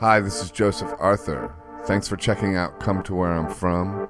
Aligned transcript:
Hi, 0.00 0.20
this 0.20 0.40
is 0.44 0.52
Joseph 0.52 0.94
Arthur. 1.00 1.52
Thanks 1.86 2.06
for 2.06 2.16
checking 2.16 2.54
out 2.54 2.78
Come 2.78 3.02
to 3.02 3.16
Where 3.16 3.32
I'm 3.32 3.52
From. 3.52 4.08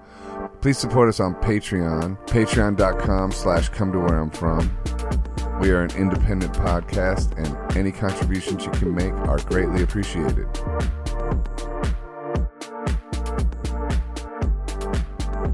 Please 0.60 0.76
support 0.76 1.08
us 1.08 1.18
on 1.18 1.34
Patreon, 1.36 2.18
patreon.com 2.26 3.32
slash 3.32 3.70
come 3.70 3.92
to 3.92 3.98
where 3.98 4.20
I'm 4.20 4.30
from. 4.30 4.70
We 5.60 5.70
are 5.70 5.82
an 5.82 5.90
independent 5.96 6.52
podcast, 6.52 7.36
and 7.38 7.76
any 7.76 7.90
contributions 7.90 8.66
you 8.66 8.70
can 8.72 8.94
make 8.94 9.14
are 9.14 9.38
greatly 9.38 9.82
appreciated. 9.82 10.46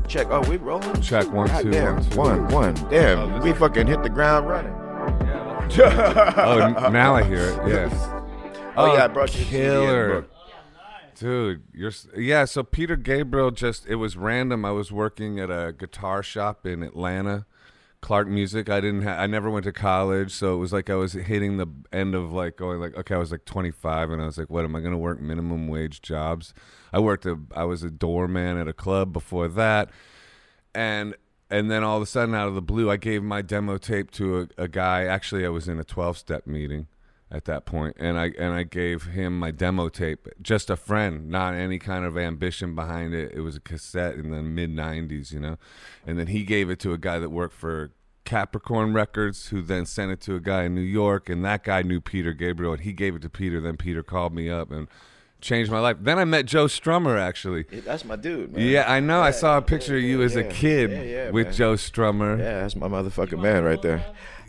Check. 0.09 0.27
Oh, 0.31 0.43
we 0.51 0.57
rolling? 0.57 1.01
Check 1.01 1.31
one, 1.33 1.47
God 1.47 1.63
two, 1.63 1.71
damn. 1.71 1.95
one, 1.95 2.11
two. 2.11 2.19
One, 2.19 2.49
one. 2.49 2.75
Damn, 2.91 3.41
we 3.41 3.53
fucking 3.53 3.87
hit 3.87 4.03
the 4.03 4.11
ground 4.11 4.49
running. 4.49 4.75
Oh, 5.77 6.89
now 6.93 7.15
I 7.15 7.23
hear 7.23 7.39
it. 7.39 7.69
Yes. 7.69 8.14
Oh, 8.77 8.95
yeah, 8.95 9.05
I 9.05 9.09
brought 9.09 9.33
you 9.35 9.41
the 9.41 9.51
CD 9.51 9.63
killer. 9.63 10.23
book. 10.23 10.31
Dude, 11.17 11.63
you're 11.73 11.93
yeah. 12.17 12.45
So 12.45 12.65
Peter 12.65 12.97
Gabriel 12.97 13.53
just 13.53 13.87
it 13.87 13.95
was 13.97 14.17
random. 14.17 14.65
I 14.65 14.73
was 14.73 14.91
working 14.91 15.39
at 15.39 15.49
a 15.49 15.73
guitar 15.73 16.25
shop 16.25 16.67
in 16.67 16.83
Atlanta, 16.83 17.47
Clark 18.01 18.27
Music. 18.27 18.69
I 18.69 18.81
didn't. 18.81 19.03
Ha- 19.03 19.19
I 19.21 19.29
never 19.29 19.49
went 19.49 19.65
to 19.65 19.73
college, 19.73 20.33
so 20.33 20.55
it 20.55 20.59
was 20.59 20.73
like 20.73 20.91
I 20.91 20.97
was 20.97 21.13
hitting 21.13 21.57
the 21.57 21.69
end 21.93 22.17
of 22.17 22.33
like 22.33 22.57
going 22.57 22.81
like 22.81 22.97
okay. 22.97 23.15
I 23.15 23.19
was 23.19 23.31
like 23.31 23.45
25, 23.45 24.11
and 24.11 24.21
I 24.21 24.27
was 24.27 24.39
like, 24.39 24.51
what 24.51 24.65
am 24.65 24.75
I 24.75 24.81
gonna 24.81 24.99
work 24.99 25.21
minimum 25.21 25.69
wage 25.69 26.03
jobs? 26.03 26.53
I 26.93 26.99
worked 26.99 27.27
a. 27.27 27.39
I 27.55 27.63
was 27.63 27.85
a 27.85 27.91
doorman 27.91 28.59
at 28.59 28.67
a 28.67 28.73
club 28.73 29.13
before 29.13 29.47
that, 29.47 29.91
and 30.75 31.15
and 31.49 31.71
then 31.71 31.85
all 31.85 31.97
of 31.99 32.03
a 32.03 32.07
sudden 32.07 32.35
out 32.35 32.49
of 32.49 32.57
the 32.57 32.63
blue, 32.63 32.91
I 32.91 32.97
gave 32.97 33.23
my 33.23 33.41
demo 33.41 33.79
tape 33.79 34.11
to 34.13 34.49
a, 34.59 34.65
a 34.65 34.69
guy. 34.69 35.05
Actually, 35.05 35.47
I 35.47 35.51
was 35.51 35.69
in 35.69 35.79
a 35.79 35.85
12 35.85 36.19
step 36.19 36.45
meeting 36.45 36.89
at 37.31 37.47
that 37.47 37.65
point 37.65 37.97
and 37.99 38.19
I 38.19 38.33
and 38.39 38.53
I 38.53 38.63
gave 38.63 39.05
him 39.07 39.39
my 39.39 39.51
demo 39.51 39.89
tape 39.89 40.29
just 40.41 40.71
a 40.71 40.77
friend 40.77 41.29
not 41.29 41.55
any 41.55 41.79
kind 41.79 42.05
of 42.05 42.17
ambition 42.17 42.75
behind 42.75 43.15
it. 43.15 43.33
It 43.35 43.41
was 43.41 43.57
a 43.57 43.61
cassette 43.61 44.15
in 44.15 44.31
the 44.31 44.43
mid 44.43 44.71
90s 44.71 45.33
you 45.33 45.41
know? 45.41 45.57
And 46.07 46.19
then 46.19 46.29
he 46.29 46.45
gave 46.45 46.71
it 46.71 46.79
to 46.81 46.93
a 46.93 46.99
guy 46.99 47.19
that 47.19 47.31
worked 47.31 47.55
for 47.55 47.91
Capricorn 48.25 48.95
Records 48.95 49.49
who 49.49 49.63
then 49.63 49.85
sent 49.85 50.13
it 50.13 50.21
to 50.23 50.37
a 50.37 50.41
guy 50.41 50.65
in 50.65 50.75
New 50.75 50.81
York 50.81 51.29
and 51.29 51.45
that 51.45 51.65
guy 51.65 51.83
knew 51.83 52.01
Peter 52.01 52.33
Gabriel 52.33 52.73
and 52.73 52.83
he 52.83 52.93
gave 52.93 53.17
it 53.17 53.23
to 53.23 53.31
Peter 53.31 53.61
then 53.61 53.77
Peter 53.77 54.03
called 54.03 54.35
me 54.35 54.49
up 54.49 54.71
and 54.71 54.87
changed 55.41 55.71
my 55.71 55.79
life. 55.79 55.99
Then 56.01 56.19
I 56.19 56.25
met 56.25 56.47
Joe 56.47 56.67
Strummer 56.67 57.19
actually. 57.19 57.67
Yeah, 57.71 57.81
That's 57.85 58.05
my 58.05 58.17
dude, 58.17 58.53
man. 58.57 58.67
yeah 58.67 58.91
I 58.91 59.01
know. 59.01 59.21
I 59.21 59.31
saw 59.31 59.59
a 59.59 59.63
picture 59.63 59.97
of 59.97 60.03
you 60.03 60.23
as 60.23 60.37
a 60.37 60.45
kid 60.45 60.91
yeah, 60.91 61.03
yeah, 61.03 61.31
with 61.31 61.49
man. 61.49 61.55
Joe 61.55 61.75
Strummer. 61.75 62.39
Yeah, 62.39 62.61
that's 62.61 62.77
my 62.77 62.89
motherfucking 62.89 63.41
man 63.41 63.63
right 63.63 63.81
there. 63.81 64.05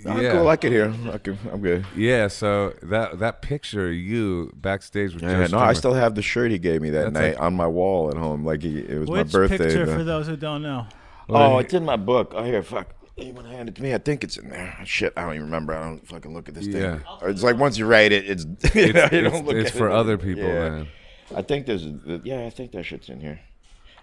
I'm 0.08 0.22
Yeah. 0.22 0.32
cool. 0.34 0.48
I 0.48 0.56
can 0.56 0.72
hear. 0.72 0.94
I 1.12 1.18
can, 1.18 1.38
I'm 1.52 1.62
good. 1.62 1.86
yeah 1.96 2.28
so 2.28 2.74
that 2.84 3.20
that 3.20 3.42
picture 3.42 3.88
of 3.88 3.94
you 3.96 4.52
backstage 4.56 5.14
with 5.14 5.24
Joe 5.24 5.30
Yeah, 5.40 5.48
no, 5.48 5.58
I 5.60 5.74
still 5.74 5.94
have 5.94 6.16
the 6.16 6.22
shirt 6.22 6.52
he 6.52 6.60
gave 6.60 6.82
me 6.82 6.90
that 6.92 7.14
That's 7.14 7.14
night 7.14 7.36
a- 7.36 7.40
on 7.42 7.56
my 7.56 7.68
wall 7.68 8.10
at 8.10 8.18
home. 8.18 8.46
Like 8.46 8.62
he, 8.62 8.80
it 8.80 9.00
was 9.00 9.10
my 9.10 9.24
birthday. 9.24 9.58
picture, 9.58 9.86
the- 9.86 9.94
for 9.96 10.04
those 10.04 10.28
who 10.28 10.36
don't 10.38 10.62
know? 10.62 10.86
oh, 11.30 11.58
it's 11.58 11.74
in 11.74 11.84
my 11.86 11.96
book. 11.98 12.34
Oh, 12.36 12.44
here, 12.44 12.62
fuck. 12.62 12.90
You 13.18 13.32
want 13.34 13.48
to 13.48 13.54
hand 13.56 13.70
it 13.70 13.76
to 13.76 13.82
me? 13.82 13.94
I 13.94 13.98
think 13.98 14.24
it's 14.26 14.36
in 14.38 14.50
there. 14.50 14.78
Shit, 14.84 15.14
I 15.16 15.22
don't 15.22 15.36
even 15.36 15.46
remember. 15.46 15.74
I 15.74 15.84
don't 15.86 16.06
fucking 16.06 16.34
look 16.34 16.50
at 16.50 16.54
this 16.56 16.68
Yeah. 16.68 16.98
thing. 16.98 17.02
Or 17.22 17.30
It's 17.30 17.44
like 17.44 17.58
once 17.58 17.78
you 17.78 17.86
write 17.86 18.12
it, 18.12 18.30
it's 18.30 18.44
you 18.76 18.92
know, 18.94 19.04
it's, 19.04 19.12
you 19.14 19.20
it's- 19.20 19.32
don't 19.32 19.46
look 19.46 19.56
it's 19.56 19.72
at 19.72 19.78
for 19.78 19.90
it. 19.90 19.94
other 19.94 20.18
people 20.18 20.44
Yeah. 20.44 20.70
man 20.70 20.88
I 21.36 21.42
think 21.42 21.66
there's, 21.66 21.88
yeah, 22.24 22.46
I 22.46 22.50
think 22.52 22.72
that 22.74 22.84
shit's 22.84 23.10
in 23.10 23.20
here. 23.22 23.40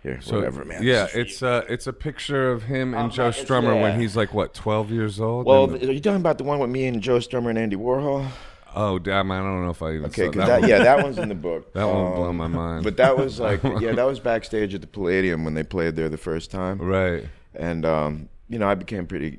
Here, 0.02 0.18
So, 0.20 0.36
whatever, 0.36 0.64
man. 0.64 0.82
Yeah, 0.82 1.04
This 1.04 1.08
is 1.08 1.12
for 1.14 1.20
it's 1.20 1.42
uh, 1.42 1.64
it's 1.68 1.86
a 1.86 1.92
picture 1.92 2.50
of 2.50 2.64
him 2.64 2.92
and 2.94 3.06
Oh, 3.12 3.14
Joe 3.14 3.28
it's- 3.28 3.44
Strummer 3.44 3.80
when 3.80 4.00
he's 4.00 4.16
like 4.16 4.34
what, 4.34 4.52
twelve 4.52 4.90
years 4.90 5.20
old. 5.20 5.46
Well, 5.46 5.64
And- 5.64 5.78
th- 5.78 5.88
are 5.88 5.92
you 5.92 6.00
talking 6.00 6.20
about 6.20 6.38
the 6.38 6.44
one 6.44 6.58
with 6.58 6.70
me 6.70 6.86
and 6.86 7.00
Joe 7.00 7.18
Strummer 7.18 7.50
and 7.50 7.58
Andy 7.58 7.76
Warhol? 7.76 8.26
oh 8.74 8.98
damn, 8.98 9.30
I 9.30 9.38
don't 9.38 9.62
know 9.64 9.70
if 9.70 9.82
I 9.82 9.92
even 9.92 10.06
Okay, 10.06 10.24
saw 10.26 10.30
that. 10.32 10.46
that, 10.46 10.60
one. 10.62 10.70
yeah, 10.70 10.78
that 10.82 11.02
one's 11.04 11.18
in 11.18 11.28
the 11.28 11.34
book. 11.36 11.72
That 11.74 11.84
one 11.84 12.14
blew 12.14 12.24
Um, 12.30 12.36
my 12.36 12.46
mind. 12.48 12.82
But 12.84 12.96
that 12.96 13.16
was 13.16 13.38
like, 13.38 13.62
yeah, 13.80 13.92
that 13.92 14.04
was 14.06 14.18
backstage 14.18 14.74
at 14.74 14.80
the 14.80 14.86
Palladium 14.88 15.44
when 15.44 15.54
they 15.54 15.62
played 15.62 15.94
there 15.94 16.08
the 16.08 16.16
first 16.18 16.50
time, 16.50 16.78
right. 16.80 17.24
and 17.54 17.84
um, 17.86 18.28
you 18.48 18.58
know, 18.58 18.66
I 18.68 18.74
became 18.74 19.06
pretty 19.06 19.38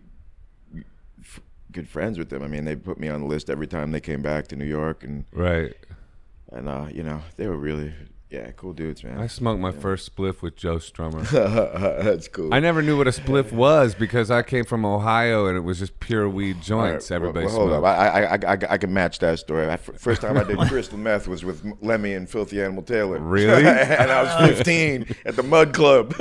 f- 1.22 1.42
good 1.74 1.90
friends 1.90 2.18
with 2.18 2.30
them. 2.30 2.42
I 2.44 2.48
mean, 2.48 2.64
they 2.66 2.76
put 2.76 3.00
me 3.00 3.10
on 3.10 3.20
the 3.22 3.28
list 3.28 3.50
every 3.50 3.68
time 3.68 3.92
they 3.92 4.00
came 4.00 4.22
back 4.22 4.48
to 4.48 4.56
New 4.56 4.66
York, 4.66 5.04
and 5.04 5.26
Right. 5.34 5.74
and 6.54 6.70
uh, 6.70 6.86
you 6.92 7.04
know, 7.04 7.22
they 7.36 7.48
were 7.48 7.58
really, 7.58 7.94
yeah, 8.34 8.50
cool 8.58 8.74
dudes, 8.74 9.04
man. 9.04 9.20
I 9.20 9.28
smoked 9.28 9.62
my 9.62 9.72
first 9.72 10.16
spliff 10.16 10.42
with 10.42 10.56
Joe 10.56 10.78
Strummer. 10.78 11.22
That's 12.04 12.28
cool. 12.28 12.52
I 12.52 12.60
never 12.60 12.82
knew 12.82 12.98
what 12.98 13.08
a 13.08 13.12
spliff 13.12 13.52
was 13.52 13.94
because 13.94 14.32
I 14.32 14.42
came 14.42 14.66
from 14.66 14.86
Ohio 14.86 15.46
and 15.46 15.56
it 15.56 15.60
was 15.60 15.78
just 15.78 16.00
pure 16.00 16.28
weed 16.28 16.56
All 16.72 16.80
right, 16.80 16.92
joints. 16.94 17.12
Everybody 17.12 17.46
well, 17.46 17.56
hold 17.56 17.70
smoked. 17.70 17.86
up. 17.86 17.98
I, 18.00 18.08
I, 18.08 18.22
I, 18.24 18.54
I, 18.54 18.58
I 18.72 18.78
can 18.80 18.92
match 18.92 19.20
that 19.20 19.38
story. 19.38 19.70
I, 19.70 19.78
first 19.78 20.22
time 20.22 20.36
I 20.38 20.44
did 20.46 20.58
crystal 20.68 20.98
meth 20.98 21.28
was 21.28 21.46
with 21.46 21.64
Lemmy 21.82 22.14
and 22.14 22.28
Philthy 22.28 22.60
Animal 22.60 22.82
Taylor. 22.82 23.20
Really? 23.20 23.64
and 23.68 24.12
I 24.12 24.24
was 24.24 24.50
15 24.58 25.16
at 25.26 25.36
the 25.36 25.44
Mud 25.44 25.72
Club. 25.76 26.16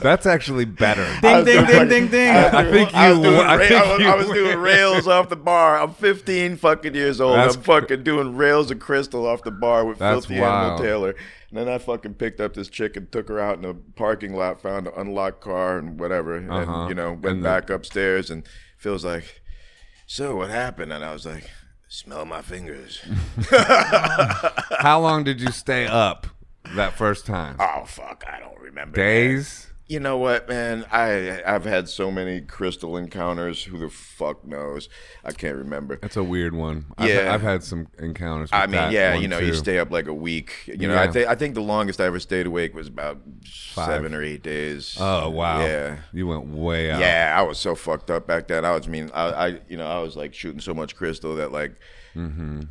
That's 0.00 0.26
actually 0.26 0.66
better. 0.66 1.04
Ding, 1.20 1.44
ding, 1.44 1.66
doing 1.66 1.88
ding, 1.88 1.88
ding, 1.88 2.08
ding. 2.12 2.30
I, 2.30 2.44
was 2.44 2.54
I 2.54 2.62
doing- 2.62 2.74
think 2.74 2.94
I 2.94 3.08
was 3.10 3.18
you 3.18 3.22
doing 3.24 3.34
w- 3.36 3.50
I 3.50 3.56
ra- 3.56 3.66
think 3.66 3.72
I 3.72 3.90
was, 3.92 4.00
you 4.00 4.08
I 4.08 4.14
was 4.14 4.26
doing 4.28 4.58
rails 4.58 5.08
off 5.08 5.28
the 5.30 5.36
bar. 5.36 5.80
I'm 5.80 5.94
15 5.94 6.56
fucking 6.58 6.94
years 6.94 7.20
old. 7.20 7.36
That's 7.36 7.56
I'm 7.56 7.62
fucking 7.62 8.04
doing 8.04 8.36
rails 8.36 8.70
of 8.70 8.78
crystal 8.78 9.26
off 9.26 9.42
the 9.42 9.50
bar 9.50 9.84
with 9.84 9.98
That's 9.98 10.26
Philthy 10.26 10.40
Animal. 10.40 10.78
Taylor. 10.78 11.16
And 11.54 11.68
then 11.68 11.72
I 11.72 11.78
fucking 11.78 12.14
picked 12.14 12.40
up 12.40 12.54
this 12.54 12.68
chick 12.68 12.96
and 12.96 13.10
took 13.12 13.28
her 13.28 13.38
out 13.38 13.58
in 13.58 13.64
a 13.64 13.74
parking 13.74 14.34
lot, 14.34 14.60
found 14.60 14.88
an 14.88 14.92
unlocked 14.96 15.40
car 15.40 15.78
and 15.78 16.00
whatever, 16.00 16.36
Uh-huh. 16.36 16.72
and 16.80 16.88
you 16.88 16.96
know 16.96 17.12
went 17.12 17.26
And 17.26 17.44
the- 17.44 17.48
back 17.48 17.70
upstairs 17.70 18.28
and 18.28 18.42
feels 18.76 19.04
like, 19.04 19.40
so 20.04 20.34
what 20.34 20.50
happened? 20.50 20.92
And 20.92 21.04
I 21.04 21.12
was 21.12 21.24
like, 21.24 21.48
smell 21.86 22.24
my 22.24 22.42
fingers. 22.42 23.00
How 23.50 24.98
long 25.00 25.22
did 25.22 25.40
you 25.40 25.52
stay 25.52 25.86
up 25.86 26.26
that 26.74 26.94
first 26.94 27.24
time? 27.26 27.56
oh 27.60 27.84
fuck, 27.86 28.24
I 28.26 28.40
don't 28.40 28.58
remember. 28.60 28.96
Days. 28.96 29.68
You 29.86 30.00
know 30.00 30.16
what, 30.16 30.48
man? 30.48 30.86
I 30.90 31.42
I've 31.46 31.66
had 31.66 31.90
so 31.90 32.10
many 32.10 32.40
crystal 32.40 32.96
encounters. 32.96 33.64
Who 33.64 33.76
the 33.76 33.90
fuck 33.90 34.42
knows? 34.42 34.88
I 35.22 35.32
can't 35.32 35.56
remember. 35.56 35.98
That's 36.00 36.16
a 36.16 36.24
weird 36.24 36.54
one. 36.54 36.86
I've, 36.96 37.10
Yeah. 37.10 37.34
I've 37.34 37.42
had 37.42 37.62
some 37.62 37.88
encounters. 37.98 38.50
With 38.50 38.58
I 38.60 38.66
mean, 38.66 38.92
yeah, 38.92 39.14
you 39.14 39.28
know, 39.28 39.38
you 39.38 39.52
stay 39.52 39.78
up 39.78 39.90
like 39.90 40.06
a 40.06 40.14
week. 40.14 40.54
You 40.66 40.88
know, 40.88 40.96
I 40.96 41.10
think 41.10 41.28
I 41.28 41.34
think 41.34 41.54
the 41.54 41.60
longest 41.60 42.00
I 42.00 42.06
ever 42.06 42.18
stayed 42.18 42.46
awake 42.46 42.74
was 42.74 42.88
about 42.88 43.20
seven 43.44 44.14
or 44.14 44.22
eight 44.22 44.42
days. 44.42 44.96
Oh 44.98 45.28
wow. 45.28 45.60
Yeah. 45.60 45.98
You 46.14 46.28
went 46.28 46.46
way 46.46 46.90
out. 46.90 47.00
Yeah, 47.00 47.34
I 47.36 47.42
was 47.42 47.58
so 47.58 47.74
fucked 47.74 48.10
up 48.10 48.26
back 48.26 48.48
then. 48.48 48.64
I 48.64 48.74
was 48.74 48.86
I 48.86 48.90
mean, 48.90 49.10
I, 49.12 49.22
I 49.28 49.60
you 49.68 49.76
know, 49.76 49.86
I 49.86 49.98
was 49.98 50.16
like 50.16 50.32
shooting 50.32 50.60
so 50.60 50.72
much 50.72 50.96
crystal 50.96 51.36
that 51.36 51.52
like 51.52 51.74
Mm-hmm. 52.16 52.62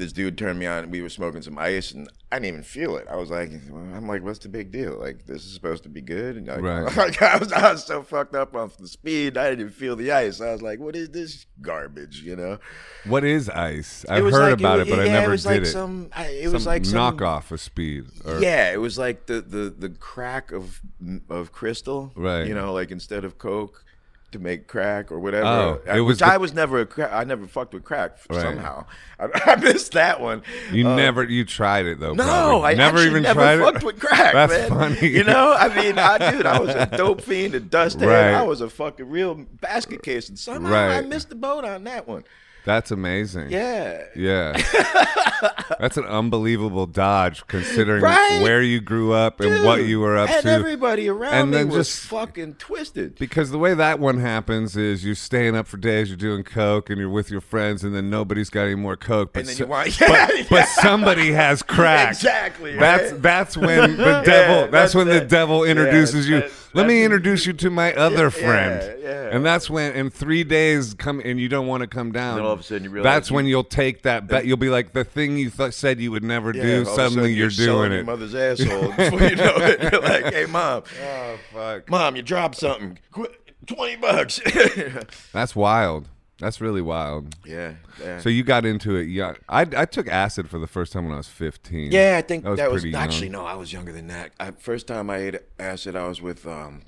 This 0.00 0.12
dude 0.12 0.36
turned 0.36 0.58
me 0.58 0.66
on. 0.66 0.90
We 0.90 1.02
were 1.02 1.08
smoking 1.08 1.42
some 1.42 1.58
ice, 1.58 1.92
and 1.92 2.08
I 2.32 2.36
didn't 2.36 2.46
even 2.48 2.62
feel 2.62 2.96
it. 2.96 3.06
I 3.08 3.16
was 3.16 3.30
like, 3.30 3.50
I'm 3.50 4.08
like, 4.08 4.22
what's 4.24 4.38
the 4.40 4.48
big 4.48 4.72
deal? 4.72 4.98
Like, 4.98 5.26
this 5.26 5.44
is 5.44 5.52
supposed 5.52 5.82
to 5.84 5.88
be 5.88 6.00
good. 6.00 6.36
And 6.36 6.46
like, 6.48 6.60
Right. 6.62 6.96
like, 6.96 7.20
I 7.22 7.36
was, 7.36 7.52
I 7.52 7.70
was 7.72 7.84
so 7.84 8.02
fucked 8.02 8.34
up 8.34 8.56
off 8.56 8.76
the 8.78 8.88
speed. 8.88 9.36
I 9.36 9.50
didn't 9.50 9.60
even 9.60 9.72
feel 9.72 9.94
the 9.96 10.10
ice. 10.12 10.40
I 10.40 10.50
was 10.52 10.62
like, 10.62 10.80
what 10.80 10.96
is 10.96 11.10
this 11.10 11.46
garbage? 11.60 12.22
You 12.22 12.34
know? 12.36 12.58
What 13.04 13.24
is 13.24 13.48
ice? 13.50 14.04
I've 14.08 14.24
heard 14.24 14.32
like- 14.32 14.52
about 14.60 14.80
it, 14.80 14.86
was- 14.88 14.96
but 14.96 15.06
yeah, 15.06 15.10
I 15.10 15.20
never 15.20 15.26
it 15.28 15.30
was 15.32 15.42
did 15.44 15.48
like 15.50 15.62
it. 15.62 15.66
Some, 15.66 16.08
I- 16.16 16.26
it 16.26 16.44
Some 16.44 16.52
was 16.54 16.66
like 16.66 16.84
some 16.84 17.16
knockoff 17.16 17.50
of 17.50 17.60
speed. 17.60 18.06
Or, 18.24 18.40
yeah, 18.40 18.72
it 18.72 18.80
was 18.80 18.98
like 18.98 19.26
the 19.26 19.40
the 19.42 19.74
the 19.78 19.90
crack 19.90 20.50
of 20.52 20.80
of 21.28 21.52
crystal, 21.52 22.12
Right. 22.16 22.46
You 22.46 22.54
know, 22.54 22.72
like 22.72 22.90
instead 22.90 23.24
of 23.24 23.38
coke 23.38 23.84
to 24.32 24.38
make 24.38 24.66
crack 24.68 25.10
or 25.10 25.18
whatever. 25.18 25.46
Oh, 25.46 25.80
I, 25.88 25.98
it 25.98 26.00
was 26.00 26.14
which 26.14 26.18
the- 26.20 26.26
I 26.32 26.36
was 26.36 26.52
never 26.54 26.80
a 26.80 26.86
crack. 26.86 27.10
I 27.12 27.24
never 27.24 27.46
fucked 27.46 27.74
with 27.74 27.84
crack 27.84 28.18
Right. 28.28 28.40
somehow. 28.40 28.86
I, 29.18 29.28
I 29.46 29.56
missed 29.56 29.92
that 29.92 30.20
one. 30.20 30.42
You 30.72 30.86
Uh, 30.88 30.96
never 30.96 31.24
you 31.24 31.44
tried 31.44 31.86
it 31.86 32.00
though. 32.00 32.14
No, 32.14 32.24
probably. 32.24 32.68
I 32.68 32.74
never 32.74 32.98
even 33.00 33.22
never 33.22 33.40
tried 33.40 33.58
fucked 33.58 33.76
it. 33.78 33.84
with 33.84 34.00
crack. 34.00 34.32
That's 34.32 34.52
man. 34.52 34.68
funny. 34.94 35.08
You 35.08 35.24
know, 35.24 35.52
I 35.58 35.68
mean, 35.74 35.98
I 35.98 36.30
dude, 36.32 36.46
I 36.46 36.58
was 36.60 36.74
a 36.74 36.86
dope 36.86 37.20
fiend, 37.22 37.54
a 37.54 37.60
dust 37.60 38.00
head. 38.00 38.34
I 38.34 38.42
was 38.42 38.60
a 38.60 38.70
fucking 38.70 39.08
real 39.08 39.34
basket 39.34 40.02
case, 40.02 40.28
and 40.28 40.38
somehow 40.38 40.74
I 40.74 41.00
missed 41.02 41.28
the 41.30 41.34
boat 41.36 41.64
on 41.64 41.84
that 41.84 42.06
one. 42.06 42.24
That's 42.64 42.90
amazing. 42.90 43.50
Yeah. 43.50 44.04
Yeah. 44.14 44.52
That's 45.78 45.96
an 45.96 46.04
unbelievable 46.04 46.86
dodge 46.86 47.46
considering 47.46 48.02
Right? 48.02 48.40
where 48.42 48.60
you 48.60 48.80
grew 48.80 49.12
up 49.14 49.40
and 49.40 49.64
what 49.64 49.84
you 49.84 50.00
were 50.00 50.18
up 50.18 50.28
and 50.28 50.42
to. 50.42 50.50
everybody 50.50 51.08
around 51.08 51.32
And 51.32 51.50
me 51.50 51.56
then 51.56 51.68
was 51.68 51.88
just- 51.88 52.00
fucking 52.06 52.54
twisted. 52.54 53.14
Because 53.18 53.50
the 53.50 53.58
way 53.58 53.72
that 53.74 53.98
one 53.98 54.18
happens 54.18 54.76
is 54.76 55.04
you're 55.04 55.14
staying 55.14 55.56
up 55.56 55.66
for 55.66 55.78
days, 55.78 56.08
you're 56.08 56.16
doing 56.18 56.42
coke, 56.42 56.90
and 56.90 56.98
you're 56.98 57.08
with 57.08 57.30
your 57.30 57.40
friends, 57.40 57.82
and 57.82 57.94
then 57.94 58.10
nobody's 58.10 58.50
got 58.50 58.62
any 58.64 58.74
more 58.74 58.96
coke. 58.96 59.32
But, 59.32 59.40
And 59.40 59.48
then 59.48 59.56
so- 59.56 59.64
you 59.64 59.70
want- 59.70 59.98
but, 59.98 60.08
Yeah, 60.10 60.44
but 60.50 60.66
somebody 60.68 61.32
has 61.32 61.62
crack. 61.64 62.10
Exactly, 62.10 62.76
That's 62.76 63.12
right? 63.12 63.22
that's 63.22 63.56
when 63.56 63.96
the 63.96 64.02
Yeah, 64.04 64.22
devil. 64.22 64.60
that's, 64.62 64.70
that's 64.72 64.94
when 64.94 65.06
the 65.08 65.20
devil 65.20 65.64
introduces 65.64 66.28
Yeah, 66.28 66.36
you. 66.36 66.42
that- 66.42 66.50
Let 66.72 66.86
me 66.86 67.02
introduce 67.04 67.46
you 67.46 67.52
to 67.54 67.70
my 67.70 67.92
other 67.94 68.24
Yeah, 68.24 68.28
friend. 68.30 68.98
yeah. 69.02 69.30
And 69.32 69.44
that's 69.44 69.68
when 69.70 69.92
in 69.94 70.10
three 70.10 70.44
days 70.44 70.94
come 70.94 71.20
and 71.24 71.38
you 71.40 71.48
don't 71.48 71.66
want 71.66 71.82
to 71.82 71.86
come 71.86 72.12
down. 72.12 72.36
Then 72.36 72.44
all 72.44 72.52
of 72.52 72.60
a 72.60 72.62
sudden 72.62 72.84
you 72.84 72.90
realize 72.90 73.12
that's 73.12 73.30
you- 73.30 73.36
when 73.36 73.46
you'll 73.46 73.64
take 73.64 74.02
that 74.02 74.26
bet. 74.26 74.46
You'll 74.46 74.56
be 74.56 74.70
like 74.70 74.92
the 74.92 75.04
thing 75.04 75.36
you 75.38 75.50
th- 75.50 75.72
said 75.72 76.00
you 76.00 76.10
would 76.12 76.24
never 76.24 76.54
Yeah, 76.54 76.62
do. 76.62 76.74
all 76.76 76.80
of 76.82 76.86
a 76.88 76.94
Suddenly 76.94 77.32
you're, 77.34 77.50
selling 77.50 77.68
doing 77.76 77.90
your 77.92 78.00
it. 78.00 78.06
mother's 78.06 78.34
asshole. 78.34 78.92
Before 78.96 79.22
you 79.22 79.36
know 79.36 79.54
it, 79.56 79.82
you're 79.92 80.00
like, 80.02 80.32
"Hey, 80.34 80.46
mom, 80.46 80.82
Oh 81.04 81.38
fuck. 81.52 81.88
mom, 81.90 82.16
you 82.16 82.22
dropped 82.22 82.56
something. 82.56 82.98
Qu- 83.12 83.26
Twenty 83.66 83.96
bucks." 83.96 84.40
That's 85.32 85.54
wild. 85.56 86.08
That's 86.40 86.60
really 86.60 86.80
wild. 86.80 87.36
Yeah, 87.44 87.74
yeah. 88.02 88.18
So 88.18 88.30
you 88.30 88.42
got 88.42 88.64
into 88.64 88.96
it. 88.96 89.04
Yeah, 89.04 89.34
I 89.48 89.60
I 89.60 89.84
took 89.84 90.08
acid 90.08 90.48
for 90.48 90.58
the 90.58 90.66
first 90.66 90.92
time 90.92 91.04
when 91.04 91.12
I 91.12 91.18
was 91.18 91.28
15. 91.28 91.92
Yeah, 91.92 92.16
I 92.18 92.22
think 92.22 92.44
that 92.44 92.56
That 92.56 92.72
was, 92.72 92.84
was 92.84 92.94
actually 92.94 93.28
no. 93.28 93.44
I 93.44 93.54
was 93.54 93.72
younger 93.72 93.92
than 93.92 94.06
that. 94.08 94.32
I, 94.40 94.50
first 94.52 94.86
time 94.86 95.10
I 95.10 95.18
ate 95.18 95.36
acid, 95.58 95.94
I 95.94 96.08
was 96.08 96.22
with 96.22 96.46
um, 96.46 96.82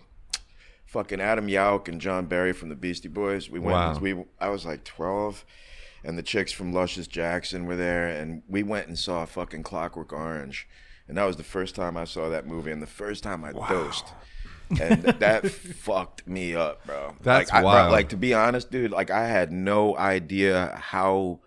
fucking 0.86 1.20
Adam 1.20 1.48
Yauch 1.48 1.88
and 1.88 2.00
John 2.00 2.26
Berry 2.26 2.52
from 2.54 2.70
the 2.70 2.76
Beastie 2.76 3.08
Boys. 3.08 3.50
We 3.50 3.60
went. 3.60 3.74
Wow. 3.74 3.98
We 3.98 4.24
I 4.40 4.48
was 4.48 4.64
like 4.64 4.84
twelve, 4.84 5.44
and 6.02 6.16
the 6.16 6.22
chicks 6.22 6.50
from 6.50 6.72
Luscious 6.72 7.06
Jackson 7.06 7.66
were 7.66 7.76
there, 7.76 8.08
and 8.08 8.42
we 8.48 8.62
went 8.62 8.88
and 8.88 8.98
saw 8.98 9.26
fucking 9.26 9.64
Clockwork 9.64 10.14
Orange, 10.14 10.66
and 11.06 11.18
that 11.18 11.24
was 11.24 11.36
the 11.36 11.44
first 11.44 11.74
time 11.74 11.98
I 11.98 12.04
saw 12.04 12.30
that 12.30 12.46
movie, 12.46 12.70
and 12.70 12.80
the 12.80 12.86
first 12.86 13.22
time 13.22 13.44
I 13.44 13.52
dosed. 13.52 14.06
And 14.70 15.02
that 15.04 15.46
fucked 15.50 16.26
me 16.26 16.54
up, 16.54 16.84
bro. 16.86 17.14
That's 17.22 17.50
like, 17.50 17.58
I- 17.58 17.60
bro, 17.62 17.70
wild. 17.70 17.92
like 17.92 18.08
to 18.10 18.16
be 18.16 18.34
honest, 18.34 18.70
dude. 18.70 18.90
Like 18.90 19.10
I 19.10 19.26
had 19.26 19.52
no 19.52 19.96
idea 19.96 20.78
how 20.80 21.40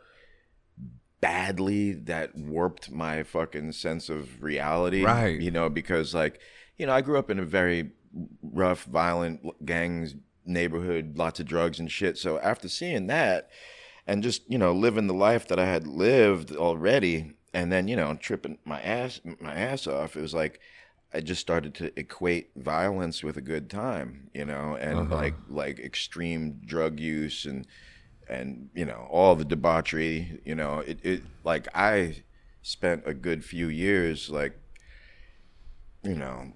badly 1.22 1.94
that 1.94 2.38
warped 2.38 2.92
my 2.92 3.24
fucking 3.24 3.72
sense 3.72 4.10
of 4.10 4.44
reality. 4.44 5.04
Right. 5.04 5.40
You 5.40 5.52
know, 5.52 5.70
because 5.70 6.14
like, 6.14 6.40
you 6.78 6.86
know, 6.86 6.94
I 6.94 7.02
grew 7.02 7.18
up 7.18 7.30
in 7.30 7.40
a 7.40 7.46
very 7.46 7.92
rough, 8.44 8.84
violent 8.84 9.66
gangs 9.66 10.16
neighborhood, 10.46 11.18
lots 11.18 11.40
of 11.40 11.48
drugs 11.48 11.80
and 11.80 11.92
shit. 11.92 12.18
So 12.18 12.40
after 12.40 12.70
seeing 12.70 13.08
that 13.08 13.50
and 14.06 14.22
just, 14.22 14.44
you 14.48 14.58
know, 14.58 14.72
living 14.72 15.08
the 15.08 15.14
life 15.14 15.48
that 15.48 15.60
I 15.60 15.66
had 15.66 15.88
lived 15.88 16.56
already 16.56 17.32
and 17.54 17.72
then, 17.72 17.88
you 17.88 17.96
know, 17.96 18.14
tripping 18.16 18.60
my 18.64 18.80
ass 18.82 19.20
my 19.40 19.56
ass 19.56 19.88
off, 19.88 20.16
it 20.16 20.22
was 20.22 20.34
like 20.34 20.60
I 21.16 21.22
just 21.22 21.42
started 21.42 21.74
to 21.76 21.98
equate 22.00 22.52
violence 22.56 23.24
with 23.24 23.38
a 23.38 23.42
good 23.42 23.70
time, 23.70 24.30
you 24.34 24.46
know, 24.46 24.76
and 24.76 25.10
like 25.10 25.36
like 25.50 25.80
extreme 25.80 26.60
drug 26.66 27.00
use 27.00 27.46
and 27.46 27.66
and 28.28 28.70
you 28.74 28.86
know 28.86 29.08
all 29.10 29.36
the 29.36 29.46
debauchery 29.46 30.40
you 30.46 30.56
know 30.56 30.80
it, 30.80 31.00
it 31.04 31.22
like 31.44 31.68
i 31.76 32.24
spent 32.62 33.04
a 33.06 33.14
good 33.14 33.46
few 33.46 33.68
years 33.68 34.30
like 34.30 34.58
you 36.04 36.16
know 36.16 36.52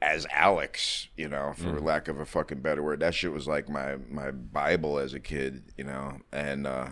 as 0.00 0.26
alex 0.32 1.08
you 1.16 1.28
know 1.28 1.52
for 1.56 1.80
lack 1.80 2.08
of 2.08 2.18
a 2.18 2.26
fucking 2.26 2.60
better 2.60 2.82
word. 2.82 3.00
That 3.00 3.14
shit 3.14 3.32
was 3.32 3.46
like 3.46 3.68
my 3.68 3.96
my 4.10 4.30
bible 4.30 4.98
as 4.98 5.14
a 5.14 5.20
kid 5.20 5.72
you 5.76 5.84
know 5.84 6.18
and 6.32 6.66
uh 6.66 6.88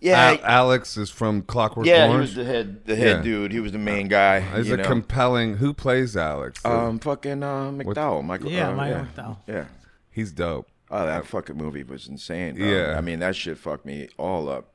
yeah 0.00 0.36
Al- 0.42 0.44
Alex 0.44 0.96
is 0.96 1.10
from 1.10 1.42
Clockwork 1.42 1.86
yeah 1.86 2.08
he 2.10 2.16
was 2.16 2.34
the 2.34 2.44
head 2.44 2.84
the 2.86 2.96
head 2.96 3.16
Yeah. 3.18 3.22
dude 3.22 3.52
he 3.52 3.60
was 3.60 3.72
the 3.72 3.78
main 3.78 4.08
guy 4.08 4.40
He's 4.40 4.68
you 4.68 4.74
a 4.74 4.76
know. 4.78 4.84
compelling. 4.84 5.56
Who 5.56 5.72
plays 5.74 6.16
Alex? 6.16 6.64
um 6.64 6.98
fucking 6.98 7.42
uh 7.42 7.70
mcdowell 7.70 8.24
michael 8.24 8.50
Yeah, 8.50 8.68
uh, 8.70 8.74
Michael 8.74 8.98
yeah. 9.16 9.22
McDowell. 9.22 9.36
yeah 9.46 9.64
He's 10.10 10.32
dope. 10.32 10.68
Oh, 10.90 11.04
that 11.06 11.26
fucking 11.26 11.56
movie 11.56 11.84
was 11.84 12.08
insane. 12.08 12.56
Bro. 12.56 12.66
Yeah. 12.66 12.96
I 12.98 13.00
mean 13.02 13.18
that 13.20 13.36
shit 13.36 13.56
fucked 13.58 13.84
me 13.86 14.08
all 14.16 14.48
up. 14.48 14.72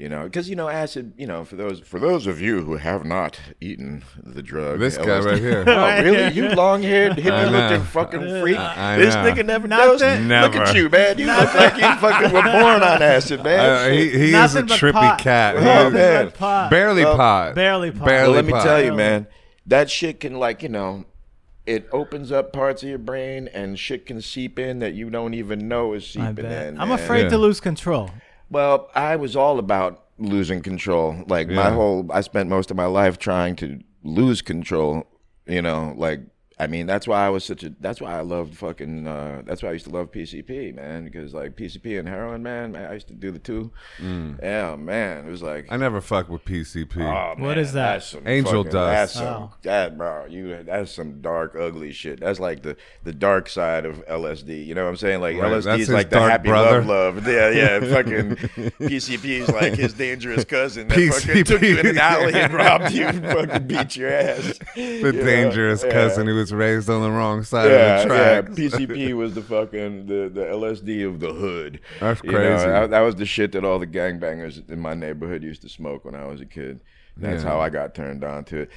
You 0.00 0.08
know, 0.08 0.24
because 0.24 0.48
you 0.48 0.56
know 0.56 0.66
acid. 0.70 1.12
You 1.18 1.26
know, 1.26 1.44
for 1.44 1.56
those 1.56 1.80
for 1.80 1.98
those 1.98 2.26
of 2.26 2.40
you 2.40 2.62
who 2.64 2.76
have 2.78 3.04
not 3.04 3.38
eaten 3.60 4.02
the 4.24 4.40
drug, 4.42 4.78
This 4.80 4.96
guy 4.96 5.18
right 5.20 5.38
here. 5.38 5.62
Oh, 5.68 6.02
really? 6.02 6.32
You 6.32 6.48
long 6.54 6.82
haired, 6.82 7.18
hippie 7.18 7.30
I 7.30 7.44
looking 7.68 7.84
fucking 7.86 8.40
freak. 8.40 8.56
I 8.56 8.96
this 8.96 9.14
know. 9.14 9.24
nigga 9.24 9.44
never 9.44 9.68
Nothing. 9.68 9.86
dosed. 9.98 10.02
Look 10.02 10.20
Never. 10.22 10.62
at 10.62 10.74
you, 10.74 10.88
man. 10.88 11.18
You 11.18 11.26
look 11.26 11.54
like 11.54 11.74
you 11.76 11.94
fucking 11.96 12.32
were 12.32 12.42
born 12.42 12.82
on 12.82 13.02
acid, 13.02 13.44
man. 13.44 13.60
Uh, 13.60 13.92
he 13.92 14.08
he 14.08 14.32
is 14.34 14.54
a 14.54 14.62
trippy 14.62 14.92
pot. 14.92 15.18
cat. 15.18 15.56
Oh, 15.58 15.90
man. 15.90 16.30
Pot. 16.30 16.70
Barely 16.70 17.04
Well, 17.04 17.16
pot. 17.18 17.54
barely 17.54 17.90
pot. 17.90 18.06
Barely 18.06 18.28
Well, 18.28 18.36
let 18.36 18.44
me 18.46 18.52
pot. 18.52 18.64
tell 18.64 18.82
you, 18.82 18.94
man, 18.94 19.26
that 19.66 19.90
shit 19.90 20.18
can 20.18 20.38
like 20.38 20.62
you 20.62 20.70
know, 20.70 21.04
it 21.66 21.86
opens 21.92 22.32
up 22.32 22.54
parts 22.54 22.82
of 22.82 22.88
your 22.88 22.96
brain 22.98 23.50
and 23.52 23.78
shit 23.78 24.06
can 24.06 24.22
seep 24.22 24.58
in 24.58 24.78
that 24.78 24.94
you 24.94 25.10
don't 25.10 25.34
even 25.34 25.68
know 25.68 25.92
is 25.92 26.06
seeping 26.06 26.46
in. 26.46 26.80
I'm 26.80 26.88
man. 26.88 26.98
afraid 26.98 27.24
Yeah. 27.24 27.28
to 27.28 27.38
lose 27.38 27.60
control. 27.60 28.08
Well, 28.50 28.90
I 28.94 29.16
was 29.16 29.36
all 29.36 29.58
about 29.58 30.04
losing 30.18 30.60
control. 30.60 31.24
Like 31.28 31.48
my 31.48 31.70
whole, 31.70 32.10
I 32.12 32.20
spent 32.20 32.48
most 32.48 32.70
of 32.70 32.76
my 32.76 32.86
life 32.86 33.18
trying 33.18 33.56
to 33.56 33.80
lose 34.02 34.42
control. 34.42 35.06
You 35.46 35.62
know, 35.62 35.94
like 35.96 36.20
I 36.60 36.66
mean, 36.66 36.86
that's 36.86 37.08
why 37.08 37.24
I 37.24 37.30
was 37.30 37.42
such 37.42 37.62
a. 37.64 37.72
That's 37.80 38.02
why 38.02 38.12
I 38.18 38.20
loved 38.20 38.54
fucking. 38.54 39.06
Uh, 39.06 39.40
that's 39.46 39.62
why 39.62 39.70
I 39.70 39.72
used 39.72 39.86
to 39.86 39.90
love 39.90 40.12
PCP, 40.12 40.74
man, 40.74 41.04
because 41.04 41.32
like 41.32 41.56
PCP 41.56 41.98
and 41.98 42.06
heroin, 42.06 42.42
man, 42.42 42.72
man 42.72 42.90
I 42.90 42.94
used 42.94 43.08
to 43.08 43.14
do 43.14 43.30
the 43.30 43.38
two. 43.38 43.72
Yeah, 43.98 44.76
man, 44.76 45.26
it 45.26 45.30
was 45.30 45.42
like. 45.42 45.66
I 45.70 45.78
never 45.78 46.02
fuck 46.02 46.28
with 46.28 46.44
PCP. 46.44 47.00
Oh, 47.02 47.40
What 47.40 47.56
man, 47.56 47.58
is 47.58 47.72
that? 47.72 47.92
That's 47.94 48.06
some 48.08 48.26
Angel 48.28 48.62
fucking- 48.64 48.72
dust. 48.72 48.94
That's 48.94 49.12
some, 49.14 49.42
Oh. 49.44 49.52
that 49.62 49.96
bro. 49.96 50.26
You 50.26 50.62
that's 50.64 50.92
some 50.92 51.22
dark, 51.22 51.56
ugly 51.56 51.92
shit. 51.92 52.20
That's 52.20 52.38
like 52.38 52.62
the 52.62 52.76
the 53.04 53.12
dark 53.14 53.48
side 53.48 53.86
of 53.86 54.04
LSD. 54.06 54.66
You 54.66 54.74
know 54.74 54.84
what 54.84 54.90
I'm 54.90 54.96
saying? 54.96 55.20
Like 55.22 55.38
Right, 55.38 55.50
LSD 55.50 55.64
that's 55.64 55.80
is 55.82 55.86
his 55.88 55.94
like 55.94 56.10
the 56.10 56.16
dark 56.16 56.30
happy 56.30 56.48
brother. 56.50 56.82
love, 56.82 57.24
love. 57.24 57.26
Yeah, 57.26 57.50
yeah. 57.50 57.80
Fucking 57.90 58.36
PCP 58.80 59.24
is 59.24 59.48
like 59.48 59.74
his 59.74 59.94
dangerous 59.94 60.44
cousin 60.44 60.88
that 60.88 60.94
fucking 60.94 61.10
PCP. 61.42 61.44
took 61.46 61.62
you 61.62 61.78
in 61.78 61.86
an 61.86 61.98
alley 61.98 62.34
and 62.34 62.52
robbed 62.52 62.92
you 62.92 63.06
and 63.06 63.24
fucking 63.24 63.66
beat 63.66 63.96
your 63.96 64.10
ass. 64.12 64.58
the 64.76 65.12
dangerous 65.12 65.82
cousin 65.84 66.26
who 66.26 66.34
was 66.34 66.49
raised 66.52 66.88
on 66.90 67.02
the 67.02 67.10
wrong 67.10 67.42
side 67.42 67.70
Yeah, 67.70 68.02
of 68.02 68.08
the 68.08 68.14
yeah. 68.14 68.40
tracks. 68.42 68.58
PCP 68.58 69.14
was 69.16 69.34
the 69.34 69.42
fucking 69.42 70.06
the, 70.06 70.28
the 70.32 70.44
LSD 70.44 71.06
of 71.06 71.20
the 71.20 71.32
hood. 71.32 71.80
That's 72.00 72.22
You 72.24 72.32
know, 72.32 72.38
crazy. 72.38 72.66
that, 72.88 73.00
was 73.00 73.14
the 73.16 73.26
shit 73.26 73.52
that 73.52 73.64
all 73.64 73.78
the 73.78 73.86
gangbangers 73.86 74.68
in 74.68 74.78
my 74.80 74.94
neighborhood 74.94 75.42
used 75.42 75.62
to 75.62 75.68
smoke 75.68 76.04
when 76.04 76.14
I 76.14 76.26
was 76.26 76.40
a 76.40 76.46
kid. 76.46 76.80
That's 77.16 77.42
Yeah. 77.42 77.50
how 77.50 77.60
I 77.60 77.70
got 77.70 77.94
turned 77.94 78.24
on 78.24 78.44
to 78.46 78.60
it. 78.62 78.70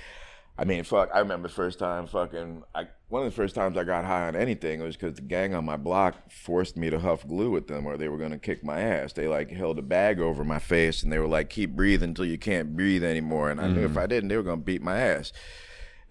I 0.55 0.65
mean, 0.65 0.83
fuck. 0.83 1.09
I 1.11 1.17
remember 1.19 1.47
the 1.47 1.53
first 1.53 1.79
time, 1.79 2.05
fucking. 2.05 2.61
I, 2.75 2.85
one 3.09 3.23
of 3.25 3.31
the 3.31 3.35
first 3.35 3.55
times 3.55 3.75
I 3.75 3.83
got 3.83 4.05
high 4.05 4.27
on 4.27 4.35
anything 4.35 4.81
was 4.83 4.95
because 4.95 5.15
the 5.15 5.21
gang 5.23 5.55
on 5.55 5.65
my 5.65 5.77
block 5.77 6.31
forced 6.31 6.77
me 6.77 6.91
to 6.91 6.99
huff 6.99 7.27
glue 7.27 7.49
with 7.49 7.67
them, 7.67 7.87
or 7.87 7.97
they 7.97 8.07
were 8.07 8.19
gonna 8.19 8.37
kick 8.37 8.63
my 8.63 8.79
ass. 8.79 9.13
They 9.13 9.27
like 9.27 9.49
held 9.49 9.79
a 9.79 9.81
bag 9.81 10.19
over 10.19 10.43
my 10.43 10.59
face, 10.59 11.01
and 11.01 11.11
they 11.11 11.17
were 11.17 11.27
like, 11.27 11.49
"Keep 11.49 11.71
breathing 11.75 12.09
until 12.09 12.25
you 12.25 12.37
can't 12.37 12.75
breathe 12.77 13.03
anymore." 13.03 13.49
And 13.49 13.59
I 13.59 13.67
knew 13.67 13.81
Mm. 13.87 13.91
if 13.91 13.97
I 13.97 14.05
didn't, 14.05 14.29
they 14.29 14.37
were 14.37 14.43
gonna 14.43 14.57
beat 14.61 14.83
my 14.83 14.99
ass. 14.99 15.33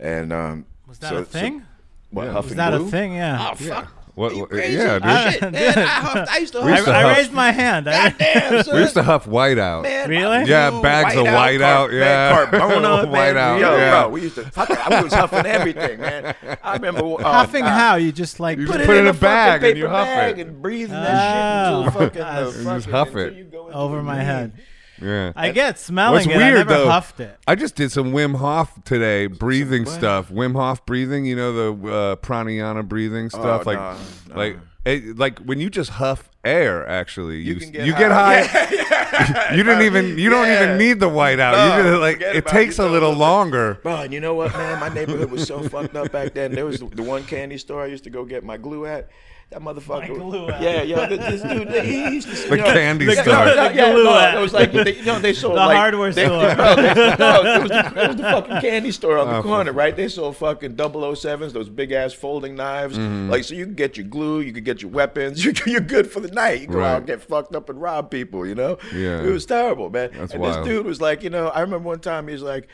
And 0.01 0.33
um, 0.33 0.67
Was 0.93 0.99
that 1.01 1.09
so- 1.11 1.17
a 1.17 1.25
so- 1.25 1.25
thing? 1.25 1.63
what, 2.11 2.25
Yeah. 2.27 2.33
huffing 2.33 2.49
Was 2.51 2.57
that 2.57 2.71
glue? 2.77 2.87
a 2.87 2.91
thing? 2.91 3.15
Yeah. 3.15 3.49
Oh 3.51 3.55
fuck! 3.55 3.89
What- 4.15 4.33
Are 4.33 4.35
you 4.35 4.41
what- 4.43 4.51
crazy? 4.51 4.77
yeah, 4.77 4.95
dude. 4.99 5.03
I- 5.05 5.31
Shit, 5.31 5.53
man. 5.53 5.79
I, 5.79 5.81
huffed, 5.83 6.31
I 6.33 6.37
used 6.39 6.53
to 6.53 6.61
huff. 6.63 6.89
I, 6.89 6.93
I 7.03 7.17
raised 7.17 7.33
my 7.33 7.51
hand. 7.51 7.89
I- 7.89 8.11
Goddamn, 8.11 8.63
son. 8.65 8.75
we 8.75 8.81
used 8.83 8.93
to 8.95 9.03
huff 9.03 9.25
whiteout. 9.27 9.83
Man, 9.85 10.09
Really? 10.11 10.45
Yeah, 10.45 10.69
blue 10.69 10.83
bags 10.83 11.15
of 11.17 11.25
whiteout, 11.25 11.59
whiteout, 11.59 11.87
Car- 11.89 11.93
yeah. 11.95 12.49
man, 12.53 12.61
Carbona, 12.61 13.11
man. 13.11 13.35
Whiteout, 13.35 13.61
Yo, 13.61 13.77
yeah. 13.79 13.91
bro, 14.03 14.09
we 14.11 14.21
used 14.21 14.35
to. 14.35 14.43
Fuck, 14.51 14.71
I 14.71 15.03
was 15.03 15.15
huffing 15.15 15.47
everything, 15.47 15.99
man. 16.01 16.35
I 16.63 16.75
remember 16.75 17.01
uh, 17.01 17.23
Huffing 17.33 17.65
uh, 17.65 17.71
how? 17.71 17.97
You 17.97 18.13
just 18.13 18.39
like 18.39 18.59
You 18.59 18.67
Put, 18.67 18.73
just 18.75 18.85
it 18.85 18.87
put 18.89 18.97
in 18.99 19.07
it 19.07 19.07
a 19.07 19.11
in 19.11 19.17
a 19.17 19.19
bag 19.19 19.61
fucking 19.63 19.71
and 19.71 19.79
you 19.79 19.85
paper 19.85 19.97
huff 19.97 20.07
bag 20.07 20.39
it. 20.39 20.47
and 20.47 20.61
breathing 20.63 20.91
that 20.95 21.65
shit 21.65 21.73
Oh. 21.73 21.83
until 21.87 22.01
fucking 22.01 22.19
You 22.19 22.53
the 22.53 22.53
just 22.53 22.65
fucking 22.87 22.93
huff 22.93 23.09
until 23.09 23.23
it. 23.29 23.35
you 23.35 23.45
go 23.45 23.67
into 23.69 23.79
over 23.79 24.03
my 24.03 24.19
weed. 24.19 24.25
head. 24.25 24.53
Yeah. 25.01 25.33
I 25.35 25.51
get 25.51 25.79
smelling 25.79 26.15
What's 26.15 26.27
it. 26.27 26.37
weird 26.37 26.55
I 26.55 26.59
never 26.59 26.75
though, 26.75 26.89
huffed 26.89 27.21
it. 27.21 27.39
I 27.47 27.55
just 27.55 27.75
did 27.75 27.91
some 27.91 28.13
Wim 28.13 28.37
Hof 28.37 28.83
today, 28.85 29.27
breathing 29.27 29.85
what? 29.85 29.95
stuff. 29.95 30.29
Wim 30.29 30.55
Hof 30.55 30.85
breathing, 30.87 31.25
you 31.25 31.37
know 31.37 31.53
the 31.53 31.89
uh, 31.89 32.17
pranayama 32.17 32.87
breathing 32.87 33.31
stuff, 33.31 33.67
like 33.67 33.79
no, 33.79 33.97
no. 34.29 34.37
like 34.37 34.59
it, 34.85 35.17
like 35.17 35.39
when 35.41 35.61
you 35.61 35.71
just 35.71 35.91
huff 35.91 36.29
air. 36.45 36.87
Actually, 36.89 37.41
you 37.41 37.57
can 37.57 37.73
you 37.73 37.93
get 37.93 37.99
get, 37.99 38.11
high. 38.11 38.43
high. 38.43 39.55
you 39.57 39.63
didn't 39.63 39.83
even 39.83 40.19
you 40.19 40.31
don't 40.31 40.51
even 40.51 40.79
need 40.79 41.01
the 41.01 41.09
whiteout. 41.09 41.53
No, 41.53 41.77
you 41.77 41.83
just, 41.83 42.01
like 42.01 42.21
it 42.21 42.47
takes 42.47 42.79
it. 42.79 42.85
a 42.85 42.89
little 42.89 43.13
longer. 43.13 43.79
Bro, 43.83 44.03
and 44.03 44.13
you 44.13 44.21
know 44.21 44.35
what, 44.35 44.53
man? 44.53 44.81
My 44.81 44.89
neighborhood 44.89 45.31
was 45.31 45.47
so 45.47 45.63
fucked 45.69 45.95
up 45.97 46.13
back 46.13 46.35
then. 46.35 46.53
There 46.53 46.67
was 46.67 46.81
the, 46.81 46.87
the 46.87 47.03
one 47.03 47.25
candy 47.25 47.59
store 47.59 47.83
I 47.83 47.87
used 47.87 48.05
to 48.05 48.11
go 48.11 48.25
get 48.25 48.45
my 48.45 48.57
glue 48.57 48.87
at. 48.87 49.11
That 49.53 49.61
motherfucker. 49.61 50.09
My 50.09 50.15
glue. 50.17 50.47
Yeah, 50.47 50.83
yeah. 50.83 51.07
This, 51.07 51.43
this 51.43 51.43
dude, 51.43 51.85
he 51.85 52.15
used 52.15 52.29
to. 52.29 52.35
The 52.35 52.57
you 52.57 52.57
know, 52.63 52.65
candy 52.73 53.05
the, 53.05 53.13
store. 53.17 53.27
No, 53.27 53.45
no, 53.45 53.69
The 53.69 53.75
yeah, 53.75 53.93
glue 53.93 54.05
no, 54.05 54.39
it 54.39 54.41
was 54.41 54.53
like 54.55 54.73
they, 54.73 54.97
you 54.97 55.05
know 55.05 55.19
they 55.19 55.33
sold 55.43 55.55
The 55.57 55.67
like, 55.67 55.77
hardware 55.77 56.11
they, 56.13 56.25
store. 56.27 56.43
No, 56.55 56.75
they, 56.77 56.95
no, 57.19 57.43
it 57.43 57.63
was, 57.63 57.71
the, 57.71 57.93
it 58.03 58.09
was 58.09 58.17
the 58.17 58.23
fucking 58.35 58.61
candy 58.63 58.93
store 58.93 59.19
on 59.19 59.29
the 59.29 59.37
Oh, 59.37 59.43
corner, 59.43 59.73
right? 59.73 59.95
They 59.95 60.09
sold 60.09 60.37
fucking 60.39 60.77
007s, 60.77 61.53
those 61.53 61.69
big 61.69 61.93
ass 61.93 62.15
folding 62.15 62.55
knives. 62.55 62.97
Mm-hmm. 62.97 63.29
Like, 63.31 63.45
so 63.45 63.55
you 63.55 63.67
can 63.67 63.75
get 63.75 63.99
your 63.99 64.07
glue, 64.07 64.41
you 64.41 64.53
can 64.55 64.65
get 64.65 64.81
your 64.81 64.91
weapons. 64.91 65.45
You're, 65.45 65.55
you're 65.67 65.81
good 65.83 66.11
for 66.11 66.21
the 66.21 66.31
night. 66.31 66.63
You 66.63 66.67
go 66.69 66.79
Right. 66.79 66.93
out 66.93 66.97
and 66.99 67.07
get 67.07 67.21
fucked 67.21 67.55
up 67.55 67.69
and 67.69 67.81
rob 67.81 68.11
people. 68.11 68.47
You 68.47 68.55
know? 68.55 68.79
Yeah. 68.95 69.23
It 69.23 69.31
was 69.31 69.45
terrible, 69.45 69.91
man. 69.91 70.11
That's 70.15 70.33
and 70.33 70.41
wild. 70.43 70.59
this 70.59 70.65
dude 70.67 70.87
was 70.87 71.01
like, 71.03 71.23
you 71.23 71.31
know, 71.31 71.49
I 71.49 71.61
remember 71.61 71.89
one 71.89 72.01
time 72.01 72.27
he 72.29 72.33
was 72.33 72.43
like, 72.43 72.69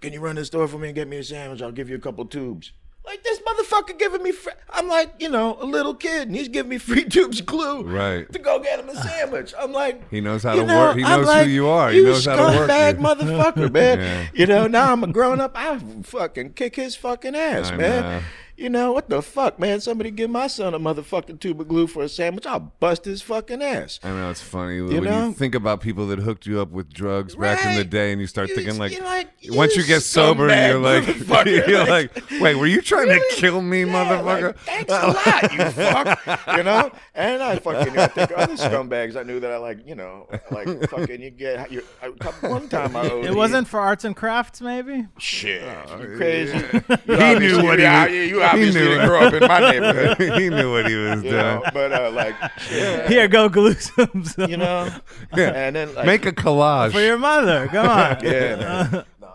"Can 0.00 0.12
you 0.12 0.20
run 0.20 0.36
this 0.36 0.46
store 0.46 0.68
for 0.68 0.78
me 0.78 0.88
and 0.88 0.94
get 0.94 1.08
me 1.08 1.16
a 1.18 1.24
sandwich? 1.24 1.60
I'll 1.62 1.72
give 1.72 1.90
you 1.90 1.96
a 1.96 2.00
couple 2.00 2.24
tubes." 2.26 2.72
Like 3.04 3.24
this 3.24 3.40
motherfucker 3.40 3.98
giving 3.98 4.22
me, 4.22 4.30
fr- 4.30 4.50
I'm 4.68 4.86
like, 4.86 5.14
you 5.18 5.28
know, 5.30 5.56
a 5.60 5.64
little 5.64 5.94
kid, 5.94 6.28
and 6.28 6.36
he's 6.36 6.48
giving 6.48 6.68
me 6.70 6.78
free 6.90 7.04
tubes 7.04 7.40
of 7.40 7.46
glue, 7.46 7.82
Right. 7.82 8.30
To 8.32 8.38
go 8.38 8.58
get 8.60 8.78
him 8.78 8.88
a 8.88 8.94
sandwich. 8.94 9.52
I'm 9.58 9.72
like, 9.72 10.08
He 10.10 10.20
knows 10.20 10.42
how 10.42 10.54
to 10.54 10.64
know, 10.64 10.78
work. 10.78 10.96
He 10.96 11.02
I'm 11.04 11.20
knows 11.20 11.26
like, 11.26 11.46
who 11.46 11.50
you 11.52 11.66
are. 11.68 11.90
He 11.90 11.96
You 11.98 12.04
knows 12.04 12.24
how 12.26 12.36
to 12.36 12.58
work 12.58 12.70
scumbag 12.70 12.98
motherfucker, 12.98 13.72
man. 13.72 13.98
Yeah. 14.00 14.26
You 14.34 14.46
know, 14.46 14.66
now 14.66 14.92
I'm 14.92 15.02
a 15.02 15.06
grown 15.08 15.40
up. 15.40 15.52
I 15.54 15.78
fucking 16.02 16.52
kick 16.52 16.76
his 16.76 16.94
fucking 16.94 17.34
ass, 17.34 17.70
I 17.72 17.76
man. 17.76 18.02
know. 18.02 18.20
You 18.60 18.68
know 18.68 18.92
what 18.92 19.08
the 19.08 19.22
fuck, 19.22 19.58
man? 19.58 19.80
Somebody 19.80 20.10
give 20.10 20.28
my 20.28 20.46
son 20.46 20.74
a 20.74 20.78
motherfucking 20.78 21.40
tube 21.40 21.62
of 21.62 21.68
glue 21.68 21.86
for 21.86 22.02
a 22.02 22.08
sandwich. 22.10 22.44
I'll 22.44 22.60
bust 22.60 23.06
his 23.06 23.22
fucking 23.22 23.62
ass. 23.62 23.98
I 24.04 24.10
know 24.10 24.30
it's 24.30 24.42
funny 24.42 24.76
You 24.76 24.84
when 24.86 25.04
know? 25.04 25.26
you 25.28 25.32
think 25.32 25.54
about 25.54 25.80
people 25.80 26.06
that 26.08 26.18
hooked 26.18 26.44
you 26.44 26.60
up 26.60 26.70
with 26.70 26.92
drugs 26.92 27.34
back 27.34 27.64
in 27.64 27.74
the 27.76 27.84
day, 27.84 28.12
and 28.12 28.20
you 28.20 28.26
start 28.26 28.50
You- 28.50 28.56
thinking 28.56 28.78
like, 28.78 28.92
you're 28.92 29.02
like, 29.04 29.28
once 29.48 29.76
you 29.76 29.80
you 29.82 29.88
get 29.88 30.02
sober, 30.02 30.48
scumbag 30.50 30.68
you're 30.68 30.78
like, 30.78 31.04
motherfucker. 31.04 31.66
you're 31.68 31.86
Like, 31.86 32.30
like, 32.30 32.40
wait, 32.42 32.54
were 32.56 32.66
you 32.66 32.82
trying 32.82 33.08
to 33.08 33.20
kill 33.30 33.62
me, 33.62 33.84
Yeah, 33.84 33.92
motherfucker? 33.94 34.42
Like, 34.42 34.58
Thanks 34.58 34.92
a 34.92 35.06
lot, 35.06 35.52
you 35.54 35.70
fuck. 35.70 36.56
You 36.58 36.62
know, 36.62 36.90
and 37.14 37.42
I 37.42 37.56
fucking 37.60 37.98
I 37.98 38.08
think 38.08 38.30
other 38.36 38.54
scumbags 38.56 39.16
I 39.16 39.22
knew 39.22 39.40
that 39.40 39.52
I 39.52 39.56
like. 39.56 39.86
You 39.86 39.94
know, 39.94 40.26
like 40.50 40.68
fucking 40.90 41.22
you 41.22 41.30
get 41.30 41.72
you. 41.72 41.82
I, 42.02 42.08
one 42.46 42.68
time 42.68 42.94
I 42.94 43.08
owed 43.10 43.24
It 43.24 43.34
wasn't 43.34 43.68
for 43.68 43.80
arts 43.80 44.04
and 44.04 44.14
crafts, 44.14 44.60
maybe. 44.60 45.06
shit. 45.18 45.62
Oh, 45.88 46.02
you 46.02 46.16
crazy? 46.18 46.58
You 47.06 47.16
He 47.16 47.34
knew 47.38 47.62
what 47.64 47.78
he 47.78 47.84
you, 47.86 47.90
was- 47.90 48.10
You 48.10 48.40
he 48.49 48.49
obviously 48.52 48.80
knew 48.80 48.88
didn't 48.88 49.04
it. 49.04 49.06
grow 49.06 49.20
up 49.20 49.32
in 49.34 49.40
my 49.48 49.60
neighborhood. 49.70 50.18
he 50.40 50.48
knew 50.50 50.72
what 50.72 50.88
he 50.88 50.94
was 50.96 51.22
You 51.22 51.30
doing. 51.30 51.32
know, 51.36 51.62
but 51.72 51.92
uh, 51.92 52.10
like, 52.12 52.34
shit, 52.58 53.08
Here, 53.08 53.28
go 53.28 53.48
glue 53.48 53.74
some, 53.74 54.24
some 54.24 54.50
you 54.50 54.56
know, 54.56 54.88
Yeah. 55.36 55.50
and 55.54 55.76
then 55.76 55.94
like, 55.94 56.06
Make 56.06 56.26
a 56.26 56.32
collage. 56.32 56.92
for 56.92 57.00
your 57.00 57.18
mother. 57.18 57.68
Come 57.68 57.86
on. 57.88 58.18
Yeah, 58.24 58.56
man. 58.56 59.04
nah, 59.20 59.28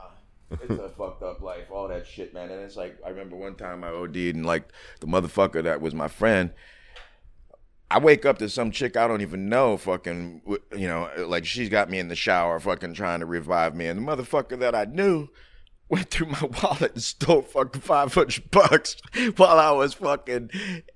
it's 0.51 0.69
a 0.71 0.89
fucked 0.89 1.23
up 1.23 1.41
life. 1.41 1.71
All 1.71 1.87
that 1.89 2.05
shit, 2.07 2.33
man. 2.33 2.49
And 2.51 2.61
it's 2.61 2.75
like 2.75 2.97
I 3.05 3.09
remember 3.09 3.35
one 3.35 3.55
time 3.55 3.83
I 3.83 3.89
OD'd 3.89 4.15
and 4.15 4.45
like 4.45 4.69
the 4.99 5.07
motherfucker 5.07 5.63
that 5.63 5.81
was 5.81 5.93
my 5.93 6.07
friend. 6.07 6.51
I 7.91 7.99
wake 7.99 8.25
up 8.25 8.39
to 8.39 8.49
some 8.49 8.71
chick 8.71 8.97
I 8.97 9.07
don't 9.07 9.21
even 9.21 9.47
know, 9.47 9.77
fucking, 9.77 10.41
you 10.75 10.87
know, 10.87 11.07
like 11.27 11.45
she's 11.45 11.69
got 11.69 11.87
me 11.89 11.99
in 11.99 12.07
the 12.07 12.15
shower, 12.15 12.59
fucking 12.59 12.95
trying 12.95 13.19
to 13.19 13.27
revive 13.27 13.75
me, 13.75 13.85
and 13.85 13.99
the 13.99 14.11
motherfucker 14.11 14.57
that 14.59 14.73
I 14.73 14.85
knew 14.85 15.27
went 15.89 16.09
through 16.09 16.27
my 16.27 16.41
wallet 16.63 16.93
and 16.93 17.03
stole 17.03 17.41
fucking 17.41 17.81
five 17.81 18.13
hundred 18.13 18.49
bucks 18.51 18.95
while 19.37 19.59
I 19.59 19.71
was 19.71 19.93
fucking 19.95 20.51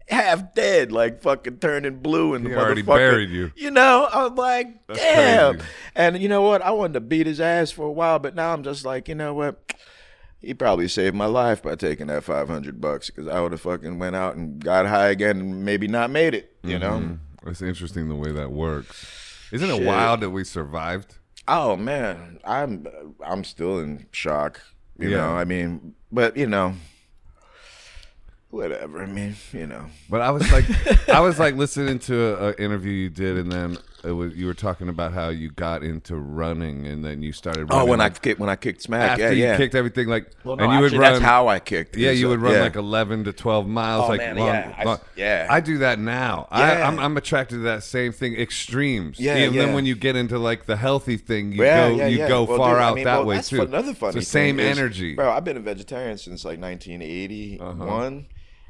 half 0.07 0.53
dead, 0.53 0.91
like 0.91 1.21
fucking 1.21 1.57
turning 1.57 1.99
blue, 1.99 2.33
and 2.33 2.45
the 2.45 2.49
He 2.49 2.55
already 2.55 2.81
buried 2.81 3.29
you. 3.29 3.51
You 3.55 3.71
know, 3.71 4.07
I'm 4.11 4.35
like, 4.35 4.87
That's 4.87 4.99
damn. 4.99 5.53
crazy. 5.55 5.69
And 5.95 6.21
you 6.21 6.29
know 6.29 6.41
what? 6.41 6.61
I 6.61 6.71
wanted 6.71 6.93
to 6.93 7.01
beat 7.01 7.27
his 7.27 7.39
ass 7.39 7.71
for 7.71 7.85
a 7.85 7.91
while, 7.91 8.19
but 8.19 8.35
now 8.35 8.53
I'm 8.53 8.63
just 8.63 8.85
like, 8.85 9.07
you 9.07 9.15
know 9.15 9.33
what? 9.33 9.73
He 10.41 10.53
probably 10.53 10.87
saved 10.87 11.15
my 11.15 11.25
life 11.25 11.61
by 11.61 11.75
taking 11.75 12.07
that 12.07 12.23
500 12.23 12.79
bucks 12.79 13.09
because 13.09 13.27
I 13.27 13.41
would 13.41 13.51
have 13.51 13.59
fucking 13.59 13.99
went 13.99 14.15
out 14.15 14.37
and 14.37 14.63
got 14.63 14.85
high 14.85 15.09
again 15.09 15.39
and 15.41 15.65
maybe 15.65 15.87
not 15.87 16.09
made 16.11 16.33
it, 16.33 16.55
you 16.63 16.79
know? 16.79 16.91
Mm-hmm. 16.91 17.49
It's 17.49 17.61
interesting 17.61 18.07
the 18.07 18.15
way 18.15 18.31
that 18.31 18.49
works. 18.51 19.05
Isn't 19.51 19.69
it 19.69 19.85
wild 19.85 20.21
that 20.21 20.29
we 20.29 20.43
survived? 20.43 21.15
Oh 21.47 21.75
man, 21.75 22.39
I'm 22.45 22.85
I'm 23.25 23.43
still 23.43 23.79
in 23.79 24.05
shock. 24.11 24.61
You 24.99 25.09
Yeah. 25.09 25.17
know, 25.17 25.29
I 25.37 25.45
mean, 25.45 25.95
but 26.11 26.35
you 26.35 26.47
know, 26.47 26.73
whatever. 28.49 29.01
I 29.01 29.05
mean, 29.05 29.35
you 29.53 29.65
know. 29.67 29.85
But 30.09 30.21
I 30.21 30.31
was 30.31 30.51
like, 30.51 30.65
I 31.09 31.21
was 31.21 31.39
like 31.39 31.55
listening 31.55 31.99
to 31.99 32.47
an 32.49 32.53
interview 32.55 32.91
you 32.91 33.09
did, 33.09 33.37
and 33.37 33.51
then 33.51 33.77
was 34.03 34.35
you 34.35 34.45
were 34.45 34.53
talking 34.53 34.89
about 34.89 35.13
how 35.13 35.29
you 35.29 35.49
got 35.51 35.83
into 35.83 36.15
running, 36.15 36.87
and 36.87 37.03
then 37.03 37.21
you 37.21 37.31
started. 37.33 37.67
Oh, 37.69 37.77
Running 37.77 37.89
when 37.89 38.01
I 38.01 38.09
kicked 38.09 38.39
when 38.39 38.49
I 38.49 38.55
kicked 38.55 38.81
smack, 38.81 39.11
after 39.11 39.23
yeah, 39.23 39.29
you 39.31 39.43
yeah. 39.43 39.57
kicked 39.57 39.75
everything, 39.75 40.07
like, 40.07 40.31
well, 40.43 40.55
no, 40.55 40.63
and 40.63 40.73
you 40.73 40.79
would 40.79 40.85
actually, 40.87 40.99
run. 40.99 41.13
That's 41.13 41.25
how 41.25 41.47
I 41.47 41.59
kicked. 41.59 41.97
yeah, 41.97 42.11
you 42.11 42.27
uh, 42.27 42.29
would 42.31 42.39
run 42.41 42.53
yeah. 42.53 42.61
like 42.61 42.75
eleven 42.75 43.23
to 43.25 43.33
twelve 43.33 43.67
miles, 43.67 44.05
Oh, 44.05 44.07
like 44.09 44.19
man, 44.19 44.37
long, 44.37 44.47
yeah, 44.47 44.73
I- 44.77 44.97
yeah. 45.15 45.47
I 45.49 45.59
do 45.59 45.79
that 45.79 45.99
now. 45.99 46.47
I, 46.49 46.71
Yeah. 46.73 46.87
I'm, 46.87 46.99
I'm 46.99 47.17
attracted 47.17 47.55
to 47.55 47.61
that 47.63 47.83
same 47.83 48.11
thing, 48.11 48.35
extremes. 48.35 49.19
Yeah, 49.19 49.35
and 49.35 49.55
then 49.55 49.73
when 49.73 49.85
you 49.85 49.95
get 49.95 50.15
into 50.15 50.39
like 50.39 50.65
the 50.65 50.77
healthy 50.77 51.17
thing, 51.17 51.51
you 51.51 51.63
Yeah, 51.63 51.89
go, 51.89 51.95
yeah, 51.95 52.07
you 52.07 52.17
yeah. 52.19 52.27
go 52.27 52.43
Well, 52.43 52.57
far 52.57 52.75
dude, 52.75 52.81
I 52.81 52.87
out 52.89 52.95
mean, 52.95 53.03
that 53.05 53.17
well, 53.17 53.25
way 53.25 53.35
that's 53.35 53.49
too. 53.49 53.61
Another 53.61 53.93
funny 53.93 54.17
it's 54.17 54.25
the 54.27 54.31
same 54.31 54.57
thing 54.57 54.65
is- 54.67 54.77
energy. 54.77 55.15
bro. 55.15 55.29
I've 55.29 55.43
been 55.43 55.57
a 55.57 55.61
vegetarian 55.61 56.17
since 56.17 56.45
like 56.45 56.59
1981, 56.59 57.59
Uh-huh. 57.61 58.19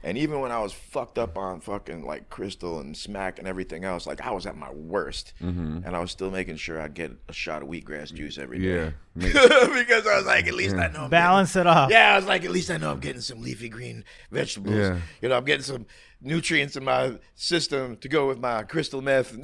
And 0.04 0.18
even 0.18 0.40
when 0.40 0.52
I 0.52 0.60
was 0.60 0.72
fucked 0.72 1.18
up 1.18 1.38
on 1.38 1.60
fucking 1.60 2.06
like 2.06 2.30
crystal 2.30 2.80
and 2.80 2.96
smack 2.96 3.38
and 3.40 3.48
everything 3.48 3.84
else, 3.84 4.08
like 4.08 4.22
I 4.22 4.32
was 4.32 4.46
at 4.46 4.56
my 4.56 4.72
worst, 4.72 5.34
mm-hmm. 5.42 5.80
and 5.86 5.96
I 5.96 6.00
was 6.00 6.12
still 6.12 6.32
making 6.32 6.56
sure 6.56 6.82
I'd 6.82 6.94
get 6.94 7.12
a 7.28 7.34
shot 7.34 7.62
of 7.62 7.68
wheatgrass 7.68 8.14
juice 8.14 8.38
every 8.38 8.60
day. 8.60 8.66
yeah, 8.66 8.90
because 9.16 10.08
I 10.08 10.18
was 10.18 10.26
like, 10.26 10.48
at 10.48 10.54
least 10.54 10.76
I 10.76 10.88
know 10.88 11.02
I'm 11.02 11.10
Balance 11.10 11.56
it 11.56 11.68
off. 11.68 11.92
Yeah, 11.92 12.14
I 12.14 12.16
was 12.16 12.26
like, 12.26 12.46
at 12.46 12.52
least 12.52 12.72
I 12.72 12.78
know 12.78 12.92
I'm 12.92 13.00
getting 13.00 13.22
some 13.22 13.42
leafy 13.42 13.68
green 13.68 14.06
vegetables. 14.32 14.76
Yeah. 14.76 15.00
You 15.22 15.30
know, 15.30 15.38
I'm 15.38 15.46
getting 15.46 15.64
some 15.64 15.86
nutrients 16.22 16.76
in 16.76 16.84
my 16.84 17.18
system 17.36 17.98
to 17.98 18.10
go 18.10 18.28
with 18.28 18.40
my 18.40 18.64
crystal 18.64 19.02
meth. 19.02 19.36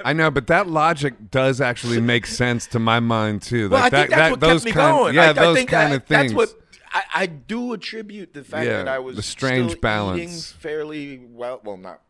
I 0.04 0.12
know, 0.12 0.30
but 0.30 0.46
that 0.48 0.68
logic 0.68 1.30
does 1.30 1.60
actually 1.60 2.00
make 2.00 2.26
sense 2.26 2.66
to 2.68 2.78
my 2.78 3.00
mind 3.00 3.42
too. 3.42 3.68
Well, 3.68 3.80
Like 3.80 3.92
I 3.92 3.96
think 3.98 4.10
that's 4.10 4.20
that, 4.20 4.30
what 4.30 4.40
those 4.40 4.64
kept 4.64 4.76
me 4.76 4.80
kind, 4.80 4.96
going. 4.96 5.14
yeah, 5.14 5.22
I, 5.22 5.30
I 5.30 5.32
those 5.32 5.56
think 5.56 5.70
kind 5.70 5.92
that, 5.92 5.96
of 5.96 6.06
things. 6.06 6.32
That's 6.32 6.34
what 6.34 6.69
I, 6.92 7.02
I 7.14 7.26
do 7.26 7.72
attribute 7.72 8.32
the 8.34 8.42
fact 8.44 8.66
Yeah, 8.66 8.78
that 8.84 8.88
I 8.88 8.98
was 8.98 9.16
the 9.16 9.22
strange 9.22 9.70
still 9.72 9.80
balance. 9.80 10.20
eating 10.20 10.60
fairly 10.60 11.18
well. 11.30 11.60
Well, 11.64 11.76
not 11.76 12.00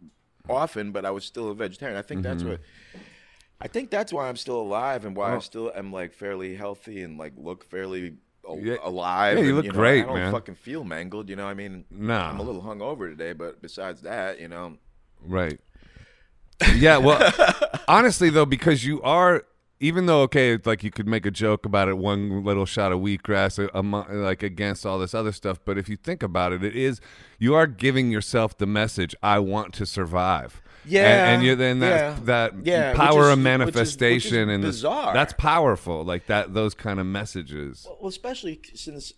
often, 0.48 0.90
but 0.92 1.04
I 1.04 1.10
was 1.10 1.24
still 1.24 1.50
a 1.50 1.54
vegetarian. 1.54 1.98
I 1.98 2.02
think 2.02 2.22
Mm-hmm. 2.22 2.30
that's 2.38 2.44
what. 2.44 2.60
I 3.62 3.68
think 3.68 3.90
that's 3.90 4.10
why 4.10 4.26
I'm 4.28 4.36
still 4.36 4.58
alive 4.60 5.04
and 5.04 5.14
why 5.14 5.32
I 5.32 5.36
Oh. 5.36 5.40
still 5.40 5.70
am 5.74 5.92
like 5.92 6.14
fairly 6.14 6.54
healthy 6.56 7.02
and 7.02 7.18
like 7.18 7.34
look 7.36 7.62
fairly 7.64 8.14
Yeah. 8.58 8.76
alive. 8.82 9.36
Yeah, 9.36 9.42
you 9.44 9.48
and, 9.48 9.56
look 9.58 9.66
know, 9.66 9.72
great, 9.72 10.04
I 10.04 10.06
don't 10.06 10.14
man. 10.16 10.32
fucking 10.32 10.54
feel 10.54 10.82
mangled. 10.82 11.28
You 11.28 11.36
know, 11.36 11.46
I 11.46 11.52
mean, 11.52 11.84
Nah. 11.90 12.30
I'm 12.30 12.40
a 12.40 12.42
little 12.42 12.62
hungover 12.62 13.10
today, 13.10 13.34
but 13.34 13.60
besides 13.60 14.00
that, 14.02 14.40
you 14.40 14.48
know, 14.48 14.78
Right. 15.22 15.60
Yeah, 16.74 16.96
well, 16.98 17.20
honestly 17.88 18.30
though, 18.30 18.46
because 18.46 18.84
you 18.84 19.02
are, 19.02 19.44
even 19.80 20.06
though 20.06 20.20
okay, 20.22 20.52
it's 20.52 20.66
like 20.66 20.84
you 20.84 20.90
could 20.90 21.08
make 21.08 21.24
a 21.26 21.30
joke 21.30 21.64
about 21.66 21.88
it, 21.88 21.96
one 21.98 22.44
little 22.44 22.66
shot 22.66 22.92
of 22.92 23.00
wheatgrass, 23.00 23.58
a, 23.58 23.70
a, 23.76 23.82
like 24.14 24.42
against 24.42 24.84
all 24.86 24.98
this 24.98 25.14
other 25.14 25.32
stuff, 25.32 25.58
but 25.64 25.78
if 25.78 25.88
you 25.88 25.96
think 25.96 26.22
about 26.22 26.52
it, 26.52 26.62
it 26.62 26.76
is 26.76 27.00
you 27.38 27.54
are 27.54 27.66
giving 27.66 28.10
yourself 28.10 28.56
the 28.58 28.66
message, 28.66 29.14
"I 29.22 29.38
want 29.38 29.72
to 29.74 29.86
survive." 29.86 30.60
Yeah, 30.86 31.02
and, 31.26 31.36
and 31.36 31.42
you 31.44 31.56
then 31.56 31.80
that 31.80 31.88
yeah, 32.18 32.18
that 32.24 32.52
yeah, 32.66 32.94
power 32.94 33.06
is- 33.06 33.14
of 33.14 33.14
which 33.16 33.20
is- 33.22 33.28
which 33.28 33.38
is 33.38 33.44
manifestation 33.44 34.48
and 34.48 34.62
bizarre. 34.62 35.12
that's 35.14 35.32
powerful. 35.34 36.04
Like 36.04 36.26
that, 36.26 36.54
those 36.54 36.74
kind 36.74 36.98
of 37.00 37.06
messages. 37.06 37.86
Well, 38.00 38.08
especially 38.08 38.60
since 38.74 39.12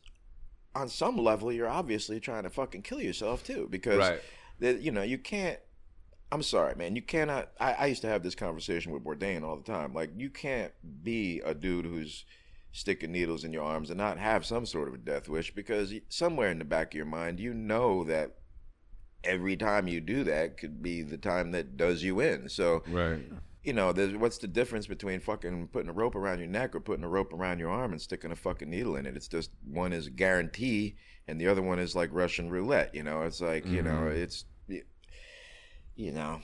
on 0.74 0.88
some 0.88 1.16
level 1.18 1.52
you're 1.52 1.68
obviously 1.68 2.18
trying 2.18 2.44
to 2.44 2.50
fucking 2.50 2.82
kill 2.82 3.00
yourself 3.00 3.44
too, 3.44 3.68
because 3.70 3.98
Right. 3.98 4.20
the, 4.58 4.74
you 4.74 4.90
know 4.90 5.02
you 5.02 5.18
can't. 5.18 5.58
I'm 6.32 6.42
sorry, 6.42 6.74
man. 6.76 6.96
You 6.96 7.02
cannot. 7.02 7.50
I, 7.60 7.72
I 7.74 7.86
used 7.86 8.02
to 8.02 8.08
have 8.08 8.22
this 8.22 8.34
conversation 8.34 8.90
with 8.90 9.04
Bourdain 9.04 9.42
all 9.44 9.56
the 9.56 9.62
time. 9.70 9.92
Like 9.92 10.10
you 10.16 10.30
can't 10.30 10.72
be 11.04 11.40
a 11.44 11.54
dude 11.54 11.84
who's 11.84 12.24
sticking 12.72 13.12
needles 13.12 13.44
in 13.44 13.52
your 13.52 13.64
arms 13.64 13.90
and 13.90 13.98
not 13.98 14.18
have 14.18 14.46
some 14.46 14.64
sort 14.64 14.88
of 14.88 14.94
a 14.94 14.98
death 14.98 15.28
wish 15.28 15.54
because 15.54 15.92
somewhere 16.08 16.50
in 16.50 16.58
the 16.58 16.64
back 16.64 16.94
of 16.94 16.96
your 16.96 17.04
mind 17.04 17.38
you 17.38 17.52
know 17.52 18.02
that 18.04 18.36
every 19.22 19.56
time 19.56 19.86
you 19.86 20.00
do 20.00 20.24
that 20.24 20.56
could 20.56 20.82
be 20.82 21.02
the 21.02 21.18
time 21.18 21.52
that 21.52 21.76
does 21.76 22.02
you 22.02 22.18
in. 22.20 22.48
So 22.48 22.82
Right. 22.88 23.20
you 23.62 23.74
know, 23.74 23.92
there's, 23.92 24.16
what's 24.16 24.38
the 24.38 24.48
difference 24.48 24.86
between 24.86 25.20
fucking 25.20 25.68
putting 25.68 25.90
a 25.90 25.92
rope 25.92 26.16
around 26.16 26.38
your 26.38 26.48
neck 26.48 26.74
or 26.74 26.80
putting 26.80 27.04
a 27.04 27.08
rope 27.08 27.32
around 27.34 27.58
your 27.58 27.70
arm 27.70 27.92
and 27.92 28.00
sticking 28.00 28.32
a 28.32 28.36
fucking 28.36 28.70
needle 28.70 28.96
in 28.96 29.04
it? 29.06 29.16
It's 29.16 29.28
just 29.28 29.50
one 29.70 29.92
is 29.92 30.06
a 30.06 30.10
guarantee 30.10 30.96
and 31.28 31.38
the 31.40 31.48
other 31.48 31.62
one 31.62 31.78
is 31.78 31.94
like 31.94 32.08
Russian 32.10 32.48
roulette. 32.50 32.94
You 32.94 33.02
know, 33.02 33.20
it's 33.22 33.40
like 33.42 33.66
you 33.66 33.82
know, 33.82 33.90
Mm-hmm. 33.90 34.16
it's 34.22 34.46
you 35.96 36.12
know, 36.12 36.40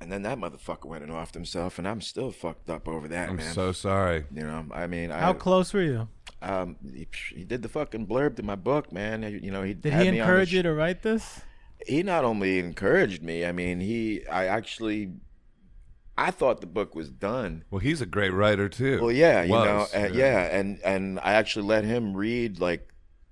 and 0.00 0.10
then 0.10 0.22
that 0.22 0.38
motherfucker 0.38 0.86
went 0.86 1.02
and 1.04 1.12
offed 1.12 1.34
himself, 1.34 1.78
and 1.78 1.86
I'm 1.86 2.00
still 2.00 2.30
fucked 2.32 2.68
up 2.70 2.88
over 2.88 3.08
that, 3.08 3.28
I'm 3.30 3.36
man. 3.36 3.52
so 3.54 3.72
sorry. 3.72 4.24
you 4.34 4.42
know, 4.42 4.66
I 4.72 4.86
mean, 4.86 5.10
How 5.10 5.30
I 5.30 5.34
close 5.34 5.72
were 5.72 5.82
you? 5.82 6.08
um, 6.40 6.76
he, 6.92 7.06
he 7.34 7.44
did 7.44 7.62
the 7.62 7.68
fucking 7.68 8.06
blurb 8.06 8.36
to 8.36 8.42
my 8.42 8.56
book, 8.56 8.92
man. 8.92 9.22
You 9.42 9.50
know, 9.50 9.62
he 9.62 9.74
Did 9.74 9.92
had 9.92 10.06
he 10.06 10.10
me 10.12 10.20
on 10.20 10.28
encourage 10.28 10.48
sh- 10.50 10.54
you 10.54 10.62
to 10.64 10.72
write 10.72 11.02
this? 11.02 11.40
he 11.86 12.02
not 12.02 12.24
only 12.24 12.58
encouraged 12.58 13.22
me. 13.22 13.44
I 13.44 13.52
mean, 13.52 13.80
he 13.80 14.26
I 14.28 14.46
actually 14.46 15.12
I 16.16 16.30
thought 16.30 16.60
the 16.60 16.66
book 16.66 16.94
was 16.94 17.10
done. 17.10 17.64
Well, 17.70 17.78
he's 17.80 18.00
a 18.00 18.06
great 18.06 18.32
writer 18.32 18.68
too. 18.68 19.00
Well, 19.00 19.12
yeah, 19.12 19.42
you 19.42 19.50
know, 19.52 19.78
Was, 19.78 19.94
uh, 19.94 20.10
yeah. 20.12 20.42
and 20.56 20.78
and 20.84 21.18
I 21.20 21.32
actually 21.34 21.66
let 21.66 21.84
him 21.84 22.14
read 22.16 22.60
like 22.60 22.88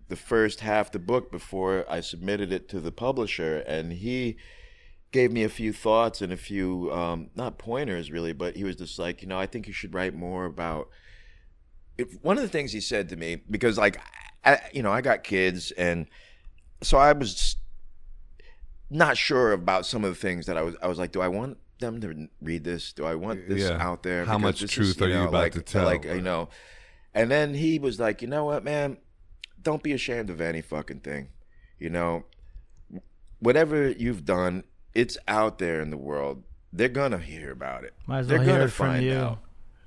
the 0.09 0.17
first 0.17 0.61
half 0.61 0.87
of 0.87 0.93
the 0.93 0.99
book 0.99 1.31
before 1.31 1.85
I 1.89 2.01
submitted 2.01 2.53
it 2.53 2.69
to 2.71 2.81
the 2.81 2.91
publisher, 2.93 3.59
and 3.59 3.93
he 3.93 4.37
gave 5.13 5.33
me 5.33 5.43
a 5.43 5.49
few 5.49 5.73
thoughts 5.73 6.23
and 6.23 6.33
a 6.33 6.37
few 6.37 6.93
um, 6.93 7.31
not 7.35 7.59
pointers 7.59 8.11
really, 8.11 8.33
but 8.33 8.57
he 8.57 8.65
was 8.65 8.77
just 8.77 8.99
like, 8.99 9.23
you 9.23 9.29
know, 9.29 9.39
I 9.39 9.47
think 9.47 9.67
you 9.67 9.73
should 9.73 9.95
write 9.95 10.15
more 10.15 10.45
about. 10.45 10.89
If, 11.99 12.15
one 12.23 12.37
of 12.37 12.43
the 12.43 12.49
things 12.49 12.73
he 12.73 12.81
said 12.81 13.09
to 13.11 13.17
me 13.17 13.43
because 13.51 13.77
like, 13.77 14.01
I, 14.45 14.61
you 14.73 14.83
know, 14.83 14.91
I 14.93 15.01
got 15.03 15.23
kids, 15.23 15.71
and 15.73 16.07
so 16.83 16.97
I 16.97 17.13
was 17.13 17.57
not 18.89 19.17
sure 19.17 19.53
about 19.53 19.87
some 19.87 20.05
of 20.05 20.11
the 20.11 20.17
things 20.17 20.47
that 20.47 20.57
I 20.57 20.63
was. 20.63 20.77
I 20.83 20.89
was 20.89 20.99
like, 20.99 21.13
do 21.13 21.21
I 21.21 21.29
want 21.29 21.59
them 21.79 22.01
to 22.01 22.29
read 22.41 22.65
this? 22.65 22.93
Do 22.93 23.05
I 23.05 23.15
want 23.15 23.49
this 23.49 23.69
Yeah. 23.69 23.77
out 23.83 24.03
there? 24.03 24.25
How 24.25 24.39
Because 24.39 24.63
much 24.63 24.73
truth 24.73 25.01
are 25.03 25.09
you 25.09 25.23
about 25.23 25.33
like, 25.33 25.53
to 25.53 25.63
tell? 25.63 25.85
Like 25.85 26.05
you 26.05 26.21
know, 26.23 26.49
and 27.15 27.31
then 27.31 27.55
he 27.55 27.79
was 27.79 28.01
like, 28.01 28.23
you 28.23 28.29
know 28.29 28.45
what, 28.45 28.65
man, 28.65 28.97
don't 29.61 29.83
be 29.83 29.93
ashamed 29.93 30.31
of 30.31 30.41
any 30.41 30.63
fucking 30.63 31.01
thing. 31.01 31.29
You 31.79 31.91
know, 31.91 32.25
whatever 33.41 33.91
you've 33.91 34.25
done, 34.25 34.65
it's 34.95 35.17
out 35.29 35.59
there 35.59 35.81
in 35.81 35.91
the 35.91 35.97
world. 35.97 36.43
They're 36.73 36.89
gonna 36.89 37.19
hear 37.19 37.51
about 37.51 37.85
it. 37.85 37.95
Might 38.07 38.21
as 38.21 38.29
They're 38.29 38.39
well 38.39 38.47
hear 38.47 38.59
gonna 38.59 38.69
from 38.69 38.87
find 38.87 39.05
you. 39.05 39.15
out. 39.15 39.39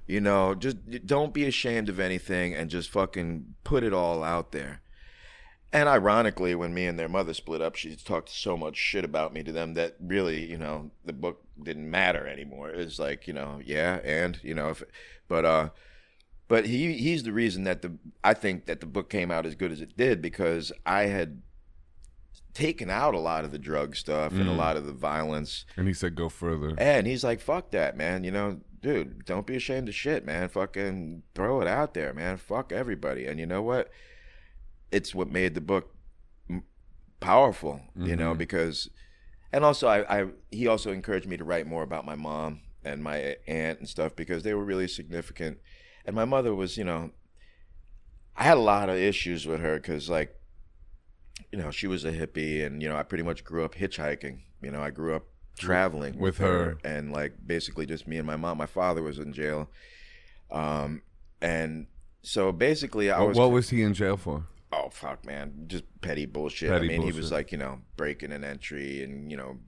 You 0.06 0.20
know, 0.20 0.54
just 0.54 0.78
don't 1.06 1.34
be 1.34 1.46
ashamed 1.46 1.88
of 1.88 2.00
anything 2.00 2.54
and 2.54 2.70
just 2.70 2.90
fucking 2.90 3.56
put 3.64 3.84
it 3.84 3.94
all 3.94 4.22
out 4.24 4.52
there. 4.52 4.82
And 5.72 5.90
ironically, 5.90 6.54
when 6.54 6.74
me 6.74 6.86
and 6.86 7.00
their 7.00 7.10
mother 7.10 7.34
split 7.34 7.62
up, 7.62 7.76
she 7.76 7.96
talked 7.96 8.30
so 8.30 8.56
much 8.56 8.76
shit 8.78 9.04
about 9.04 9.34
me 9.34 9.42
to 9.44 9.52
them 9.52 9.74
that 9.74 9.96
really, 10.00 10.46
you 10.46 10.58
know, 10.58 10.92
the 11.04 11.14
book 11.14 11.42
didn't 11.62 11.90
matter 11.90 12.28
anymore. 12.28 12.70
It 12.70 12.78
was 12.78 13.00
like, 13.00 13.28
you 13.28 13.34
know, 13.34 13.60
yeah, 13.64 14.00
and 14.04 14.38
you 14.44 14.54
know, 14.54 14.70
if, 14.70 14.84
but 15.28 15.46
uh, 15.46 15.70
but 16.48 16.68
he 16.68 16.94
he's 16.94 17.24
the 17.24 17.32
reason 17.32 17.64
that 17.64 17.82
the 17.82 17.94
I 18.24 18.34
think 18.36 18.66
that 18.66 18.82
the 18.82 18.86
book 18.86 19.10
came 19.10 19.32
out 19.32 19.46
as 19.48 19.56
good 19.56 19.72
as 19.72 19.82
it 19.82 19.98
did 19.98 20.22
because 20.22 20.72
I 20.86 21.04
had 21.04 21.42
taken 22.54 22.90
out 22.90 23.14
a 23.16 23.20
lot 23.20 23.44
of 23.46 23.52
the 23.52 23.58
drug 23.60 23.96
stuff 23.96 24.32
and 24.34 24.48
a 24.48 24.52
Mm. 24.54 24.58
lot 24.58 24.78
of 24.78 24.86
the 24.86 24.94
violence, 24.94 25.66
And 25.76 25.88
he 25.88 25.94
said, 25.94 26.16
"Go 26.16 26.30
further." 26.30 26.74
and 26.78 27.08
he's 27.08 27.24
like, 27.24 27.40
"Fuck 27.40 27.72
that, 27.72 27.98
man. 27.98 28.24
You 28.24 28.32
know, 28.32 28.60
dude, 28.82 29.26
don't 29.26 29.48
be 29.48 29.56
ashamed 29.56 29.90
of 29.90 29.96
shit, 29.96 30.24
man. 30.26 30.50
Fucking 30.50 31.24
throw 31.34 31.62
it 31.62 31.68
out 31.68 31.94
there, 31.96 32.14
man. 32.14 32.38
Fuck 32.38 32.72
everybody." 32.72 33.26
And 33.26 33.40
you 33.40 33.46
know 33.48 33.62
what? 33.64 33.90
It's 34.92 35.16
what 35.16 35.30
made 35.32 35.56
the 35.56 35.62
book 35.62 35.96
m- 36.50 36.64
powerful, 37.20 37.82
you 37.96 38.16
know, 38.16 38.36
Mhm. 38.36 38.38
because, 38.38 38.90
and 39.52 39.66
also 39.66 39.88
I, 39.88 40.22
I, 40.22 40.28
he 40.52 40.68
also 40.68 40.92
encouraged 40.92 41.28
me 41.28 41.38
to 41.38 41.44
write 41.44 41.66
more 41.66 41.82
about 41.82 42.06
my 42.06 42.16
mom 42.16 42.62
and 42.84 43.02
my 43.04 43.38
aunt 43.48 43.80
and 43.80 43.90
stuff 43.90 44.16
because 44.16 44.44
they 44.44 44.54
were 44.54 44.64
really 44.64 44.88
significant. 44.88 45.58
And 46.06 46.16
my 46.16 46.26
mother 46.26 46.54
was, 46.54 46.78
you 46.78 46.84
know, 46.84 47.12
I 48.36 48.44
had 48.44 48.58
a 48.58 48.62
lot 48.62 48.90
of 48.90 48.98
issues 48.98 49.48
with 49.48 49.62
her 49.62 49.78
because, 49.78 50.10
like, 50.10 50.36
you 51.54 51.60
know, 51.60 51.70
she 51.70 51.86
was 51.86 52.04
a 52.04 52.12
hippie, 52.12 52.66
and 52.66 52.82
you 52.82 52.90
know, 52.90 52.96
I 52.96 53.04
pretty 53.04 53.24
much 53.24 53.44
grew 53.44 53.64
up 53.64 53.76
hitchhiking. 53.76 54.40
You 54.64 54.72
know, 54.72 54.82
I 54.82 54.90
grew 54.90 55.16
up 55.16 55.26
traveling 55.56 56.18
With 56.18 56.40
her. 56.40 56.80
and 56.84 57.12
like 57.12 57.34
basically 57.46 57.86
just 57.86 58.08
me 58.08 58.18
and 58.18 58.26
my 58.26 58.36
mom. 58.36 58.58
My 58.58 58.66
father 58.66 59.04
was 59.04 59.20
in 59.20 59.34
jail, 59.34 59.70
um, 60.50 61.04
and 61.44 61.86
so 62.24 62.52
basically, 62.52 63.12
I 63.12 63.22
was 63.22 63.38
what 63.38 63.52
was 63.52 63.70
he 63.70 63.84
in 63.84 63.94
jail 63.94 64.18
for? 64.18 64.46
oh 64.72 64.90
fuck, 64.90 65.24
man, 65.28 65.66
just 65.68 65.84
petty 66.02 66.26
bullshit. 66.26 66.72
Petty 66.72 66.86
I 66.86 66.98
mean, 66.98 67.04
he 67.04 67.12
was 67.12 67.32
like 67.32 67.52
you 67.52 67.60
know 67.60 67.82
breaking 67.98 68.32
an 68.32 68.44
entry 68.44 69.04
and 69.04 69.30
you 69.30 69.38
know 69.38 69.60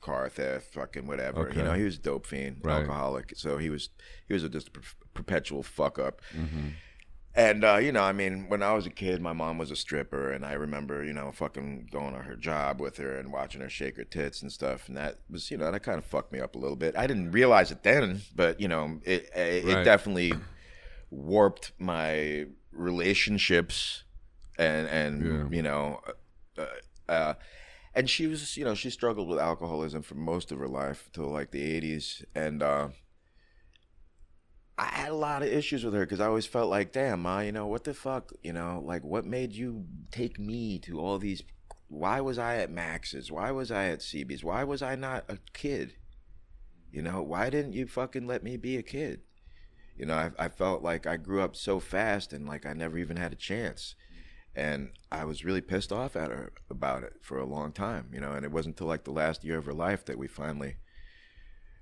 car 0.00 0.28
theft, 0.28 0.74
fucking 0.74 1.06
whatever. 1.06 1.48
Okay. 1.48 1.58
You 1.58 1.62
know, 1.62 1.74
he 1.74 1.84
was 1.84 1.96
a 1.96 2.00
dope 2.00 2.26
fiend, 2.26 2.62
Right. 2.62 2.80
alcoholic. 2.80 3.34
So 3.36 3.58
he 3.58 3.70
was 3.70 3.90
he 4.26 4.34
was 4.34 4.42
a, 4.42 4.48
just 4.48 4.68
a 4.68 4.80
perpetual 5.14 5.62
fuck 5.62 6.00
up. 6.00 6.20
hmm 6.32 6.70
And 7.38 7.62
uh, 7.64 7.76
you 7.76 7.92
know, 7.92 8.02
I 8.02 8.10
mean, 8.12 8.46
when 8.48 8.64
I 8.64 8.74
was 8.74 8.84
a 8.84 8.90
kid, 8.90 9.22
my 9.22 9.32
mom 9.32 9.58
was 9.58 9.70
a 9.70 9.76
stripper, 9.76 10.32
and 10.32 10.44
I 10.44 10.54
remember, 10.54 11.04
you 11.04 11.12
know, 11.12 11.30
fucking 11.30 11.88
going 11.92 12.12
to 12.14 12.18
her 12.22 12.34
job 12.34 12.80
with 12.80 12.96
her 12.96 13.16
and 13.16 13.30
watching 13.32 13.60
her 13.60 13.68
shake 13.70 13.96
her 13.96 14.02
tits 14.02 14.42
and 14.42 14.50
stuff. 14.50 14.88
And 14.88 14.96
that 14.96 15.20
was, 15.30 15.48
you 15.48 15.56
know, 15.56 15.70
that 15.70 15.84
kind 15.84 15.98
of 15.98 16.04
fucked 16.04 16.32
me 16.32 16.40
up 16.40 16.56
a 16.56 16.58
little 16.58 16.74
bit. 16.74 16.96
I 16.96 17.06
didn't 17.06 17.30
realize 17.30 17.70
it 17.70 17.84
then, 17.84 18.22
but 18.34 18.60
you 18.60 18.66
know, 18.66 18.98
it 19.04 19.30
it, 19.36 19.64
Right. 19.64 19.78
it 19.78 19.84
definitely 19.84 20.34
warped 21.12 21.70
my 21.78 22.46
relationships, 22.72 24.02
and 24.58 24.88
and 24.88 25.24
Yeah. 25.24 25.56
you 25.56 25.62
know, 25.62 26.00
uh, 26.58 26.66
uh, 27.08 27.34
and 27.94 28.10
she 28.10 28.26
was, 28.26 28.56
you 28.56 28.64
know, 28.64 28.74
she 28.74 28.90
struggled 28.90 29.28
with 29.28 29.38
alcoholism 29.38 30.02
for 30.02 30.16
most 30.16 30.50
of 30.50 30.58
her 30.58 30.66
life 30.68 31.08
till 31.12 31.28
like 31.30 31.52
the 31.52 31.62
'80s, 31.62 32.24
and. 32.34 32.64
I 34.78 34.84
had 34.84 35.08
a 35.10 35.14
lot 35.14 35.42
of 35.42 35.48
issues 35.48 35.84
with 35.84 35.92
her 35.94 36.00
because 36.00 36.20
I 36.20 36.26
always 36.26 36.46
felt 36.46 36.70
like, 36.70 36.92
damn, 36.92 37.22
ma, 37.22 37.40
you 37.40 37.50
know, 37.50 37.66
what 37.66 37.82
the 37.82 37.92
fuck, 37.92 38.32
you 38.44 38.52
know, 38.52 38.80
like 38.86 39.02
what 39.02 39.26
made 39.26 39.52
you 39.52 39.84
take 40.12 40.38
me 40.38 40.78
to 40.80 41.00
all 41.00 41.18
these? 41.18 41.42
Why 41.88 42.20
was 42.20 42.38
I 42.38 42.58
at 42.58 42.70
Max's? 42.70 43.32
Why 43.32 43.50
was 43.50 43.72
I 43.72 43.86
at 43.86 44.00
CB's? 44.00 44.44
Why 44.44 44.62
was 44.62 44.80
I 44.80 44.94
not 44.94 45.24
a 45.28 45.38
kid? 45.52 45.94
You 46.92 47.02
know, 47.02 47.22
why 47.22 47.50
didn't 47.50 47.72
you 47.72 47.88
fucking 47.88 48.28
let 48.28 48.44
me 48.44 48.56
be 48.56 48.76
a 48.76 48.82
kid? 48.82 49.22
You 49.96 50.06
know, 50.06 50.14
I, 50.14 50.30
I 50.38 50.48
felt 50.48 50.84
like 50.84 51.08
I 51.08 51.16
grew 51.16 51.42
up 51.42 51.56
so 51.56 51.80
fast 51.80 52.32
and 52.32 52.46
like 52.46 52.64
I 52.64 52.72
never 52.72 52.98
even 52.98 53.16
had 53.16 53.32
a 53.32 53.36
chance. 53.36 53.96
And 54.54 54.90
I 55.10 55.24
was 55.24 55.44
really 55.44 55.60
pissed 55.60 55.90
off 55.90 56.14
at 56.14 56.30
her 56.30 56.52
about 56.70 57.02
it 57.02 57.14
for 57.20 57.38
a 57.38 57.44
long 57.44 57.72
time, 57.72 58.10
you 58.12 58.20
know, 58.20 58.32
and 58.32 58.44
it 58.44 58.52
wasn't 58.52 58.76
until 58.76 58.86
like 58.86 59.04
the 59.04 59.10
last 59.10 59.42
year 59.42 59.58
of 59.58 59.66
her 59.66 59.74
life 59.74 60.04
that 60.04 60.18
we 60.18 60.28
finally 60.28 60.76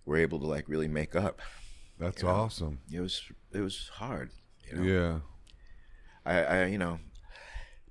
were 0.06 0.16
able 0.16 0.38
to 0.40 0.46
like 0.46 0.66
really 0.66 0.88
make 0.88 1.14
up 1.14 1.42
That's 1.98 2.22
You 2.22 2.28
know. 2.28 2.34
awesome. 2.34 2.78
it 2.92 3.00
was 3.00 3.22
it 3.52 3.60
was 3.60 3.90
hard 3.94 4.30
you 4.70 4.76
know 4.76 4.82
Yeah. 4.82 5.18
I, 6.24 6.42
I 6.42 6.64
you 6.66 6.78
know 6.78 6.98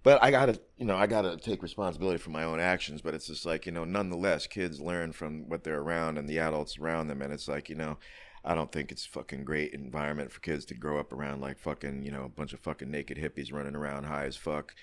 but 0.03 0.21
i 0.23 0.29
gotta 0.31 0.59
you 0.77 0.85
know 0.85 0.95
i 0.95 1.07
gotta 1.07 1.37
take 1.37 1.63
responsibility 1.63 2.17
for 2.17 2.29
my 2.29 2.43
own 2.43 2.59
actions 2.59 3.01
but 3.01 3.13
it's 3.13 3.27
just 3.27 3.45
like 3.45 3.65
you 3.65 3.71
know 3.71 3.85
nonetheless 3.85 4.45
kids 4.47 4.79
learn 4.79 5.11
from 5.13 5.47
what 5.49 5.63
they're 5.63 5.79
around 5.79 6.17
and 6.17 6.27
the 6.27 6.39
adults 6.39 6.77
around 6.77 7.07
them 7.07 7.21
and 7.21 7.31
it's 7.33 7.47
like 7.47 7.69
you 7.69 7.75
know 7.75 7.97
i 8.43 8.53
don't 8.53 8.71
think 8.71 8.91
it's 8.91 9.05
fucking 9.05 9.43
great 9.43 9.73
environment 9.73 10.31
for 10.31 10.39
kids 10.41 10.65
to 10.65 10.73
grow 10.75 10.99
up 10.99 11.11
around 11.13 11.41
like 11.41 11.57
fucking 11.57 12.03
you 12.03 12.11
know 12.11 12.23
a 12.25 12.29
bunch 12.29 12.53
of 12.53 12.59
fucking 12.59 12.91
naked 12.91 13.17
hippies 13.17 13.53
running 13.53 13.75
around 13.75 14.03
high 14.03 14.25
as 14.25 14.35
fuck 14.35 14.75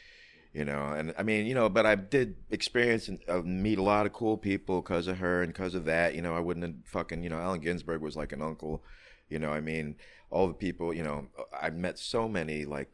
you 0.52 0.64
know 0.64 0.86
and 0.96 1.14
i 1.18 1.22
mean 1.22 1.46
you 1.46 1.54
know 1.54 1.68
but 1.68 1.86
i 1.86 1.94
did 1.94 2.34
experience 2.50 3.08
and 3.08 3.20
uh, 3.28 3.40
meet 3.42 3.78
a 3.78 3.82
lot 3.82 4.06
of 4.06 4.12
cool 4.12 4.36
people 4.36 4.80
because 4.82 5.06
of 5.06 5.18
her 5.18 5.42
and 5.42 5.52
because 5.52 5.74
of 5.74 5.84
that 5.84 6.14
you 6.14 6.22
know 6.22 6.34
i 6.34 6.40
wouldn't 6.40 6.64
have 6.66 6.74
fucking 6.86 7.22
you 7.22 7.30
know 7.30 7.38
allen 7.38 7.60
ginsberg 7.60 8.00
was 8.00 8.16
like 8.16 8.32
an 8.32 8.42
uncle 8.42 8.82
you 9.32 9.38
know 9.38 9.50
i 9.50 9.60
mean 9.60 9.96
all 10.30 10.46
the 10.48 10.54
people 10.54 10.92
you 10.94 11.02
know 11.02 11.26
I've 11.64 11.76
met 11.86 11.98
so 11.98 12.28
many 12.28 12.64
like 12.64 12.90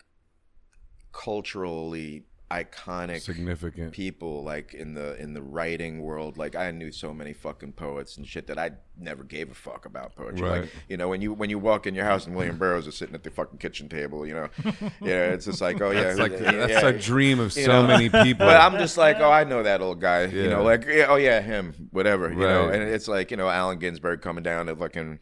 culturally 1.12 2.24
iconic 2.50 3.20
Significant. 3.20 3.92
people 3.92 4.42
like 4.42 4.72
in 4.72 4.94
the 4.94 5.14
in 5.20 5.34
the 5.34 5.42
writing 5.42 6.00
world 6.00 6.38
like 6.38 6.56
i 6.56 6.70
knew 6.70 6.90
so 6.90 7.12
many 7.12 7.34
fucking 7.34 7.72
poets 7.72 8.16
and 8.16 8.26
shit 8.26 8.46
that 8.46 8.58
i 8.58 8.70
never 8.98 9.22
gave 9.22 9.50
a 9.50 9.54
fuck 9.54 9.84
about 9.84 10.16
poetry 10.16 10.40
Right. 10.48 10.60
like 10.62 10.70
you 10.88 10.96
know 10.96 11.08
when 11.08 11.20
you 11.20 11.34
when 11.34 11.50
you 11.50 11.58
walk 11.58 11.86
in 11.86 11.94
your 11.94 12.06
house 12.06 12.26
and 12.26 12.34
william 12.34 12.56
burroughs 12.56 12.86
is 12.86 12.96
sitting 12.96 13.14
at 13.14 13.22
the 13.22 13.30
fucking 13.30 13.58
kitchen 13.58 13.86
table 13.90 14.26
you 14.26 14.32
know 14.32 14.48
yeah 15.02 15.26
it's 15.34 15.44
just 15.44 15.60
like 15.60 15.82
oh 15.82 15.90
yeah 15.90 16.04
That's 16.14 16.18
like 16.18 16.32
yeah, 16.32 16.52
that's 16.52 16.72
yeah. 16.82 16.88
a 16.88 16.98
dream 16.98 17.38
of 17.38 17.54
You 17.54 17.64
so 17.64 17.82
know, 17.82 17.86
many 17.86 18.08
people. 18.24 18.46
but 18.46 18.58
i'm 18.58 18.78
just 18.78 18.96
like 18.96 19.18
oh 19.20 19.30
i 19.30 19.44
know 19.44 19.62
that 19.62 19.82
old 19.82 20.00
guy 20.00 20.24
you 20.24 20.48
know 20.48 20.62
like 20.62 20.86
yeah, 20.86 21.04
oh 21.10 21.16
yeah 21.16 21.42
him 21.42 21.74
whatever 21.90 22.30
you 22.30 22.36
know 22.38 22.70
and 22.70 22.82
it's 22.82 23.08
like 23.08 23.30
you 23.30 23.36
know 23.36 23.50
allen 23.50 23.78
ginsberg 23.78 24.22
coming 24.22 24.42
down 24.42 24.66
to 24.66 24.74
fucking 24.74 25.18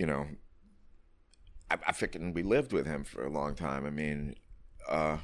you 0.00 0.06
know 0.06 0.26
I, 1.70 1.74
I 1.86 1.92
freaking 1.92 2.34
we 2.34 2.42
lived 2.42 2.72
with 2.72 2.86
him 2.86 3.04
for 3.04 3.24
a 3.24 3.30
long 3.30 3.54
time. 3.54 3.86
I 3.86 3.90
mean, 3.90 4.34
uh, 4.88 5.18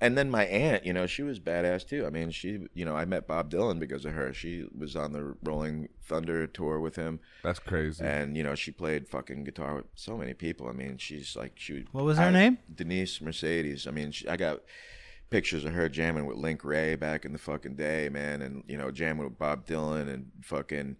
and 0.00 0.18
then 0.18 0.30
my 0.30 0.44
aunt, 0.44 0.84
you 0.84 0.92
know, 0.92 1.06
she 1.06 1.22
was 1.22 1.38
badass 1.40 1.86
too. 1.88 2.04
I 2.06 2.10
mean, 2.10 2.30
she, 2.30 2.66
you 2.74 2.84
know, 2.84 2.96
I 2.96 3.04
met 3.04 3.26
Bob 3.26 3.50
Dylan 3.50 3.78
because 3.78 4.04
of 4.04 4.12
her. 4.12 4.32
She 4.32 4.66
was 4.76 4.96
on 4.96 5.12
the 5.12 5.36
Rolling 5.42 5.88
Thunder 6.02 6.46
tour 6.48 6.80
with 6.80 6.96
him, 6.96 7.20
that's 7.44 7.58
crazy. 7.60 8.04
and 8.04 8.36
you 8.36 8.42
know, 8.42 8.54
she 8.54 8.72
played 8.72 9.08
fucking 9.08 9.44
guitar 9.44 9.76
with 9.76 9.86
so 9.94 10.16
many 10.16 10.34
people. 10.34 10.68
I 10.68 10.72
mean, 10.72 10.98
she's 10.98 11.36
like, 11.36 11.52
she. 11.56 11.84
What 11.92 12.04
was 12.04 12.18
her 12.18 12.24
I- 12.24 12.30
name? 12.30 12.58
Denise 12.74 13.20
Mercedes. 13.20 13.86
I 13.86 13.90
mean, 13.92 14.10
she, 14.10 14.26
I 14.28 14.36
got 14.36 14.62
pictures 15.30 15.64
of 15.64 15.72
her 15.72 15.88
jamming 15.88 16.26
with 16.26 16.36
Link 16.36 16.64
Wray 16.64 16.94
back 16.96 17.24
in 17.24 17.32
the 17.32 17.38
fucking 17.38 17.76
day, 17.76 18.08
man, 18.08 18.42
and 18.42 18.64
you 18.66 18.76
know, 18.76 18.90
jamming 18.90 19.24
with 19.24 19.38
Bob 19.38 19.66
Dylan 19.66 20.12
and 20.12 20.32
fucking, 20.42 20.96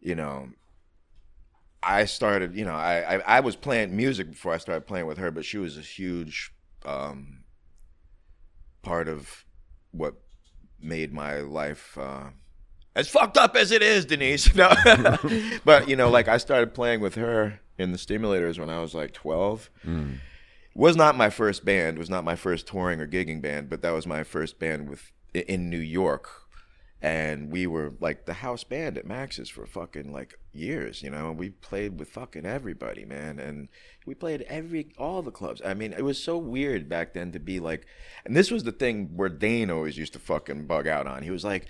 you 0.00 0.14
know. 0.14 0.48
I 1.86 2.04
started, 2.04 2.56
you 2.56 2.64
know, 2.64 2.74
I, 2.74 3.16
I 3.16 3.18
I 3.36 3.40
was 3.40 3.54
playing 3.54 3.96
music 3.96 4.30
before 4.30 4.52
I 4.52 4.58
started 4.58 4.86
playing 4.86 5.06
with 5.06 5.18
her, 5.18 5.30
but 5.30 5.44
she 5.44 5.56
was 5.56 5.78
a 5.78 5.82
huge 5.82 6.52
um, 6.84 7.44
part 8.82 9.08
of 9.08 9.44
what 9.92 10.14
made 10.80 11.12
my 11.12 11.38
life 11.38 11.96
uh, 11.96 12.30
as 12.96 13.08
fucked 13.08 13.36
up 13.36 13.54
as 13.54 13.70
it 13.70 13.82
is, 13.82 14.04
Denise. 14.04 14.52
No, 14.56 14.74
but 15.64 15.88
you 15.88 15.94
know, 15.94 16.10
like 16.10 16.26
I 16.26 16.38
started 16.38 16.74
playing 16.74 17.00
with 17.00 17.14
her 17.14 17.60
in 17.78 17.92
the 17.92 17.98
Stimulators 17.98 18.58
when 18.58 18.70
I 18.70 18.80
was 18.80 18.92
like 18.92 19.12
twelve. 19.12 19.70
Mm. 19.84 20.18
Was 20.74 20.96
not 20.96 21.16
my 21.16 21.30
first 21.30 21.64
band. 21.64 21.98
Was 21.98 22.10
not 22.10 22.24
my 22.24 22.36
first 22.36 22.66
touring 22.66 23.00
or 23.00 23.06
gigging 23.06 23.40
band, 23.40 23.70
but 23.70 23.80
that 23.82 23.92
was 23.92 24.06
my 24.06 24.24
first 24.24 24.58
band 24.58 24.90
with 24.90 25.12
in 25.32 25.70
New 25.70 25.78
York, 25.78 26.28
and 27.02 27.52
we 27.52 27.66
were 27.66 27.92
like 28.00 28.24
the 28.24 28.34
house 28.34 28.64
band 28.64 28.96
at 28.96 29.06
Max's 29.06 29.50
for 29.50 29.66
fucking 29.66 30.12
like 30.12 30.38
years. 30.52 31.02
You 31.02 31.10
know, 31.10 31.30
we 31.32 31.50
played 31.50 31.98
with 31.98 32.08
fucking 32.08 32.46
everybody, 32.46 33.04
man, 33.04 33.38
and 33.38 33.68
we 34.06 34.14
played 34.14 34.42
every 34.42 34.88
all 34.96 35.22
the 35.22 35.30
clubs. 35.30 35.60
I 35.64 35.74
mean, 35.74 35.92
it 35.92 36.04
was 36.04 36.22
so 36.22 36.38
weird 36.38 36.88
back 36.88 37.12
then 37.12 37.32
to 37.32 37.38
be 37.38 37.60
like, 37.60 37.86
and 38.24 38.34
this 38.34 38.50
was 38.50 38.64
the 38.64 38.72
thing 38.72 39.08
Bourdain 39.08 39.70
always 39.70 39.98
used 39.98 40.14
to 40.14 40.18
fucking 40.18 40.66
bug 40.66 40.86
out 40.86 41.06
on. 41.06 41.22
He 41.22 41.30
was 41.30 41.44
like, 41.44 41.66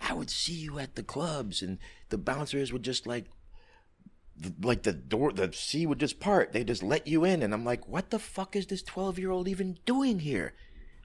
I 0.00 0.12
would 0.12 0.30
see 0.30 0.54
you 0.54 0.78
at 0.78 0.96
the 0.96 1.04
clubs, 1.04 1.62
and 1.62 1.78
the 2.08 2.18
bouncers 2.18 2.72
would 2.72 2.82
just 2.82 3.06
like 3.06 3.26
like 4.60 4.82
the 4.82 4.92
door 4.92 5.32
the 5.32 5.52
sea 5.52 5.86
would 5.86 6.00
just 6.00 6.18
part 6.18 6.52
they 6.52 6.64
just 6.64 6.82
let 6.82 7.06
you 7.06 7.24
in 7.24 7.40
and 7.40 7.54
i'm 7.54 7.64
like 7.64 7.86
what 7.86 8.10
the 8.10 8.18
fuck 8.18 8.56
is 8.56 8.66
this 8.66 8.82
12 8.82 9.16
year 9.16 9.30
old 9.30 9.46
even 9.46 9.78
doing 9.86 10.18
here 10.18 10.54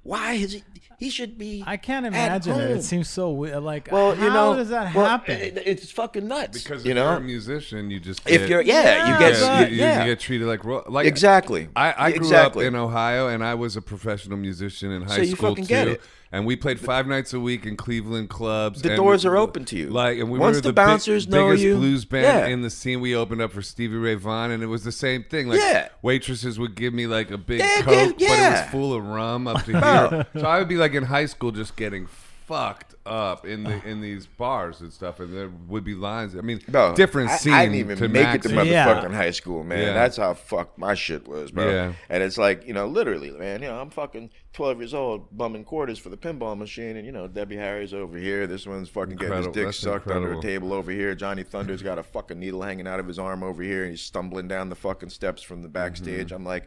why 0.04 0.34
is 0.34 0.54
he 0.54 0.64
he 0.98 1.10
should 1.10 1.38
be 1.38 1.64
I 1.66 1.78
can't 1.78 2.06
imagine 2.06 2.60
it. 2.60 2.72
It 2.72 2.84
seems 2.84 3.10
so 3.10 3.30
weird. 3.32 3.64
Like, 3.64 3.90
well 3.92 4.16
how 4.16 4.26
you 4.26 4.34
know 4.34 4.56
does 4.56 4.70
that 4.70 4.94
well, 4.94 5.06
happen? 5.06 5.40
it- 5.40 5.64
it's 5.66 5.90
fucking 5.92 6.28
nuts 6.28 6.62
Because 6.62 6.84
you 6.84 6.92
if 6.92 6.98
you're 6.98 7.06
know 7.06 7.18
a 7.18 7.20
musician, 7.22 7.90
you 7.90 8.00
just 8.00 8.22
if 8.30 8.50
you're 8.50 8.62
yeah, 8.62 9.14
you 9.14 9.20
get 9.20 9.34
yeah, 9.40 9.40
but- 9.62 9.70
you, 9.72 9.76
you- 9.78 9.82
yeah 9.82 10.04
you 10.04 10.12
get 10.12 10.20
treated 10.20 10.48
like 10.48 10.64
like 10.66 11.06
exactly 11.06 11.70
I, 11.76 11.94
I 11.98 12.12
grew 12.12 12.20
exactly 12.22 12.66
up 12.66 12.74
in 12.74 12.76
Ohio, 12.80 13.28
and 13.30 13.44
I 13.44 13.56
was 13.56 13.76
a 13.78 13.82
professional 13.82 14.38
musician 14.38 14.92
in 14.92 15.04
high 15.04 15.16
So 15.18 15.22
you 15.22 15.36
school 15.36 15.50
fucking 15.56 15.68
too. 15.68 15.98
And 16.32 16.46
we 16.46 16.56
played 16.56 16.80
five 16.80 17.08
nights 17.08 17.34
a 17.34 17.40
week 17.40 17.66
in 17.66 17.76
Cleveland 17.76 18.30
clubs. 18.30 18.82
The 18.82 18.96
doors 18.96 19.24
we- 19.24 19.32
are 19.32 19.38
open 19.38 19.66
to 19.66 19.78
you. 19.78 19.90
Like, 19.90 20.20
and 20.20 20.30
we 20.30 20.38
Once 20.40 20.58
were 20.58 20.62
the 20.62 20.70
the, 20.70 20.74
bouncers 20.74 21.26
big, 21.26 21.34
know 21.36 21.46
biggest 21.48 21.64
you- 21.64 21.76
blues 21.78 22.06
band 22.06 22.24
Yeah. 22.26 22.54
in 22.54 22.62
the 22.62 22.70
scene. 22.70 23.02
We 23.02 23.16
opened 23.16 23.42
up 23.42 23.52
for 23.52 23.62
Stevie 23.62 23.96
Ray 23.98 24.16
Vaughan, 24.16 24.52
and 24.52 24.62
it 24.64 24.68
was 24.68 24.84
the 24.84 24.92
same 24.92 25.24
thing. 25.24 25.48
Like, 25.50 25.60
Yeah. 25.60 25.90
waitresses 26.02 26.60
would 26.60 26.76
give 26.76 26.94
me 26.94 27.08
like 27.08 27.32
a 27.32 27.38
big 27.38 27.60
Yeah, 27.60 27.82
coke, 27.82 28.16
yeah, 28.20 28.28
but 28.30 28.40
it 28.40 28.52
was 28.64 28.72
full 28.72 28.94
of 28.94 29.04
rum 29.06 29.48
up 29.48 29.64
to 29.66 29.72
here. 29.72 30.28
so 30.42 30.48
I 30.48 30.60
would 30.60 30.68
be 30.70 30.76
like 30.78 30.94
in 30.94 31.04
high 31.04 31.26
school, 31.26 31.52
just 31.52 31.76
getting 31.76 32.08
fucked 32.50 32.96
up 33.06 33.46
in 33.46 33.64
the 33.64 33.80
in 33.88 34.02
these 34.02 34.26
bars 34.26 34.82
and 34.82 34.92
stuff, 34.92 35.20
and 35.20 35.32
there 35.32 35.50
would 35.68 35.84
be 35.84 35.94
lines. 35.94 36.36
I 36.36 36.42
mean, 36.42 36.60
Bro, 36.68 36.96
different 36.96 37.30
I- 37.30 37.38
scene. 37.38 37.54
I, 37.54 37.66
didn't 37.66 37.76
even 37.78 37.98
to 38.00 38.08
make 38.08 38.24
Max. 38.24 38.46
it 38.46 38.50
to 38.50 38.56
motherfucking 38.56 38.66
Yeah. 38.72 39.14
high 39.16 39.30
school, 39.32 39.64
man. 39.64 39.80
Yeah. 39.80 39.94
That's 39.94 40.18
how 40.18 40.34
fucked 40.34 40.80
my 40.80 40.96
shit 40.96 41.28
was, 41.28 41.52
bro. 41.52 41.70
Yeah. 41.70 41.94
And 42.10 42.24
it's 42.24 42.38
like, 42.40 42.66
you 42.68 42.74
know, 42.74 42.88
literally, 42.88 43.30
man, 43.32 43.62
you 43.62 43.68
know, 43.68 43.80
I'm 43.80 43.92
fucking 43.92 44.32
12 44.54 44.80
years 44.80 44.94
old, 44.96 45.28
bumming 45.38 45.64
quarters 45.64 46.00
for 46.00 46.10
the 46.10 46.18
pinball 46.18 46.58
machine, 46.58 46.98
and, 46.98 47.06
you 47.06 47.12
know, 47.12 47.28
Debbie 47.28 47.56
Harry's 47.58 47.94
over 47.94 48.18
here. 48.18 48.48
This 48.48 48.66
one's 48.66 48.90
fucking 48.90 49.18
getting 49.18 49.38
his 49.38 49.48
dick 49.48 49.66
That's 49.66 49.78
sucked 49.78 50.08
under 50.08 50.34
incredible. 50.34 50.40
a 50.40 50.42
table 50.42 50.74
over 50.74 50.92
here. 50.92 51.14
Johnny 51.14 51.44
Thunder's 51.44 51.84
got 51.84 52.00
a 52.00 52.04
fucking 52.04 52.40
needle 52.40 52.64
hanging 52.64 52.88
out 52.88 53.00
of 53.00 53.08
his 53.08 53.20
arm 53.20 53.44
over 53.44 53.62
here, 53.62 53.84
and 53.84 53.92
he's 53.92 54.02
stumbling 54.02 54.48
down 54.48 54.70
the 54.70 54.76
fucking 54.76 55.10
steps 55.10 55.44
from 55.44 55.62
the 55.62 55.68
Mm-hmm. 55.68 55.74
backstage. 55.74 56.32
I'm 56.32 56.44
like, 56.46 56.66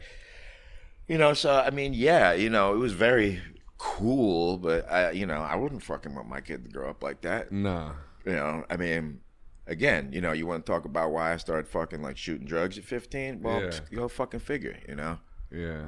you 1.09 1.17
know, 1.17 1.33
so, 1.33 1.53
I 1.59 1.69
mean, 1.71 1.93
yeah, 1.93 2.31
you 2.31 2.49
know, 2.49 2.73
it 2.73 2.77
was 2.77 2.93
very 2.93 3.41
cool, 3.83 4.57
but, 4.57 4.89
I, 4.89 5.11
you 5.11 5.25
know, 5.25 5.41
I 5.41 5.55
wouldn't 5.55 5.83
fucking 5.83 6.15
want 6.15 6.29
my 6.29 6.39
kid 6.39 6.63
to 6.63 6.69
grow 6.69 6.89
up 6.89 7.03
like 7.03 7.21
that. 7.21 7.51
Nah. 7.51 7.91
You 8.25 8.31
know, 8.33 8.63
I 8.69 8.77
mean, 8.77 9.19
again, 9.67 10.11
you 10.13 10.21
know, 10.21 10.31
you 10.31 10.47
want 10.47 10.65
to 10.65 10.71
talk 10.71 10.85
about 10.85 11.11
why 11.11 11.33
I 11.33 11.37
started 11.37 11.67
fucking 11.67 12.01
like 12.01 12.15
shooting 12.17 12.47
drugs 12.47 12.77
at 12.77 12.85
15? 12.85 13.41
Well, 13.41 13.61
Yeah. 13.63 13.79
go 13.93 14.07
fucking 14.07 14.39
figure, 14.39 14.77
you 14.87 14.95
know? 14.95 15.19
Yeah. 15.51 15.87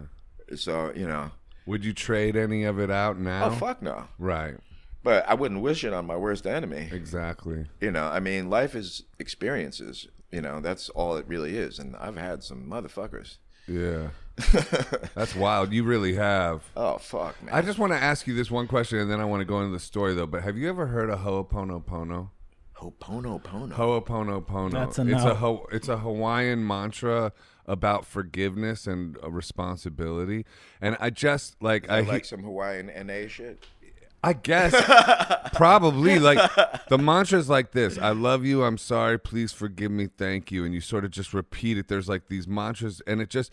So, 0.56 0.92
you 0.94 1.08
know, 1.08 1.32
Would 1.66 1.86
you 1.86 1.94
trade 1.94 2.36
any 2.36 2.66
of 2.66 2.80
it 2.80 2.92
out 2.92 3.18
now? 3.18 3.46
oh, 3.46 3.52
fuck 3.52 3.82
no. 3.82 4.08
Right. 4.20 4.56
But 5.02 5.28
I 5.30 5.34
wouldn't 5.36 5.62
wish 5.62 5.84
it 5.86 5.94
on 5.94 6.06
my 6.06 6.18
worst 6.18 6.46
enemy. 6.46 6.90
Exactly. 6.92 7.68
You 7.80 7.92
know, 7.92 8.06
I 8.08 8.20
mean, 8.20 8.50
life 8.50 8.76
is 8.76 9.04
experiences. 9.20 10.08
You 10.32 10.42
know, 10.42 10.60
that's 10.60 10.90
all 10.90 11.16
it 11.16 11.26
really 11.28 11.56
is. 11.58 11.80
And 11.80 11.96
I've 11.96 12.18
had 12.18 12.44
some 12.44 12.66
motherfuckers. 12.70 13.38
Yeah. 13.68 14.10
That's 15.16 15.36
wild. 15.36 15.72
You 15.72 15.84
really 15.84 16.16
have. 16.16 16.64
Oh, 16.76 16.98
fuck, 16.98 17.42
man. 17.42 17.54
I 17.54 17.62
just 17.62 17.80
want 17.80 17.94
to 17.94 17.98
ask 17.98 18.28
you 18.28 18.34
this 18.36 18.52
one 18.52 18.68
question, 18.68 19.00
and 19.00 19.10
then 19.10 19.20
I 19.22 19.26
want 19.26 19.42
to 19.42 19.46
go 19.46 19.60
into 19.62 19.72
the 19.72 19.80
story 19.80 20.14
though. 20.14 20.28
But 20.28 20.44
have 20.44 20.58
you 20.58 20.68
ever 20.70 20.88
heard 20.88 21.10
of 21.10 21.20
Ho'oponopono? 21.20 22.30
Ho'oponopono. 22.78 23.72
Ho'oponopono. 23.74 24.72
That's 24.72 25.00
a 25.00 25.08
it's 25.08 25.24
a 25.24 25.36
Ho- 25.36 25.68
it's 25.72 25.88
a 25.88 25.98
Hawaiian 25.98 26.66
mantra 26.68 27.32
about 27.66 28.06
forgiveness 28.06 28.86
and 28.88 29.18
uh, 29.24 29.32
responsibility. 29.32 30.46
And 30.82 30.98
I 31.00 31.10
just 31.10 31.56
like 31.62 31.90
I 31.90 32.00
I 32.00 32.04
he- 32.04 32.10
like 32.12 32.26
some 32.26 32.44
Hawaiian 32.44 32.88
NA 33.08 33.28
shit. 33.28 33.66
I 34.24 34.34
guess 34.34 34.74
probably 35.54 36.18
like 36.18 36.40
the 36.90 36.98
mantra's 36.98 37.48
like 37.48 37.74
this 37.74 38.00
I 38.00 38.10
love 38.10 38.44
you, 38.44 38.64
I'm 38.64 38.80
sorry, 38.80 39.20
please 39.20 39.54
forgive 39.54 39.92
me, 39.92 40.08
thank 40.08 40.52
you. 40.52 40.66
And 40.66 40.74
you 40.74 40.82
sort 40.82 41.06
of 41.06 41.12
just 41.12 41.32
repeat 41.32 41.78
it. 41.78 41.88
There's 41.90 42.10
like 42.10 42.28
these 42.28 42.48
mantras 42.48 43.02
and 43.06 43.22
it 43.22 43.30
just 43.30 43.52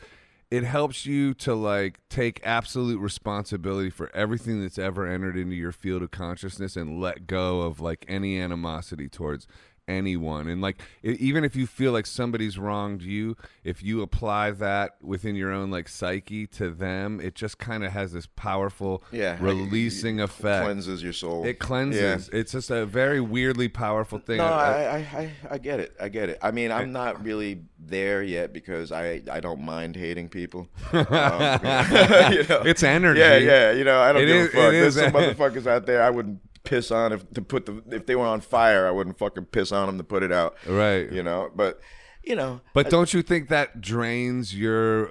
it 0.53 0.65
helps 0.65 1.07
you 1.07 1.33
to 1.33 1.55
like 1.55 1.99
take 2.11 2.39
absolute 2.45 3.01
responsibility 3.01 3.89
for 3.89 4.15
everything 4.15 4.61
that's 4.61 4.79
ever 4.79 5.07
entered 5.07 5.35
into 5.35 5.57
your 5.57 5.73
field 5.73 6.03
of 6.03 6.11
consciousness 6.11 6.77
and 6.77 7.01
let 7.01 7.27
go 7.27 7.63
of 7.63 7.81
like 7.81 8.05
any 8.07 8.39
animosity 8.39 9.09
towards 9.09 9.47
anyone 9.93 10.49
and 10.49 10.61
like 10.61 10.79
even 11.03 11.45
if 11.45 11.55
you 11.55 11.67
feel 11.67 11.93
like 11.93 12.07
somebody's 12.07 12.59
wronged 12.59 13.03
you 13.03 13.37
if 13.65 13.83
you 13.83 14.03
apply 14.03 14.51
that 14.51 14.97
within 15.03 15.37
your 15.37 15.53
own 15.53 15.71
like 15.71 15.89
psyche 15.89 16.47
to 16.47 16.71
them 16.71 17.21
it 17.21 17.35
just 17.35 17.59
kind 17.59 17.85
of 17.85 17.93
has 17.93 18.13
this 18.13 18.27
powerful 18.35 19.03
Yeah. 19.13 19.37
releasing 19.41 20.21
effect 20.21 20.65
Cleanses 20.65 21.03
your 21.03 21.13
soul. 21.13 21.45
it 21.45 21.59
cleanses. 21.59 22.29
It's 22.33 22.53
just 22.53 22.71
a 22.71 22.87
very 22.87 23.21
weirdly 23.21 23.69
powerful 23.69 24.19
thing. 24.19 24.39
No, 24.39 24.45
I- 24.45 24.73
I, 24.83 24.97
I, 24.97 25.33
I, 25.53 25.59
get 25.59 25.81
it. 25.81 25.95
I 26.01 26.09
get 26.09 26.29
it. 26.29 26.39
I 26.43 26.51
mean, 26.51 26.73
I'm 26.73 26.93
not 26.93 27.23
really 27.25 27.63
there 27.79 28.23
yet 28.23 28.53
because 28.53 28.91
I, 28.93 29.23
I 29.31 29.41
don't 29.41 29.61
mind 29.63 29.97
hating 29.97 30.29
people. 30.29 30.69
Um, 30.93 31.03
you 32.33 32.45
know? 32.49 32.63
it's 32.65 32.83
energy. 32.83 33.21
Yeah, 33.21 33.37
yeah. 33.37 33.73
You 33.73 33.85
know, 33.85 34.01
I 34.01 34.13
don't 34.13 34.23
It 34.23 34.27
give 34.27 34.37
is- 34.37 34.49
a 34.49 34.51
fuck. 34.51 34.71
There's 34.73 34.95
some 34.95 35.13
motherfuckers 35.19 35.67
out 35.67 35.87
there 35.87 36.03
I 36.03 36.11
wouldn't 36.11 36.41
piss 36.65 36.91
on 36.91 37.13
if 37.13 37.29
to 37.33 37.43
put 37.43 37.67
the 37.67 37.83
if 37.91 38.07
they 38.07 38.17
were 38.17 38.27
on 38.27 38.41
fire. 38.41 38.87
I 38.87 38.91
wouldn't 38.91 39.19
fucking 39.19 39.47
piss 39.47 39.73
on 39.73 39.87
them 39.87 39.99
to 39.99 40.05
put 40.05 40.23
it 40.23 40.33
out. 40.33 40.57
Right. 40.67 41.11
You 41.11 41.23
know, 41.23 41.51
but 41.55 41.81
you 42.23 42.37
know. 42.37 42.61
But 42.73 42.91
don't 42.91 43.13
you 43.13 43.23
think 43.23 43.49
that 43.49 43.81
drains 43.81 44.55
your 44.55 45.11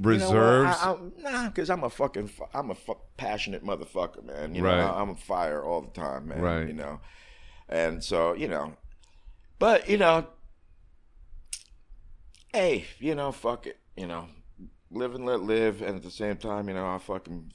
reserves? 0.00 0.78
You 0.80 0.86
know? 0.86 1.10
I, 1.22 1.30
I, 1.30 1.32
nah, 1.32 1.48
because 1.48 1.70
I'm 1.70 1.84
a 1.84 1.90
fucking 1.90 2.30
I'm 2.52 2.70
a 2.70 2.74
fu- 2.74 2.98
passionate 3.16 3.64
motherfucker, 3.64 4.24
man. 4.24 4.54
You 4.54 4.62
know, 4.62 4.68
Right. 4.68 4.80
I, 4.80 5.00
I'm 5.00 5.10
a 5.10 5.14
fire 5.16 5.62
all 5.62 5.82
the 5.82 5.90
time, 5.90 6.28
man. 6.28 6.40
Right. 6.40 6.66
You 6.66 6.74
know, 6.74 7.00
and 7.68 8.02
so 8.02 8.34
you 8.34 8.48
know, 8.48 8.74
but 9.58 9.88
you 9.88 9.96
know, 9.96 10.26
hey, 12.52 12.86
you 12.98 13.14
know, 13.14 13.32
fuck 13.32 13.66
it, 13.66 13.78
you 13.96 14.06
know, 14.06 14.26
live 14.90 15.14
and 15.14 15.24
let 15.24 15.40
live, 15.42 15.82
and 15.82 15.96
at 15.96 16.02
the 16.02 16.10
same 16.10 16.36
time, 16.36 16.68
you 16.68 16.74
know, 16.74 16.86
I'll 16.86 16.98
fucking 16.98 17.52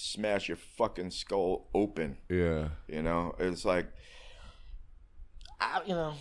smash 0.00 0.48
your 0.48 0.56
fucking 0.56 1.10
skull 1.10 1.66
open. 1.74 2.16
yeah. 2.28 2.68
You 2.86 3.02
know, 3.02 3.34
it's 3.38 3.64
like, 3.64 3.86
I, 5.60 5.80
you 5.86 5.94
know. 5.94 6.14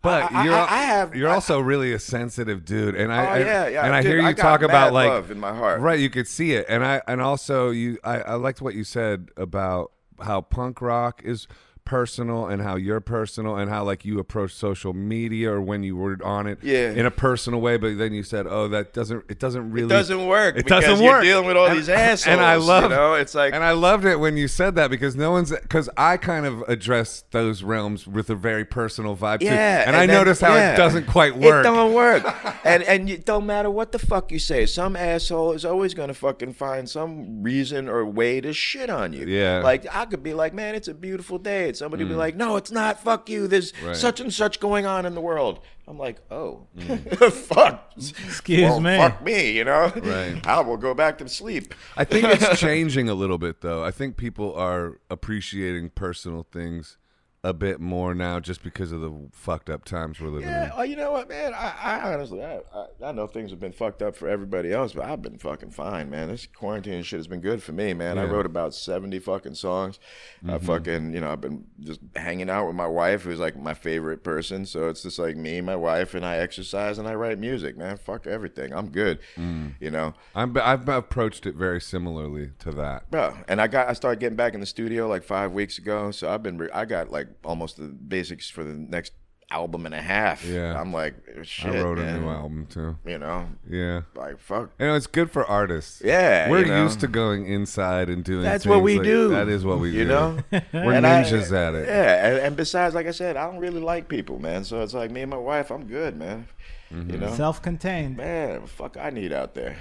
But 0.00 0.30
I- 0.32 0.44
you're 0.44 0.54
I- 0.54 0.66
I 0.70 0.82
have- 0.82 1.14
you're 1.16 1.30
also 1.30 1.60
really 1.60 1.92
a 1.92 1.98
sensitive 1.98 2.64
dude, 2.64 2.94
and 2.94 3.10
I 3.12 3.18
Oh, 3.40 3.44
yeah, 3.44 3.66
yeah, 3.68 3.84
and 3.86 3.94
I 3.94 4.02
dude, 4.02 4.10
hear 4.12 4.20
you 4.28 4.34
talk 4.34 4.60
about 4.62 4.92
like 4.92 5.08
love 5.08 5.30
in 5.30 5.40
my 5.40 5.54
heart. 5.54 5.80
right. 5.80 5.98
You 5.98 6.10
could 6.10 6.28
see 6.28 6.52
it, 6.52 6.66
and 6.68 6.84
I 6.84 7.00
and 7.08 7.20
also 7.22 7.70
you 7.70 7.98
I, 8.04 8.20
I 8.20 8.34
liked 8.34 8.60
what 8.60 8.74
you 8.74 8.84
said 8.84 9.30
about 9.36 9.92
how 10.22 10.42
punk 10.42 10.80
rock 10.82 11.22
is 11.24 11.48
personal 11.84 12.46
and 12.46 12.62
how 12.62 12.76
you're 12.76 13.00
personal 13.00 13.56
and 13.56 13.68
how 13.70 13.84
like 13.84 14.04
you 14.04 14.18
approach 14.18 14.54
social 14.54 14.92
media 14.94 15.50
or 15.52 15.60
when 15.60 15.82
you 15.82 15.94
were 15.96 16.16
on 16.24 16.46
it 16.46 16.58
Yeah. 16.62 16.90
in 16.92 17.04
a 17.04 17.10
personal 17.10 17.60
way 17.60 17.76
but 17.76 17.98
then 17.98 18.14
you 18.14 18.22
said 18.22 18.46
oh 18.48 18.68
that 18.68 18.92
doesn't 18.94 19.24
it 19.28 19.38
doesn't 19.38 19.70
really 19.70 19.86
It 19.86 19.98
doesn't 19.98 20.26
work. 20.26 20.56
it 20.56 20.64
because 20.64 20.84
doesn't 20.84 21.04
you're 21.04 21.12
work 21.14 21.22
dealing 21.22 21.46
with 21.46 21.56
all 21.58 21.66
And- 21.66 21.76
these 21.78 21.88
assholes. 21.90 22.26
and 22.32 22.40
I 22.40 22.56
love 22.56 22.84
you 22.84 22.88
know, 22.90 23.14
it's 23.14 23.34
like 23.34 23.52
and 23.52 23.62
I 23.62 23.72
loved 23.72 24.04
it 24.06 24.18
when 24.18 24.36
you 24.36 24.48
said 24.48 24.74
that 24.76 24.88
because 24.90 25.14
no 25.14 25.30
one's 25.32 25.50
because 25.50 25.90
I 25.96 26.16
kind 26.16 26.46
of 26.46 26.62
address 26.68 27.24
those 27.32 27.62
realms 27.62 28.06
with 28.06 28.30
a 28.30 28.34
very 28.34 28.64
personal 28.64 29.16
vibe 29.16 29.40
too. 29.40 29.46
Yeah, 29.46 29.84
And, 29.86 29.94
I 29.94 30.06
then- 30.06 30.16
noticed 30.16 30.40
how 30.40 30.54
yeah. 30.54 30.72
it 30.74 30.76
doesn't 30.76 31.06
quite 31.06 31.36
work. 31.36 31.64
It 31.66 31.68
don't 31.68 31.92
work, 31.92 32.24
and 32.64 32.82
and 32.84 33.10
it 33.10 33.24
don't 33.26 33.44
matter 33.46 33.70
what 33.70 33.92
the 33.92 33.98
fuck 33.98 34.32
you 34.32 34.38
say. 34.38 34.64
Some 34.66 34.96
asshole 34.96 35.52
is 35.52 35.64
always 35.64 35.92
gonna 35.94 36.14
fucking 36.14 36.54
find 36.54 36.88
some 36.88 37.42
reason 37.42 37.88
or 37.88 38.04
way 38.06 38.40
to 38.40 38.52
shit 38.54 38.88
on 38.90 39.12
you. 39.12 39.26
Yeah. 39.26 39.60
Like 39.62 39.86
I 39.94 40.06
could 40.06 40.22
be 40.22 40.32
like, 40.34 40.54
man, 40.54 40.74
it's 40.74 40.88
a 40.88 40.94
beautiful 40.94 41.38
day, 41.38 41.68
and 41.74 41.78
somebody 41.78 42.04
be 42.04 42.14
like, 42.14 42.36
no, 42.36 42.56
it's 42.56 42.70
not. 42.70 43.00
Fuck 43.02 43.28
you. 43.28 43.46
There's 43.46 43.72
Right. 43.84 43.96
such 43.96 44.20
and 44.20 44.32
such 44.32 44.60
going 44.60 44.86
on 44.86 45.04
in 45.06 45.14
the 45.14 45.20
world. 45.20 45.60
I'm 45.86 45.98
like, 45.98 46.16
oh, 46.30 46.66
Mm. 46.78 47.32
fuck. 47.32 47.92
Excuse 47.96 48.62
Well, 48.62 48.80
me. 48.80 48.96
Fuck 48.96 49.22
me. 49.22 49.52
You 49.52 49.64
know. 49.64 49.92
Right. 49.96 50.40
I 50.46 50.60
will 50.60 50.76
go 50.76 50.94
back 50.94 51.18
to 51.18 51.28
sleep. 51.28 51.74
I 51.96 52.04
think 52.04 52.24
it's 52.26 52.58
changing 52.60 53.08
a 53.08 53.14
little 53.14 53.38
bit 53.38 53.60
though. 53.60 53.84
I 53.84 53.90
think 53.90 54.16
people 54.16 54.54
are 54.54 54.98
appreciating 55.10 55.90
personal 55.90 56.46
things 56.52 56.96
a 57.44 57.52
bit 57.52 57.78
more 57.78 58.14
now 58.14 58.40
just 58.40 58.62
because 58.64 58.90
of 58.90 59.02
the 59.02 59.12
fucked 59.30 59.68
up 59.68 59.84
times 59.84 60.18
we're 60.18 60.28
living 60.30 60.48
Yeah, 60.48 60.64
in. 60.64 60.72
oh, 60.74 60.82
you 60.82 60.96
know 60.96 61.12
what, 61.12 61.28
man? 61.28 61.52
I, 61.54 61.74
I 61.78 62.12
honestly, 62.14 62.42
I, 62.42 62.60
I, 62.74 62.86
I 63.04 63.12
know 63.12 63.26
things 63.26 63.50
have 63.50 63.60
been 63.60 63.72
fucked 63.72 64.00
up 64.00 64.16
for 64.16 64.28
everybody 64.28 64.72
else, 64.72 64.94
but 64.94 65.04
I've 65.04 65.20
been 65.20 65.36
fucking 65.36 65.70
fine, 65.70 66.08
man. 66.08 66.28
This 66.28 66.46
quarantine 66.46 67.02
shit 67.02 67.18
has 67.18 67.26
been 67.26 67.42
good 67.42 67.62
for 67.62 67.72
me, 67.72 67.92
man. 67.92 68.16
I 68.16 68.22
Yeah. 68.22 68.26
Mm-hmm. 68.28 68.34
wrote 68.34 68.46
about 68.46 68.74
seventy 68.74 69.18
fucking 69.18 69.54
songs. 69.56 70.00
I 70.48 70.56
fucking, 70.58 71.12
you 71.12 71.20
know, 71.20 71.30
I've 71.30 71.42
been 71.42 71.66
just 71.80 72.00
hanging 72.16 72.48
out 72.48 72.66
with 72.66 72.76
my 72.76 72.86
wife, 72.86 73.22
who's 73.24 73.38
like 73.38 73.56
my 73.56 73.74
favorite 73.74 74.24
person. 74.24 74.64
So 74.64 74.88
it's 74.88 75.02
just 75.02 75.18
like 75.18 75.36
me, 75.36 75.60
my 75.60 75.76
wife, 75.76 76.14
and 76.14 76.24
I 76.24 76.38
exercise 76.38 76.98
and 76.98 77.06
I 77.06 77.14
write 77.14 77.38
music, 77.38 77.76
man. 77.76 77.98
Fuck 77.98 78.26
everything. 78.26 78.72
I'm 78.72 78.88
good, 78.88 79.18
Mm. 79.36 79.74
you 79.80 79.90
know. 79.90 80.14
I'm, 80.34 80.56
I've 80.56 80.88
approached 80.88 81.44
it 81.44 81.56
very 81.56 81.80
similarly 81.80 82.52
to 82.60 82.70
that. 82.72 83.10
Bro, 83.10 83.36
and 83.48 83.60
I 83.60 83.66
got 83.66 83.88
I 83.88 83.92
started 83.92 84.18
getting 84.20 84.36
back 84.36 84.54
in 84.54 84.60
the 84.60 84.66
studio 84.66 85.06
like 85.08 85.24
five 85.24 85.52
weeks 85.52 85.76
ago. 85.76 86.10
So 86.10 86.30
I've 86.30 86.42
been 86.42 86.56
re- 86.56 86.70
I 86.72 86.86
got 86.86 87.10
like 87.10 87.28
almost 87.44 87.76
the 87.76 87.84
basics 87.88 88.48
for 88.50 88.62
the 88.64 88.74
next 88.74 89.12
album 89.50 89.86
and 89.86 89.94
a 89.94 90.00
half. 90.00 90.44
Yeah. 90.44 90.80
I'm 90.80 90.92
like, 90.92 91.14
shit, 91.42 91.74
I 91.74 91.82
wrote 91.82 91.98
man. 91.98 92.16
a 92.16 92.20
new 92.20 92.28
album 92.28 92.66
too. 92.68 92.96
You 93.06 93.18
know, 93.18 93.46
Yeah. 93.70 94.00
like 94.16 94.38
fuck. 94.40 94.70
You 94.80 94.86
know, 94.86 94.94
it's 94.96 95.06
good 95.06 95.30
for 95.30 95.44
artists. 95.44 96.02
Yeah, 96.04 96.50
We're 96.50 96.60
you 96.60 96.66
know. 96.66 96.82
used 96.82 97.00
to 97.00 97.06
going 97.08 97.46
inside 97.46 98.08
and 98.08 98.24
doing 98.24 98.42
That's 98.42 98.64
things 98.64 98.70
what 98.74 98.82
we 98.82 98.94
like- 98.96 99.04
do. 99.04 99.28
That 99.28 99.48
is 99.48 99.64
what 99.64 99.78
we 99.80 99.88
you 99.90 99.94
do. 99.94 99.98
You 100.00 100.04
know. 100.06 100.38
We're 100.72 100.92
And 100.94 101.06
I- 101.06 101.22
ninjas 101.22 101.52
at 101.52 101.74
it. 101.74 101.86
Yeah, 101.86 102.26
and, 102.28 102.38
and 102.38 102.56
besides, 102.56 102.94
like 102.94 103.06
I 103.06 103.12
said, 103.12 103.36
I 103.36 103.48
don't 103.50 103.60
really 103.60 103.80
like 103.80 104.08
people, 104.08 104.38
man. 104.40 104.64
So 104.64 104.82
it's 104.82 104.94
like 104.94 105.10
me 105.10 105.20
and 105.22 105.30
my 105.30 105.36
wife, 105.36 105.70
I'm 105.70 105.86
good, 105.86 106.16
man. 106.16 106.48
Mm-hmm. 106.92 107.10
You 107.10 107.18
know, 107.18 107.34
Self-contained. 107.34 108.16
man, 108.16 108.52
what 108.52 108.62
the 108.62 108.68
fuck 108.68 108.96
I 108.96 109.10
need 109.10 109.32
out 109.32 109.54
there, 109.54 109.76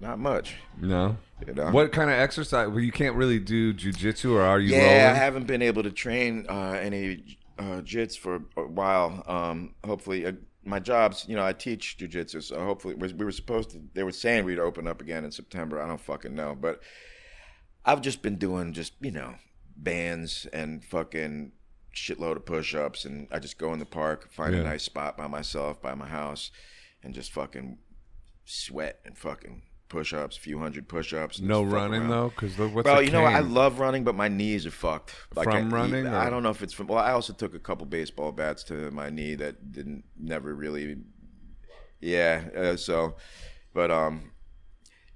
not 0.00 0.18
much. 0.18 0.56
No. 0.80 1.16
You 1.46 1.54
know. 1.54 1.70
What 1.70 1.92
kind 1.92 2.10
of 2.10 2.16
exercise? 2.16 2.68
Well, 2.68 2.80
you 2.80 2.92
can't 2.92 3.16
really 3.16 3.38
do 3.38 3.72
jujitsu, 3.74 4.32
or 4.32 4.42
are 4.42 4.58
you 4.60 4.74
Yeah, 4.74 5.12
I 5.14 5.16
haven't 5.16 5.46
been 5.46 5.62
able 5.62 5.82
to 5.82 5.90
train 5.90 6.46
uh, 6.48 6.78
any 6.80 7.38
uh, 7.58 7.82
jits 7.82 8.18
for 8.18 8.42
a 8.56 8.62
while. 8.62 9.22
Um, 9.26 9.74
hopefully, 9.84 10.26
uh, 10.26 10.32
my 10.64 10.78
jobs, 10.78 11.24
you 11.28 11.36
know, 11.36 11.44
I 11.44 11.52
teach 11.52 11.96
jujitsu, 11.98 12.42
so 12.42 12.62
hopefully 12.64 12.94
we 12.94 13.12
we 13.12 13.24
were 13.24 13.32
supposed 13.32 13.70
to. 13.70 13.82
They 13.94 14.02
were 14.02 14.12
saying 14.12 14.44
we'd 14.44 14.58
open 14.58 14.86
up 14.86 15.00
again 15.00 15.24
in 15.24 15.30
September. 15.30 15.80
I 15.80 15.86
don't 15.86 16.00
fucking 16.00 16.34
know, 16.34 16.54
but 16.58 16.80
I've 17.84 18.00
just 18.02 18.20
been 18.22 18.36
doing 18.36 18.72
just 18.72 18.92
you 19.00 19.10
know 19.10 19.34
bands 19.76 20.46
and 20.52 20.84
fucking 20.84 21.52
shitload 21.94 22.36
of 22.36 22.46
push-ups, 22.46 23.04
and 23.04 23.26
I 23.32 23.38
just 23.38 23.58
go 23.58 23.72
in 23.72 23.78
the 23.78 23.86
park, 23.86 24.30
find 24.32 24.54
Yeah. 24.54 24.60
a 24.60 24.64
nice 24.64 24.82
spot 24.84 25.16
by 25.16 25.26
myself, 25.26 25.80
by 25.80 25.94
my 25.94 26.06
house, 26.06 26.50
and 27.02 27.14
just 27.14 27.32
fucking 27.32 27.78
sweat 28.44 29.00
and 29.04 29.16
fucking 29.16 29.62
push-ups, 29.90 30.38
a 30.38 30.40
few 30.40 30.58
hundred 30.58 30.88
push-ups. 30.88 31.40
No 31.40 31.62
running 31.62 32.00
around. 32.02 32.08
though, 32.10 32.28
because 32.30 32.56
what's 32.56 32.86
Well, 32.86 33.02
you 33.02 33.10
know, 33.10 33.24
I 33.24 33.40
love 33.40 33.78
running, 33.78 34.04
but 34.04 34.14
my 34.14 34.28
knees 34.28 34.64
are 34.64 34.70
fucked. 34.70 35.10
From 35.34 35.48
I, 35.48 35.60
running, 35.60 36.06
I 36.06 36.26
or- 36.26 36.30
don't 36.30 36.42
know 36.42 36.50
if 36.50 36.62
it's 36.62 36.72
from. 36.72 36.86
Well, 36.86 36.98
I 36.98 37.12
also 37.12 37.34
took 37.34 37.54
a 37.54 37.58
couple 37.58 37.84
baseball 37.84 38.32
bats 38.32 38.64
to 38.64 38.90
my 38.90 39.10
knee 39.10 39.34
that 39.34 39.70
didn't 39.70 40.04
never 40.18 40.54
really. 40.54 40.96
Yeah. 42.00 42.44
Uh, 42.56 42.76
so, 42.76 43.16
but 43.74 43.90
um, 43.90 44.29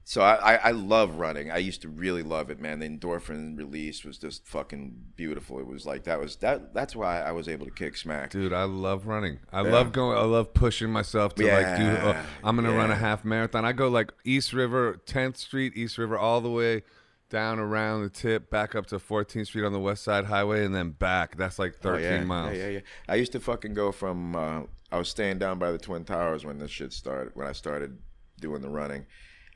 so 0.07 0.21
I, 0.23 0.35
I 0.35 0.55
I 0.57 0.71
love 0.73 1.17
running. 1.17 1.51
I 1.51 1.57
used 1.59 1.81
to 1.83 1.89
really 1.89 2.23
love 2.23 2.51
it, 2.51 2.61
man. 2.61 2.79
The 2.81 2.89
endorphin 2.89 3.57
release 3.57 4.05
was 4.05 4.19
just 4.19 4.47
fucking 4.47 4.95
beautiful. 5.17 5.59
It 5.59 5.67
was 5.67 5.87
like 5.87 6.05
that 6.05 6.21
was 6.21 6.37
that. 6.37 6.75
That's 6.75 6.95
why 6.95 7.21
I 7.23 7.33
was 7.33 7.49
able 7.49 7.65
to 7.67 7.73
kick 7.73 7.97
smack. 7.97 8.31
Dude, 8.31 8.53
I 8.53 8.65
love 8.65 9.07
running. 9.07 9.39
I 9.53 9.63
love 9.63 9.93
going. 9.93 10.17
I 10.19 10.23
love 10.23 10.53
pushing 10.55 10.91
myself 10.91 11.35
to 11.37 11.43
like 11.47 11.77
do. 11.79 11.85
Yeah, 11.85 12.09
Uh, 12.09 12.23
I'm 12.45 12.57
gonna 12.57 12.73
run 12.73 12.91
a 12.91 12.97
half 12.97 13.25
marathon. 13.25 13.65
I 13.65 13.73
go 13.73 13.89
like 13.89 14.13
East 14.25 14.53
River, 14.53 15.01
10th 15.07 15.37
Street, 15.39 15.73
East 15.77 15.97
River, 15.99 16.19
all 16.19 16.41
the 16.41 16.51
way 16.51 16.83
down 17.31 17.59
around 17.59 18.03
the 18.03 18.11
tip, 18.11 18.49
back 18.51 18.75
up 18.77 18.87
to 18.87 18.97
14th 18.97 19.47
Street 19.47 19.65
on 19.65 19.73
the 19.73 19.81
West 19.81 20.05
Side 20.05 20.27
Highway, 20.27 20.65
and 20.65 20.73
then 20.75 20.91
back. 20.91 21.37
That's 21.37 21.59
like 21.59 21.75
13 21.77 22.07
Oh, 22.07 22.11
yeah. 22.17 22.25
miles. 22.25 22.57
Yeah, 22.57 22.63
yeah, 22.65 22.69
yeah. 22.69 22.81
I 23.09 23.17
used 23.17 23.33
to 23.33 23.41
fucking 23.41 23.75
go 23.75 23.91
from. 23.91 24.37
Uh, 24.37 24.61
I 24.93 24.99
was 24.99 25.09
staying 25.09 25.39
down 25.39 25.59
by 25.59 25.73
the 25.73 25.79
Twin 25.79 26.05
Towers 26.05 26.45
when 26.45 26.59
this 26.59 26.71
shit 26.71 26.93
started. 26.93 27.33
When 27.35 27.47
I 27.49 27.53
started 27.53 27.99
doing 28.39 28.61
the 28.61 28.69
running, 28.69 29.07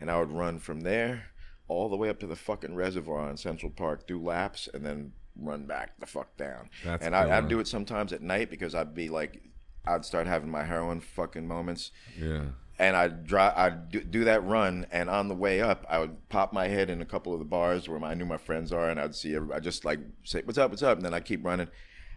and 0.01 0.11
I 0.11 0.19
would 0.19 0.33
run 0.33 0.59
from 0.59 0.81
there 0.81 1.25
all 1.69 1.89
the 1.89 1.97
way 1.97 2.09
up 2.09 2.19
to 2.21 2.27
the 2.27 2.37
fucking 2.37 2.75
reservoir 2.75 3.29
in 3.31 3.37
Central 3.37 3.71
Park, 3.71 4.07
do 4.07 4.21
laps, 4.23 4.69
and 4.73 4.85
then 4.85 5.13
run 5.41 5.65
back 5.67 5.99
the 6.01 6.07
fuck 6.07 6.37
down. 6.37 6.71
That's 6.85 7.05
and 7.05 7.15
I, 7.15 7.37
I'd 7.37 7.49
do 7.49 7.61
it 7.61 7.69
sometimes 7.69 8.13
at 8.13 8.23
night 8.23 8.51
because 8.51 8.75
I'd 8.75 8.95
be 8.95 9.09
like, 9.09 9.43
I'd 9.87 10.05
start 10.05 10.27
having 10.27 10.51
my 10.51 10.65
heroin 10.65 11.01
fucking 11.01 11.47
moments 11.47 11.93
Yeah. 12.19 12.43
and 12.79 12.97
I'd 12.97 13.27
drive, 13.27 13.53
I'd 13.57 13.91
do, 13.91 14.01
do 14.03 14.25
that 14.25 14.45
run, 14.45 14.87
and 14.91 15.09
on 15.11 15.29
the 15.29 15.35
way 15.35 15.61
up, 15.61 15.85
I 15.89 15.99
would 15.99 16.29
pop 16.31 16.53
my 16.53 16.69
head 16.69 16.91
in 16.91 17.03
a 17.03 17.07
couple 17.07 17.33
of 17.33 17.39
the 17.39 17.45
bars 17.45 17.89
where 17.89 17.99
my, 18.01 18.11
I 18.11 18.15
knew 18.15 18.25
my 18.27 18.37
friends 18.39 18.73
are, 18.73 18.89
and 18.89 18.99
I'd 19.01 19.15
see, 19.15 19.37
I 19.37 19.61
just 19.61 19.85
like 19.85 20.01
say, 20.25 20.41
"What's 20.45 20.59
up? 20.59 20.71
What's 20.71 20.83
up?" 20.83 20.97
And 20.97 21.05
then 21.05 21.15
I 21.15 21.21
keep 21.21 21.45
running, 21.45 21.69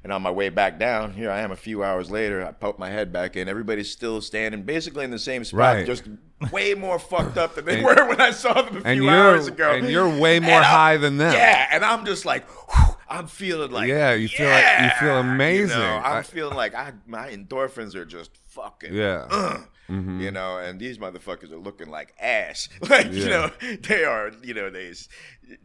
and 0.04 0.12
on 0.14 0.22
my 0.22 0.32
way 0.32 0.50
back 0.50 0.80
down, 0.80 1.14
here 1.14 1.30
I 1.30 1.42
am 1.42 1.52
a 1.52 1.56
few 1.56 1.84
hours 1.84 2.10
later. 2.10 2.46
I 2.46 2.52
pop 2.54 2.80
my 2.80 2.90
head 2.90 3.12
back 3.14 3.36
in. 3.36 3.48
Everybody's 3.50 3.92
still 3.92 4.22
standing, 4.22 4.64
basically 4.64 5.04
in 5.06 5.12
the 5.12 5.20
same 5.20 5.44
spot, 5.44 5.60
Right. 5.60 5.86
just 5.86 6.08
way 6.52 6.74
more 6.74 6.98
fucked 7.00 7.38
up 7.38 7.56
than 7.56 7.66
they 7.66 7.76
And- 7.78 7.86
were 7.86 8.08
when 8.08 8.22
I 8.22 8.32
saw 8.32 8.54
them 8.62 8.78
a 8.78 8.82
And 8.86 9.00
few 9.00 9.10
hours 9.10 9.48
ago. 9.48 9.72
and 9.72 9.88
you're 9.90 10.08
way 10.10 10.40
more 10.40 10.50
And 10.52 10.66
I'm- 10.66 10.76
high 10.76 10.98
than 10.98 11.18
them. 11.18 11.34
Yeah, 11.34 11.68
and 11.72 11.84
I'm 11.86 12.06
just 12.06 12.26
like, 12.26 12.48
whew, 12.50 12.96
I'm 13.10 13.28
feeling 13.28 13.72
like, 13.72 13.88
Yeah, 13.88 14.14
you 14.14 14.28
feel 14.28 14.50
like- 14.50 14.82
you 14.84 14.90
feel 15.00 15.18
amazing. 15.20 15.78
You 15.78 15.84
know, 15.84 15.98
I'm 16.04 16.18
I- 16.18 16.24
feeling 16.24 16.56
like 16.56 16.74
I, 16.76 16.94
my 17.06 17.30
endorphins 17.30 17.96
are 17.96 18.06
just 18.06 18.32
fucking 18.50 18.94
Yeah. 18.94 19.28
uh, 19.30 19.58
Mm-hmm. 19.90 20.22
you 20.22 20.32
know, 20.32 20.58
and 20.58 20.80
these 20.80 21.00
motherfuckers 21.00 21.52
are 21.52 21.58
looking 21.58 21.90
like 21.90 22.14
ass. 22.18 22.70
Like 22.90 23.12
you 23.12 23.26
know, 23.28 23.52
they 23.90 24.06
are. 24.06 24.32
You 24.42 24.54
know, 24.54 24.70
they, 24.70 24.94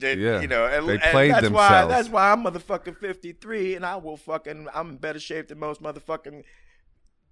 they 0.00 0.14
Yeah. 0.16 0.40
you 0.40 0.48
know, 0.48 0.66
and, 0.66 0.88
They 0.88 0.94
and 0.94 1.02
played 1.12 1.30
that's 1.32 1.48
why 1.48 1.84
that's 1.86 2.08
why 2.08 2.32
I'm 2.32 2.42
motherfucking 2.42 2.96
53, 2.98 3.76
and 3.76 3.86
I 3.86 3.94
will 3.96 4.16
fucking 4.16 4.66
I'm 4.74 4.90
in 4.90 4.96
better 4.96 5.20
shape 5.20 5.46
than 5.46 5.60
most 5.60 5.80
motherfucking. 5.80 6.42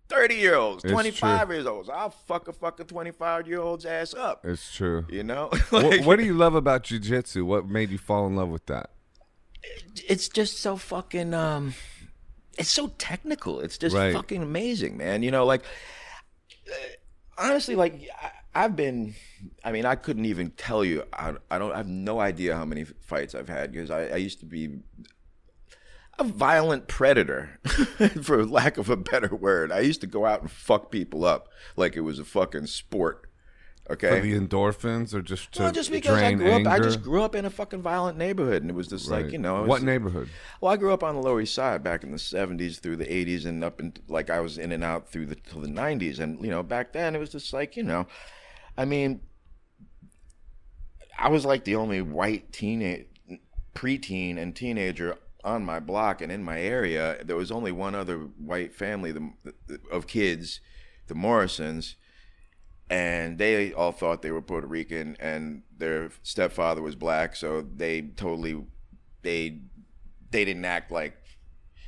30 0.08 0.34
year 0.34 0.54
olds, 0.56 0.82
25 0.84 1.46
true. 1.46 1.56
years 1.56 1.66
olds. 1.66 1.88
I'll 1.88 2.10
fuck 2.10 2.48
a 2.48 2.52
fucking 2.52 2.86
25 2.86 3.48
year 3.48 3.60
old's 3.60 3.86
ass 3.86 4.14
up. 4.14 4.44
It's 4.44 4.74
true. 4.74 5.06
You 5.08 5.24
know? 5.24 5.48
what, 5.70 5.84
Like- 5.84 6.04
what 6.04 6.18
do 6.18 6.24
you 6.24 6.34
love 6.34 6.54
about 6.54 6.84
jujitsu? 6.84 7.44
What 7.44 7.68
made 7.68 7.90
you 7.90 7.98
fall 7.98 8.26
in 8.26 8.36
love 8.36 8.48
with 8.50 8.66
that? 8.66 8.90
it's 10.08 10.28
just 10.28 10.58
so 10.58 10.76
fucking 10.76 11.32
um 11.32 11.72
it's 12.58 12.68
so 12.68 12.88
technical 12.98 13.60
it's 13.60 13.78
just 13.78 13.96
Right. 13.96 14.12
fucking 14.12 14.42
amazing 14.42 14.98
man 14.98 15.22
you 15.22 15.30
know 15.30 15.46
like 15.46 15.62
uh, 16.70 16.74
honestly 17.38 17.74
like 17.74 18.06
I, 18.22 18.64
i've 18.64 18.76
been 18.76 19.14
i 19.64 19.72
mean 19.72 19.86
i 19.86 19.94
couldn't 19.94 20.26
even 20.26 20.50
tell 20.50 20.84
you 20.84 21.04
i, 21.14 21.32
I 21.50 21.58
don't 21.58 21.72
I 21.72 21.78
have 21.78 21.88
no 21.88 22.20
idea 22.20 22.54
how 22.54 22.66
many 22.66 22.84
fights 22.84 23.34
i've 23.34 23.48
had 23.48 23.72
because 23.72 23.90
I, 23.90 24.08
I 24.08 24.16
used 24.16 24.40
to 24.40 24.46
be 24.46 24.80
a 26.18 26.24
violent 26.24 26.86
predator 26.88 27.58
for 28.22 28.44
lack 28.44 28.78
of 28.78 28.88
a 28.88 28.96
better 28.96 29.34
word 29.34 29.72
i 29.72 29.80
used 29.80 30.00
to 30.00 30.06
go 30.06 30.26
out 30.26 30.40
and 30.40 30.50
fuck 30.50 30.90
people 30.90 31.24
up 31.24 31.48
like 31.76 31.96
it 31.96 32.00
was 32.02 32.18
a 32.18 32.24
fucking 32.24 32.66
sport 32.66 33.28
okay 33.90 34.08
For 34.08 34.20
the 34.20 34.38
endorphins, 34.38 35.12
or 35.12 35.20
just 35.20 35.52
to 35.52 35.64
well, 35.64 35.72
just 35.72 35.90
because 35.90 36.16
I 36.16 36.32
grew 36.32 36.50
anger? 36.50 36.70
up, 36.70 36.74
I 36.74 36.78
just 36.82 37.02
grew 37.02 37.22
up 37.22 37.34
in 37.34 37.44
a 37.44 37.50
fucking 37.50 37.82
violent 37.82 38.16
neighborhood, 38.16 38.62
and 38.62 38.70
it 38.70 38.74
was 38.74 38.88
just 38.88 39.10
like 39.10 39.30
you 39.30 39.38
know, 39.38 39.64
what 39.64 39.82
neighborhood? 39.82 40.30
well, 40.60 40.72
I 40.72 40.78
grew 40.78 40.92
up 40.94 41.02
on 41.02 41.14
the 41.14 41.20
Lower 41.20 41.42
East 41.42 41.54
Side 41.54 41.82
back 41.84 42.02
in 42.02 42.10
the 42.10 42.16
'70s 42.16 42.78
through 42.80 42.96
the 42.96 43.04
'80s, 43.04 43.44
and 43.44 43.62
up 43.62 43.80
and 43.80 44.00
like 44.08 44.30
I 44.30 44.40
was 44.40 44.56
in 44.56 44.72
and 44.72 44.82
out 44.82 45.10
through 45.10 45.26
the 45.26 45.34
till 45.34 45.60
the 45.60 45.68
'90s, 45.68 46.18
and 46.18 46.40
you 46.42 46.48
know, 46.50 46.62
back 46.62 46.94
then 46.94 47.14
it 47.14 47.18
was 47.18 47.28
just 47.28 47.52
like 47.52 47.76
you 47.76 47.82
know, 47.82 48.06
I 48.78 48.86
mean, 48.86 49.20
I 51.18 51.28
was 51.28 51.44
like 51.44 51.64
the 51.64 51.76
only 51.76 52.00
white 52.00 52.52
teenage, 52.52 53.04
preteen, 53.74 54.38
and 54.38 54.56
teenager 54.56 55.18
on 55.44 55.64
my 55.64 55.78
block 55.78 56.20
and 56.20 56.32
in 56.32 56.42
my 56.42 56.60
area. 56.60 57.18
There 57.24 57.36
was 57.36 57.52
only 57.52 57.72
one 57.72 57.94
other 57.94 58.18
white 58.18 58.74
family 58.74 59.12
the, 59.12 59.30
of 59.90 60.06
kids, 60.06 60.60
the 61.06 61.14
Morrisons, 61.14 61.96
and 62.90 63.38
they 63.38 63.72
all 63.72 63.92
thought 63.92 64.22
they 64.22 64.30
were 64.30 64.42
Puerto 64.42 64.66
Rican, 64.66 65.16
and 65.20 65.62
their 65.76 66.10
stepfather 66.22 66.82
was 66.82 66.96
black, 66.96 67.36
so 67.36 67.66
they 67.76 68.02
totally 68.02 68.64
they 69.22 69.60
they 70.30 70.44
didn't 70.44 70.64
act 70.64 70.90
like 70.90 71.16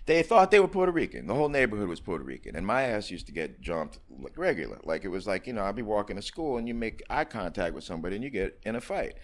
they 0.07 0.23
thought 0.23 0.51
they 0.53 0.61
were 0.61 0.69
Puerto 0.69 0.93
Rican. 0.93 1.27
The 1.27 1.35
whole 1.35 1.49
neighborhood 1.49 1.89
was 1.89 2.01
Puerto 2.01 2.25
Rican, 2.25 2.57
and 2.57 2.67
my 2.67 2.83
ass 2.83 3.11
used 3.11 3.27
to 3.27 3.33
get 3.33 3.61
jumped 3.61 3.99
like 4.09 4.39
regular. 4.39 4.79
Like 4.85 5.05
it 5.05 5.09
was 5.09 5.27
like 5.27 5.47
you 5.47 5.53
know 5.53 5.65
I'd 5.65 5.77
be 5.77 5.83
walking 5.83 6.17
to 6.17 6.23
school 6.23 6.59
and 6.59 6.69
you 6.69 6.75
make 6.75 7.03
eye 7.11 7.25
contact 7.25 7.75
with 7.75 7.85
somebody 7.85 8.17
and 8.17 8.25
you 8.25 8.31
get 8.31 8.59
in 8.65 8.77
a 8.77 8.81
fight 8.81 9.15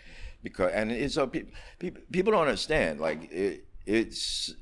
because 0.42 0.72
and 0.72 1.10
so 1.10 1.26
people 1.26 1.52
people 2.10 2.32
don't 2.32 2.42
understand 2.42 3.00
like 3.00 3.30
it, 3.32 3.64
it's 3.86 4.54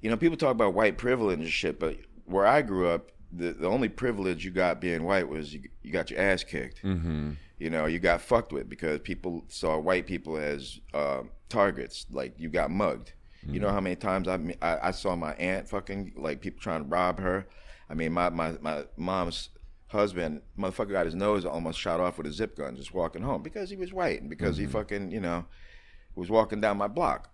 you 0.00 0.10
know 0.10 0.16
people 0.16 0.36
talk 0.36 0.52
about 0.52 0.74
white 0.74 0.98
privilege 0.98 1.38
and 1.40 1.48
shit, 1.48 1.78
but 1.78 1.96
where 2.24 2.46
I 2.46 2.62
grew 2.62 2.88
up. 2.88 3.10
The, 3.32 3.52
the 3.52 3.68
only 3.68 3.88
privilege 3.88 4.44
you 4.44 4.50
got 4.50 4.80
being 4.80 5.04
white 5.04 5.28
was 5.28 5.54
you, 5.54 5.62
you 5.82 5.92
got 5.92 6.10
your 6.10 6.18
ass 6.18 6.42
kicked 6.42 6.82
Mm-hmm. 6.82 7.34
you 7.58 7.70
know, 7.70 7.86
you 7.86 8.00
got 8.00 8.20
fucked 8.20 8.52
with 8.52 8.68
because 8.68 8.98
people 9.00 9.44
saw 9.46 9.78
white 9.78 10.04
people 10.08 10.36
as 10.36 10.80
uh, 10.92 11.20
targets. 11.48 12.06
Like 12.10 12.34
you 12.40 12.48
got 12.48 12.72
mugged. 12.72 13.12
You 13.46 13.60
know 13.60 13.68
how 13.70 13.80
many 13.80 13.94
times 13.94 14.26
I, 14.26 14.38
I 14.60 14.88
I 14.88 14.90
saw 14.90 15.14
my 15.14 15.32
aunt 15.34 15.68
fucking 15.68 16.14
like 16.16 16.40
people 16.40 16.60
trying 16.60 16.82
to 16.82 16.88
rob 16.88 17.20
her. 17.20 17.46
I 17.88 17.94
mean, 17.94 18.12
my 18.12 18.30
my 18.30 18.56
my 18.60 18.84
mom's 18.96 19.50
husband, 19.86 20.42
motherfucker, 20.58 20.90
got 20.90 21.06
his 21.06 21.14
nose 21.14 21.44
almost 21.44 21.78
shot 21.78 22.00
off 22.00 22.18
with 22.18 22.26
a 22.26 22.32
zip 22.32 22.56
gun 22.56 22.74
just 22.76 22.92
walking 22.92 23.22
home 23.22 23.42
because 23.44 23.70
he 23.70 23.76
was 23.76 23.92
white 23.92 24.20
and 24.20 24.28
because 24.28 24.56
he 24.56 24.66
fucking 24.66 25.10
you 25.12 25.20
know 25.20 25.44
was 26.16 26.28
walking 26.30 26.60
down 26.60 26.76
my 26.78 26.88
block. 26.88 27.30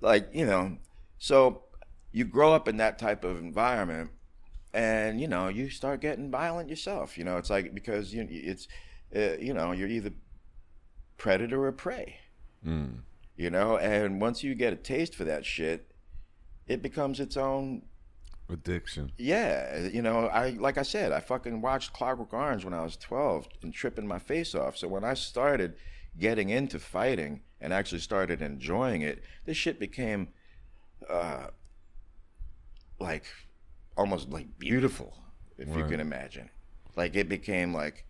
Like 0.00 0.30
you 0.32 0.46
know, 0.46 0.78
so 1.18 1.62
you 2.12 2.24
grow 2.24 2.52
up 2.52 2.68
in 2.68 2.76
that 2.78 2.98
type 2.98 3.24
of 3.24 3.38
environment 3.38 4.10
and 4.72 5.20
you 5.20 5.26
know 5.28 5.48
you 5.48 5.68
start 5.68 6.00
getting 6.00 6.30
violent 6.30 6.68
yourself 6.68 7.18
you 7.18 7.24
know 7.24 7.36
it's 7.36 7.50
like 7.50 7.74
because 7.74 8.14
you 8.14 8.24
it's 8.30 8.68
uh, 9.16 9.36
you 9.40 9.52
know 9.52 9.72
you're 9.72 9.88
either 9.88 10.12
predator 11.16 11.64
or 11.64 11.72
prey 11.72 12.16
Mm. 12.66 12.98
you 13.36 13.48
know 13.50 13.78
and 13.78 14.20
once 14.20 14.44
you 14.44 14.54
get 14.54 14.72
a 14.74 14.76
taste 14.76 15.14
for 15.14 15.24
that 15.24 15.46
shit 15.46 15.90
it 16.66 16.82
becomes 16.82 17.20
its 17.20 17.36
own 17.38 17.82
Addiction. 18.50 19.12
yeah 19.16 19.86
you 19.86 20.02
know 20.02 20.26
i 20.26 20.50
like 20.50 20.76
i 20.76 20.82
said 20.82 21.10
i 21.10 21.20
fucking 21.20 21.62
watched 21.62 21.92
clockwork 21.94 22.34
orange 22.34 22.64
when 22.66 22.74
i 22.74 22.82
was 22.82 22.96
12 22.98 23.48
and 23.62 23.72
tripping 23.72 24.06
my 24.06 24.18
face 24.18 24.54
off 24.54 24.76
so 24.76 24.88
when 24.88 25.04
i 25.04 25.14
started 25.14 25.74
getting 26.18 26.50
into 26.50 26.78
fighting 26.78 27.40
and 27.60 27.72
actually 27.72 27.98
started 28.00 28.40
enjoying 28.42 29.02
it 29.02 29.22
this 29.44 29.56
shit 29.56 29.78
became 29.78 30.28
uh 31.08 31.46
like 32.98 33.24
almost 33.96 34.28
like 34.30 34.58
beautiful 34.58 35.16
if 35.58 35.68
you 35.76 35.84
can 35.84 36.00
imagine 36.00 36.48
like 36.96 37.14
it 37.16 37.28
became 37.28 37.74
like 37.74 38.06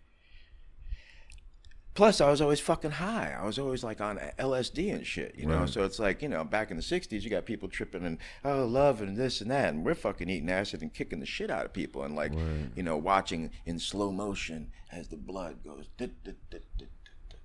Plus, 1.93 2.21
I 2.21 2.29
was 2.29 2.39
always 2.39 2.61
fucking 2.61 2.91
high. 2.91 3.35
I 3.37 3.45
was 3.45 3.59
always 3.59 3.83
like 3.83 3.99
on 3.99 4.17
LSD 4.39 4.93
and 4.95 5.05
shit, 5.05 5.35
you 5.35 5.45
know. 5.45 5.59
Right. 5.59 5.69
So 5.69 5.83
it's 5.83 5.99
like, 5.99 6.21
you 6.21 6.29
know, 6.29 6.45
back 6.45 6.71
in 6.71 6.77
the 6.77 6.83
'60s, 6.83 7.21
you 7.21 7.29
got 7.29 7.45
people 7.45 7.67
tripping 7.67 8.05
and 8.05 8.17
oh, 8.45 8.65
love 8.65 9.01
and 9.01 9.17
this 9.17 9.41
and 9.41 9.51
that, 9.51 9.73
and 9.73 9.83
we're 9.85 9.93
fucking 9.95 10.29
eating 10.29 10.49
acid 10.49 10.81
and 10.81 10.93
kicking 10.93 11.19
the 11.19 11.25
shit 11.25 11.51
out 11.51 11.65
of 11.65 11.73
people, 11.73 12.03
and 12.03 12.15
like, 12.15 12.33
Right. 12.33 12.69
you 12.75 12.83
know, 12.83 12.95
watching 12.95 13.51
in 13.65 13.77
slow 13.77 14.09
motion 14.09 14.71
as 14.89 15.09
the 15.09 15.17
blood 15.17 15.65
goes, 15.65 15.89
dit, 15.97 16.11
dit, 16.23 16.37
dit, 16.49 16.63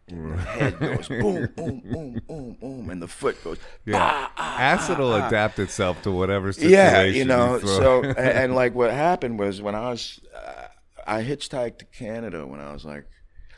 and 0.08 0.32
the 0.32 0.36
head 0.36 0.78
goes 0.78 1.08
boom, 1.08 1.48
boom, 1.56 1.82
boom, 1.84 2.22
boom, 2.26 2.56
boom, 2.60 2.90
and 2.90 3.02
the 3.02 3.08
foot 3.08 3.42
goes, 3.42 3.58
Yeah. 3.84 3.98
bah, 3.98 4.30
ah, 4.36 4.58
Acid 4.60 4.98
will 4.98 5.12
ah, 5.12 5.22
ah. 5.22 5.28
adapt 5.28 5.58
itself 5.58 6.00
to 6.02 6.10
whatever 6.10 6.52
situation. 6.52 6.72
Yeah, 6.78 7.02
you 7.02 7.24
know. 7.24 7.58
throw. 7.58 7.68
so 7.68 8.02
and, 8.04 8.18
and 8.18 8.54
like 8.54 8.74
what 8.74 8.90
happened 8.92 9.38
was 9.38 9.60
when 9.60 9.74
I 9.74 9.90
was, 9.90 10.20
uh, 10.34 10.68
I 11.06 11.22
hitchhiked 11.22 11.78
to 11.78 11.84
Canada 11.86 12.46
when 12.46 12.60
I 12.60 12.72
was 12.72 12.84
like, 12.84 13.06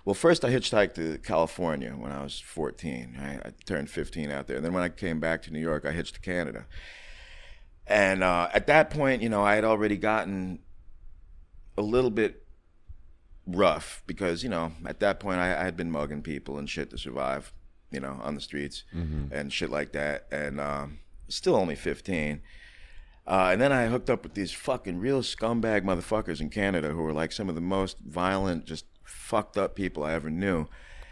Well, 0.04 0.14
first 0.14 0.44
I 0.44 0.50
hitchhiked 0.50 0.94
to 0.94 1.18
California 1.18 1.90
when 1.90 2.12
I 2.12 2.22
was 2.22 2.40
14. 2.40 3.16
Right? 3.20 3.40
I 3.44 3.50
turned 3.66 3.90
15 3.90 4.30
out 4.30 4.46
there. 4.46 4.56
And 4.56 4.64
then 4.64 4.72
when 4.72 4.82
I 4.82 4.88
came 4.88 5.20
back 5.20 5.42
to 5.42 5.52
New 5.52 5.60
York, 5.60 5.84
I 5.84 5.92
hitched 5.92 6.14
to 6.14 6.20
Canada. 6.20 6.66
And 7.86 8.22
uh, 8.22 8.48
at 8.52 8.66
that 8.66 8.90
point, 8.90 9.22
you 9.22 9.28
know, 9.28 9.42
I 9.42 9.54
had 9.54 9.64
already 9.64 9.96
gotten 9.96 10.60
a 11.78 11.82
little 11.82 12.10
bit 12.10 12.44
rough 13.48 14.02
because, 14.06 14.42
you 14.42 14.48
know, 14.48 14.72
at 14.86 15.00
that 15.00 15.18
point 15.20 15.38
I, 15.40 15.60
I 15.60 15.64
had 15.64 15.76
been 15.76 15.90
mugging 15.90 16.22
people 16.22 16.58
and 16.58 16.68
shit 16.68 16.90
to 16.90 16.98
survive, 16.98 17.52
you 17.90 18.00
know, 18.00 18.18
on 18.22 18.34
the 18.34 18.40
streets 18.40 18.84
and 19.32 19.52
shit 19.52 19.70
like 19.70 19.92
that. 19.92 20.26
And 20.30 20.60
um, 20.60 20.98
still 21.28 21.56
only 21.56 21.74
15. 21.74 22.40
Uh, 23.26 23.50
and 23.52 23.60
then 23.60 23.72
I 23.72 23.86
hooked 23.86 24.08
up 24.10 24.22
with 24.22 24.34
these 24.34 24.52
fucking 24.52 24.98
real 25.00 25.22
scumbag 25.22 25.82
motherfuckers 25.82 26.40
in 26.40 26.48
Canada 26.50 26.88
who 26.90 27.02
were 27.02 27.12
like 27.12 27.32
some 27.32 27.48
of 27.48 27.54
the 27.54 27.60
most 27.60 27.98
violent, 28.00 28.64
just 28.64 28.86
fucked 29.04 29.56
up 29.58 29.74
people 29.74 30.02
I 30.04 30.12
ever 30.12 30.30
knew. 30.30 30.66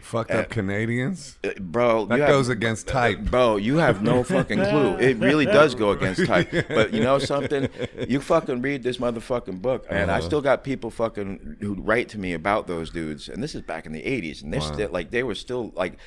Fucked 0.07 0.31
up 0.31 0.45
eh, 0.45 0.47
Canadians. 0.47 1.37
Uh, 1.43 1.49
Bro, 1.59 2.05
That 2.05 2.15
you 2.15 2.21
have- 2.21 2.31
goes 2.31 2.47
against 2.47 2.87
eh, 2.87 2.93
type. 2.93 3.19
Bro, 3.25 3.57
you 3.57 3.75
have 3.75 4.01
no 4.01 4.23
fucking 4.23 4.57
clue. 4.57 4.97
It 4.97 5.17
really 5.17 5.45
does 5.45 5.75
go 5.75 5.91
against 5.91 6.25
type. 6.33 6.49
But 6.69 6.93
you 6.93 7.03
know 7.03 7.19
something? 7.19 7.67
You 8.07 8.21
fucking 8.21 8.61
read 8.61 8.83
this 8.83 8.99
motherfucking 8.99 9.61
book, 9.61 9.85
and 9.89 10.09
I 10.09 10.19
uh-huh. 10.19 10.27
still 10.27 10.41
got 10.41 10.63
people 10.63 10.91
fucking 10.91 11.57
who 11.59 11.73
write 11.73 12.07
to 12.09 12.19
me 12.19 12.31
about 12.31 12.67
those 12.67 12.89
dudes. 12.89 13.27
And 13.27 13.43
this 13.43 13.53
is 13.53 13.63
back 13.63 13.85
in 13.85 13.91
the 13.91 14.01
'80s, 14.01 14.41
and 14.43 14.53
they're 14.53 14.61
still 14.61 14.89
like 14.89 15.11
they 15.11 15.23
were 15.23 15.35
still 15.35 15.73
like 15.75 15.97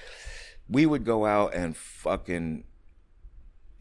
we 0.66 0.86
would 0.86 1.04
go 1.04 1.26
out 1.26 1.52
and 1.52 1.76
fucking 1.76 2.64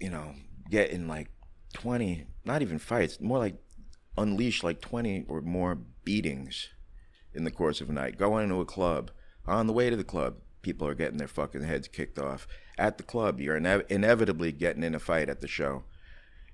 you 0.01 0.10
know 0.10 0.34
get 0.69 0.89
in 0.89 1.08
like 1.08 1.29
20 1.73 2.25
not 2.45 2.62
even 2.62 2.79
fights 2.79 3.19
more 3.21 3.38
like 3.38 3.55
unleash 4.17 4.63
like 4.63 4.82
20 4.82 5.25
or 5.27 5.41
more 5.41 5.77
beatings 6.03 6.69
in 7.34 7.43
the 7.43 7.51
course 7.51 7.79
of 7.79 7.89
a 7.89 7.93
night 7.93 8.17
going 8.17 8.43
into 8.43 8.60
a 8.60 8.65
club 8.65 9.12
on 9.47 9.67
the 9.67 9.73
way 9.73 9.89
to 9.89 9.95
the 9.95 10.04
club 10.04 10.36
people 10.62 10.88
are 10.88 10.95
getting 10.95 11.17
their 11.17 11.28
fucking 11.28 11.63
heads 11.63 11.88
kicked 11.88 12.19
off. 12.19 12.47
At 12.78 12.97
the 12.97 13.04
club 13.04 13.39
you're 13.39 13.58
ine- 13.58 13.84
inevitably 13.89 14.52
getting 14.52 14.84
in 14.84 14.95
a 14.95 14.99
fight 14.99 15.30
at 15.30 15.41
the 15.41 15.47
show. 15.47 15.84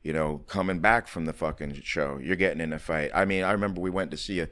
You 0.04 0.14
know 0.14 0.40
coming 0.48 0.80
back 0.80 1.08
from 1.08 1.26
the 1.26 1.34
fucking 1.34 1.82
show 1.84 2.20
you're 2.22 2.36
getting 2.36 2.62
in 2.62 2.74
a 2.74 2.80
fight. 2.80 3.12
I 3.14 3.26
mean 3.26 3.44
i 3.44 3.52
remember 3.52 3.82
we 3.82 3.90
went 3.90 4.12
to 4.12 4.18
see 4.18 4.40
a 4.40 4.50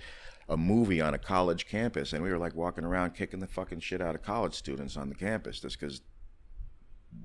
a 0.49 0.57
movie 0.57 1.01
on 1.01 1.13
a 1.13 1.17
college 1.17 1.67
campus 1.67 2.13
and 2.13 2.21
we 2.23 2.29
were 2.29 2.37
like 2.37 2.55
walking 2.55 2.83
around 2.83 3.15
kicking 3.15 3.39
the 3.39 3.47
fucking 3.47 3.79
shit 3.79 4.01
out 4.01 4.15
of 4.15 4.21
college 4.21 4.53
students 4.53 4.97
on 4.97 5.09
the 5.09 5.15
campus 5.15 5.61
just 5.61 5.79
because 5.79 6.01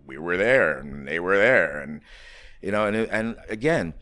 we 0.07 0.19
were 0.19 0.37
there 0.37 0.79
and 0.79 1.09
they 1.09 1.19
were 1.19 1.37
there 1.37 1.81
and 1.81 2.01
you 2.63 2.71
know 2.71 2.87
and 2.87 2.97
and 2.97 3.37
again 3.49 3.95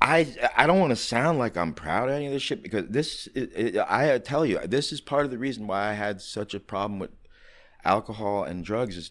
I 0.00 0.26
I 0.56 0.66
don't 0.66 0.78
want 0.78 0.90
to 0.90 0.96
sound 0.96 1.38
like 1.38 1.56
I'm 1.56 1.72
proud 1.72 2.08
of 2.08 2.14
any 2.14 2.26
of 2.26 2.32
this 2.32 2.42
shit 2.42 2.62
because 2.62 2.84
this 2.88 3.28
it, 3.34 3.52
it, 3.54 3.78
I 3.88 4.18
tell 4.18 4.44
you 4.44 4.58
this 4.60 4.92
is 4.92 5.00
part 5.00 5.24
of 5.24 5.30
the 5.30 5.38
reason 5.38 5.66
why 5.66 5.88
I 5.88 5.92
had 5.94 6.20
such 6.20 6.54
a 6.54 6.60
problem 6.60 6.98
with 6.98 7.10
alcohol 7.84 8.44
and 8.44 8.64
drugs 8.64 8.96
is 8.96 9.10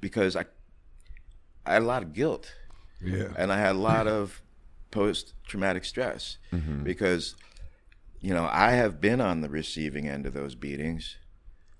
because 0.00 0.34
I 0.36 0.46
I 1.64 1.74
had 1.74 1.82
a 1.82 1.86
lot 1.86 2.02
of 2.02 2.12
guilt 2.12 2.52
Yeah. 3.00 3.28
and 3.36 3.52
I 3.52 3.58
had 3.58 3.76
a 3.76 3.78
lot 3.78 4.06
of 4.06 4.42
post 4.90 5.34
traumatic 5.46 5.84
stress 5.84 6.38
mm-hmm. 6.52 6.82
because 6.82 7.36
you 8.20 8.34
know 8.34 8.48
I 8.50 8.72
have 8.72 9.00
been 9.00 9.20
on 9.20 9.40
the 9.40 9.48
receiving 9.48 10.08
end 10.08 10.26
of 10.26 10.32
those 10.32 10.54
beatings. 10.54 11.16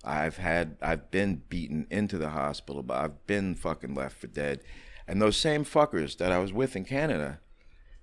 I've 0.04 0.36
had 0.38 0.76
I've 0.80 1.10
been 1.10 1.42
beaten 1.48 1.86
into 1.90 2.18
the 2.18 2.30
hospital, 2.30 2.82
but 2.82 2.98
I've 2.98 3.26
been 3.26 3.54
fucking 3.54 3.94
left 3.94 4.20
for 4.20 4.28
dead. 4.28 4.60
And 5.08 5.20
those 5.20 5.36
same 5.36 5.64
fuckers 5.64 6.16
that 6.18 6.30
I 6.30 6.38
was 6.38 6.52
with 6.52 6.76
in 6.76 6.84
Canada, 6.84 7.40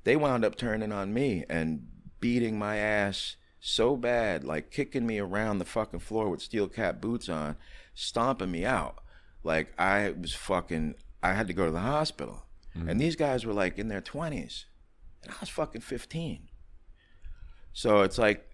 they 0.07 0.15
wound 0.15 0.45
up 0.45 0.55
turning 0.55 0.93
on 0.93 1.13
me 1.13 1.43
and 1.49 1.85
beating 2.21 2.57
my 2.57 2.77
ass 2.77 3.35
so 3.59 3.97
bad, 3.97 4.45
like 4.45 4.71
kicking 4.71 5.05
me 5.05 5.19
around 5.19 5.57
the 5.57 5.65
fucking 5.65 5.99
floor 5.99 6.29
with 6.29 6.41
steel 6.41 6.69
cap 6.69 7.01
boots 7.01 7.27
on, 7.27 7.57
stomping 7.93 8.49
me 8.49 8.63
out. 8.63 8.99
Like 9.43 9.77
I 9.77 10.11
was 10.11 10.33
fucking 10.33 10.95
I 11.21 11.33
had 11.33 11.47
to 11.47 11.53
go 11.53 11.65
to 11.65 11.73
the 11.73 11.81
hospital. 11.81 12.43
And 12.73 12.83
mm-hmm. 12.87 12.99
these 12.99 13.17
guys 13.17 13.45
were 13.45 13.51
like 13.51 13.77
in 13.77 13.89
their 13.89 13.99
20s. 13.99 14.63
And 15.23 15.33
I 15.33 15.35
was 15.41 15.49
fucking 15.49 15.81
15. 15.81 16.47
So 17.73 18.03
it's 18.03 18.17
like 18.17 18.49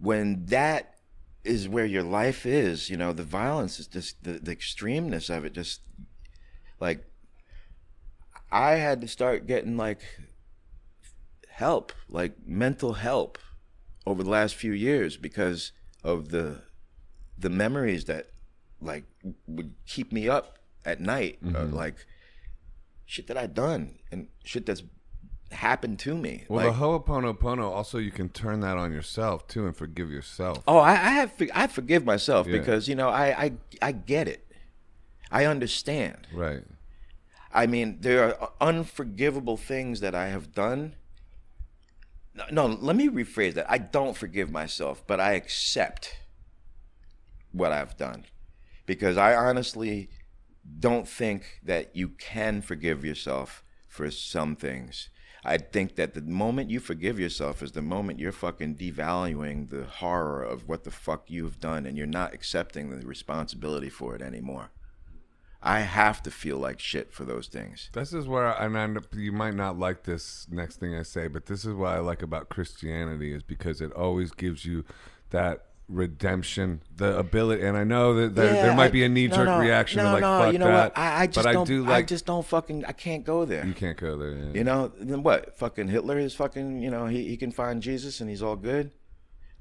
when 0.00 0.44
that 0.46 0.96
is 1.44 1.68
where 1.68 1.86
your 1.86 2.02
life 2.02 2.44
is, 2.44 2.90
you 2.90 2.96
know, 2.96 3.12
the 3.12 3.22
violence 3.22 3.78
is 3.78 3.86
just 3.86 4.24
the, 4.24 4.32
the 4.32 4.56
extremeness 4.56 5.32
of 5.32 5.44
it 5.44 5.52
just 5.52 5.82
like 6.80 7.04
I 8.50 8.72
had 8.72 9.00
to 9.02 9.06
start 9.06 9.46
getting 9.46 9.76
like 9.76 10.00
help, 11.58 11.92
like 12.08 12.32
mental 12.46 12.92
help 12.94 13.36
over 14.06 14.22
the 14.22 14.30
last 14.30 14.54
few 14.54 14.72
years 14.72 15.16
because 15.16 15.72
of 16.04 16.28
the 16.30 16.62
the 17.36 17.50
memories 17.50 18.04
that 18.06 18.26
like 18.80 19.04
would 19.46 19.74
keep 19.86 20.12
me 20.12 20.28
up 20.28 20.58
at 20.84 21.00
night 21.00 21.38
uh, 21.54 21.64
like 21.64 22.06
shit 23.04 23.26
that 23.26 23.36
I 23.36 23.46
done 23.46 23.98
and 24.12 24.28
shit 24.44 24.66
that's 24.66 24.82
happened 25.50 25.98
to 26.00 26.16
me 26.16 26.44
Well, 26.48 26.66
like 26.66 26.74
the 26.74 26.78
Ho'oponopono 26.80 27.64
also 27.70 27.98
you 27.98 28.10
can 28.12 28.28
turn 28.28 28.60
that 28.60 28.76
on 28.76 28.92
yourself 28.92 29.46
too 29.48 29.66
and 29.66 29.76
forgive 29.76 30.10
yourself. 30.10 30.62
Oh, 30.68 30.78
I, 30.78 30.92
I 30.92 31.10
have 31.20 31.32
I 31.54 31.66
forgive 31.66 32.04
myself 32.04 32.46
Yeah. 32.46 32.58
because 32.58 32.86
you 32.88 32.94
know 32.94 33.08
I, 33.08 33.44
I 33.44 33.52
I 33.82 33.92
get 33.92 34.28
it. 34.28 34.46
I 35.30 35.44
understand. 35.44 36.26
Right. 36.32 36.62
I 37.52 37.66
mean, 37.66 37.98
there 38.00 38.22
are 38.40 38.50
unforgivable 38.60 39.56
things 39.56 40.00
that 40.00 40.14
I 40.14 40.28
have 40.28 40.54
done. 40.54 40.94
No, 42.38 42.66
no, 42.68 42.78
let 42.80 42.94
me 42.94 43.08
rephrase 43.08 43.54
that. 43.54 43.68
I 43.68 43.78
don't 43.78 44.16
forgive 44.16 44.50
myself, 44.50 45.04
but 45.06 45.18
I 45.18 45.32
accept 45.32 46.18
what 47.52 47.72
I've 47.72 47.96
done 47.96 48.26
because 48.86 49.16
I 49.16 49.34
honestly 49.34 50.08
don't 50.78 51.08
think 51.08 51.60
that 51.64 51.96
you 51.96 52.10
can 52.10 52.62
forgive 52.62 53.04
yourself 53.04 53.64
for 53.88 54.10
some 54.10 54.54
things. 54.54 55.08
I 55.44 55.58
think 55.58 55.96
that 55.96 56.14
the 56.14 56.20
moment 56.20 56.70
you 56.70 56.78
forgive 56.78 57.18
yourself 57.18 57.62
is 57.62 57.72
the 57.72 57.82
moment 57.82 58.18
you're 58.18 58.32
fucking 58.32 58.76
devaluing 58.76 59.70
the 59.70 59.84
horror 59.84 60.42
of 60.42 60.68
what 60.68 60.84
the 60.84 60.90
fuck 60.90 61.30
you've 61.30 61.58
done 61.58 61.86
and 61.86 61.96
you're 61.96 62.06
not 62.06 62.34
accepting 62.34 62.90
the 62.90 63.06
responsibility 63.06 63.88
for 63.88 64.14
it 64.14 64.22
anymore. 64.22 64.70
I 65.62 65.80
have 65.80 66.22
to 66.22 66.30
feel 66.30 66.58
like 66.58 66.78
shit 66.78 67.12
for 67.12 67.24
those 67.24 67.48
things. 67.48 67.90
This 67.92 68.12
is 68.12 68.28
where, 68.28 68.46
I, 68.46 68.66
and 68.66 68.78
I, 68.78 69.00
you 69.16 69.32
might 69.32 69.54
not 69.54 69.78
like 69.78 70.04
this 70.04 70.46
next 70.50 70.76
thing 70.76 70.94
I 70.94 71.02
say, 71.02 71.26
but 71.26 71.46
this 71.46 71.64
is 71.64 71.74
what 71.74 71.94
I 71.94 71.98
like 71.98 72.22
about 72.22 72.48
Christianity 72.48 73.32
is 73.32 73.42
because 73.42 73.80
it 73.80 73.92
always 73.92 74.30
gives 74.30 74.64
you 74.64 74.84
that 75.30 75.64
redemption, 75.88 76.82
the 76.94 77.18
ability. 77.18 77.64
And 77.64 77.76
I 77.76 77.82
know 77.82 78.14
that 78.14 78.34
there, 78.36 78.54
Yeah, 78.54 78.62
there 78.62 78.74
might 78.76 78.86
I- 78.86 78.90
be 78.90 79.04
a 79.04 79.08
knee 79.08 79.26
jerk 79.26 79.46
no, 79.46 79.58
no, 79.58 79.58
reaction 79.58 79.98
no, 79.98 80.04
to 80.04 80.12
like 80.12 80.20
no, 80.20 80.38
fuck 80.40 80.52
you 80.52 80.58
know 80.60 80.66
that. 80.66 80.94
what? 80.94 80.98
I, 80.98 81.22
I 81.22 81.26
just 81.26 81.44
but 81.44 81.52
don't. 81.52 81.62
I 81.62 81.64
do 81.64 81.90
I 81.90 82.02
just 82.02 82.26
don't 82.26 82.46
fucking. 82.46 82.84
I 82.84 82.92
can't 82.92 83.24
go 83.24 83.44
there. 83.44 83.66
you 83.66 83.72
can't 83.74 83.96
go 83.96 84.16
there. 84.16 84.30
Yeah. 84.36 84.52
You 84.54 84.64
know, 84.64 84.92
then 85.00 85.22
what? 85.22 85.58
Fucking 85.58 85.88
Hitler 85.88 86.18
is 86.18 86.34
fucking. 86.34 86.82
You 86.82 86.90
know, 86.90 87.06
he 87.06 87.26
he 87.28 87.36
can 87.36 87.50
find 87.50 87.82
Jesus 87.82 88.20
and 88.20 88.30
he's 88.30 88.42
all 88.42 88.56
good. 88.56 88.92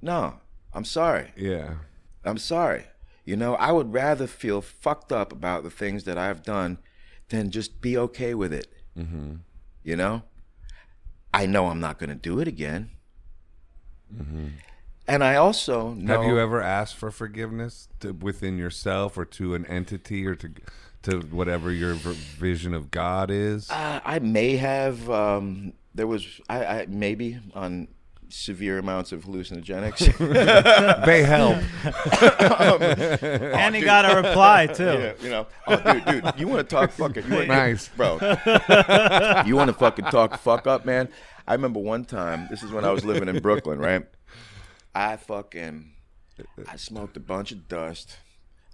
No, 0.02 0.36
I'm 0.74 0.86
sorry. 0.86 1.32
yeah. 1.36 1.76
I'm 2.24 2.38
sorry. 2.38 2.84
You 3.28 3.36
know, 3.36 3.56
I 3.56 3.74
would 3.74 3.92
rather 3.92 4.26
feel 4.26 4.62
fucked 4.62 5.12
up 5.12 5.34
about 5.34 5.64
the 5.64 5.70
things 5.70 6.06
that 6.06 6.18
I've 6.18 6.44
done 6.44 6.78
than 7.28 7.52
just 7.52 7.82
be 7.82 7.98
okay 7.98 8.34
with 8.34 8.54
it. 8.54 8.68
Mm-hmm. 8.98 9.36
You 9.84 9.96
know, 9.98 10.24
I 11.34 11.46
know 11.46 11.68
I'm 11.68 11.82
not 11.82 12.00
going 12.00 12.10
to 12.10 12.16
do 12.16 12.40
it 12.40 12.48
again. 12.48 12.90
And 15.10 15.24
I 15.26 15.36
also 15.36 15.90
know. 15.90 15.94
Mm-hmm. 15.94 16.08
Have 16.08 16.24
you 16.24 16.40
ever 16.40 16.62
asked 16.62 16.96
for 16.96 17.12
forgiveness 17.12 17.90
to, 18.00 18.14
within 18.14 18.58
yourself 18.58 19.18
or 19.18 19.26
to 19.26 19.56
an 19.56 19.66
entity 19.66 20.26
or 20.26 20.36
to 20.36 20.50
to 21.04 21.20
whatever 21.20 21.70
your 21.70 21.96
vision 21.96 22.74
of 22.74 22.92
God 22.92 23.30
is? 23.30 23.70
Uh, 23.70 24.00
I 24.06 24.20
may 24.20 24.56
have. 24.56 25.10
Um, 25.10 25.74
there 25.94 26.08
was 26.08 26.40
I, 26.48 26.66
I 26.66 26.86
maybe 26.88 27.40
on 27.54 27.90
severe 28.30 28.78
amounts 28.80 29.12
of 29.12 29.26
hallucinogenics. 29.26 31.06
they 31.06 31.24
help. 31.24 31.58
Um, 32.58 32.82
and 32.82 33.76
he 33.76 33.84
oh, 33.84 33.86
got 33.86 34.12
a 34.12 34.16
reply 34.16 34.68
too. 34.74 34.84
yeah, 34.84 35.14
you 35.22 35.30
know. 35.30 35.48
Oh, 35.68 35.94
dude, 35.94 36.06
dude, 36.06 36.34
you 36.38 36.48
want 36.48 36.68
to 36.68 36.76
talk 36.76 36.92
fucking 36.92 37.26
you 37.26 37.34
wanna, 37.34 37.46
Nice. 37.46 37.90
bro? 37.90 38.14
you 39.46 39.56
want 39.56 39.68
to 39.70 39.76
fucking 39.78 40.06
talk 40.06 40.38
fuck 40.40 40.66
up, 40.68 40.86
man? 40.86 41.10
I 41.48 41.54
remember 41.54 41.80
one 41.80 42.06
time. 42.06 42.48
This 42.50 42.64
is 42.64 42.72
when 42.72 42.84
I 42.84 42.92
was 42.92 43.06
living 43.06 43.30
in 43.30 43.40
Brooklyn, 43.40 43.80
right? 43.80 44.06
I 44.96 45.18
fucking 45.18 45.92
I 46.68 46.76
smoked 46.76 47.18
a 47.18 47.20
bunch 47.20 47.52
of 47.52 47.68
dust. 47.68 48.18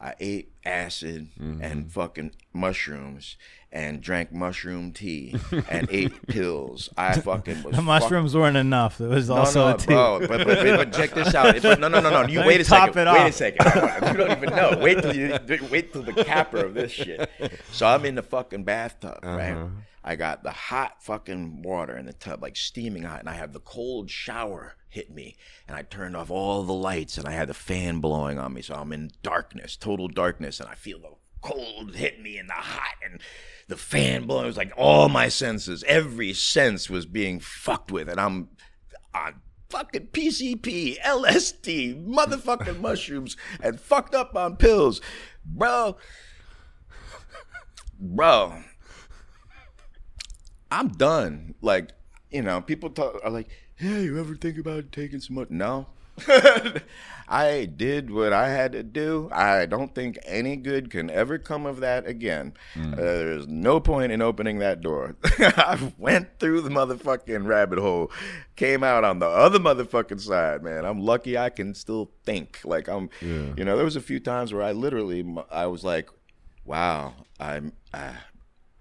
I 0.03 0.15
ate 0.19 0.51
acid 0.65 1.29
and 1.39 1.61
mm-hmm. 1.61 1.87
fucking 1.87 2.31
mushrooms 2.51 3.37
and 3.71 4.01
drank 4.01 4.33
mushroom 4.33 4.91
tea 4.91 5.33
and 5.69 5.87
ate 5.89 6.27
pills. 6.27 6.89
I 6.97 7.17
fucking 7.21 7.63
was 7.63 7.71
The 7.71 7.77
fuck- 7.77 7.85
mushrooms 7.85 8.35
weren't 8.35 8.57
enough. 8.57 8.97
There 8.97 9.07
was 9.07 9.29
No, 9.29 9.37
also 9.37 9.69
no, 9.69 9.75
a 9.75 9.77
tea. 9.77 9.85
bro. 9.85 10.19
But, 10.19 10.29
but, 10.29 10.45
but, 10.45 10.77
but 10.77 10.93
check 10.93 11.11
this 11.11 11.33
out. 11.33 11.61
But 11.61 11.79
no, 11.79 11.87
no, 11.87 12.01
no, 12.01 12.09
no. 12.09 12.27
You 12.27 12.39
Let 12.39 12.47
wait 12.47 12.61
a 12.61 12.65
second. 12.65 12.97
it 12.97 13.13
Wait 13.13 13.29
a 13.29 13.31
second. 13.31 14.11
You 14.11 14.17
don't 14.17 14.37
even 14.37 14.49
know. 14.49 14.77
Wait 14.81 15.01
till 15.01 15.15
you 15.15 15.39
wait 15.71 15.93
till 15.93 16.03
the 16.03 16.23
capper 16.25 16.65
of 16.65 16.73
this 16.73 16.91
shit. 16.91 17.29
So 17.71 17.87
I'm 17.87 18.03
in 18.03 18.15
the 18.15 18.23
fucking 18.23 18.65
bathtub, 18.65 19.19
right? 19.23 19.51
Uh-huh. 19.51 19.67
I 20.03 20.15
got 20.15 20.43
the 20.43 20.51
hot 20.51 21.01
fucking 21.01 21.61
water 21.61 21.95
in 21.97 22.05
the 22.05 22.13
tub, 22.13 22.41
like 22.41 22.57
steaming 22.57 23.03
hot, 23.03 23.21
and 23.21 23.29
I 23.29 23.33
had 23.33 23.53
the 23.53 23.59
cold 23.59 24.09
shower 24.09 24.75
hit 24.89 25.09
me, 25.11 25.37
and 25.67 25.77
I 25.77 25.83
turned 25.83 26.15
off 26.17 26.29
all 26.29 26.63
the 26.63 26.73
lights, 26.73 27.17
and 27.17 27.27
I 27.27 27.31
had 27.31 27.47
the 27.47 27.53
fan 27.53 27.99
blowing 27.99 28.37
on 28.37 28.53
me, 28.53 28.61
so 28.61 28.75
I'm 28.75 28.91
in 28.91 29.11
darkness, 29.21 29.77
total 29.77 30.07
darkness, 30.07 30.59
and 30.59 30.67
I 30.67 30.75
feel 30.75 30.99
the 30.99 31.09
cold 31.41 31.95
hit 31.95 32.21
me 32.21 32.37
and 32.37 32.49
the 32.49 32.53
hot 32.53 32.95
and 33.03 33.21
the 33.67 33.77
fan 33.77 34.25
blowing. 34.25 34.45
It 34.45 34.47
was 34.47 34.57
like 34.57 34.73
all 34.75 35.07
my 35.09 35.29
senses, 35.29 35.83
every 35.87 36.33
sense 36.33 36.89
was 36.89 37.05
being 37.05 37.39
fucked 37.39 37.91
with, 37.91 38.09
and 38.09 38.19
I'm 38.19 38.49
on 39.15 39.41
fucking 39.69 40.07
PCP, 40.07 41.01
LSD, 41.01 42.05
motherfucking 42.05 42.79
mushrooms, 42.81 43.37
and 43.61 43.79
fucked 43.79 44.13
up 44.13 44.35
on 44.35 44.57
pills, 44.57 45.01
bro. 45.45 45.97
Bro, 47.99 48.63
I'm 50.73 50.89
done. 50.89 51.53
Like, 51.61 51.91
you 52.31 52.41
know, 52.41 52.59
people 52.59 52.89
talk 52.89 53.21
are 53.23 53.29
like, 53.29 53.47
"Yeah, 53.79 53.99
you 53.99 54.19
ever 54.19 54.35
think 54.35 54.57
about 54.57 54.91
taking 54.91 55.19
some?" 55.19 55.35
More? 55.35 55.47
No. 55.49 55.87
I 57.27 57.65
did 57.65 58.11
what 58.11 58.33
I 58.33 58.49
had 58.49 58.73
to 58.73 58.83
do. 58.83 59.29
I 59.31 59.65
don't 59.65 59.95
think 59.95 60.19
any 60.25 60.55
good 60.55 60.91
can 60.91 61.09
ever 61.09 61.37
come 61.39 61.65
of 61.65 61.79
that 61.79 62.05
again. 62.05 62.53
Uh, 62.79 62.95
there's 62.95 63.47
no 63.47 63.79
point 63.79 64.11
in 64.11 64.21
opening 64.21 64.59
that 64.59 64.81
door. 64.81 65.15
I 65.39 65.91
went 65.97 66.39
through 66.39 66.61
the 66.61 66.69
motherfucking 66.69 67.47
rabbit 67.47 67.79
hole, 67.79 68.11
came 68.55 68.83
out 68.83 69.03
on 69.03 69.19
the 69.19 69.27
other 69.27 69.59
motherfucking 69.59 70.21
side, 70.21 70.61
man. 70.63 70.85
I'm 70.85 70.99
lucky 70.99 71.37
I 71.37 71.49
can 71.49 71.73
still 71.73 72.11
think. 72.23 72.59
Like 72.63 72.87
I'm, 72.87 73.09
you 73.21 73.63
know, 73.63 73.75
there 73.75 73.85
was 73.85 73.95
a 73.95 74.01
few 74.01 74.19
times 74.19 74.53
where 74.53 74.63
I 74.63 74.71
literally, 74.73 75.25
I 75.49 75.65
was 75.65 75.83
like, 75.83 76.09
wow, 76.65 77.13
I'm, 77.39 77.73
uh, 77.93 78.13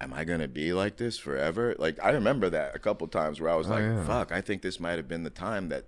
am 0.02 0.12
I 0.12 0.24
gonna 0.24 0.48
be 0.48 0.72
like 0.72 0.96
this 0.96 1.18
forever? 1.18 1.74
Like 1.78 1.98
I 2.02 2.10
remember 2.10 2.50
that 2.50 2.74
a 2.74 2.78
couple 2.78 3.06
times 3.08 3.40
where 3.40 3.50
I 3.50 3.54
was 3.56 3.68
like, 3.68 3.82
yeah. 3.82 4.04
fuck, 4.04 4.32
I 4.32 4.40
think 4.40 4.62
this 4.62 4.78
might 4.80 4.96
have 4.98 5.08
been 5.08 5.22
the 5.22 5.30
time 5.30 5.68
that 5.70 5.86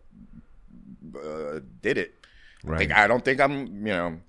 uh, 1.17 1.61
did 1.83 1.99
it. 1.99 2.15
I, 2.65 2.69
Right. 2.69 2.79
think, 2.79 2.97
I 2.97 3.07
don't 3.07 3.23
think 3.25 3.41
I'm, 3.41 3.67
you 3.87 3.93
know, 3.93 4.21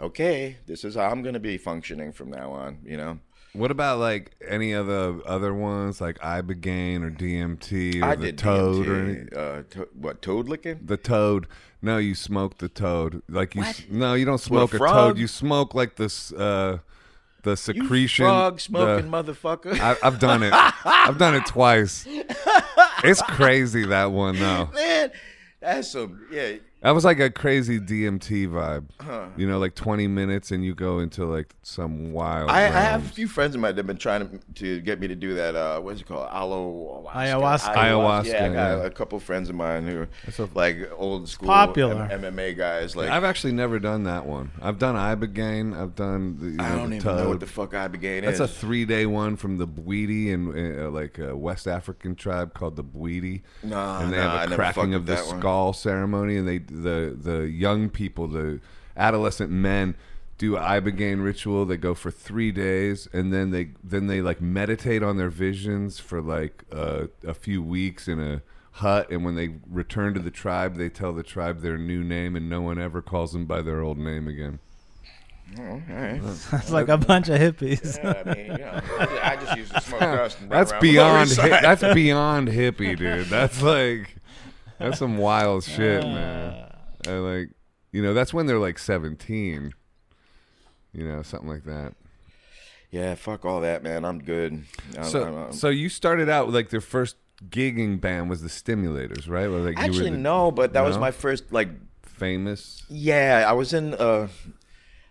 okay. 0.00 0.56
This 0.66 0.84
is 0.84 0.94
how 0.94 1.10
I'm 1.10 1.22
gonna 1.22 1.38
be 1.40 1.58
functioning 1.58 2.12
from 2.12 2.30
now 2.30 2.50
on. 2.52 2.78
You 2.82 2.96
know, 2.96 3.18
What 3.52 3.70
about 3.70 3.98
like 3.98 4.34
any 4.46 4.72
of 4.72 4.86
the 4.86 5.20
other 5.26 5.52
ones 5.52 6.00
like 6.00 6.18
Ibogaine 6.20 7.02
or 7.02 7.10
DMT 7.10 8.00
or 8.00 8.04
I 8.06 8.16
the 8.16 8.26
did 8.26 8.38
Toad 8.38 8.86
DMT, 8.86 8.88
or 8.88 9.04
any, 9.04 9.28
uh, 9.36 9.62
to- 9.70 9.88
what 9.92 10.22
toad 10.22 10.48
licking? 10.48 10.80
the 10.84 10.96
Toad? 10.96 11.46
No, 11.82 11.98
you 11.98 12.14
smoke 12.14 12.58
the 12.58 12.68
Toad. 12.70 13.22
Like 13.28 13.54
you 13.54 13.62
s- 13.62 13.82
no, 13.90 14.14
you 14.14 14.24
don't 14.24 14.38
smoke 14.40 14.72
a, 14.72 14.78
frog? 14.78 14.94
Toad. 14.94 15.18
You 15.18 15.26
smoke 15.28 15.74
like 15.74 15.96
this 15.96 16.32
uh 16.32 16.78
the 17.42 17.56
secretion 17.56 18.24
frog 18.24 18.56
the- 18.56 18.60
smoking 18.60 19.10
motherfucker. 19.10 19.78
I, 19.78 19.96
I've 20.02 20.18
done 20.18 20.42
it. 20.42 20.52
I've 20.54 21.18
done 21.18 21.34
it 21.34 21.46
twice. 21.46 22.06
It's 23.04 23.22
crazy 23.22 23.86
that 23.86 24.10
one 24.10 24.36
though. 24.36 24.68
Man, 24.74 25.10
that's 25.60 25.92
some 25.92 26.26
yeah. 26.30 26.54
That 26.80 26.92
was 26.92 27.04
like 27.04 27.18
a 27.18 27.28
crazy 27.28 27.80
DMT 27.80 28.48
vibe. 28.48 28.84
You 29.36 29.48
know, 29.48 29.58
like 29.58 29.74
20 29.74 30.06
minutes 30.06 30.52
and 30.52 30.64
you 30.64 30.76
go 30.76 31.00
into 31.00 31.24
like 31.24 31.54
some 31.62 32.12
wild. 32.12 32.50
I, 32.50 32.66
I 32.66 32.68
have 32.68 33.04
a 33.04 33.08
few 33.08 33.26
friends 33.26 33.56
of 33.56 33.60
mine 33.60 33.74
that 33.74 33.78
have 33.80 33.86
been 33.88 33.96
trying 33.96 34.28
to, 34.28 34.38
to 34.62 34.80
get 34.82 35.00
me 35.00 35.08
to 35.08 35.16
do 35.16 35.34
that. 35.34 35.56
Uh, 35.56 35.80
what's 35.80 36.02
it 36.02 36.06
called? 36.06 36.28
Aloe 36.30 37.04
Ayahuasca. 37.12 37.74
Ayahuasca, 37.74 38.24
Yeah, 38.26 38.44
I 38.44 38.48
got 38.48 38.54
yeah. 38.78 38.84
a 38.84 38.90
couple 38.90 39.18
friends 39.18 39.48
of 39.48 39.56
mine 39.56 39.88
who 39.88 40.02
a- 40.02 40.42
are 40.42 40.48
like 40.54 40.78
old 40.96 41.28
school 41.28 41.48
popular. 41.48 42.08
M- 42.12 42.22
MMA 42.22 42.56
guys. 42.56 42.94
Like 42.94 43.10
I've 43.10 43.24
actually 43.24 43.54
never 43.54 43.80
done 43.80 44.04
that 44.04 44.24
one. 44.24 44.52
I've 44.62 44.78
done 44.78 44.94
Ibogaine. 44.94 45.76
I've 45.76 45.96
done 45.96 46.38
the, 46.38 46.46
you 46.50 46.56
I 46.60 46.76
don't 46.76 46.90
the 46.90 46.96
even 46.96 47.16
know 47.16 47.28
what 47.28 47.40
the 47.40 47.46
fuck 47.48 47.72
Ibogaine 47.72 48.22
That's 48.22 48.34
is. 48.34 48.40
a 48.40 48.46
three 48.48 48.84
day 48.84 49.04
one 49.04 49.34
from 49.34 49.56
the 49.58 49.66
Bwiti 49.66 50.32
and 50.32 50.78
uh, 50.78 50.90
like 50.90 51.18
a 51.18 51.36
West 51.36 51.66
African 51.66 52.14
tribe 52.14 52.54
called 52.54 52.76
the 52.76 52.84
Bwiti. 52.84 53.42
Nah, 53.64 54.00
and 54.00 54.12
they 54.12 54.18
nah, 54.18 54.38
have 54.42 54.52
a 54.52 54.54
cracking 54.54 54.94
of 54.94 55.06
the 55.06 55.16
that 55.16 55.26
one. 55.26 55.40
skull 55.40 55.72
ceremony, 55.72 56.36
and 56.36 56.46
they 56.46 56.60
the 56.68 57.16
the 57.20 57.48
young 57.48 57.90
people, 57.90 58.28
the 58.28 58.60
adolescent 58.96 59.50
men, 59.50 59.94
do 60.38 60.52
ibogaine 60.52 61.22
ritual. 61.22 61.64
They 61.66 61.76
go 61.76 61.94
for 61.94 62.10
three 62.10 62.52
days, 62.52 63.08
and 63.12 63.32
then 63.32 63.50
they 63.50 63.70
then 63.82 64.06
they 64.06 64.20
like 64.22 64.40
meditate 64.40 65.02
on 65.02 65.16
their 65.16 65.30
visions 65.30 65.98
for 65.98 66.20
like 66.22 66.64
uh, 66.72 67.06
a 67.26 67.34
few 67.34 67.62
weeks 67.62 68.06
in 68.08 68.20
a 68.20 68.42
hut. 68.72 69.10
And 69.10 69.24
when 69.24 69.34
they 69.34 69.56
return 69.68 70.14
to 70.14 70.20
the 70.20 70.30
tribe, 70.30 70.76
they 70.76 70.88
tell 70.88 71.12
the 71.12 71.22
tribe 71.22 71.60
their 71.60 71.76
new 71.78 72.04
name, 72.04 72.36
and 72.36 72.48
no 72.48 72.60
one 72.62 72.78
ever 72.78 73.02
calls 73.02 73.32
them 73.32 73.46
by 73.46 73.62
their 73.62 73.80
old 73.80 73.98
name 73.98 74.28
again. 74.28 74.60
Oh, 75.58 75.62
all 75.62 75.82
right. 75.88 76.20
It's 76.52 76.70
like 76.70 76.88
a 76.88 76.98
bunch 76.98 77.28
of 77.30 77.40
hippies. 77.40 77.96
Yeah, 77.96 78.22
I 78.24 78.34
mean, 78.36 78.46
you 78.52 78.58
know, 78.58 78.80
I 78.98 79.06
just, 79.06 79.22
I 79.24 79.36
just 79.36 79.56
used 79.56 79.74
to 79.74 79.80
smoke 79.80 80.00
dust. 80.00 80.38
That's 80.48 80.72
around 80.72 80.82
the 80.82 80.92
Lower 80.98 81.24
beyond. 81.24 81.30
Hi- 81.32 81.60
that's 81.62 81.82
beyond 81.94 82.48
hippie, 82.48 82.96
dude. 82.98 83.26
That's 83.28 83.62
like, 83.62 84.14
that's 84.78 84.98
some 84.98 85.18
wild 85.18 85.64
shit, 85.64 86.02
man. 86.02 86.72
I 87.06 87.10
like, 87.12 87.50
you 87.92 88.02
know, 88.02 88.14
that's 88.14 88.32
when 88.34 88.46
they're 88.46 88.58
like 88.58 88.78
seventeen. 88.78 89.72
You 90.92 91.06
know, 91.06 91.22
something 91.22 91.48
like 91.48 91.64
that. 91.64 91.94
yeah, 92.90 93.14
fuck 93.14 93.44
all 93.44 93.60
that, 93.60 93.82
man. 93.82 94.04
I'm 94.04 94.18
good. 94.20 94.64
I'm, 94.96 95.04
So, 95.04 95.22
I'm- 95.24 95.36
I'm- 95.36 95.52
so 95.52 95.68
you 95.68 95.88
started 95.88 96.28
out 96.28 96.46
with 96.46 96.54
like 96.54 96.70
their 96.70 96.80
first 96.80 97.16
gigging 97.50 98.00
band 98.00 98.28
was 98.30 98.40
the 98.42 98.48
Stimulators, 98.48 99.28
right? 99.28 99.48
Where, 99.48 99.60
like, 99.60 99.78
you 99.78 99.84
actually 99.84 100.10
were 100.10 100.16
the 100.16 100.22
no, 100.22 100.50
but 100.50 100.72
that 100.72 100.82
was 100.82 100.98
my 100.98 101.10
first 101.10 101.52
like 101.52 101.68
famous. 102.02 102.82
Yeah, 102.88 103.44
I 103.46 103.52
was 103.52 103.72
in 103.72 103.94
uh 103.94 104.28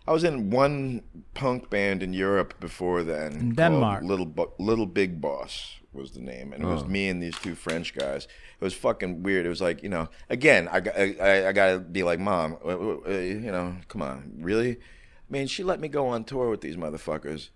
I 0.06 0.12
was 0.12 0.24
in 0.24 0.50
one 0.50 1.02
punk 1.34 1.70
band 1.70 2.02
in 2.02 2.12
Europe 2.12 2.58
before 2.60 3.02
then. 3.02 3.32
In 3.32 3.54
Denmark. 3.54 4.02
Little 4.04 4.26
Bo- 4.26 4.54
Little 4.58 4.86
Big 4.86 5.20
Boss 5.20 5.76
was 5.92 6.10
the 6.12 6.20
name, 6.20 6.52
and 6.52 6.62
it 6.62 6.66
was 6.66 6.82
Oh. 6.82 6.86
me 6.86 7.08
and 7.08 7.22
these 7.22 7.38
two 7.38 7.54
French 7.54 7.94
guys. 7.94 8.26
It 8.60 8.64
was 8.64 8.74
fucking 8.74 9.22
weird. 9.22 9.46
It 9.46 9.50
was 9.50 9.60
like 9.60 9.82
you 9.82 9.88
know, 9.88 10.08
again, 10.28 10.68
I 10.70 10.80
got- 10.80 10.96
I, 10.98 11.14
I, 11.20 11.48
I 11.48 11.52
gotta 11.52 11.78
be 11.78 12.02
like, 12.02 12.18
mom, 12.18 12.56
uh, 12.64 13.10
you 13.10 13.52
know, 13.52 13.76
come 13.88 14.02
on, 14.02 14.32
really? 14.40 14.72
I 14.72 15.30
mean, 15.30 15.46
she 15.46 15.62
let 15.62 15.78
me 15.80 15.88
go 15.88 16.08
on 16.08 16.24
tour 16.24 16.50
with 16.50 16.60
these 16.60 16.76
motherfuckers. 16.76 17.50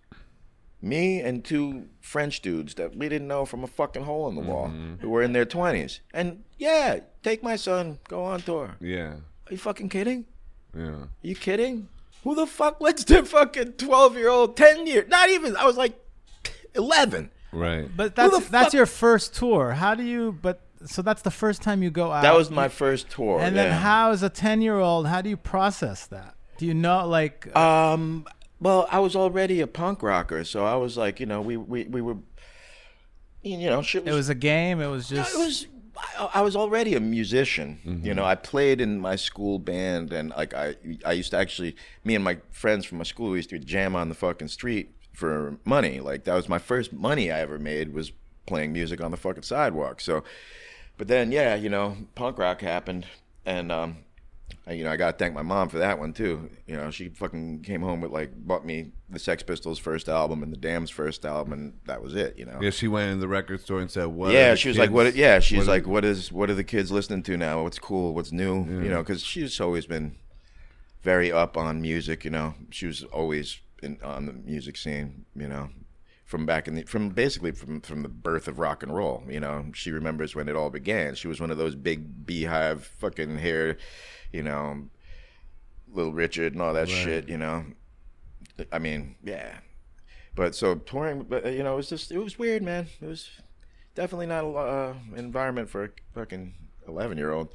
Me 0.84 1.20
and 1.20 1.44
two 1.44 1.86
French 2.00 2.40
dudes 2.42 2.74
that 2.74 2.96
we 2.96 3.08
didn't 3.08 3.28
know 3.28 3.44
from 3.44 3.62
a 3.62 3.68
fucking 3.68 4.02
hole 4.02 4.28
in 4.28 4.34
the 4.34 4.40
wall, 4.40 4.66
Mm-hmm. 4.68 4.94
who 5.00 5.08
were 5.10 5.22
in 5.22 5.32
their 5.32 5.44
twenties, 5.44 6.00
and 6.12 6.42
yeah, 6.58 6.98
take 7.22 7.42
my 7.42 7.54
son, 7.56 7.98
go 8.08 8.24
on 8.24 8.40
tour. 8.42 8.76
Yeah, 8.80 9.12
Are 9.46 9.50
you 9.52 9.58
fucking 9.58 9.88
kidding? 9.90 10.26
yeah. 10.76 10.82
Are 10.84 11.08
you 11.22 11.36
kidding? 11.36 11.88
Who 12.24 12.34
the 12.34 12.46
fuck 12.46 12.80
lets 12.80 13.04
their 13.10 13.24
fucking 13.24 13.72
12 13.74 14.16
year 14.16 14.28
old, 14.28 14.56
10 14.56 14.86
year, 14.86 15.04
not 15.08 15.28
even, 15.30 15.56
I 15.56 15.66
was 15.66 15.76
like 15.76 15.94
11. 16.74 17.30
Right. 17.52 17.88
But 17.96 18.16
that's 18.16 18.48
that's 18.48 18.64
fuck- 18.66 18.72
your 18.72 18.86
first 18.86 19.34
tour. 19.34 19.72
How 19.72 19.94
do 19.94 20.02
you? 20.02 20.32
But 20.40 20.60
so 20.86 21.02
that's 21.02 21.22
the 21.22 21.30
first 21.30 21.62
time 21.62 21.82
you 21.82 21.90
go 21.90 22.12
out. 22.12 22.22
That 22.22 22.36
was 22.36 22.50
my 22.50 22.68
first 22.68 23.10
tour. 23.10 23.40
And 23.40 23.56
then 23.56 23.68
yeah. 23.68 23.78
how, 23.78 24.10
as 24.10 24.22
a 24.22 24.28
ten-year-old, 24.30 25.06
how 25.06 25.20
do 25.20 25.28
you 25.30 25.36
process 25.36 26.06
that? 26.06 26.34
Do 26.58 26.66
you 26.66 26.74
know, 26.74 27.06
like, 27.06 27.54
Um, 27.56 28.26
well, 28.60 28.86
I 28.90 29.00
was 29.00 29.16
already 29.16 29.60
a 29.60 29.66
punk 29.66 30.02
rocker, 30.02 30.44
so 30.44 30.64
I 30.64 30.76
was 30.76 30.96
like, 30.96 31.18
you 31.18 31.26
know, 31.26 31.40
we, 31.40 31.56
we, 31.56 31.84
we 31.84 32.00
were, 32.00 32.16
you 33.42 33.68
know, 33.68 33.82
shit 33.82 34.06
it 34.06 34.12
was 34.12 34.28
a 34.28 34.34
game? 34.34 34.80
It 34.80 34.86
was 34.86 35.10
No, 35.10 35.16
just. 35.18 35.34
it 35.34 35.38
was 35.38 35.66
I, 36.18 36.30
I 36.34 36.40
was 36.40 36.56
already 36.56 36.94
a 36.94 37.00
musician. 37.00 38.00
You 38.02 38.14
know, 38.14 38.24
I 38.24 38.34
played 38.34 38.80
in 38.80 39.00
my 39.00 39.16
school 39.16 39.58
band, 39.58 40.12
and 40.12 40.30
like 40.30 40.54
I, 40.54 40.76
I 41.04 41.12
used 41.12 41.32
to 41.32 41.38
actually, 41.38 41.76
me 42.04 42.14
and 42.14 42.24
my 42.24 42.38
friends 42.50 42.84
from 42.84 42.98
my 42.98 43.04
school 43.04 43.30
we 43.30 43.38
used 43.38 43.50
to 43.50 43.58
jam 43.58 43.94
on 43.94 44.08
the 44.08 44.14
fucking 44.14 44.48
street 44.48 44.94
for 45.12 45.58
money. 45.64 46.00
Like 46.00 46.24
that 46.24 46.34
was 46.34 46.48
my 46.48 46.58
first 46.58 46.92
money 46.92 47.30
I 47.30 47.40
ever 47.40 47.58
made 47.58 47.92
was 47.92 48.12
playing 48.46 48.72
music 48.72 49.00
on 49.00 49.10
the 49.10 49.16
fucking 49.16 49.42
sidewalk. 49.42 50.00
So, 50.00 50.24
but 50.98 51.08
then 51.08 51.32
yeah, 51.32 51.54
you 51.54 51.68
know, 51.68 51.96
punk 52.14 52.38
rock 52.38 52.60
happened, 52.60 53.06
and 53.44 53.72
um, 53.72 53.98
I, 54.66 54.72
you 54.72 54.84
know, 54.84 54.92
I 54.92 54.96
got 54.96 55.12
to 55.12 55.24
thank 55.24 55.34
my 55.34 55.42
mom 55.42 55.68
for 55.68 55.78
that 55.78 55.98
one 55.98 56.12
too. 56.12 56.48
You 56.66 56.76
know, 56.76 56.90
she 56.90 57.08
fucking 57.08 57.62
came 57.62 57.82
home 57.82 58.00
with 58.00 58.12
like 58.12 58.32
bought 58.34 58.64
me 58.64 58.92
the 59.10 59.18
Sex 59.18 59.42
Pistols 59.42 59.78
first 59.78 60.08
album 60.08 60.42
and 60.42 60.52
the 60.52 60.56
Damned's 60.56 60.90
first 60.90 61.24
album, 61.24 61.52
and 61.52 61.78
that 61.86 62.02
was 62.02 62.14
it. 62.14 62.38
You 62.38 62.46
know. 62.46 62.58
Yeah, 62.60 62.70
she 62.70 62.88
went 62.88 63.10
in 63.10 63.20
the 63.20 63.28
record 63.28 63.60
store 63.60 63.80
and 63.80 63.90
said, 63.90 64.06
"What?" 64.06 64.32
Yeah, 64.32 64.54
she 64.54 64.68
was 64.68 64.78
like, 64.78 64.90
"What?" 64.90 65.14
Yeah, 65.16 65.40
she's 65.40 65.58
what 65.58 65.66
like, 65.68 65.86
"What 65.86 66.04
is? 66.04 66.30
What 66.30 66.50
are 66.50 66.54
the 66.54 66.64
kids 66.64 66.92
listening 66.92 67.22
to 67.24 67.36
now? 67.36 67.64
What's 67.64 67.78
cool? 67.78 68.14
What's 68.14 68.32
new? 68.32 68.64
You 68.64 68.88
know?" 68.88 69.02
Because 69.02 69.22
she's 69.22 69.60
always 69.60 69.86
been 69.86 70.16
very 71.02 71.32
up 71.32 71.56
on 71.56 71.82
music. 71.82 72.24
You 72.24 72.30
know, 72.30 72.54
she 72.70 72.86
was 72.86 73.02
always 73.04 73.58
in, 73.82 73.98
on 74.02 74.26
the 74.26 74.32
music 74.32 74.76
scene. 74.76 75.24
You 75.34 75.48
know, 75.48 75.70
from 76.32 76.46
back 76.46 76.66
in 76.66 76.74
the 76.74 76.82
from 76.84 77.10
basically 77.10 77.52
from 77.52 77.82
from 77.82 78.02
the 78.02 78.08
birth 78.08 78.48
of 78.48 78.58
rock 78.58 78.82
and 78.82 78.96
roll. 78.96 79.22
You 79.28 79.38
know, 79.38 79.66
she 79.74 79.90
remembers 79.90 80.34
when 80.34 80.48
it 80.48 80.56
all 80.56 80.70
began. 80.70 81.14
She 81.14 81.28
was 81.28 81.42
one 81.42 81.50
of 81.50 81.58
those 81.58 81.74
big 81.74 82.24
beehive 82.24 82.86
fucking 82.86 83.36
hair, 83.36 83.76
you 84.32 84.42
know, 84.42 84.88
Little 85.92 86.14
Richard 86.14 86.54
and 86.54 86.62
all 86.62 86.72
that 86.72 86.88
shit. 86.88 87.28
You 87.28 87.36
know, 87.36 87.66
I 88.72 88.78
mean, 88.78 89.16
yeah. 89.22 89.58
But 90.34 90.54
so 90.54 90.76
touring, 90.76 91.24
but 91.24 91.44
you 91.52 91.62
know, 91.62 91.74
it 91.74 91.76
was 91.76 91.90
just 91.90 92.10
it 92.10 92.18
was 92.18 92.38
weird, 92.38 92.62
man. 92.62 92.86
It 93.02 93.06
was 93.06 93.28
definitely 93.94 94.26
not 94.26 94.44
a 94.44 94.56
uh, 94.56 94.94
environment 95.14 95.68
for 95.68 95.84
a 95.84 95.88
fucking 96.14 96.54
eleven 96.88 97.18
year 97.18 97.30
old. 97.30 97.52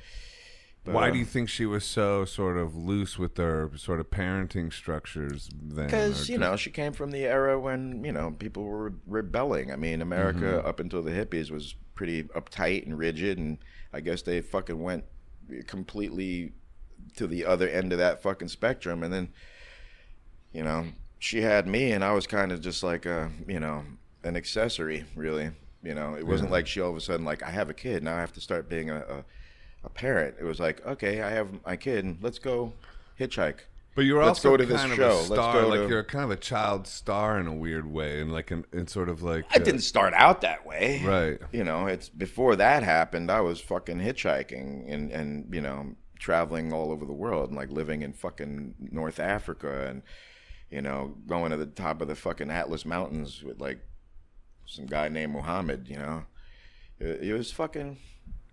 But, 0.88 0.95
Why 0.95 1.09
uh, 1.09 1.11
do 1.11 1.19
you 1.19 1.25
think 1.25 1.49
she 1.49 1.65
was 1.65 1.83
so 1.85 2.25
sort 2.25 2.57
of 2.57 2.75
loose 2.75 3.19
with 3.19 3.38
her 3.38 3.69
sort 3.75 3.99
of 3.99 4.09
parenting 4.09 4.71
structures 4.73 5.49
then? 5.61 5.85
Because 5.85 6.29
you 6.29 6.38
just- 6.38 6.39
know 6.49 6.55
she 6.55 6.71
came 6.71 6.93
from 6.93 7.11
the 7.11 7.25
era 7.25 7.59
when 7.59 8.03
you 8.03 8.11
know 8.11 8.31
people 8.31 8.63
were 8.63 8.93
rebelling. 9.05 9.71
I 9.71 9.75
mean, 9.75 10.01
America 10.01 10.39
Mm-hmm. 10.45 10.67
up 10.67 10.79
until 10.79 11.01
the 11.03 11.11
hippies 11.11 11.51
was 11.51 11.75
pretty 11.93 12.23
uptight 12.23 12.85
and 12.85 12.97
rigid, 12.97 13.38
and 13.38 13.57
I 13.93 13.99
guess 13.99 14.21
they 14.21 14.41
fucking 14.41 14.81
went 14.81 15.03
completely 15.67 16.53
to 17.15 17.27
the 17.27 17.45
other 17.45 17.67
end 17.69 17.91
of 17.91 17.99
that 17.99 18.21
fucking 18.21 18.47
spectrum. 18.47 19.03
And 19.03 19.13
then, 19.13 19.29
you 20.51 20.63
know, 20.63 20.88
she 21.19 21.41
had 21.41 21.67
me, 21.67 21.91
and 21.91 22.03
I 22.03 22.13
was 22.13 22.27
kind 22.27 22.51
of 22.51 22.61
just 22.61 22.83
like 22.83 23.05
a 23.05 23.29
you 23.47 23.59
know 23.59 23.83
an 24.23 24.35
accessory, 24.35 25.05
really. 25.15 25.51
You 25.83 25.93
know, 25.93 26.15
it 26.15 26.25
wasn't 26.25 26.49
Yeah. 26.49 26.53
like 26.53 26.67
she 26.67 26.81
all 26.81 26.89
of 26.91 26.97
a 26.97 27.01
sudden 27.01 27.25
like 27.25 27.43
I 27.43 27.51
have 27.51 27.69
a 27.69 27.73
kid 27.73 28.03
now 28.03 28.15
I 28.17 28.19
have 28.19 28.33
to 28.33 28.41
start 28.41 28.67
being 28.69 28.89
a, 28.89 28.97
a, 28.97 29.25
a 29.88 29.89
parent. 29.89 30.35
It 30.39 30.43
was 30.43 30.59
like 30.59 30.85
okay, 30.85 31.21
I 31.21 31.31
have 31.31 31.47
my 31.65 31.75
kid, 31.75 32.17
let's 32.21 32.39
go 32.39 32.73
hitchhike. 33.19 33.59
But 33.95 34.05
you're 34.05 34.23
Let's 34.23 34.38
also 34.38 34.51
go 34.51 34.57
to 34.57 34.65
this 34.67 34.79
kind 34.79 34.91
of 34.91 34.97
show. 34.97 35.19
a 35.21 35.25
star, 35.25 35.65
like 35.65 35.79
to- 35.79 35.89
you're 35.89 36.03
kind 36.03 36.23
of 36.23 36.29
a 36.29 36.35
child 36.35 36.85
star 36.85 37.39
in 37.39 37.47
a 37.47 37.55
weird 37.55 37.91
way, 37.91 38.21
and 38.21 38.31
like 38.31 38.51
in, 38.51 38.63
in 38.71 38.85
sort 38.85 39.09
of 39.09 39.23
like 39.23 39.45
I 39.51 39.55
uh, 39.59 39.63
didn't 39.63 39.81
start 39.81 40.13
out 40.13 40.41
that 40.41 40.67
way. 40.67 41.01
right. 41.03 41.39
You 41.51 41.63
know, 41.63 41.88
it's 41.88 42.07
before 42.07 42.55
that 42.57 42.83
happened, 42.83 43.31
I 43.31 43.41
was 43.41 43.59
fucking 43.59 43.97
hitchhiking 43.97 44.93
and, 44.93 45.09
and 45.11 45.51
you 45.51 45.61
know, 45.61 45.95
traveling 46.19 46.71
all 46.73 46.91
over 46.91 47.05
the 47.05 47.13
world 47.13 47.49
and 47.49 47.57
like 47.57 47.71
living 47.71 48.03
in 48.03 48.13
fucking 48.13 48.75
North 48.91 49.19
Africa 49.19 49.88
and, 49.88 50.03
you 50.69 50.83
know, 50.83 51.15
going 51.25 51.49
to 51.49 51.57
the 51.57 51.65
top 51.65 51.99
of 51.99 52.07
the 52.07 52.15
fucking 52.15 52.51
Atlas 52.51 52.85
Mountains 52.85 53.41
with 53.41 53.59
like 53.59 53.79
some 54.67 54.85
guy 54.85 55.09
named 55.09 55.33
Muhammad, 55.33 55.88
you 55.89 55.97
know. 55.97 56.23
It, 56.99 57.29
it 57.29 57.33
was 57.33 57.51
fucking. 57.51 57.97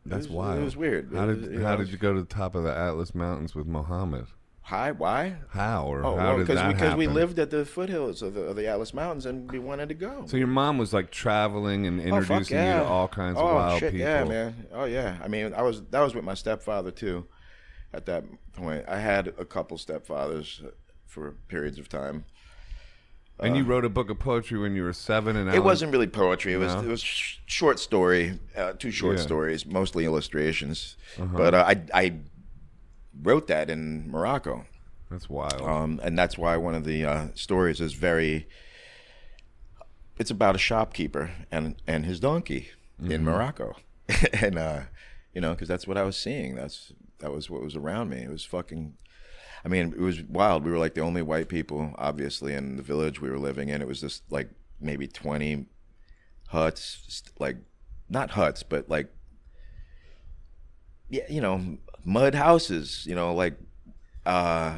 That's 0.07 0.27
it 0.27 0.31
was, 0.31 0.37
wild. 0.37 0.61
It 0.61 0.65
was 0.65 0.77
weird. 0.77 1.13
How 1.15 1.27
did 1.27 1.43
you 1.53 1.63
how 1.63 1.73
know, 1.73 1.77
did 1.79 1.89
you 1.89 1.99
go 1.99 2.13
to 2.15 2.21
the 2.21 2.27
top 2.27 2.55
of 2.55 2.63
the 2.65 2.77
Atlas 2.77 3.15
Mountains 3.15 3.55
with 3.55 3.67
Mohammed? 3.67 4.27
Hi, 4.69 4.93
why? 4.93 5.37
How 5.51 5.87
or 5.87 6.03
Oh, 6.05 6.17
how 6.17 6.17
well, 6.17 6.39
did 6.39 6.47
because 6.47 6.63
that 6.63 6.73
because 6.73 6.95
we 6.95 7.07
lived 7.07 7.39
at 7.39 7.51
the 7.51 7.67
foothills 7.67 8.23
of 8.23 8.33
the, 8.33 8.43
of 8.43 8.57
the 8.57 8.67
Atlas 8.67 8.95
Mountains 8.95 9.27
and 9.27 9.51
we 9.51 9.59
wanted 9.59 9.91
to 9.91 9.95
go. 9.95 10.25
So 10.27 10.39
your 10.39 10.47
mom 10.47 10.79
was 10.79 10.95
like 10.95 11.11
traveling 11.11 11.87
and 11.87 12.01
Oh, 12.01 12.05
fuck 12.05 12.15
introducing 12.23 12.57
yeah. 12.57 12.79
you 12.79 12.85
to 12.85 12.89
all 12.89 13.09
kinds 13.09 13.37
of 13.39 13.45
oh, 13.45 13.55
wild 13.55 13.81
shit, 13.81 13.93
people. 13.93 14.07
Yeah, 14.07 14.25
man. 14.25 14.67
Oh 14.73 14.85
yeah. 14.85 15.19
I 15.23 15.29
mean, 15.29 15.53
I 15.53 15.63
was 15.63 15.83
that 15.91 16.01
was 16.01 16.15
with 16.15 16.25
my 16.25 16.35
stepfather 16.35 16.91
too. 16.91 17.27
At 17.93 18.07
that 18.07 18.25
point, 18.55 18.85
I 18.89 18.99
had 18.99 19.29
a 19.39 19.45
couple 19.45 19.77
stepfathers 19.77 20.67
for 21.07 21.33
periods 21.49 21.79
of 21.79 21.89
time. 21.89 22.25
And 23.41 23.57
you 23.57 23.65
wrote 23.65 23.85
a 23.85 23.89
book 23.89 24.11
of 24.11 24.19
poetry 24.19 24.59
when 24.59 24.77
you 24.77 24.85
were 24.85 24.93
seven, 24.93 25.37
and 25.37 25.51
Uh, 25.51 25.55
It 25.55 25.65
wasn't 25.65 25.93
really 25.93 26.07
poetry. 26.07 26.53
It 26.55 26.59
was 26.59 26.73
No? 26.75 26.81
it 26.83 26.87
was 26.89 27.03
sh- 27.03 27.39
short 27.47 27.79
story, 27.81 28.39
uh, 28.57 28.73
two 28.75 28.91
short 28.93 29.15
Yeah. 29.15 29.19
Uh-huh. 29.21 29.27
stories, 29.27 29.67
mostly 29.67 30.05
illustrations. 30.05 30.97
But 31.19 31.53
uh, 31.55 31.65
I 31.67 31.83
I 31.93 32.13
wrote 33.23 33.47
that 33.49 33.69
in 33.71 34.09
Morocco. 34.11 34.67
That's 35.11 35.29
wild. 35.29 35.61
um, 35.63 36.01
and 36.03 36.19
that's 36.19 36.39
why 36.39 36.57
one 36.57 36.75
of 36.75 36.85
the 36.85 37.05
uh, 37.05 37.29
stories 37.35 37.81
is 37.81 37.93
very. 37.95 38.47
It's 40.19 40.31
about 40.31 40.55
a 40.55 40.59
shopkeeper 40.59 41.33
and 41.51 41.75
and 41.87 42.07
his 42.07 42.21
donkey 42.21 42.71
in 43.03 43.25
Morocco, 43.25 43.77
and 44.33 44.57
uh, 44.59 44.81
you 45.35 45.41
know 45.41 45.55
because 45.55 45.67
that's 45.69 45.87
what 45.89 45.99
I 45.99 46.05
was 46.05 46.17
seeing. 46.17 46.55
That's 46.55 46.93
that 47.19 47.33
was 47.33 47.51
what 47.51 47.63
was 47.63 47.75
around 47.75 48.11
me. 48.11 48.19
It 48.19 48.31
was 48.31 48.45
fucking. 48.45 48.95
I 49.65 49.69
mean, 49.69 49.93
it 49.93 50.01
was 50.01 50.23
wild. 50.23 50.65
We 50.65 50.71
were 50.71 50.79
like 50.79 50.95
the 50.95 51.01
only 51.01 51.23
white 51.23 51.49
people, 51.49 51.95
obviously, 51.97 52.53
in 52.53 52.77
the 52.77 52.83
village 52.83 53.21
we 53.21 53.31
were 53.31 53.39
living 53.39 53.71
in. 53.71 53.81
It 53.81 53.89
was 53.89 54.01
just 54.01 54.23
like 54.31 54.51
maybe 54.81 55.07
twenty 55.07 55.67
huts, 56.49 57.23
like 57.39 57.57
not 58.09 58.31
huts, 58.31 58.63
but 58.63 58.89
like 58.91 59.11
yeah, 61.09 61.25
you 61.29 61.41
know, 61.41 61.79
mud 62.05 62.35
houses. 62.35 63.07
You 63.07 63.15
know, 63.15 63.35
like 63.35 63.55
uh, 64.27 64.77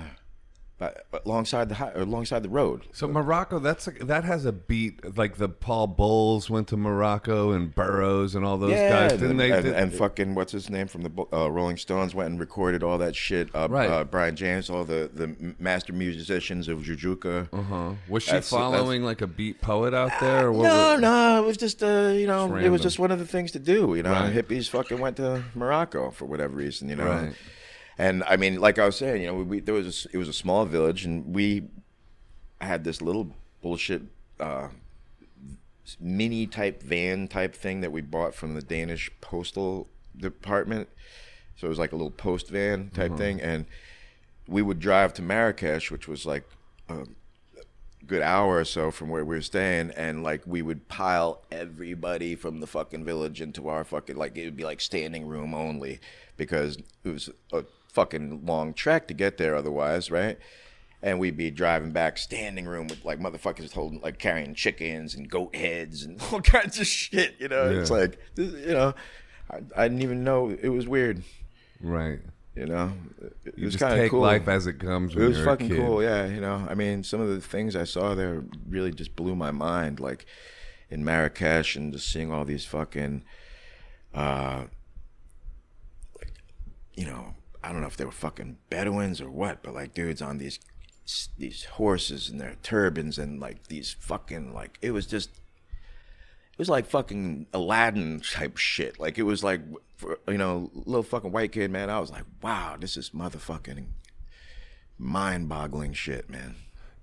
but- 0.78 1.06
alongside 1.24 1.68
the 1.70 1.74
hi- 1.76 1.92
or 1.94 2.02
alongside 2.02 2.42
the 2.42 2.48
road. 2.48 2.82
so 2.92 3.08
Morocco, 3.08 3.58
that's 3.58 3.86
a, 3.88 3.92
that 4.04 4.24
has 4.24 4.44
a 4.44 4.52
beat 4.52 5.16
like 5.16 5.36
the 5.36 5.48
Paul 5.48 5.86
Bowles 5.86 6.50
went 6.50 6.68
to 6.68 6.76
Morocco 6.76 7.52
and 7.52 7.74
Burroughs 7.74 8.34
and 8.34 8.44
all 8.44 8.58
those 8.58 8.72
guys. 8.72 9.12
Didn't 9.12 9.30
and, 9.32 9.40
they? 9.40 9.50
And, 9.52 9.66
and 9.68 9.94
fucking 9.94 10.34
what's 10.34 10.52
his 10.52 10.68
name 10.68 10.86
from 10.86 11.02
the 11.02 11.10
uh, 11.32 11.50
Rolling 11.50 11.76
Stones 11.78 12.14
went 12.14 12.30
and 12.30 12.38
recorded 12.40 12.82
all 12.82 12.98
that 12.98 13.16
shit. 13.16 13.48
Uh, 13.54 13.68
Right. 13.70 13.90
Uh, 13.90 14.04
Brian 14.04 14.36
James, 14.36 14.68
all 14.70 14.84
the 14.84 15.10
the 15.12 15.54
master 15.58 15.92
musicians 15.92 16.68
of 16.68 16.80
Jujuka. 16.80 17.48
uh-huh. 17.52 17.90
Was 18.08 18.22
she 18.24 18.30
That's- 18.32 18.50
following 18.50 19.02
like 19.02 19.20
a 19.22 19.26
beat 19.26 19.60
poet 19.62 19.94
out 19.94 20.12
there? 20.20 20.46
Or 20.48 20.52
what 20.52 20.64
No, 20.64 20.92
was- 20.92 21.00
no, 21.00 21.42
it 21.42 21.46
was 21.46 21.56
just 21.56 21.82
uh, 21.82 22.10
you 22.14 22.26
know, 22.26 22.48
Just 22.48 22.64
it 22.66 22.70
was 22.70 22.80
just 22.82 22.98
one 22.98 23.10
of 23.10 23.18
the 23.18 23.26
things 23.26 23.50
to 23.52 23.58
do. 23.58 23.94
You 23.94 24.02
know, 24.02 24.12
Right. 24.12 24.32
hippies 24.34 24.68
fucking 24.68 24.98
went 25.00 25.16
to 25.16 25.42
Morocco 25.54 26.10
for 26.10 26.26
whatever 26.26 26.54
reason. 26.56 26.88
You 26.88 26.96
know, 26.96 27.06
Right. 27.06 27.34
And 27.99 28.22
I 28.24 28.36
mean, 28.36 28.61
like 28.61 28.78
I 28.78 28.86
was 28.86 28.97
saying, 28.97 29.22
you 29.22 29.28
know, 29.28 29.34
we, 29.34 29.42
we 29.44 29.61
there 29.61 29.74
was 29.74 30.07
a 30.07 30.09
it 30.14 30.18
was 30.18 30.28
a 30.28 30.32
small 30.32 30.64
village, 30.66 31.05
and 31.05 31.34
we 31.34 31.64
had 32.61 32.84
this 32.84 33.01
little 33.01 33.34
bullshit 33.62 34.03
uh, 34.38 34.68
mini 36.01 36.47
type 36.47 36.82
van 36.82 37.28
type 37.28 37.55
thing 37.55 37.80
that 37.80 37.92
we 37.92 38.01
bought 38.01 38.34
from 38.34 38.55
the 38.55 38.62
Danish 38.62 39.11
postal 39.20 39.88
department. 40.16 40.88
So 41.57 41.66
it 41.66 41.70
was 41.70 41.78
like 41.78 41.92
a 41.92 41.97
little 41.97 42.11
post 42.11 42.51
van 42.51 42.90
type 42.90 43.16
thing, 43.16 43.40
and 43.40 43.64
we 44.47 44.61
would 44.61 44.78
drive 44.78 45.14
to 45.14 45.22
Marrakesh, 45.22 45.90
which 45.90 46.07
was 46.07 46.26
like 46.26 46.44
a 46.90 47.07
good 48.07 48.22
hour 48.22 48.59
or 48.59 48.64
so 48.64 48.90
from 48.90 49.09
where 49.09 49.24
we 49.24 49.36
were 49.36 49.42
staying, 49.42 49.90
and 49.92 50.22
like 50.22 50.42
we 50.47 50.61
would 50.61 50.86
pile 50.88 51.42
everybody 51.51 52.36
from 52.36 52.61
the 52.61 52.66
fucking 52.66 53.05
village 53.05 53.40
into 53.40 53.68
our 53.68 53.84
fucking 53.84 54.16
like 54.16 54.36
it 54.36 54.44
would 54.44 54.57
be 54.57 54.64
like 54.64 54.82
standing 54.82 55.26
room 55.26 55.55
only 55.55 55.99
because 56.36 56.76
it 57.05 57.09
was 57.09 57.30
a 57.55 57.64
fucking 57.97 58.44
long 58.44 58.74
trek 58.74 59.09
to 59.09 59.14
get 59.14 59.38
there 59.38 59.57
otherwise, 59.57 60.11
right? 60.11 60.38
And 61.03 61.18
we'd 61.18 61.36
be 61.36 61.51
driving 61.51 61.92
back 61.92 62.18
standing 62.18 62.66
room 62.66 62.88
with 62.88 63.05
like 63.05 63.18
motherfuckers 63.18 63.72
holding 63.72 64.01
like 64.03 64.18
carrying 64.18 64.55
chickens 64.55 65.14
and 65.14 65.28
goat 65.30 65.57
heads 65.57 66.05
and 66.05 66.20
all 66.32 66.40
kinds 66.42 66.78
of 66.78 66.86
shit, 66.86 67.34
you 67.38 67.49
know. 67.49 67.70
It's 67.70 67.90
like 67.90 68.18
you 68.36 68.72
know, 68.74 68.94
I, 69.51 69.57
I 69.76 69.88
didn't 69.88 70.03
even 70.03 70.24
know 70.24 70.51
it 70.51 70.68
was 70.68 70.86
weird, 70.86 71.22
Right. 71.80 72.18
you 72.55 72.66
know. 72.66 72.92
It, 73.47 73.55
it 73.57 73.64
was 73.64 73.76
kind 73.76 73.94
of 73.94 73.99
take 73.99 74.11
cool. 74.11 74.20
life 74.20 74.47
as 74.49 74.66
it 74.66 74.78
comes. 74.78 75.14
It 75.16 75.20
was 75.20 75.42
fucking 75.42 75.70
cool, 75.70 76.03
yeah. 76.03 76.26
You 76.26 76.40
know, 76.40 76.66
I 76.68 76.74
mean, 76.74 77.03
some 77.03 77.20
of 77.20 77.28
the 77.28 77.40
things 77.40 77.74
I 77.76 77.84
saw 77.84 78.14
there 78.14 78.44
really 78.68 78.90
just 78.92 79.16
blew 79.16 79.34
my 79.36 79.51
mind, 79.53 80.01
like 80.01 80.26
in 80.90 81.03
Marrakesh 81.05 81.76
and 81.76 81.92
just 81.92 82.12
seeing 82.12 82.30
all 82.32 82.44
these 82.44 82.64
fucking, 82.64 83.22
uh, 84.14 84.64
you 86.94 87.05
know, 87.07 87.34
I 87.66 87.72
don't 87.72 87.80
know 87.80 87.88
if 87.88 87.96
they 87.96 88.04
were 88.04 88.12
fucking 88.12 88.58
Bedouins 88.70 89.20
or 89.20 89.28
what, 89.28 89.62
but 89.62 89.74
like 89.74 89.92
dudes 89.92 90.22
on 90.22 90.38
these 90.38 90.60
these 91.36 91.64
horses 91.64 92.28
and 92.28 92.40
their 92.40 92.56
turbans 92.62 93.18
and 93.18 93.40
like 93.40 93.68
these 93.68 93.92
fucking 93.92 94.52
like 94.52 94.78
it 94.82 94.90
was 94.90 95.06
just 95.06 95.30
it 95.30 96.58
was 96.58 96.68
like 96.68 96.86
fucking 96.86 97.46
Aladdin 97.52 98.20
type 98.20 98.56
shit. 98.56 99.00
Like 99.00 99.18
it 99.18 99.24
was 99.24 99.42
like, 99.42 99.60
you 100.28 100.38
know, 100.38 100.70
little 100.74 101.02
fucking 101.02 101.32
white 101.32 101.52
kid, 101.52 101.70
man. 101.70 101.90
I 101.90 101.98
was 101.98 102.10
like, 102.10 102.24
wow, 102.40 102.76
this 102.78 102.96
is 102.96 103.10
motherfucking 103.10 103.86
mind-boggling 104.96 105.92
shit, 105.92 106.30
man. 106.30 106.54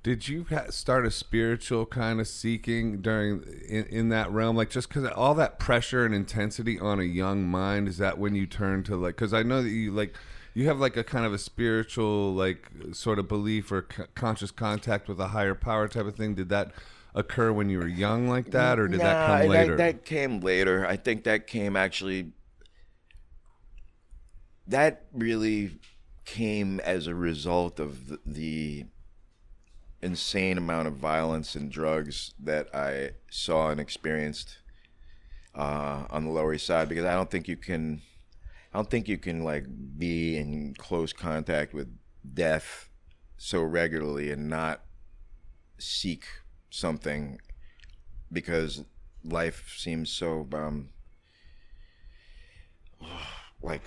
Did 0.02 0.28
you 0.28 0.46
start 0.70 1.06
a 1.06 1.12
spiritual 1.12 1.86
kind 1.86 2.20
of 2.20 2.28
seeking 2.28 3.02
during 3.02 3.44
in, 3.68 3.86
in 3.86 4.10
that 4.10 4.32
realm? 4.32 4.56
Like 4.56 4.70
just 4.70 4.90
because 4.90 5.06
all 5.12 5.36
that 5.36 5.60
pressure 5.60 6.06
and 6.06 6.16
intensity 6.16 6.80
on 6.80 7.00
a 7.00 7.04
young 7.04 7.48
mind, 7.48 7.88
is 7.88 8.00
that 8.00 8.18
when 8.18 8.36
you 8.36 8.48
turn 8.48 8.84
to 8.84 8.96
like? 8.96 9.16
Because 9.16 9.34
I 9.34 9.44
know 9.44 9.62
that 9.62 9.70
you 9.70 9.92
like 9.92 10.16
you 10.54 10.68
have 10.68 10.80
like 10.80 10.98
a 10.98 11.04
kind 11.04 11.26
of 11.26 11.34
a 11.34 11.38
spiritual 11.38 12.34
like 12.34 12.70
sort 12.92 13.20
of 13.20 13.28
belief 13.28 13.72
or 13.72 13.88
c- 13.96 14.04
conscious 14.16 14.52
contact 14.52 15.08
with 15.08 15.20
a 15.20 15.28
higher 15.30 15.56
power 15.56 15.88
type 15.88 16.06
of 16.06 16.16
thing. 16.16 16.36
Did 16.36 16.50
that 16.50 16.72
occur 17.16 17.52
when 17.52 17.70
you 17.70 17.80
were 17.80 17.88
young 17.88 18.28
like 18.28 18.52
that, 18.52 18.80
or 18.80 18.88
did 18.88 19.00
that 19.02 19.28
come 19.42 19.50
later? 19.50 19.76
That, 19.78 20.06
came 20.06 20.40
later. 20.40 20.86
I 20.86 20.96
think 20.96 21.24
that 21.24 21.48
came 21.48 21.76
actually. 21.76 22.32
That 24.68 25.06
really 25.12 25.80
came 26.26 26.80
as 26.80 27.08
a 27.08 27.16
result 27.16 27.80
of 27.80 28.08
the, 28.08 28.20
the 28.26 28.86
insane 30.02 30.58
amount 30.58 30.88
of 30.88 30.96
violence 30.96 31.56
and 31.56 31.72
drugs 31.72 32.34
that 32.40 32.74
I 32.74 33.12
saw 33.30 33.70
and 33.70 33.80
experienced 33.80 34.58
uh, 35.54 36.06
on 36.10 36.26
the 36.26 36.32
Lower 36.32 36.54
East 36.54 36.66
Side. 36.66 36.88
Because 36.88 37.06
I 37.06 37.14
don't 37.14 37.30
think 37.30 37.48
you 37.48 37.58
can, 37.58 38.02
I 38.74 38.78
don't 38.78 38.90
think 38.90 39.08
you 39.08 39.18
can 39.18 39.44
like 39.44 39.66
be 39.98 40.36
in 40.38 40.74
close 40.78 41.14
contact 41.14 41.74
with 41.74 41.96
death 42.34 42.90
so 43.38 43.62
regularly 43.62 44.32
and 44.32 44.50
not 44.50 44.82
seek 45.78 46.26
something 46.70 47.40
because 48.32 48.84
life 49.24 49.76
seems 49.78 50.10
so 50.10 50.48
um 50.54 50.90
like 53.62 53.82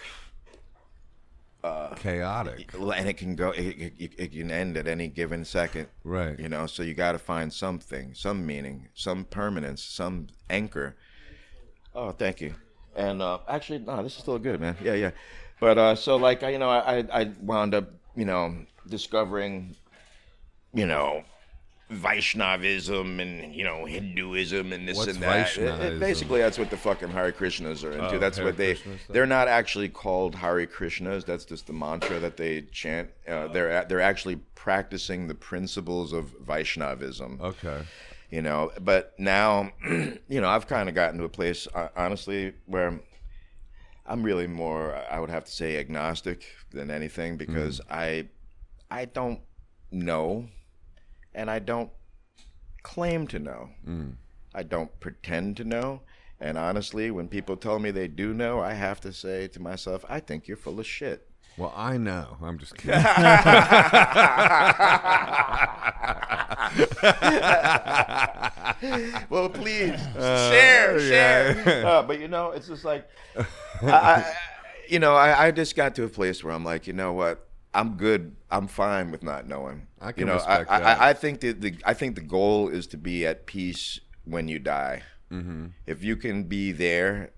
Chaotic, 1.96 2.72
and 2.74 3.08
it 3.08 3.16
can 3.16 3.34
go 3.34 3.50
it, 3.50 3.92
it, 3.98 4.12
it 4.16 4.32
can 4.32 4.52
end 4.52 4.76
at 4.76 4.86
any 4.86 5.08
given 5.08 5.44
second 5.44 5.88
right? 6.04 6.38
you 6.38 6.48
know? 6.48 6.66
So 6.66 6.84
you 6.84 6.94
got 6.94 7.12
to 7.12 7.18
find 7.18 7.52
something 7.52 8.14
some 8.14 8.46
meaning 8.46 8.88
some 8.94 9.24
permanence 9.24 9.82
some 9.82 10.28
anchor. 10.48 10.96
Oh 11.92 12.12
thank 12.12 12.40
you 12.40 12.54
and 12.96 13.22
uh 13.22 13.38
actually 13.48 13.78
no 13.78 14.02
this 14.02 14.14
is 14.14 14.18
still 14.18 14.38
good 14.38 14.60
man 14.60 14.76
yeah 14.82 14.94
yeah 14.94 15.10
But 15.60 15.78
uh, 15.78 15.94
so 15.94 16.16
like 16.16 16.42
I- 16.42 16.50
you 16.50 16.58
know, 16.58 16.68
I 16.68 17.04
I- 17.12 17.32
wound 17.40 17.74
up 17.74 17.90
you 18.14 18.24
know 18.26 18.54
discovering, 18.88 19.74
you 20.74 20.86
know. 20.86 21.24
Vaishnavism 21.88 23.20
and 23.20 23.54
you 23.54 23.62
know 23.62 23.84
Hinduism 23.84 24.72
and 24.72 24.88
this 24.88 24.96
What's 24.96 25.12
and 25.14 25.22
that. 25.22 25.56
It- 25.56 25.92
it- 25.92 26.00
basically, 26.00 26.40
that's 26.40 26.58
what 26.58 26.68
the 26.68 26.76
fucking 26.76 27.10
Hare 27.10 27.30
Krishnas 27.30 27.84
are 27.84 27.92
into. 27.92 28.16
Oh, 28.16 28.18
that's 28.18 28.38
Hare 28.38 28.46
what 28.46 28.56
they 28.56 28.74
Krishna 28.74 28.98
they're 29.08 29.24
not 29.38 29.46
actually 29.46 29.88
called 29.88 30.34
Hare 30.34 30.66
Krishnas. 30.66 31.24
That's 31.24 31.44
just 31.44 31.68
the 31.68 31.72
mantra 31.72 32.18
that 32.18 32.36
they 32.36 32.62
chant. 32.72 33.10
Uh, 33.28 33.46
they're 33.48 33.84
they're 33.84 34.00
actually 34.00 34.36
practicing 34.56 35.28
the 35.28 35.34
principles 35.36 36.12
of 36.12 36.24
Vaishnavism 36.40 37.38
Okay. 37.40 37.82
You 38.30 38.42
know 38.42 38.70
but 38.80 39.14
now 39.18 39.70
you 39.88 40.40
know 40.40 40.48
i've 40.48 40.66
kind 40.66 40.88
of 40.88 40.94
gotten 40.94 41.18
to 41.18 41.24
a 41.24 41.28
place 41.28 41.66
honestly 41.96 42.52
where 42.66 43.00
i'm 44.06 44.22
really 44.22 44.46
more 44.46 44.94
i 45.10 45.18
would 45.18 45.30
have 45.30 45.44
to 45.44 45.52
say 45.52 45.78
agnostic 45.78 46.44
than 46.72 46.90
anything 46.90 47.36
mm-hmm. 47.36 47.52
because 47.52 47.80
i 47.90 48.26
i 48.90 49.04
don't 49.04 49.40
know 49.90 50.46
and 51.34 51.50
i 51.50 51.58
don't 51.58 51.90
claim 52.82 53.26
to 53.26 53.40
know. 53.40 53.68
Mm. 53.84 54.14
I 54.54 54.62
don't 54.62 55.00
pretend 55.00 55.56
to 55.56 55.64
know 55.64 56.02
and 56.40 56.56
honestly 56.56 57.10
when 57.10 57.28
people 57.28 57.56
tell 57.56 57.78
me 57.78 57.90
they 57.90 58.08
do 58.08 58.32
know 58.32 58.60
i 58.60 58.72
have 58.72 59.00
to 59.00 59.12
say 59.12 59.48
to 59.48 59.60
myself 59.60 60.04
i 60.08 60.20
think 60.20 60.46
you're 60.46 60.56
full 60.56 60.80
of 60.80 60.86
shit 60.86 61.28
Well, 61.56 61.72
I 61.74 61.96
know. 61.96 62.36
I'm 62.42 62.58
just 62.58 62.76
kidding. 62.76 62.90
well, 69.30 69.48
please 69.48 69.98
share, 70.14 71.00
share. 71.00 71.86
Uh, 71.86 72.02
but 72.02 72.20
you 72.20 72.28
know, 72.28 72.50
it's 72.50 72.68
just 72.68 72.84
like, 72.84 73.08
I, 73.82 73.90
I, 73.90 74.34
you 74.88 74.98
know, 74.98 75.14
I, 75.14 75.46
I 75.46 75.50
just 75.50 75.76
got 75.76 75.94
to 75.94 76.04
a 76.04 76.08
place 76.08 76.44
where 76.44 76.52
I'm 76.52 76.64
like, 76.64 76.86
you 76.86 76.92
know 76.92 77.14
what, 77.14 77.48
I'm 77.72 77.96
good. 77.96 78.36
I'm 78.50 78.68
fine 78.68 79.10
with 79.10 79.22
not 79.22 79.46
knowing. 79.46 79.86
I 80.00 80.12
can 80.12 80.20
you 80.20 80.26
know, 80.26 80.34
respect 80.34 80.70
I, 80.70 80.80
that. 80.80 81.00
I, 81.00 81.10
I 81.10 81.12
think 81.14 81.40
that 81.40 81.60
the 81.60 81.76
I 81.84 81.94
think 81.94 82.16
the 82.16 82.22
goal 82.22 82.68
is 82.68 82.86
to 82.88 82.98
be 82.98 83.26
at 83.26 83.46
peace 83.46 84.00
when 84.24 84.48
you 84.48 84.58
die. 84.58 85.02
Mm-hmm. 85.32 85.66
If 85.86 86.04
you 86.04 86.16
can 86.16 86.44
be 86.44 86.72
there, 86.72 87.32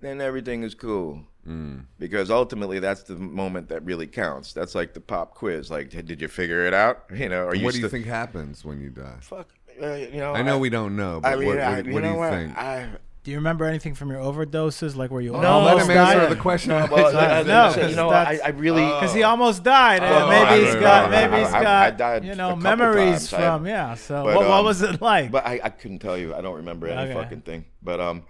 then 0.00 0.20
everything 0.20 0.62
is 0.62 0.74
cool. 0.74 1.24
Mm. 1.48 1.84
Because 1.98 2.30
ultimately, 2.30 2.78
that's 2.78 3.04
the 3.04 3.14
moment 3.16 3.68
that 3.70 3.82
really 3.84 4.06
counts. 4.06 4.52
That's 4.52 4.74
like 4.74 4.92
the 4.92 5.00
pop 5.00 5.34
quiz. 5.34 5.70
Like, 5.70 5.88
did 5.90 6.20
you 6.20 6.28
figure 6.28 6.66
it 6.66 6.74
out? 6.74 7.04
You 7.14 7.28
know, 7.28 7.44
or 7.46 7.54
you 7.54 7.64
what 7.64 7.72
do 7.74 7.78
you 7.80 7.86
still- 7.88 7.90
think 7.90 8.06
happens 8.06 8.64
when 8.64 8.80
you 8.80 8.90
die? 8.90 9.16
Fuck, 9.20 9.48
uh, 9.82 9.94
you 9.94 10.18
know. 10.18 10.34
I 10.34 10.42
know 10.42 10.58
we 10.58 10.68
don't 10.70 10.94
know, 10.96 11.20
but 11.22 11.32
I 11.32 11.36
mean, 11.36 11.46
what, 11.48 11.56
what, 11.56 11.64
I, 11.64 11.76
what 11.76 11.86
you 11.86 11.92
do 11.92 12.00
know 12.00 12.12
you 12.12 12.18
what? 12.18 12.30
think? 12.32 12.56
I, 12.58 12.88
Do 13.24 13.30
you 13.32 13.36
remember 13.38 13.64
anything 13.64 13.94
from 13.94 14.10
your 14.10 14.20
overdoses, 14.20 14.94
like 14.96 15.10
where 15.10 15.20
you 15.20 15.32
no, 15.32 15.38
let 15.38 15.44
almost 15.46 15.90
him 15.90 15.96
answer 15.96 16.18
died? 16.20 16.30
the 16.30 16.36
question. 16.40 16.70
well, 16.72 16.86
Because- 16.88 17.14
I- 17.14 17.40
I- 17.40 17.42
no, 17.42 17.68
you 17.68 17.74
'cause 17.74 17.96
know, 17.96 18.08
I, 18.10 18.24
that's- 18.24 18.40
I 18.44 18.48
really. 18.50 18.84
Because 18.84 19.14
he 19.14 19.22
almost 19.22 19.62
died. 19.64 20.02
and 20.02 20.14
Oh, 20.14 20.28
maybe 20.28 20.64
he's 20.66 20.74
got, 20.76 21.10
know. 21.10 21.16
maybe 21.28 21.42
he's 21.44 21.52
I- 21.54 21.58
I- 21.58 21.62
got, 21.62 21.86
I 21.86 21.90
died 21.90 22.24
you 22.24 22.34
know, 22.34 22.56
memories 22.56 23.30
times. 23.30 23.34
I- 23.34 23.38
from. 23.56 23.66
yeah. 23.66 23.94
So, 23.94 24.24
but, 24.24 24.36
what, 24.36 24.48
what 24.48 24.58
um, 24.60 24.64
was 24.64 24.82
it 24.82 25.00
like? 25.00 25.30
But 25.30 25.46
I, 25.46 25.60
I 25.64 25.68
couldn't 25.70 25.98
tell 26.00 26.16
you. 26.18 26.34
I 26.34 26.40
don't 26.40 26.56
remember 26.56 26.86
any 26.88 27.10
Okay. 27.10 27.14
fucking 27.20 27.40
thing. 27.42 27.64
But 27.82 28.00
um, 28.00 28.22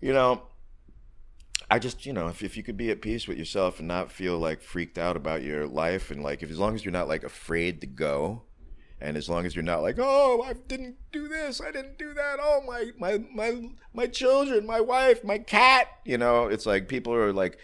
you 0.00 0.12
know, 0.12 0.42
I 1.74 1.80
just 1.80 2.06
you 2.06 2.12
know, 2.12 2.28
if 2.28 2.40
if 2.40 2.56
you 2.56 2.62
could 2.62 2.76
be 2.76 2.92
at 2.92 3.02
peace 3.02 3.26
with 3.26 3.36
yourself 3.36 3.80
and 3.80 3.88
not 3.88 4.12
feel 4.12 4.38
like 4.38 4.62
freaked 4.62 4.96
out 4.96 5.16
about 5.16 5.42
your 5.42 5.66
life, 5.66 6.12
and 6.12 6.22
like 6.22 6.40
if 6.40 6.48
as 6.48 6.60
long 6.60 6.76
as 6.76 6.84
you're 6.84 6.92
not 6.92 7.08
like 7.08 7.24
afraid 7.24 7.80
to 7.80 7.88
go, 7.88 8.42
and 9.00 9.16
as 9.16 9.28
long 9.28 9.44
as 9.44 9.56
you're 9.56 9.64
not 9.64 9.82
like, 9.82 9.96
oh, 9.98 10.44
I 10.46 10.52
didn't 10.52 10.98
do 11.10 11.26
this, 11.26 11.60
I 11.60 11.72
didn't 11.72 11.98
do 11.98 12.14
that, 12.14 12.38
oh 12.40 12.62
my 12.64 12.92
my 12.96 13.24
my 13.34 13.70
my 13.92 14.06
children, 14.06 14.64
my 14.64 14.80
wife, 14.80 15.24
my 15.24 15.38
cat, 15.38 15.88
you 16.04 16.16
know, 16.16 16.46
it's 16.46 16.64
like 16.64 16.86
people 16.86 17.12
are 17.12 17.32
like, 17.32 17.58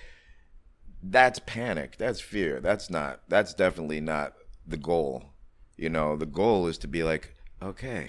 that's 1.05 1.39
panic, 1.47 1.97
that's 1.97 2.21
fear, 2.21 2.59
that's 2.59 2.91
not, 2.91 3.21
that's 3.29 3.55
definitely 3.55 4.01
not 4.01 4.33
the 4.67 4.77
goal. 4.77 5.35
You 5.77 5.89
know, 5.89 6.17
the 6.17 6.27
goal 6.27 6.67
is 6.67 6.79
to 6.79 6.89
be 6.89 7.05
like, 7.05 7.37
okay, 7.63 8.09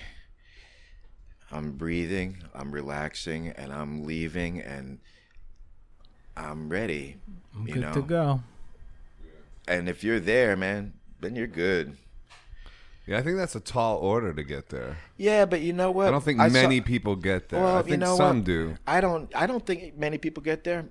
I'm 1.51 1.73
breathing, 1.73 2.37
I'm 2.55 2.71
relaxing, 2.71 3.49
and 3.49 3.71
I'm 3.71 4.03
leaving, 4.03 4.59
and 4.59 4.97
I'm 6.37 6.69
ready. 6.69 7.17
you 7.65 7.73
Good 7.73 7.81
know, 7.81 7.93
to 7.93 8.01
go. 8.01 8.41
and 9.67 9.87
if 9.89 10.03
you're 10.03 10.19
there, 10.19 10.55
man, 10.55 10.93
then 11.19 11.35
you're 11.35 11.47
good. 11.47 11.97
Yeah, 13.07 13.17
I 13.17 13.21
think 13.23 13.37
that's 13.37 13.55
a 13.55 13.59
tall 13.59 13.97
order 13.97 14.31
to 14.33 14.43
get 14.43 14.69
there. 14.69 14.97
Yeah, 15.17 15.45
but 15.45 15.61
you 15.61 15.73
know 15.73 15.91
what? 15.91 16.07
I 16.07 16.11
don't 16.11 16.23
think 16.23 16.39
I 16.39 16.47
saw- 16.47 16.53
many 16.53 16.81
people 16.81 17.15
get 17.15 17.49
there. 17.49 17.61
Well, 17.61 17.75
I 17.75 17.77
you 17.79 17.83
think 17.83 17.99
know 17.99 18.15
some 18.15 18.37
what? 18.37 18.45
do. 18.45 18.75
I 18.87 19.01
don't. 19.01 19.35
I 19.35 19.47
don't 19.47 19.65
think 19.65 19.97
many 19.97 20.17
people 20.17 20.41
get 20.43 20.63
there. 20.63 20.85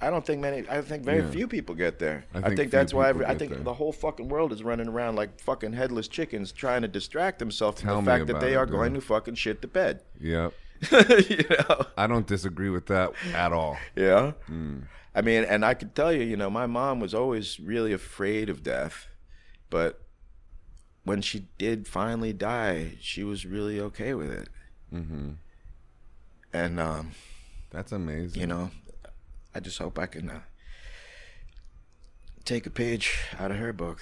I 0.00 0.10
don't 0.10 0.26
think 0.26 0.40
many. 0.40 0.68
I 0.68 0.82
think 0.82 1.04
very 1.04 1.22
Yeah. 1.22 1.30
few 1.30 1.46
people 1.46 1.76
get 1.76 2.00
there. 2.00 2.24
I 2.34 2.38
I 2.38 2.42
think 2.42 2.56
think, 2.56 2.70
that's 2.72 2.92
why. 2.92 3.08
Every, 3.08 3.24
I 3.24 3.36
think 3.36 3.52
there. 3.52 3.60
the 3.62 3.74
whole 3.74 3.92
fucking 3.92 4.28
world 4.28 4.52
is 4.52 4.62
running 4.64 4.88
around 4.88 5.14
like 5.14 5.38
fucking 5.40 5.72
headless 5.74 6.08
chickens, 6.08 6.50
trying 6.50 6.82
to 6.82 6.88
distract 6.88 7.38
themselves 7.38 7.80
Tell 7.80 7.96
from 7.96 8.04
the 8.04 8.10
fact 8.10 8.26
that 8.26 8.32
about 8.32 8.40
they 8.42 8.54
it, 8.54 8.56
are 8.56 8.66
dude. 8.66 8.72
going 8.74 8.94
to 8.94 9.00
fucking 9.00 9.36
shit 9.36 9.62
the 9.62 9.68
bed. 9.68 10.02
Yep. 10.20 10.52
you 11.28 11.44
know. 11.48 11.86
I 11.96 12.06
don't 12.06 12.26
disagree 12.26 12.70
with 12.70 12.86
that 12.86 13.12
at 13.34 13.52
all. 13.52 13.76
Yeah. 13.96 14.32
Hmm. 14.46 14.80
I 15.14 15.20
mean, 15.20 15.44
and 15.44 15.64
I 15.64 15.74
could 15.74 15.94
tell 15.94 16.12
you, 16.12 16.22
you 16.22 16.36
know, 16.36 16.48
my 16.48 16.66
mom 16.66 16.98
was 16.98 17.12
always 17.14 17.60
really 17.60 17.92
afraid 17.92 18.48
of 18.48 18.62
death, 18.62 19.08
but 19.68 20.00
when 21.04 21.20
she 21.20 21.48
did 21.58 21.86
finally 21.86 22.32
die, 22.32 22.92
she 23.00 23.22
was 23.22 23.44
really 23.44 23.78
okay 23.80 24.14
with 24.14 24.30
it. 24.30 24.48
Mm-hmm. 24.92 25.30
And 26.52 26.80
um, 26.80 27.12
That's 27.70 27.92
amazing. 27.92 28.40
you 28.40 28.46
know, 28.46 28.70
I 29.54 29.60
just 29.60 29.78
hope 29.78 29.98
I 29.98 30.06
can 30.06 30.30
uh, 30.30 30.40
take 32.44 32.66
a 32.66 32.70
page 32.70 33.18
out 33.38 33.50
of 33.50 33.58
her 33.58 33.72
book. 33.72 34.00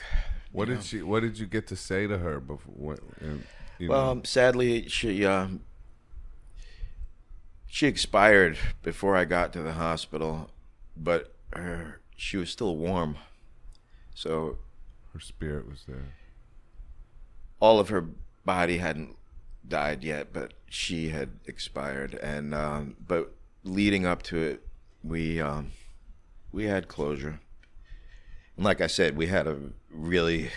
what 0.53 0.69
did 0.69 0.83
she? 0.85 1.03
What 1.03 1.21
did 1.21 1.39
you 1.39 1.47
get 1.47 1.67
to 1.69 1.77
say 1.77 2.07
to 2.07 2.19
her 2.19 2.41
before? 2.41 2.73
What, 2.75 3.01
you 3.21 3.29
know, 3.89 3.93
Well, 3.93 4.21
sadly, 4.25 4.89
she 4.89 5.25
um, 5.25 5.61
she 7.73 7.87
expired 7.87 8.59
before 8.83 9.17
I 9.17 9.25
got 9.25 9.53
to 9.53 9.63
the 9.63 9.75
hospital, 9.75 10.51
but 10.97 11.33
her 11.53 12.01
she 12.17 12.37
was 12.37 12.51
still 12.51 12.77
warm, 12.77 13.17
so 14.13 14.59
her 15.15 15.21
spirit 15.21 15.69
was 15.69 15.85
there. 15.87 16.15
all 17.61 17.79
of 17.79 17.89
her 17.91 18.09
body 18.45 18.79
hadn't 18.79 19.17
died 19.67 20.03
yet, 20.03 20.33
but 20.33 20.55
she 20.69 21.11
had 21.11 21.31
expired. 21.47 22.15
And 22.15 22.55
um, 22.55 22.97
but 23.07 23.35
leading 23.63 24.05
up 24.05 24.23
to 24.25 24.39
it, 24.39 24.67
we 25.05 25.41
um, 25.41 25.71
we 26.51 26.65
had 26.65 26.89
closure. 26.89 27.41
And 28.57 28.65
like 28.65 28.81
I 28.81 28.89
said, 28.89 29.17
we 29.17 29.29
had 29.29 29.47
a 29.47 29.57
really 29.91 30.51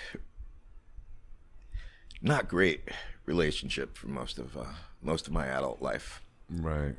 not 2.23 2.47
great 2.47 2.89
relationship 3.27 3.97
for 3.97 4.07
most 4.07 4.39
of 4.39 4.57
uh, 4.57 4.65
most 4.99 5.27
of 5.27 5.33
my 5.33 5.45
adult 5.45 5.79
life. 5.79 6.22
Right. 6.49 6.95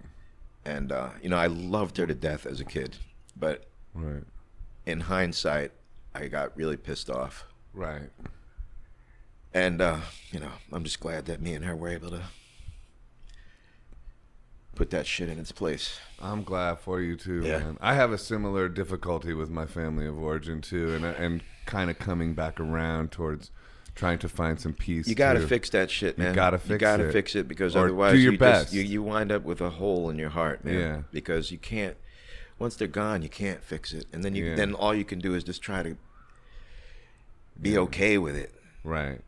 And 0.65 0.91
uh, 0.93 1.11
you 1.23 1.29
know, 1.29 1.37
I 1.37 1.47
loved 1.49 1.97
her 1.99 2.07
to 2.07 2.15
death 2.15 2.47
as 2.47 2.61
a 2.61 2.65
kid, 2.65 2.97
but 3.37 3.67
Right. 3.95 4.25
in 4.87 5.01
hindsight, 5.01 5.73
I 6.15 6.27
got 6.29 6.57
really 6.57 6.77
pissed 6.77 7.11
off. 7.11 7.45
Right. 7.73 8.11
And 9.53 9.81
uh, 9.81 10.01
you 10.33 10.41
know, 10.41 10.51
I'm 10.73 10.85
just 10.85 11.01
glad 11.01 11.27
that 11.27 11.41
me 11.41 11.55
and 11.55 11.65
her 11.65 11.77
were 11.77 11.89
able 11.89 12.11
to 12.11 12.23
put 14.75 14.91
that 14.91 15.07
shit 15.07 15.29
in 15.29 15.39
its 15.39 15.53
place. 15.53 16.01
I'm 16.21 16.43
glad 16.43 16.81
for 16.81 17.01
you 17.01 17.17
too, 17.17 17.43
Yeah. 17.45 17.59
man. 17.59 17.79
I 17.81 17.95
have 17.95 18.11
a 18.13 18.19
similar 18.19 18.69
difficulty 18.69 19.33
with 19.33 19.51
my 19.51 19.67
family 19.67 20.07
of 20.07 20.19
origin 20.19 20.61
too, 20.61 20.95
and 20.95 21.05
and 21.05 21.43
kind 21.67 21.91
of 21.91 21.99
coming 21.99 22.35
back 22.35 22.59
around 22.59 23.13
towards 23.13 23.51
trying 23.95 24.19
to 24.19 24.29
find 24.29 24.61
some 24.61 24.73
peace. 24.75 25.07
You 25.09 25.15
gotta 25.15 25.41
too. 25.41 25.47
fix 25.47 25.71
that 25.71 25.91
shit, 25.91 26.19
man. 26.19 26.35
gotta 26.35 26.61
You 26.69 26.79
gotta 26.79 27.09
it. 27.09 27.13
fix 27.13 27.35
it 27.37 27.47
because 27.49 27.77
Or 27.77 27.85
otherwise 27.85 28.13
do 28.13 28.19
your 28.19 28.33
you 28.33 28.39
best. 28.39 28.65
Just, 28.67 28.75
you 28.75 28.83
you 28.83 29.03
wind 29.03 29.31
up 29.33 29.43
with 29.45 29.61
a 29.61 29.71
hole 29.71 30.11
in 30.11 30.19
your 30.19 30.31
heart, 30.31 30.65
man. 30.65 30.79
Yeah. 30.79 31.03
Because 31.13 31.51
you 31.51 31.59
can't. 31.59 31.97
Once 32.59 32.77
they're 32.77 32.87
gone, 32.89 33.23
you 33.23 33.29
can't 33.29 33.63
fix 33.65 33.93
it, 33.93 34.07
and 34.13 34.25
then 34.25 34.35
you 34.35 34.45
Yeah. 34.47 34.55
then 34.57 34.75
all 34.75 34.95
you 34.95 35.05
can 35.05 35.19
do 35.19 35.35
is 35.35 35.43
just 35.45 35.61
try 35.63 35.83
to 35.83 35.97
be 37.61 37.77
okay 37.79 38.19
with 38.19 38.37
it. 38.37 38.53
Right. 38.83 39.21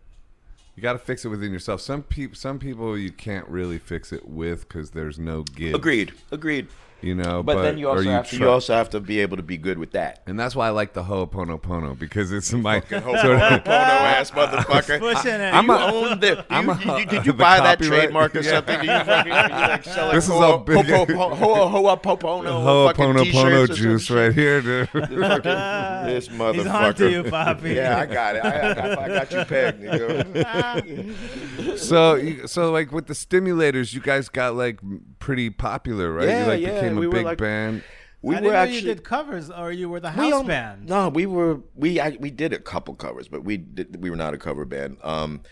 You 0.75 0.83
got 0.83 0.93
to 0.93 0.99
fix 0.99 1.25
it 1.25 1.29
within 1.29 1.53
yourself. 1.53 1.81
Some 1.81 2.03
people, 2.03 2.37
some 2.37 2.59
people, 2.59 2.99
you 2.99 3.11
can't 3.11 3.49
really 3.49 3.79
fix 3.79 4.13
it 4.13 4.29
with 4.29 4.69
because 4.69 4.91
there's 4.91 5.19
no 5.19 5.43
give. 5.43 5.75
Agreed. 5.75 6.13
Agreed. 6.31 6.69
You 7.03 7.15
know, 7.15 7.43
But, 7.43 7.63
then 7.63 7.77
you 7.79 7.89
or 7.89 7.99
also 7.99 8.09
have 8.11 8.29
to, 8.31 8.37
try- 8.37 8.47
you 8.47 8.51
also 8.51 8.75
have 8.75 8.89
to 8.91 9.01
be 9.01 9.21
able 9.21 9.37
to 9.37 9.43
be 9.43 9.59
good 9.59 9.79
with 9.79 9.93
that. 9.93 10.23
and 10.27 10.41
that's 10.41 10.57
why 10.57 10.67
I 10.69 10.71
like 10.71 10.95
the 10.95 11.03
Ho'oponopono 11.05 11.97
because 11.99 12.33
it's 12.33 12.51
my 12.53 12.81
sort 12.81 12.93
of- 12.93 13.03
Ho'oponopono 13.05 13.67
ass 13.69 14.31
motherfucker. 14.31 14.99
Pushing 15.15 15.33
uh, 15.33 15.45
it. 15.45 15.53
I'm 15.55 15.67
you 15.67 15.73
a- 15.73 15.93
own 15.93 16.21
the. 16.25 16.45
I'm 16.51 16.65
you- 16.67 16.73
a- 16.73 16.99
you- 17.01 17.07
did 17.07 17.27
you 17.27 17.33
the 17.33 17.39
buy 17.39 17.61
that 17.61 17.81
trademark 17.81 18.35
or 18.35 18.43
something? 18.43 18.81
Do 18.81 18.87
fucking 18.87 19.31
like 19.33 19.85
sell 19.85 20.11
This 20.11 20.25
is 20.25 20.31
ho- 20.31 20.41
all 20.43 20.59
big- 20.59 20.87
ho- 20.87 21.05
ho- 21.05 21.35
ho- 21.35 21.69
ho- 21.69 21.97
Ho'oponopono 21.97 23.23
t-shirts 23.25 23.71
or 23.73 23.75
some 23.75 23.77
juice 23.77 24.11
right 24.11 24.33
here, 24.33 24.61
dude. 24.63 24.89
This 24.97 26.29
motherfucker. 26.29 26.55
He's 26.55 26.67
on 26.67 26.95
to 26.95 27.11
you, 27.11 27.25
Poppy. 27.25 27.71
Yeah, 27.75 27.99
I 27.99 28.07
got 28.07 28.37
it. 28.37 28.45
I, 28.45 28.49
I, 28.71 29.05
I 29.05 29.09
got 29.09 29.33
you 29.33 29.45
pegged. 29.45 29.83
nigga. 29.83 31.79
so, 31.79 32.47
so 32.47 32.73
like 32.73 32.91
with 32.93 33.07
the 33.07 33.15
stimulators, 33.15 33.93
you 33.95 34.01
guys 34.01 34.29
got 34.29 34.55
like 34.55 34.81
pretty 35.27 35.51
popular, 35.51 36.13
right? 36.13 36.29
Yeah, 36.29 36.43
you 36.43 36.47
like 36.53 36.61
yeah, 36.61 36.75
became 36.81 36.97
a 36.97 37.01
we 37.01 37.09
big 37.09 37.25
like- 37.25 37.39
band. 37.39 37.83
we 38.23 38.35
I 38.35 38.39
were 38.39 38.43
didn't 38.43 38.53
know 38.53 38.59
actually 38.59 38.77
you 38.79 38.83
did 38.95 39.03
covers, 39.05 39.51
or 39.51 39.73
you 39.73 39.89
were 39.89 39.99
the 40.01 40.11
we 40.17 40.31
house 40.31 40.33
al- 40.33 40.45
band. 40.45 40.89
No, 40.89 41.09
we 41.09 41.27
were 41.27 41.61
we 41.75 41.99
I, 42.01 42.17
we 42.21 42.31
did 42.31 42.53
a 42.53 42.61
couple 42.61 42.95
covers, 42.95 43.27
but 43.29 43.43
we 43.45 43.57
did, 43.57 44.01
we 44.03 44.09
were 44.09 44.17
not 44.17 44.35
a 44.35 44.39
cover 44.39 44.65
band. 44.65 44.99
Um, 45.03 45.43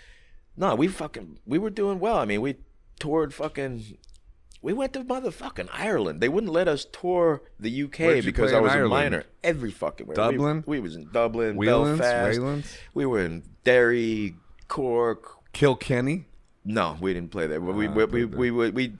no, 0.56 0.76
we 0.76 0.86
fucking 0.86 1.40
we 1.44 1.58
were 1.58 1.70
doing 1.70 1.98
well. 1.98 2.16
I 2.18 2.24
mean, 2.24 2.40
we 2.40 2.54
toured 3.00 3.34
fucking. 3.34 3.98
We 4.62 4.72
went 4.72 4.92
to 4.94 5.00
motherfucking 5.04 5.68
Ireland. 5.74 6.20
They 6.22 6.28
wouldn't 6.30 6.52
let 6.52 6.68
us 6.68 6.86
tour 6.86 7.42
the 7.60 7.82
UK 7.82 8.24
because 8.24 8.52
I 8.52 8.58
in 8.58 8.62
was 8.62 8.72
a 8.72 8.76
Ireland? 8.76 8.90
minor. 8.90 9.24
Every 9.42 9.70
fucking 9.72 10.06
where. 10.06 10.14
Dublin? 10.16 10.64
We, 10.66 10.78
we 10.78 10.80
was 10.80 10.94
in 10.96 11.10
Dublin, 11.12 11.56
Whelan's? 11.56 11.98
Belfast. 11.98 12.38
Waylands? 12.40 12.76
We 12.94 13.04
were 13.04 13.20
in 13.20 13.42
Derry, 13.64 14.36
Cork, 14.68 15.22
Kilkenny. 15.52 16.24
no, 16.64 16.96
we 16.98 17.12
didn't 17.12 17.30
play 17.30 17.46
there. 17.46 17.60
But 17.60 17.74
we, 17.74 17.88
Ah, 17.88 17.92
we, 17.92 18.04
we, 18.06 18.24
we, 18.24 18.50
we, 18.50 18.70
we, 18.70 18.92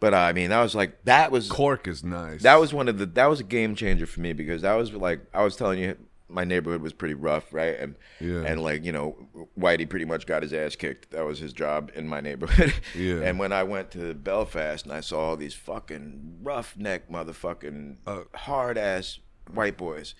but 0.00 0.14
uh, 0.14 0.18
I 0.18 0.32
mean, 0.32 0.50
that 0.50 0.62
was 0.62 0.74
like 0.74 1.04
that 1.04 1.30
was 1.32 1.48
Cork 1.50 1.86
is 1.88 2.02
nice. 2.04 2.42
that 2.42 2.60
was 2.60 2.72
one 2.72 2.88
of 2.88 2.98
the 2.98 3.06
that 3.06 3.26
was 3.26 3.40
a 3.40 3.44
game 3.44 3.74
changer 3.74 4.06
for 4.06 4.20
me 4.20 4.32
because 4.32 4.62
that 4.62 4.74
was 4.74 4.92
like 4.92 5.20
I 5.34 5.42
was 5.44 5.56
telling 5.56 5.78
you, 5.80 5.96
my 6.28 6.44
neighborhood 6.44 6.82
was 6.82 6.92
pretty 6.92 7.14
rough, 7.14 7.52
right? 7.52 7.78
And 7.78 7.94
Yeah. 8.20 8.42
and 8.42 8.62
like 8.62 8.84
you 8.84 8.92
know, 8.92 9.16
Whitey 9.58 9.88
pretty 9.88 10.04
much 10.04 10.26
got 10.26 10.42
his 10.42 10.52
ass 10.52 10.76
kicked. 10.76 11.10
That 11.10 11.24
was 11.24 11.38
his 11.38 11.52
job 11.52 11.90
in 11.94 12.06
my 12.08 12.20
neighborhood. 12.20 12.74
Yeah. 12.94 13.20
And 13.22 13.38
when 13.38 13.52
I 13.52 13.62
went 13.62 13.90
to 13.92 14.14
Belfast 14.14 14.84
and 14.84 14.92
I 14.92 15.00
saw 15.00 15.20
all 15.30 15.36
these 15.36 15.54
fucking 15.54 16.38
roughneck 16.42 17.10
motherfucking 17.10 17.96
Uh, 18.06 18.22
hard 18.34 18.76
ass 18.78 19.20
white 19.52 19.76
boys. 19.78 20.14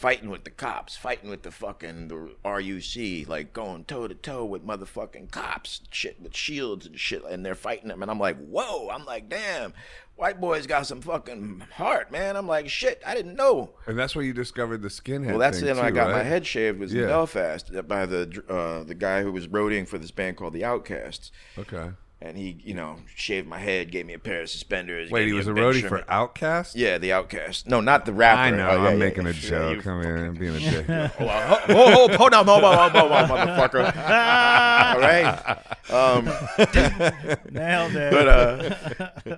Fighting 0.00 0.30
with 0.30 0.44
the 0.44 0.50
cops, 0.50 0.96
fighting 0.96 1.28
with 1.28 1.42
the 1.42 1.50
fucking 1.50 2.08
the 2.08 2.30
RUC, 2.42 3.28
like 3.28 3.52
going 3.52 3.84
toe 3.84 4.08
to 4.08 4.14
toe 4.14 4.46
with 4.46 4.66
motherfucking 4.66 5.30
cops, 5.30 5.82
shit 5.90 6.18
with 6.22 6.34
shields 6.34 6.86
and 6.86 6.98
shit, 6.98 7.22
and 7.24 7.44
they're 7.44 7.54
fighting 7.54 7.88
them, 7.88 8.00
and 8.00 8.10
I'm 8.10 8.18
like, 8.18 8.38
whoa! 8.38 8.88
I'm 8.88 9.04
like, 9.04 9.28
damn, 9.28 9.74
white 10.16 10.40
boys 10.40 10.66
got 10.66 10.86
some 10.86 11.02
fucking 11.02 11.64
heart, 11.74 12.10
man. 12.10 12.36
I'm 12.38 12.46
like, 12.46 12.70
shit, 12.70 13.02
I 13.06 13.14
didn't 13.14 13.34
know. 13.36 13.74
and 13.86 13.98
that's 13.98 14.16
where 14.16 14.24
you 14.24 14.32
discovered 14.32 14.80
the 14.80 14.88
skinhead. 14.88 15.26
Well, 15.32 15.38
that's. 15.38 15.60
When 15.60 15.78
I 15.78 15.90
got 15.90 16.10
my 16.12 16.22
head 16.22 16.46
shaved 16.46 16.78
was 16.78 16.94
Yeah. 16.94 17.02
in 17.02 17.08
Belfast 17.08 17.70
by 17.86 18.06
the 18.06 18.42
uh, 18.48 18.84
the 18.84 18.94
guy 18.94 19.22
who 19.22 19.30
was 19.32 19.48
roadieing 19.48 19.86
for 19.86 19.98
this 19.98 20.10
band 20.10 20.38
called 20.38 20.54
the 20.54 20.64
Outcasts, 20.64 21.30
Okay. 21.58 21.90
And 22.22 22.36
he, 22.36 22.58
you 22.62 22.74
know, 22.74 22.96
shaved 23.14 23.48
my 23.48 23.58
head, 23.58 23.90
gave 23.90 24.04
me 24.04 24.12
a 24.12 24.18
pair 24.18 24.42
of 24.42 24.50
suspenders. 24.50 25.10
Wait, 25.10 25.26
he 25.26 25.32
was 25.32 25.46
a 25.46 25.54
Ben 25.54 25.64
roadie 25.64 25.88
for 25.88 26.04
Outcast. 26.08 26.76
Yeah, 26.76 26.98
the 26.98 27.12
Outcast. 27.12 27.66
No, 27.66 27.80
not 27.80 28.04
the 28.04 28.12
rapper. 28.12 28.40
I 28.40 28.50
know. 28.50 28.68
Oh, 28.68 28.82
yeah, 28.82 28.88
I'm 28.88 28.92
yeah, 28.92 28.98
making 28.98 29.26
a 29.26 29.32
joke. 29.32 29.76
you 29.76 29.82
Come 29.82 30.02
here, 30.02 30.16
I'm 30.26 30.34
being 30.34 30.54
a 30.56 30.58
dick. 30.70 30.86
Hold 30.86 31.30
on. 31.30 31.46
Hold, 31.48 31.92
hold, 31.94 32.14
hold 32.14 32.34
on, 32.34 32.46
hold 32.46 32.64
on, 32.64 32.90
hold 32.90 33.12
on, 33.12 33.28
hold 33.28 33.40
on, 33.40 33.48
motherfucker. 33.48 33.96
All 33.96 35.00
right. 35.00 35.58
Um, 35.90 36.24
Nailed 37.52 37.96
it. 37.96 38.12
but 38.12 38.28
uh, 38.28 39.36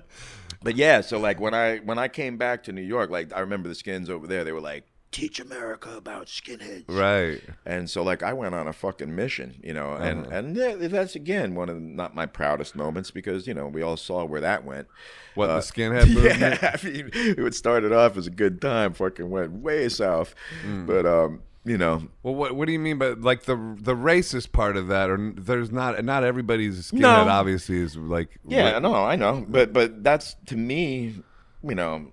but 0.61 0.75
yeah. 0.75 0.99
So 1.01 1.19
like 1.19 1.39
when 1.39 1.53
I 1.53 1.77
when 1.79 1.97
I 1.97 2.09
came 2.09 2.37
back 2.37 2.63
to 2.63 2.73
New 2.73 2.81
York, 2.81 3.09
like 3.09 3.31
I 3.33 3.39
remember 3.39 3.69
the 3.69 3.75
skins 3.75 4.09
over 4.09 4.27
there. 4.27 4.43
They 4.43 4.51
were 4.51 4.61
like, 4.61 4.85
"Teach 5.13 5.39
America 5.39 5.95
about 5.95 6.27
skinheads." 6.27 6.83
right. 6.89 7.41
And 7.65 7.89
so 7.89 8.03
like 8.03 8.21
I 8.23 8.33
went 8.33 8.53
on 8.55 8.67
a 8.67 8.73
fucking 8.73 9.15
mission, 9.15 9.59
you 9.63 9.73
know, 9.73 9.93
and 9.93 10.25
Uh-huh. 10.25 10.35
and 10.35 10.55
that's 10.91 11.15
again 11.15 11.55
one 11.55 11.69
of 11.69 11.75
the, 11.75 11.81
not 11.81 12.13
my 12.15 12.25
proudest 12.25 12.75
moments 12.75 13.09
because 13.11 13.47
you 13.47 13.53
know 13.53 13.67
we 13.67 13.81
all 13.81 13.95
saw 13.97 14.25
where 14.25 14.41
that 14.41 14.65
went. 14.65 14.87
What 15.35 15.49
Uh, 15.49 15.55
the 15.55 15.61
skinhead 15.61 16.07
movement? 16.13 16.39
Yeah, 16.61 16.75
I 16.83 16.85
mean, 16.85 17.09
it 17.13 17.55
started 17.55 17.93
off 17.93 18.17
as 18.17 18.27
a 18.27 18.31
good 18.31 18.59
time, 18.61 18.93
fucking 18.93 19.29
went 19.29 19.51
way 19.53 19.87
south, 19.89 20.35
Mm. 20.65 20.85
but 20.87 21.05
um, 21.05 21.41
you 21.65 21.77
know, 21.77 22.03
Well, 22.23 22.35
what 22.35 22.55
what 22.57 22.65
do 22.65 22.73
you 22.73 22.79
mean 22.79 22.97
by 22.97 23.09
like 23.11 23.43
the 23.43 23.55
the 23.79 23.95
racist 23.95 24.51
part 24.51 24.75
of 24.75 24.87
that? 24.89 25.09
Or 25.09 25.33
there's 25.37 25.71
not 25.71 26.03
not 26.03 26.23
everybody's 26.25 26.91
skinhead. 26.91 26.99
No. 26.99 27.29
Obviously, 27.29 27.77
is 27.77 27.95
like 27.95 28.37
yeah, 28.45 28.73
what- 28.73 28.81
no, 28.81 28.95
I 28.95 29.15
know, 29.15 29.45
but 29.47 29.71
but 29.71 30.03
that's 30.03 30.35
to 30.47 30.57
me, 30.57 31.21
you 31.63 31.75
know, 31.75 32.11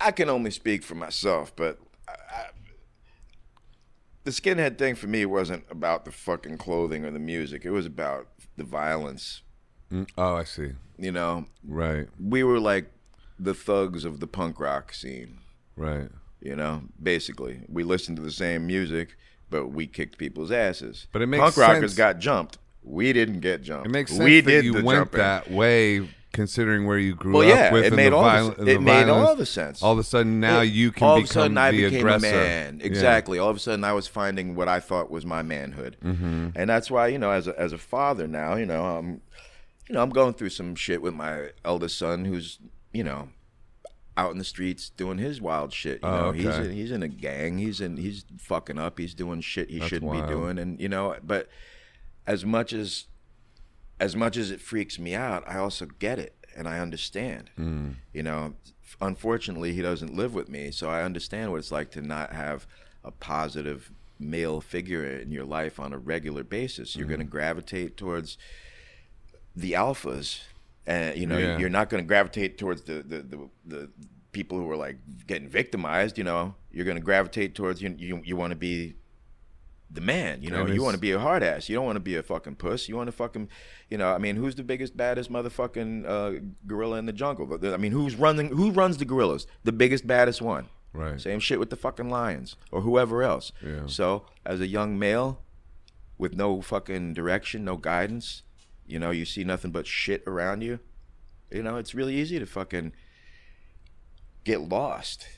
I 0.00 0.10
can 0.12 0.28
only 0.28 0.50
speak 0.50 0.82
for 0.82 0.94
myself, 0.94 1.54
but 1.56 1.78
I, 2.08 2.12
I, 2.12 2.44
the 4.24 4.30
skinhead 4.30 4.78
thing 4.78 4.94
for 4.94 5.06
me 5.06 5.24
wasn't 5.26 5.64
about 5.70 6.04
the 6.04 6.12
fucking 6.12 6.58
clothing 6.58 7.04
or 7.04 7.10
the 7.10 7.18
music. 7.18 7.64
It 7.64 7.70
was 7.70 7.86
about 7.86 8.28
the 8.56 8.64
violence. 8.64 9.42
Mm, 9.92 10.08
Oh, 10.18 10.34
I 10.36 10.44
see. 10.44 10.72
You 10.98 11.12
know, 11.12 11.46
Right, 11.66 12.08
we 12.22 12.42
were 12.42 12.60
like 12.60 12.90
the 13.38 13.54
thugs 13.54 14.04
of 14.04 14.20
the 14.20 14.26
punk 14.26 14.60
rock 14.60 14.92
scene. 14.92 15.38
right. 15.76 16.08
You 16.40 16.54
know, 16.54 16.82
basically, 17.02 17.62
we 17.68 17.82
listened 17.82 18.16
to 18.18 18.22
the 18.22 18.30
same 18.30 18.64
music, 18.64 19.16
but 19.50 19.68
we 19.72 19.88
kicked 19.88 20.18
people's 20.18 20.52
asses. 20.52 21.08
But 21.10 21.20
it 21.22 21.26
makes 21.26 21.42
punk 21.42 21.56
rockers 21.56 21.90
sense- 21.90 21.94
got 21.96 22.18
jumped. 22.20 22.58
We 22.84 23.12
didn't 23.12 23.40
get 23.40 23.62
jumped. 23.62 23.86
It 23.86 23.90
makes 23.90 24.12
sense 24.12 24.22
we 24.22 24.40
that 24.40 24.48
did 24.48 24.64
you 24.64 24.74
went 24.74 25.00
jumping. 25.00 25.18
that 25.18 25.50
way, 25.50 26.08
considing 26.32 26.86
where 26.86 26.98
you 26.98 27.14
grew 27.14 27.32
Well, 27.34 27.42
up 27.50 27.56
yeah, 27.56 27.72
with. 27.72 27.84
it 27.86 27.92
made 27.94 28.12
the 28.12 28.16
all 28.16 28.22
viol- 28.22 28.54
and 28.58 28.68
it 28.68 28.74
the 28.74 28.80
made 28.80 29.08
all 29.08 29.34
the 29.34 29.46
sense. 29.46 29.82
All 29.82 29.92
of 29.92 29.98
a 29.98 30.04
sudden, 30.04 30.40
now 30.40 30.60
It- 30.60 30.66
you 30.66 30.92
can 30.92 31.06
all 31.06 31.16
become 31.16 31.24
of 31.24 31.30
a 31.30 31.32
sudden 31.32 31.58
I 31.58 31.70
the 31.70 31.82
became 31.84 31.98
aggressor. 32.00 32.26
a 32.28 32.30
man. 32.32 32.78
Yeah. 32.80 32.86
Exactly. 32.86 33.38
All 33.38 33.48
of 33.50 33.56
a 33.56 33.60
sudden 33.60 33.82
I 33.84 33.92
was 33.92 34.06
finding 34.06 34.54
what 34.54 34.68
I 34.68 34.78
thought 34.80 35.10
was 35.10 35.24
my 35.24 35.42
manhood, 35.42 35.96
mm-hmm. 36.04 36.48
and 36.54 36.68
that's 36.70 36.90
why 36.90 37.08
you 37.08 37.18
know, 37.18 37.30
as 37.30 37.48
a, 37.48 37.58
as 37.58 37.72
a 37.72 37.78
father 37.78 38.26
now, 38.28 38.56
you 38.56 38.66
know, 38.66 38.84
I'm, 38.84 39.20
you 39.88 39.94
know, 39.94 40.02
I'm 40.02 40.10
going 40.10 40.34
through 40.34 40.50
some 40.50 40.74
shit 40.74 41.00
with 41.02 41.14
my 41.14 41.50
eldest 41.64 41.96
son, 41.98 42.24
who's 42.26 42.58
you 42.92 43.04
know, 43.04 43.28
out 44.16 44.32
in 44.32 44.38
the 44.38 44.44
streets 44.44 44.90
doing 44.90 45.16
his 45.18 45.40
wild 45.40 45.72
shit. 45.72 46.00
You 46.02 46.08
Oh, 46.08 46.16
know, 46.26 46.32
he's 46.32 46.56
in, 46.58 46.72
he's 46.72 46.90
in 46.90 47.02
a 47.02 47.08
gang. 47.08 47.58
He's 47.58 47.80
in 47.80 47.96
he's 47.96 48.24
fucking 48.38 48.78
up. 48.78 48.98
He's 48.98 49.14
doing 49.14 49.40
shit 49.40 49.70
he 49.70 49.78
That's 49.78 49.88
shouldn't 49.88 50.10
wild. 50.10 50.26
be 50.28 50.34
doing, 50.34 50.58
and 50.58 50.78
you 50.80 50.88
know, 50.90 51.16
but 51.22 51.48
as 52.26 52.44
much 52.44 52.72
as 52.74 53.06
as 54.00 54.14
much 54.16 54.36
as 54.36 54.50
it 54.50 54.60
freaks 54.60 54.98
me 54.98 55.14
out, 55.14 55.42
I 55.48 55.58
also 55.58 55.86
get 55.86 56.18
it 56.18 56.34
and 56.56 56.68
I 56.68 56.78
understand. 56.78 57.50
Mm. 57.58 57.94
You 58.12 58.22
know, 58.22 58.54
unfortunately, 59.00 59.72
he 59.72 59.82
doesn't 59.82 60.14
live 60.14 60.34
with 60.34 60.48
me, 60.48 60.70
so 60.70 60.88
I 60.90 61.02
understand 61.02 61.50
what 61.50 61.58
it's 61.58 61.72
like 61.72 61.90
to 61.92 62.02
not 62.02 62.32
have 62.32 62.66
a 63.04 63.10
positive 63.10 63.90
male 64.18 64.60
figure 64.60 65.04
in 65.04 65.30
your 65.30 65.44
life 65.44 65.78
on 65.78 65.92
a 65.92 65.98
regular 65.98 66.42
basis. 66.42 66.96
You're 66.96 67.06
Mm. 67.06 67.10
going 67.10 67.20
to 67.20 67.26
gravitate 67.26 67.96
towards 67.96 68.36
the 69.54 69.72
alphas, 69.72 70.40
and 70.86 71.16
you 71.18 71.26
know, 71.26 71.38
Yeah. 71.38 71.58
you're 71.58 71.68
not 71.68 71.88
going 71.90 72.02
to 72.02 72.08
gravitate 72.08 72.58
towards 72.58 72.82
the 72.82 73.02
the, 73.02 73.18
the 73.22 73.48
the 73.66 73.88
people 74.32 74.58
who 74.58 74.70
are 74.70 74.76
like 74.76 74.96
getting 75.26 75.48
victimized. 75.48 76.18
You 76.18 76.24
know, 76.24 76.54
you're 76.72 76.84
going 76.84 76.96
to 76.96 77.02
gravitate 77.02 77.54
towards 77.54 77.80
you. 77.82 77.94
You, 77.98 78.20
you 78.24 78.36
want 78.36 78.50
to 78.52 78.56
be 78.56 78.94
the 79.90 80.00
man. 80.00 80.42
You 80.42 80.50
know, 80.50 80.66
you 80.66 80.82
want 80.82 80.94
to 80.94 81.00
be 81.00 81.12
a 81.12 81.18
hard 81.18 81.42
ass. 81.42 81.68
You 81.68 81.76
don't 81.76 81.84
want 81.84 81.96
to 81.96 82.00
be 82.00 82.16
a 82.16 82.22
fucking 82.22 82.56
puss. 82.56 82.88
You 82.88 82.96
want 82.96 83.08
to 83.08 83.12
fucking, 83.12 83.48
you 83.88 83.98
know. 83.98 84.12
I 84.12 84.18
mean, 84.18 84.36
who's 84.36 84.54
the 84.54 84.62
biggest, 84.62 84.96
baddest 84.96 85.30
motherfucking 85.30 86.06
uh, 86.06 86.40
gorilla 86.66 86.98
in 86.98 87.06
the 87.06 87.12
jungle? 87.12 87.58
I 87.72 87.76
mean, 87.76 87.92
who's 87.92 88.14
running? 88.14 88.48
Who 88.48 88.70
runs 88.70 88.98
the 88.98 89.04
gorillas? 89.04 89.46
The 89.64 89.72
biggest, 89.72 90.06
baddest 90.06 90.42
one. 90.42 90.68
Right. 90.92 91.20
Same 91.20 91.40
shit 91.40 91.58
with 91.58 91.70
the 91.70 91.76
fucking 91.76 92.08
lions 92.08 92.56
or 92.72 92.80
whoever 92.80 93.22
else. 93.22 93.52
Yeah. 93.64 93.86
So, 93.86 94.24
as 94.44 94.60
a 94.60 94.66
young 94.66 94.98
male 94.98 95.42
with 96.16 96.34
no 96.34 96.60
fucking 96.60 97.14
direction, 97.14 97.64
no 97.64 97.76
guidance, 97.76 98.42
you 98.86 98.98
know, 98.98 99.10
you 99.10 99.24
see 99.24 99.44
nothing 99.44 99.70
but 99.70 99.86
shit 99.86 100.22
around 100.26 100.62
you. 100.62 100.80
You 101.50 101.62
know, 101.62 101.76
it's 101.76 101.94
really 101.94 102.16
easy 102.16 102.38
to 102.38 102.46
fucking 102.46 102.92
get 104.44 104.60
lost. 104.60 105.28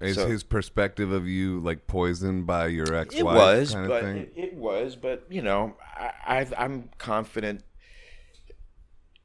Is 0.00 0.14
So- 0.14 0.28
his 0.28 0.44
perspective 0.44 1.10
of 1.10 1.26
you 1.26 1.58
like 1.60 1.86
poisoned 1.86 2.46
by 2.46 2.68
your 2.68 2.94
ex-wife? 2.94 3.18
It 3.18 3.24
was, 3.24 3.74
kind 3.74 3.84
of 3.84 3.88
but 3.88 4.04
it, 4.04 4.32
it 4.36 4.54
was, 4.54 4.96
but 4.96 5.26
you 5.28 5.42
know, 5.42 5.76
I, 5.96 6.12
I've, 6.26 6.54
I'm 6.56 6.90
confident 6.98 7.64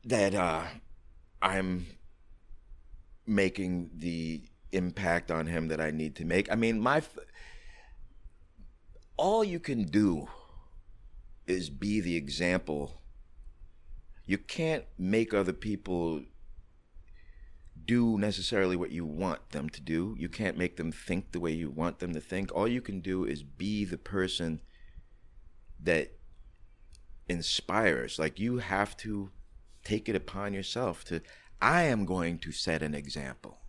that 0.05 0.33
uh, 0.33 0.63
I'm 1.41 1.85
making 3.27 3.91
the 3.97 4.41
impact 4.71 5.31
on 5.31 5.45
him 5.45 5.67
that 5.67 5.79
I 5.79 5.91
need 5.91 6.15
to 6.15 6.25
make. 6.25 6.51
I 6.51 6.55
mean, 6.55 6.79
my 6.79 7.01
all 9.15 9.43
you 9.43 9.59
can 9.59 9.83
do 9.83 10.27
is 11.45 11.69
be 11.69 11.99
the 11.99 12.15
example. 12.15 13.01
You 14.25 14.37
can't 14.37 14.85
make 14.97 15.33
other 15.33 15.53
people 15.53 16.23
do 17.85 18.17
necessarily 18.17 18.75
what 18.75 18.91
you 18.91 19.05
want 19.05 19.49
them 19.51 19.69
to 19.69 19.81
do. 19.81 20.15
You 20.17 20.29
can't 20.29 20.57
make 20.57 20.77
them 20.77 20.91
think 20.91 21.31
the 21.31 21.39
way 21.39 21.51
you 21.51 21.69
want 21.69 21.99
them 21.99 22.13
to 22.13 22.21
think. 22.21 22.51
All 22.53 22.67
you 22.67 22.81
can 22.81 22.99
do 22.99 23.25
is 23.25 23.43
be 23.43 23.85
the 23.85 23.97
person 23.97 24.61
that 25.81 26.13
inspires. 27.27 28.19
Like 28.19 28.39
you 28.39 28.57
have 28.57 28.95
to 28.97 29.31
take 29.83 30.07
it 30.07 30.15
upon 30.15 30.53
yourself 30.53 31.03
to 31.05 31.21
I 31.61 31.83
am 31.83 32.05
going 32.05 32.39
to 32.39 32.51
set 32.51 32.81
an 32.81 32.93
example. 32.93 33.59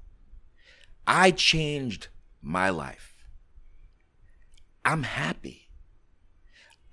I 1.07 1.31
changed 1.31 2.09
my 2.43 2.71
life. 2.71 3.15
I'm 4.85 5.05
happy. 5.05 5.69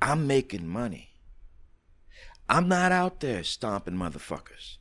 I'm 0.01 0.27
making 0.27 0.67
money. 0.67 1.09
I'm 2.47 2.67
not 2.67 2.91
out 2.91 3.19
there 3.19 3.43
stomping 3.43 3.95
motherfuckers. 3.95 4.77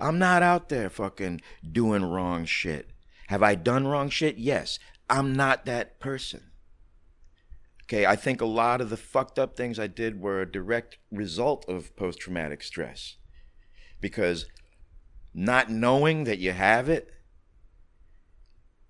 I'm 0.00 0.18
not 0.18 0.42
out 0.42 0.68
there 0.68 0.90
fucking 0.90 1.40
doing 1.70 2.04
wrong 2.04 2.44
shit. 2.44 2.90
Have 3.28 3.42
I 3.42 3.54
done 3.54 3.86
wrong 3.86 4.08
shit? 4.08 4.38
Yes. 4.38 4.78
I'm 5.08 5.34
not 5.34 5.64
that 5.66 6.00
person. 6.00 6.50
Okay, 7.84 8.06
I 8.06 8.16
think 8.16 8.40
a 8.40 8.46
lot 8.46 8.80
of 8.80 8.88
the 8.88 8.96
fucked 8.96 9.38
up 9.38 9.56
things 9.56 9.78
I 9.78 9.86
did 9.86 10.20
were 10.20 10.40
a 10.40 10.50
direct 10.50 10.96
result 11.10 11.68
of 11.68 11.94
post 11.96 12.18
traumatic 12.18 12.62
stress. 12.62 13.16
Because 14.00 14.46
not 15.34 15.70
knowing 15.70 16.24
that 16.24 16.38
you 16.38 16.52
have 16.52 16.88
it, 16.88 17.10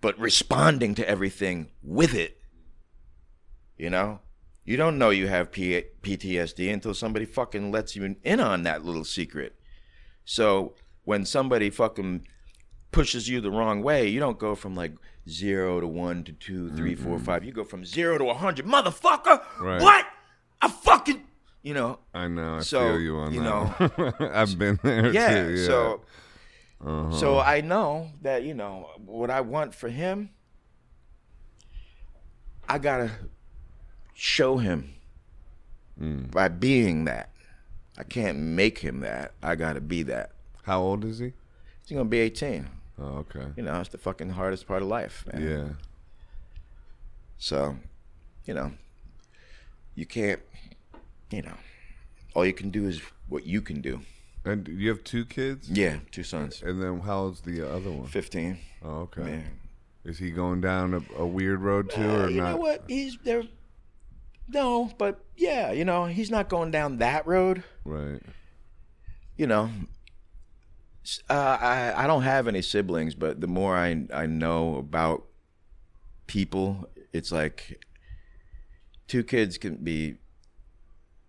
but 0.00 0.18
responding 0.18 0.94
to 0.94 1.08
everything 1.08 1.70
with 1.82 2.14
it. 2.14 2.38
You 3.76 3.90
know? 3.90 4.20
You 4.64 4.76
don't 4.76 4.98
know 4.98 5.10
you 5.10 5.26
have 5.26 5.52
P- 5.52 5.84
PTSD 6.02 6.72
until 6.72 6.94
somebody 6.94 7.26
fucking 7.26 7.70
lets 7.70 7.96
you 7.96 8.16
in 8.22 8.40
on 8.40 8.62
that 8.62 8.84
little 8.84 9.04
secret. 9.04 9.56
So 10.24 10.74
when 11.04 11.24
somebody 11.24 11.70
fucking 11.70 12.26
pushes 12.92 13.28
you 13.28 13.40
the 13.40 13.50
wrong 13.50 13.82
way, 13.82 14.08
you 14.08 14.20
don't 14.20 14.38
go 14.38 14.54
from 14.54 14.74
like 14.74 14.92
zero 15.28 15.80
to 15.80 15.86
one 15.86 16.22
to 16.24 16.32
two, 16.32 16.70
three, 16.70 16.94
four, 16.94 17.18
five. 17.18 17.44
You 17.44 17.52
go 17.52 17.64
from 17.64 17.84
zero 17.84 18.18
to 18.18 18.26
a 18.30 18.34
hundred, 18.34 18.66
motherfucker. 18.66 19.42
Right. 19.60 19.80
What? 19.82 20.06
I 20.62 20.68
fucking, 20.68 21.22
you 21.62 21.74
know. 21.74 21.98
I 22.14 22.28
know. 22.28 22.56
I 22.56 22.60
So, 22.60 22.80
feel 22.80 23.00
you 23.00 23.16
on 23.16 23.34
you 23.34 23.42
that. 23.42 23.98
one. 24.18 24.30
I've 24.32 24.58
been 24.58 24.78
there 24.82 25.12
Yeah. 25.12 25.44
too. 25.44 25.54
Yeah. 25.56 25.66
So, 25.66 26.00
Uh-huh. 26.84 27.12
so 27.12 27.38
I 27.38 27.60
know 27.62 28.10
that 28.22 28.42
you 28.44 28.54
know 28.54 28.90
what 29.04 29.30
I 29.30 29.40
want 29.40 29.74
for 29.74 29.88
him. 29.88 30.30
I 32.68 32.78
gotta 32.78 33.10
show 34.14 34.56
him 34.58 34.90
Mm. 36.00 36.30
by 36.30 36.48
being 36.48 37.04
that. 37.04 37.30
I 37.96 38.02
can't 38.02 38.38
make 38.38 38.78
him 38.78 39.00
that. 39.00 39.32
I 39.42 39.54
gotta 39.54 39.80
be 39.80 40.02
that. 40.04 40.32
How 40.64 40.80
old 40.82 41.04
is 41.04 41.18
he? 41.18 41.32
He's 41.86 41.96
gonna 41.96 42.08
be 42.08 42.18
18. 42.18 42.68
Oh, 42.98 43.04
okay. 43.18 43.46
You 43.56 43.62
know, 43.62 43.80
it's 43.80 43.88
the 43.90 43.98
fucking 43.98 44.30
hardest 44.30 44.66
part 44.66 44.82
of 44.82 44.88
life, 44.88 45.24
man. 45.32 45.42
Yeah. 45.42 45.68
So, 47.38 47.76
you 48.44 48.54
know, 48.54 48.72
you 49.94 50.06
can't, 50.06 50.40
you 51.30 51.42
know, 51.42 51.56
all 52.34 52.46
you 52.46 52.52
can 52.52 52.70
do 52.70 52.86
is 52.86 53.00
what 53.28 53.46
you 53.46 53.60
can 53.60 53.80
do. 53.80 54.00
And 54.44 54.68
you 54.68 54.88
have 54.90 55.02
two 55.04 55.24
kids? 55.24 55.70
Yeah, 55.70 55.98
two 56.10 56.22
sons. 56.22 56.62
And 56.62 56.82
then 56.82 57.00
how 57.00 57.20
old's 57.20 57.40
the 57.40 57.62
other 57.68 57.90
one? 57.90 58.06
15. 58.06 58.58
Oh, 58.84 58.88
okay. 59.02 59.22
Yeah. 60.04 60.10
Is 60.10 60.18
he 60.18 60.30
going 60.30 60.60
down 60.60 60.92
a, 60.94 61.00
a 61.22 61.26
weird 61.26 61.60
road 61.60 61.90
too, 61.90 62.02
Uh, 62.02 62.24
or 62.26 62.28
you 62.30 62.40
not? 62.42 62.50
know 62.52 62.56
what? 62.58 62.84
He's 62.88 63.16
there. 63.24 63.42
No, 64.48 64.90
but 64.98 65.20
yeah, 65.36 65.72
you 65.72 65.84
know, 65.86 66.04
he's 66.04 66.30
not 66.30 66.50
going 66.50 66.70
down 66.70 66.98
that 66.98 67.26
road. 67.26 67.64
Right. 67.84 68.20
You 69.38 69.46
know, 69.46 69.70
uh, 71.28 71.58
I 71.60 72.04
I 72.04 72.06
don't 72.06 72.22
have 72.22 72.48
any 72.48 72.62
siblings, 72.62 73.14
but 73.14 73.40
the 73.40 73.46
more 73.46 73.76
I 73.76 74.06
I 74.12 74.26
know 74.26 74.76
about 74.76 75.24
people, 76.26 76.88
it's 77.12 77.30
like 77.32 77.84
two 79.06 79.22
kids 79.22 79.58
can 79.58 79.76
be 79.76 80.16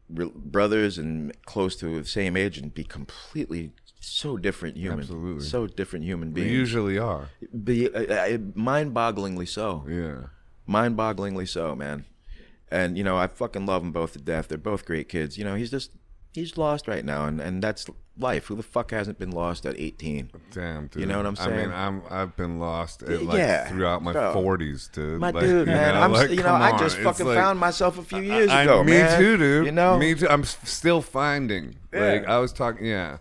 re- 0.10 0.32
brothers 0.34 0.98
and 0.98 1.34
close 1.46 1.76
to 1.78 2.00
the 2.02 2.06
same 2.08 2.38
age 2.38 2.58
and 2.58 2.74
be 2.74 2.84
completely 2.84 3.74
so 4.00 4.38
different 4.38 4.78
humans. 4.78 5.10
Absolutely. 5.10 5.44
so 5.46 5.68
different 5.68 6.06
human 6.06 6.34
They 6.34 6.42
beings. 6.42 6.52
usually 6.54 6.98
are. 6.98 7.30
be 7.64 7.90
uh, 7.94 8.02
uh, 8.14 8.38
mind-bogglingly 8.54 9.48
so. 9.48 9.84
Yeah. 9.90 10.28
mind-bogglingly 10.68 11.48
so, 11.50 11.76
man. 11.76 12.06
And 12.72 12.98
you 12.98 13.04
know, 13.04 13.18
I 13.18 13.28
fucking 13.28 13.66
love 13.66 13.82
them 13.82 13.92
both 13.92 14.14
to 14.14 14.20
death. 14.20 14.48
They're 14.48 14.58
both 14.58 14.86
great 14.86 15.10
kids. 15.10 15.38
You 15.38 15.44
know, 15.44 15.56
he's 15.56 15.72
just 15.72 15.92
he's 16.36 16.58
lost 16.58 16.88
right 16.88 17.04
now, 17.04 17.26
and 17.26 17.42
and 17.42 17.62
that's 17.64 17.88
life. 18.18 18.46
Who 18.46 18.56
the 18.56 18.64
fuck 18.64 18.92
hasn't 18.92 19.18
been 19.20 19.32
lost 19.32 19.66
at 19.66 19.78
18? 19.78 20.30
Damn, 20.54 20.88
dude. 20.88 21.02
You 21.02 21.06
know 21.08 21.18
what 21.18 21.26
I'm 21.26 21.36
saying? 21.36 21.54
I 21.54 21.64
mean. 21.64 21.72
I'm 21.74 22.02
I've 22.10 22.36
been 22.38 22.60
lost 22.60 23.04
at, 23.04 23.24
like 23.24 23.38
Yeah, 23.40 23.68
throughout 23.68 24.04
my 24.04 24.14
bro. 24.14 24.34
40s, 24.36 24.92
dude. 24.92 25.20
My 25.20 25.32
Like, 25.32 25.44
dude, 25.44 25.68
you 25.68 25.74
man. 25.74 25.96
know, 25.96 26.02
I'm 26.02 26.12
like, 26.14 26.30
you 26.30 26.38
know, 26.44 26.46
I 26.54 26.72
on. 26.72 26.80
just 26.80 26.96
It's 26.98 27.04
fucking 27.04 27.26
like- 27.26 27.38
found 27.38 27.60
myself 27.60 27.98
a 27.98 28.04
few 28.04 28.22
years 28.22 28.50
I- 28.52 28.64
ago, 28.64 28.84
me 28.84 28.94
man. 28.94 29.20
too, 29.20 29.38
dude. 29.38 29.66
You 29.66 29.72
know, 29.72 29.98
me 29.98 30.14
too. 30.16 30.28
I'm 30.30 30.44
still 30.44 31.02
finding. 31.02 31.76
Like 31.92 32.28
I 32.28 32.38
was 32.40 32.54
talking, 32.54 32.86
yeah, 32.86 33.18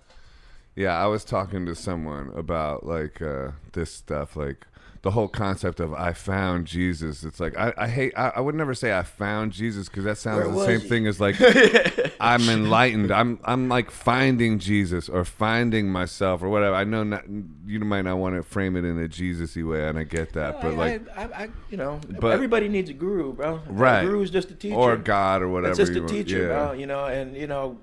yeah. 0.77 0.97
I 1.03 1.07
was 1.07 1.25
talking 1.25 1.65
to 1.67 1.75
someone 1.75 2.31
about 2.37 2.85
like 2.87 3.23
uh, 3.23 3.53
this 3.73 3.91
stuff, 3.93 4.37
like 4.37 4.67
the 5.05 5.11
whole 5.11 5.29
concept 5.29 5.81
of 5.81 5.93
I 5.93 6.15
found 6.15 6.67
Jesus. 6.67 7.25
It's 7.25 7.39
like 7.39 7.55
I, 7.59 7.75
I 7.77 7.89
hate. 7.89 8.15
I, 8.17 8.33
I 8.37 8.41
would 8.41 8.55
never 8.55 8.75
say 8.75 8.97
I 8.97 9.03
found 9.03 9.53
Jesus 9.53 9.87
because 9.87 10.05
that 10.05 10.17
sounds 10.17 10.47
Where 10.49 10.55
the 10.55 10.65
same 10.65 10.81
he? 10.81 10.89
thing 10.89 11.07
as 11.07 11.21
like 11.21 11.37
I'm 12.21 12.49
enlightened. 12.49 13.11
I'm 13.13 13.39
I'm 13.45 13.69
like 13.69 13.91
finding 13.91 14.59
Jesus 14.59 15.11
or 15.11 15.27
finding 15.27 15.91
myself 15.91 16.43
or 16.43 16.49
whatever. 16.49 16.75
I 16.75 16.85
know 16.85 17.05
not, 17.05 17.25
you 17.67 17.81
might 17.81 18.03
not 18.03 18.17
want 18.17 18.35
to 18.37 18.43
frame 18.43 18.77
it 18.77 18.85
in 18.87 18.99
a 18.99 19.07
Jesus-y 19.07 19.63
way, 19.63 19.87
and 19.87 19.99
I 19.99 20.05
get 20.05 20.33
that, 20.33 20.63
but 20.63 20.73
I, 20.73 20.77
like 20.77 21.19
I, 21.19 21.49
you 21.69 21.77
know, 21.77 22.01
But- 22.19 22.33
everybody 22.33 22.69
needs 22.69 22.89
a 22.89 22.95
guru, 22.95 23.35
bro. 23.35 23.61
Right. 23.69 24.05
A 24.05 24.07
guru's 24.07 24.31
just 24.31 24.51
a 24.51 24.55
teacher. 24.55 24.75
or 24.75 24.97
God 24.97 25.43
or 25.43 25.49
whatever. 25.51 25.73
It's 25.73 25.79
just 25.79 25.93
a 25.93 26.07
teacher, 26.07 26.39
yeah. 26.41 26.47
bro. 26.47 26.73
You 26.73 26.87
know, 26.87 27.05
and 27.05 27.37
you 27.37 27.47
know, 27.47 27.79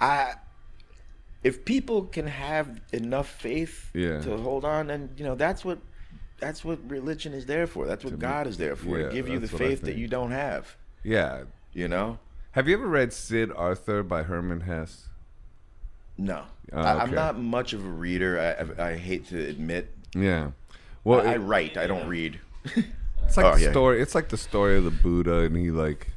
I 0.00 0.36
if 1.44 1.66
people 1.66 2.04
can 2.04 2.26
have 2.26 2.80
enough 2.94 3.28
faith 3.28 3.90
Yeah. 3.92 4.20
to 4.22 4.38
hold 4.38 4.64
on, 4.64 4.86
then 4.86 5.10
you 5.18 5.24
know 5.24 5.34
that's 5.34 5.66
what 5.66 5.80
that's 6.40 6.64
what 6.64 6.78
religion 6.88 7.32
is 7.32 7.46
there 7.46 7.66
for. 7.66 7.86
That's 7.86 8.04
what 8.04 8.18
God 8.18 8.46
is 8.46 8.56
there 8.56 8.76
for. 8.76 8.98
yeah, 8.98 9.08
to 9.08 9.12
give 9.12 9.28
you 9.28 9.34
the 9.34 9.46
that's 9.46 9.52
what 9.52 9.62
I 9.62 9.68
faith 9.68 9.82
that 9.82 9.96
you 9.96 10.08
don't 10.08 10.32
have. 10.32 10.76
Yeah. 11.04 11.44
You 11.72 11.88
know? 11.88 12.18
Have 12.52 12.66
you 12.66 12.74
ever 12.74 12.88
read 12.88 13.12
Siddhartha 13.12 14.02
by 14.02 14.24
Hermann 14.24 14.62
Hesse? 14.62 15.06
No, 16.18 16.44
Oh, 16.72 16.80
I, 16.80 17.02
I'm 17.02 17.12
not 17.12 17.38
much 17.38 17.72
of 17.72 17.84
a 17.84 17.88
reader. 17.88 18.38
I, 18.38 18.82
I, 18.82 18.90
I 18.90 18.96
hate 18.96 19.26
to 19.28 19.48
admit. 19.48 19.92
Yeah. 20.14 20.50
Well, 21.02 21.26
I, 21.26 21.34
I 21.34 21.36
write. 21.36 21.76
I 21.76 21.86
don't 21.86 22.06
read. 22.06 22.38
it's 22.64 23.36
like 23.36 23.46
oh, 23.46 23.54
the 23.56 23.62
yeah. 23.62 23.70
story. 23.70 24.00
It's 24.00 24.14
like 24.14 24.28
the 24.28 24.36
story 24.36 24.76
of 24.76 24.84
the 24.84 24.90
Buddha, 24.90 25.40
and 25.40 25.56
he 25.56 25.70
like, 25.70 26.12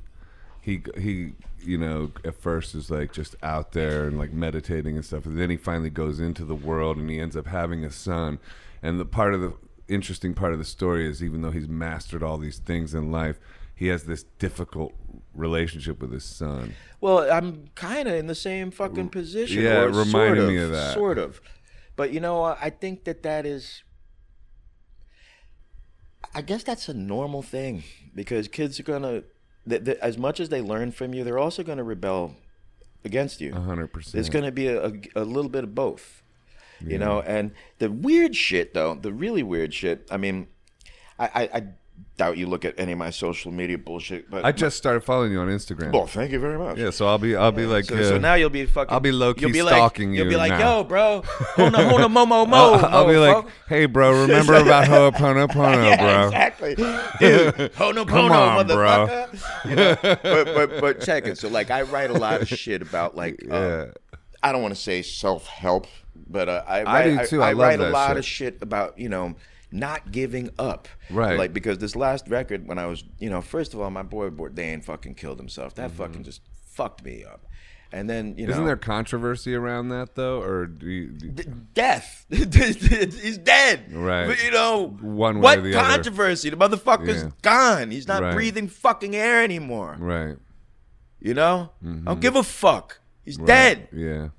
he 0.61 0.83
he, 0.97 1.33
you 1.61 1.77
know, 1.77 2.11
at 2.23 2.35
first 2.35 2.75
is 2.75 2.91
like 2.91 3.13
just 3.13 3.35
out 3.41 3.71
there 3.71 4.05
and 4.07 4.19
like 4.19 4.31
meditating 4.31 4.95
and 4.95 5.05
stuff, 5.05 5.25
and 5.25 5.39
then 5.39 5.49
he 5.49 5.57
finally 5.57 5.89
goes 5.89 6.19
into 6.19 6.45
the 6.45 6.55
world, 6.55 6.97
and 6.97 7.09
he 7.09 7.19
ends 7.19 7.35
up 7.35 7.47
having 7.47 7.83
a 7.83 7.91
son. 7.91 8.39
And 8.83 8.99
the 8.99 9.05
part 9.05 9.33
of 9.33 9.41
the 9.41 9.53
interesting 9.87 10.33
part 10.33 10.53
of 10.53 10.59
the 10.59 10.65
story 10.65 11.07
is, 11.07 11.23
even 11.23 11.41
though 11.41 11.51
he's 11.51 11.67
mastered 11.67 12.23
all 12.23 12.37
these 12.37 12.59
things 12.59 12.93
in 12.93 13.11
life, 13.11 13.39
he 13.75 13.87
has 13.87 14.03
this 14.03 14.23
difficult 14.39 14.93
relationship 15.33 15.99
with 16.01 16.11
his 16.11 16.23
son. 16.23 16.75
Well, 17.01 17.31
I'm 17.31 17.69
kind 17.75 18.07
of 18.07 18.13
in 18.15 18.27
the 18.27 18.35
same 18.35 18.71
fucking 18.71 19.09
position. 19.09 19.63
Yeah, 19.63 19.83
it 19.83 19.93
reminded 19.93 20.41
sort 20.41 20.49
me 20.49 20.57
of 20.57 20.71
that. 20.71 20.93
Sort 20.93 21.17
of, 21.17 21.41
but 21.95 22.11
you 22.11 22.19
know, 22.19 22.43
I 22.43 22.69
think 22.69 23.03
that 23.05 23.23
that 23.23 23.45
is. 23.45 23.83
I 26.35 26.41
guess 26.41 26.63
that's 26.63 26.89
a 26.89 26.93
normal 26.93 27.43
thing 27.43 27.83
because 28.15 28.47
kids 28.47 28.79
are 28.79 28.83
gonna, 28.83 29.23
as 30.01 30.17
much 30.17 30.39
as 30.39 30.49
they 30.49 30.61
learn 30.61 30.91
from 30.91 31.13
you, 31.13 31.23
they're 31.23 31.37
also 31.37 31.61
gonna 31.61 31.83
rebel 31.83 32.35
against 33.05 33.41
you. 33.41 33.53
A 33.53 33.59
hundred 33.59 33.87
percent. 33.87 34.19
It's 34.19 34.29
going 34.29 34.45
to 34.45 34.51
be 34.51 34.67
a, 34.67 34.85
a, 34.85 34.93
a 35.15 35.23
little 35.23 35.49
bit 35.49 35.63
of 35.63 35.75
both, 35.75 36.22
you 36.85 36.97
know. 36.97 37.21
And 37.21 37.51
the 37.79 37.89
weird 37.91 38.35
shit, 38.35 38.73
though, 38.73 38.95
the 38.95 39.11
really 39.13 39.43
weird 39.43 39.73
shit. 39.73 40.07
I 40.11 40.17
mean, 40.17 40.47
I, 41.19 41.25
I, 41.25 41.41
I 41.57 41.63
doubt 42.15 42.37
you 42.37 42.45
look 42.45 42.63
at 42.63 42.75
any 42.79 42.91
of 42.91 42.97
my 42.99 43.09
social 43.09 43.51
media 43.51 43.77
bullshit, 43.77 44.29
but 44.29 44.45
I 44.45 44.51
just 44.51 44.77
started 44.77 45.01
following 45.03 45.31
you 45.31 45.39
on 45.39 45.47
Instagram. 45.47 45.91
well, 45.91 46.05
thank 46.05 46.31
you 46.31 46.39
very 46.39 46.59
much. 46.59 46.77
Yeah, 46.77 46.91
so 46.91 47.07
I'll 47.07 47.17
be 47.17 47.35
I'll 47.35 47.51
be 47.51 47.65
like 47.65 47.85
So, 47.85 47.95
uh, 47.95 48.03
so 48.03 48.17
now 48.19 48.35
you'll 48.35 48.49
be 48.51 48.65
fucking. 48.67 48.93
I'll 48.93 48.99
be 48.99 49.11
low-key 49.11 49.41
you'll 49.41 49.51
be 49.51 49.59
stalking 49.61 50.09
like, 50.09 50.17
you 50.17 50.23
You'll 50.23 50.31
be 50.31 50.35
like, 50.37 50.51
now. 50.51 50.77
yo, 50.79 50.83
bro, 50.83 51.23
hona 51.55 51.89
hona 51.89 52.09
mo 52.11 52.25
mo 52.25 52.45
mo. 52.45 52.55
I'll, 52.73 52.85
I'll 52.85 53.07
be 53.07 53.17
like, 53.17 53.37
mofo." 53.37 53.49
hey, 53.67 53.85
bro, 53.87 54.21
remember 54.27 54.53
about 54.55 54.87
Ho'oponopono, 54.87 55.85
yeah, 55.89 55.97
bro? 55.97 56.25
exactly, 56.27 56.75
dude. 57.19 57.73
Come 57.73 57.97
on, 58.31 58.67
bro. 58.67 58.73
motherfucker. 58.75 59.69
You 59.69 59.75
know? 59.75 59.95
but 60.01 60.45
but 60.53 60.81
but 60.81 61.01
check 61.01 61.25
it. 61.25 61.37
So 61.39 61.47
like, 61.49 61.71
I 61.71 61.81
write 61.83 62.09
a 62.11 62.13
lot 62.13 62.41
of 62.41 62.47
shit 62.47 62.81
about 62.81 63.15
like. 63.15 63.43
uh, 63.49 63.55
Yeah. 63.55 63.85
I 64.45 64.51
don't 64.51 64.61
want 64.61 64.75
to 64.75 64.81
say 64.81 65.01
self 65.03 65.47
help, 65.47 65.87
but 66.27 66.49
uh, 66.49 66.63
I 66.67 66.79
I 66.81 66.83
write, 66.83 67.19
do 67.21 67.25
too. 67.27 67.41
I 67.43 67.49
love 67.53 67.57
write 67.59 67.79
a 67.79 67.89
lot 67.89 68.09
shit. 68.09 68.17
of 68.17 68.25
shit 68.25 68.57
about 68.61 68.97
you 68.99 69.09
know 69.09 69.35
not 69.71 70.11
giving 70.11 70.49
up. 70.59 70.87
Right. 71.09 71.37
Like 71.37 71.51
because 71.53 71.79
this 71.79 71.95
last 71.95 72.27
record, 72.27 72.67
when 72.67 72.77
I 72.77 72.85
was 72.85 73.03
you 73.19 73.29
know, 73.29 73.41
first 73.41 73.73
of 73.73 73.79
all, 73.81 73.89
my 73.89 74.03
boy 74.03 74.29
Bourdain 74.29 74.83
fucking 74.83 75.15
killed 75.15 75.39
himself. 75.39 75.75
That 75.75 75.91
fucking 75.91 76.23
just 76.23 76.41
fucked 76.65 77.03
me 77.03 77.23
up. 77.23 77.45
And 77.91 78.09
then 78.09 78.29
you 78.37 78.45
Mm-hmm. 78.45 78.51
Isn't 78.53 78.65
there 78.65 78.75
controversy 78.75 79.53
around 79.53 79.89
that 79.89 80.15
though, 80.15 80.41
or 80.41 80.65
do 80.65 80.87
you, 80.89 81.07
do 81.09 81.27
you- 81.27 81.53
death. 81.75 82.25
He's 82.29 83.37
dead. 83.37 83.93
Right. 83.93 84.25
But 84.27 84.43
you 84.43 84.49
know, 84.51 84.87
One 85.01 85.35
way 85.35 85.41
what 85.41 85.59
or 85.59 85.61
the 85.61 85.75
other. 85.75 85.87
controversy? 85.89 86.49
The 86.49 86.57
motherfucker's 86.57 87.21
Yeah. 87.23 87.29
gone. 87.43 87.91
He's 87.91 88.07
not 88.07 88.23
Right. 88.23 88.33
breathing 88.33 88.67
fucking 88.67 89.15
air 89.15 89.43
anymore. 89.43 89.95
right? 89.99 90.37
You 91.19 91.33
know, 91.35 91.69
I 91.85 91.87
don't 92.05 92.19
give 92.19 92.35
a 92.35 92.43
fuck. 92.43 92.99
He's 93.23 93.37
right. 93.37 93.47
dead. 93.47 93.87
Yeah, 93.93 94.29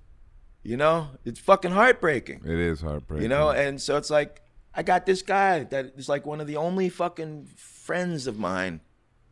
You 0.64 0.76
know, 0.78 1.08
it's 1.24 1.38
fucking 1.38 1.72
heartbreaking. 1.72 2.40
it 2.44 2.58
is 2.58 2.80
heartbreaking. 2.80 3.22
You 3.22 3.28
know, 3.28 3.50
and 3.50 3.80
so 3.80 3.96
it's 3.96 4.10
like 4.10 4.40
I 4.74 4.82
got 4.82 5.06
this 5.06 5.22
guy 5.22 5.64
that 5.64 5.92
is 5.96 6.08
like 6.08 6.26
one 6.26 6.40
of 6.40 6.46
the 6.46 6.56
only 6.56 6.88
fucking 6.88 7.46
friends 7.56 8.26
of 8.26 8.38
mine 8.38 8.80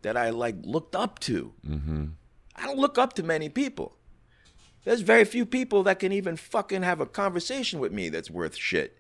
that 0.03 0.17
I 0.17 0.31
like 0.31 0.57
looked 0.63 0.95
up 0.95 1.19
to. 1.21 1.53
Mm-hmm. 1.67 2.05
I 2.55 2.67
don't 2.67 2.79
look 2.79 2.99
up 2.99 3.15
to 3.15 3.23
many 3.23 3.49
people. 3.49 3.97
There's 4.85 5.01
very 5.01 5.25
few 5.25 5.47
people 5.47 5.83
that 5.85 6.01
can 6.01 6.13
even 6.13 6.37
fucking 6.37 6.83
have 6.83 7.01
a 7.01 7.07
conversation 7.07 7.81
with 7.81 7.93
me 7.93 8.09
that's 8.09 8.31
worth 8.31 8.57
shit. 8.57 8.99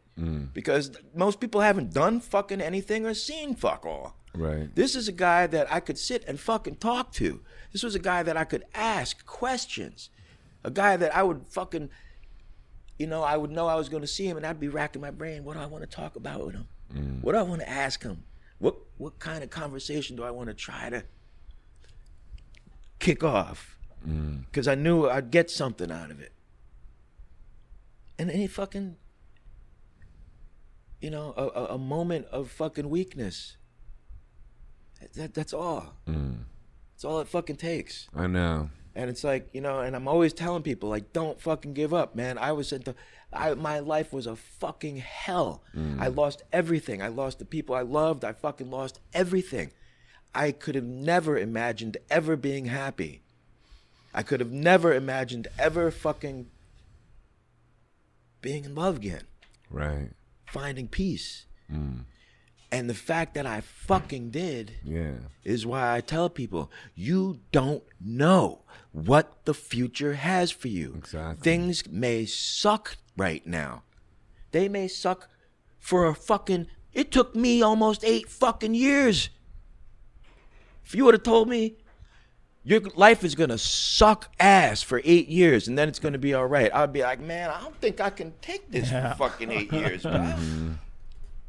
Because 0.54 0.92
most 1.14 1.40
people 1.40 1.62
haven't 1.62 1.92
done 1.92 2.20
fucking 2.20 2.60
anything 2.60 3.04
or 3.06 3.14
seen 3.14 3.54
fuck 3.56 3.84
all. 3.86 4.14
right? 4.34 4.72
This 4.74 4.94
is 4.94 5.08
a 5.08 5.12
guy 5.12 5.46
that 5.48 5.72
I 5.72 5.80
could 5.80 5.98
sit 5.98 6.22
and 6.28 6.38
fucking 6.38 6.76
talk 6.76 7.12
to. 7.14 7.40
This 7.72 7.82
was 7.82 7.94
a 7.94 7.98
guy 7.98 8.22
that 8.22 8.36
I 8.36 8.44
could 8.44 8.64
ask 8.74 9.24
questions. 9.26 10.10
A 10.62 10.70
guy 10.70 10.96
that 10.96 11.16
I 11.16 11.22
would 11.24 11.46
fucking 11.48 11.88
you 13.02 13.08
know, 13.08 13.24
I 13.24 13.36
would 13.36 13.50
know 13.50 13.66
I 13.66 13.74
was 13.74 13.88
going 13.88 14.02
to 14.02 14.06
see 14.06 14.28
him, 14.28 14.36
and 14.36 14.46
I'd 14.46 14.60
be 14.60 14.68
racking 14.68 15.02
my 15.02 15.10
brain. 15.10 15.42
What 15.42 15.54
do 15.54 15.60
I 15.60 15.66
want 15.66 15.82
to 15.82 15.90
talk 15.90 16.14
about 16.14 16.46
with 16.46 16.54
him? 16.54 16.68
Mm. 16.94 17.20
What 17.20 17.32
do 17.32 17.38
I 17.38 17.42
want 17.42 17.60
to 17.60 17.68
ask 17.68 18.00
him? 18.00 18.22
What 18.60 18.76
what 18.96 19.18
kind 19.18 19.42
of 19.42 19.50
conversation 19.50 20.14
do 20.14 20.22
I 20.22 20.30
want 20.30 20.50
to 20.50 20.54
try 20.54 20.88
to 20.88 21.02
kick 23.00 23.24
off? 23.24 23.76
Mm. 24.08 24.44
Because 24.46 24.68
I 24.68 24.76
knew 24.76 25.08
I'd 25.08 25.32
get 25.32 25.50
something 25.50 25.90
out 25.90 26.12
of 26.12 26.20
it. 26.20 26.30
And 28.20 28.30
any 28.30 28.46
fucking, 28.46 28.94
you 31.00 31.10
know, 31.10 31.34
a, 31.36 31.74
a, 31.74 31.78
moment 31.78 32.26
of 32.26 32.52
fucking 32.52 32.88
weakness. 32.88 33.56
That, 35.14 35.34
that's 35.34 35.52
all. 35.52 35.94
Mm. 36.06 36.44
That's 36.94 37.04
all 37.04 37.18
it 37.18 37.26
fucking 37.26 37.56
takes. 37.56 38.06
I 38.14 38.28
know. 38.28 38.70
And 38.94 39.08
it's 39.08 39.24
like, 39.24 39.48
you 39.52 39.60
know, 39.60 39.80
and 39.80 39.96
I'm 39.96 40.06
always 40.08 40.32
telling 40.32 40.62
people, 40.62 40.88
like, 40.88 41.12
don't 41.12 41.40
fucking 41.40 41.72
give 41.72 41.94
up, 41.94 42.14
man. 42.14 42.36
I 42.36 42.52
was 42.52 42.70
the, 42.70 42.94
I, 43.32 43.54
my 43.54 43.78
life 43.78 44.12
was 44.12 44.26
a 44.26 44.36
fucking 44.36 44.98
hell. 44.98 45.62
I 45.74 45.78
mm. 45.78 46.16
lost 46.16 46.42
everything. 46.52 47.00
I 47.00 47.08
lost 47.08 47.38
the 47.38 47.44
people 47.44 47.74
I 47.74 47.82
loved. 47.82 48.24
I 48.24 48.32
fucking 48.32 48.70
lost 48.70 49.00
everything. 49.14 49.70
I 50.34 50.52
could 50.52 50.74
have 50.74 50.84
never 50.84 51.38
imagined 51.38 51.96
ever 52.10 52.36
being 52.36 52.66
happy. 52.66 53.22
I 54.14 54.22
could 54.22 54.40
have 54.40 54.52
never 54.52 54.92
imagined 54.92 55.48
ever 55.58 55.90
fucking 55.90 56.48
being 58.42 58.64
in 58.64 58.74
love 58.74 58.96
again, 58.96 59.22
Right. 59.70 60.10
finding 60.46 60.88
peace. 60.88 61.46
Mm. 61.72 62.04
And 62.72 62.88
the 62.88 62.94
fact 62.94 63.34
that 63.34 63.44
I 63.46 63.60
fucking 63.60 64.30
did 64.30 64.72
Yeah. 64.82 65.12
is 65.44 65.66
why 65.66 65.94
I 65.94 66.00
tell 66.00 66.30
people 66.30 66.70
you 66.94 67.40
don't 67.52 67.82
know 68.00 68.62
what 68.92 69.44
the 69.44 69.52
future 69.54 70.14
has 70.14 70.50
for 70.50 70.68
you. 70.68 70.94
Exactly. 70.96 71.42
Things 71.44 71.86
may 71.88 72.24
suck 72.24 72.96
right 73.16 73.46
now. 73.46 73.82
They 74.52 74.68
may 74.68 74.88
suck 74.88 75.28
for 75.78 76.06
a 76.06 76.14
fucking. 76.14 76.66
It 76.94 77.10
took 77.10 77.36
me 77.36 77.60
almost 77.62 78.04
eight 78.04 78.28
fucking 78.30 78.74
years. 78.74 79.28
If 80.84 80.94
you 80.94 81.04
would 81.04 81.14
have 81.14 81.22
told 81.22 81.48
me 81.48 81.76
your 82.64 82.80
life 82.94 83.22
is 83.24 83.34
gonna 83.34 83.58
suck 83.58 84.30
ass 84.40 84.82
for 84.82 85.00
eight 85.04 85.28
years 85.28 85.68
and 85.68 85.76
then 85.76 85.88
it's 85.88 85.98
gonna 85.98 86.18
be 86.18 86.32
all 86.32 86.46
right, 86.46 86.72
I'd 86.74 86.92
be 86.92 87.02
like, 87.02 87.20
man, 87.20 87.50
I 87.50 87.60
don't 87.60 87.78
think 87.80 88.00
I 88.00 88.08
can 88.10 88.32
take 88.40 88.70
this 88.70 88.90
Yeah. 88.90 89.12
for 89.14 89.28
fucking 89.28 89.50
eight 89.50 89.72
years, 89.72 90.02
bro. 90.02 90.12
Mm-hmm. 90.12 90.72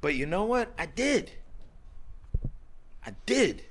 But 0.03 0.15
you 0.15 0.25
know 0.25 0.43
what? 0.43 0.73
I 0.77 0.85
did. 0.85 1.31
I 3.05 3.13
did. 3.25 3.63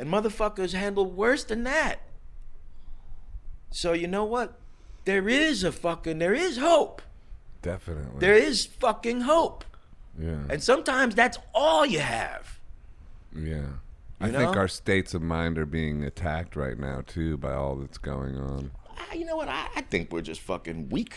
And 0.00 0.08
motherfuckers 0.08 0.72
handled 0.72 1.16
worse 1.16 1.44
than 1.44 1.62
that. 1.62 2.00
So 3.70 3.92
you 3.92 4.08
know 4.08 4.24
what? 4.24 4.58
There 5.04 5.28
is 5.28 5.62
a 5.62 5.70
fucking 5.70 6.18
there 6.18 6.34
is 6.34 6.56
hope. 6.56 7.02
Definitely. 7.62 8.18
There 8.18 8.34
is 8.34 8.66
fucking 8.66 9.20
hope. 9.20 9.64
yeah. 10.18 10.40
And 10.50 10.60
sometimes 10.60 11.14
that's 11.14 11.38
all 11.54 11.86
you 11.86 12.00
have. 12.00 12.58
yeah. 13.32 13.66
I 14.20 14.26
You 14.26 14.32
think 14.32 14.56
our 14.56 14.68
states 14.68 15.14
of 15.14 15.22
mind 15.22 15.56
are 15.56 15.66
being 15.66 16.02
attacked 16.02 16.56
right 16.56 16.78
now 16.78 17.02
too 17.06 17.36
by 17.36 17.52
all 17.54 17.76
that's 17.76 17.98
going 17.98 18.36
on. 18.36 18.72
I, 18.90 19.14
you 19.14 19.24
know 19.24 19.36
what? 19.36 19.48
I, 19.48 19.68
I 19.76 19.82
think 19.82 20.10
we're 20.12 20.20
just 20.20 20.40
fucking 20.40 20.88
weak. 20.88 21.14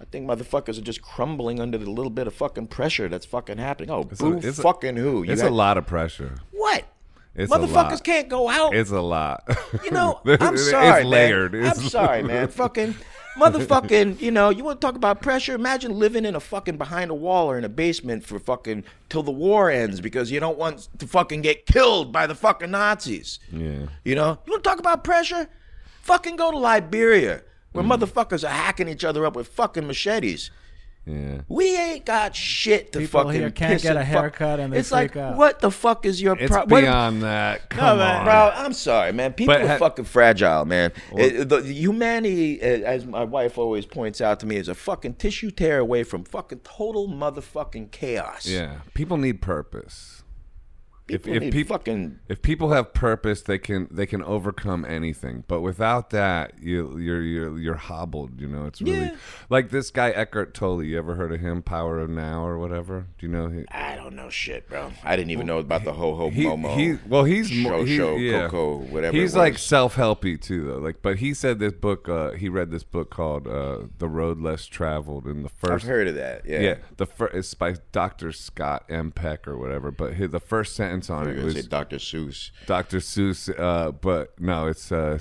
I 0.00 0.04
think 0.04 0.26
motherfuckers 0.28 0.78
are 0.78 0.82
just 0.82 1.02
crumbling 1.02 1.60
under 1.60 1.76
the 1.78 1.90
little 1.90 2.10
bit 2.10 2.26
of 2.26 2.34
fucking 2.34 2.68
pressure 2.68 3.08
that's 3.08 3.26
fucking 3.26 3.58
happening. 3.58 3.90
Oh, 3.90 4.06
It's 4.10 4.20
a- 4.20 4.24
boo 4.24 4.36
it's 4.42 4.58
a- 4.58 4.62
fucking 4.62 4.96
who? 4.96 5.24
You 5.24 5.32
It's 5.32 5.42
had- 5.42 5.50
a 5.50 5.54
lot 5.54 5.76
of 5.78 5.86
pressure. 5.86 6.36
What? 6.52 6.84
It's 7.34 7.52
a 7.52 7.56
Motherfuckers 7.56 8.02
can't 8.02 8.28
go 8.28 8.48
out. 8.48 8.74
It's 8.74 8.90
a 8.90 9.00
lot. 9.00 9.44
You 9.84 9.90
know, 9.92 10.20
I'm 10.26 10.54
it's 10.54 10.70
sorry, 10.70 11.04
layered. 11.04 11.52
man. 11.52 11.66
It's 11.66 11.78
I'm 11.80 11.88
sorry, 11.88 12.22
man. 12.22 12.48
Fucking 12.48 12.94
motherfucking, 13.36 14.20
you 14.20 14.30
know, 14.30 14.50
you 14.50 14.64
want 14.64 14.80
to 14.80 14.86
talk 14.86 14.96
about 14.96 15.22
pressure? 15.22 15.54
Imagine 15.54 15.92
living 15.98 16.24
in 16.24 16.34
a 16.34 16.40
fucking 16.40 16.76
behind 16.76 17.10
a 17.10 17.14
wall 17.14 17.48
or 17.50 17.56
in 17.58 17.64
a 17.64 17.68
basement 17.68 18.24
for 18.24 18.38
fucking 18.38 18.84
till 19.08 19.22
the 19.22 19.30
war 19.30 19.70
ends 19.70 20.00
because 20.00 20.30
you 20.30 20.40
don't 20.40 20.58
want 20.58 20.88
to 20.98 21.06
fucking 21.06 21.42
get 21.42 21.66
killed 21.66 22.12
by 22.12 22.26
the 22.26 22.34
fucking 22.34 22.70
Nazis. 22.70 23.38
Yeah. 23.52 23.86
You 24.04 24.14
know, 24.14 24.38
you 24.46 24.52
want 24.52 24.64
to 24.64 24.68
talk 24.70 24.78
about 24.80 25.04
pressure? 25.04 25.48
Fucking 26.02 26.36
go 26.36 26.50
to 26.50 26.58
Liberia 26.58 27.42
where 27.78 27.86
Mm. 27.98 27.98
motherfuckers 28.02 28.44
are 28.44 28.52
hacking 28.52 28.88
each 28.88 29.04
other 29.04 29.24
up 29.24 29.36
with 29.36 29.48
fucking 29.48 29.86
machetes. 29.86 30.50
Yeah. 31.06 31.40
We 31.48 31.74
ain't 31.74 32.04
got 32.04 32.36
shit 32.36 32.92
to 32.92 32.98
People 32.98 33.22
fucking 33.22 33.40
here 33.40 33.50
can't 33.50 33.72
piss 33.72 33.82
get 33.82 33.96
and 33.96 34.00
a 34.00 34.02
fuck- 34.02 34.10
haircut 34.36 34.60
and 34.60 34.74
they 34.74 34.78
It's 34.78 34.92
like, 34.92 35.16
out. 35.16 35.36
what 35.38 35.60
the 35.60 35.70
fuck 35.70 36.04
is 36.04 36.20
your 36.20 36.36
problem? 36.36 36.44
It's 36.44 36.52
pro- 36.54 36.64
what- 36.66 36.80
beyond 36.82 37.22
that. 37.22 37.70
Come 37.70 37.96
man, 37.98 38.16
on. 38.18 38.24
Bro, 38.26 38.52
I'm 38.54 38.74
sorry, 38.74 39.12
man. 39.12 39.32
People 39.32 39.54
But 39.54 39.62
are 39.62 39.68
ha- 39.68 39.78
fucking 39.78 40.04
fragile, 40.04 40.66
man. 40.66 40.92
It- 41.16 41.48
the, 41.48 41.62
humanity, 41.62 42.60
uh, 42.60 42.66
as 42.84 43.06
my 43.06 43.24
wife 43.24 43.56
always 43.56 43.86
points 43.86 44.20
out 44.20 44.38
to 44.40 44.46
me, 44.46 44.56
is 44.56 44.68
a 44.68 44.74
fucking 44.74 45.14
tissue 45.14 45.50
tear 45.50 45.78
away 45.78 46.02
from 46.02 46.24
fucking 46.24 46.60
total 46.62 47.08
motherfucking 47.08 47.90
chaos. 47.90 48.44
Yeah. 48.46 48.80
People 48.92 49.16
need 49.16 49.40
purpose. 49.40 50.17
People 51.08 51.32
if 51.34 51.42
need 51.42 51.52
peop- 51.52 51.68
fucking 51.68 52.18
If 52.28 52.42
people 52.42 52.70
have 52.72 52.92
purpose, 52.94 53.42
they 53.42 53.58
can 53.58 53.88
they 53.90 54.06
can 54.06 54.22
overcome 54.22 54.84
anything. 54.84 55.44
But 55.48 55.60
without 55.62 56.10
that, 56.10 56.52
you 56.60 56.98
you're 56.98 57.22
you're 57.22 57.58
you're 57.58 57.74
hobbled. 57.74 58.40
You 58.40 58.48
know, 58.48 58.66
it's 58.66 58.80
really 58.80 58.98
Yeah. 58.98 59.16
like 59.50 59.70
this 59.70 59.90
guy 59.90 60.10
Eckhart 60.10 60.54
Tolle. 60.54 60.82
You 60.82 60.98
ever 60.98 61.14
heard 61.14 61.32
of 61.32 61.40
him? 61.40 61.62
Power 61.62 61.98
of 61.98 62.10
Now 62.10 62.44
or 62.44 62.58
whatever? 62.58 63.06
Do 63.18 63.26
you 63.26 63.32
know? 63.32 63.48
He, 63.48 63.64
I 63.70 63.96
don't 63.96 64.14
know 64.14 64.28
shit, 64.28 64.68
bro. 64.68 64.92
I 65.02 65.16
didn't 65.16 65.30
even 65.30 65.46
know 65.46 65.58
about 65.58 65.84
the 65.84 65.92
ho 65.92 66.14
ho 66.14 66.30
momo. 66.30 66.76
he 66.76 66.98
well 67.08 67.24
he's 67.24 67.48
show 67.48 67.84
he, 67.84 67.96
show 67.96 68.16
yeah. 68.16 68.48
coco 68.48 68.78
whatever. 68.78 69.16
He's 69.16 69.34
like 69.34 69.58
self 69.58 69.96
helpy 69.96 70.40
too 70.40 70.66
though. 70.66 70.78
Like, 70.78 71.02
but 71.02 71.18
he 71.18 71.34
said 71.34 71.58
this 71.58 71.72
book. 71.72 72.08
Uh, 72.08 72.32
he 72.32 72.48
read 72.48 72.70
this 72.70 72.84
book 72.84 73.10
called 73.10 73.46
uh, 73.46 73.82
"The 73.98 74.08
Road 74.08 74.40
Less 74.40 74.66
Traveled." 74.66 75.26
In 75.26 75.42
the 75.42 75.48
first, 75.48 75.84
I've 75.84 75.88
heard 75.88 76.08
of 76.08 76.14
that. 76.16 76.44
Yeah. 76.46 76.60
yeah, 76.60 76.74
the 76.96 77.06
first 77.06 77.34
it's 77.34 77.54
by 77.54 77.76
Dr. 77.92 78.32
Scott 78.32 78.84
M. 78.88 79.10
Peck 79.10 79.46
or 79.46 79.56
whatever. 79.56 79.90
But 79.90 80.14
his, 80.14 80.30
the 80.30 80.40
first 80.40 80.74
sentence 80.74 80.97
on 81.10 81.26
I 81.26 81.30
it 81.30 81.34
was 81.34 81.36
gonna 81.36 81.46
was 81.46 81.54
say 81.54 81.62
Dr. 81.62 81.96
Seuss. 81.96 82.50
Dr. 82.66 82.98
Seuss. 82.98 83.48
Uh, 83.58 83.92
but 83.92 84.38
no, 84.40 84.66
it's 84.66 84.90
uh, 84.92 85.18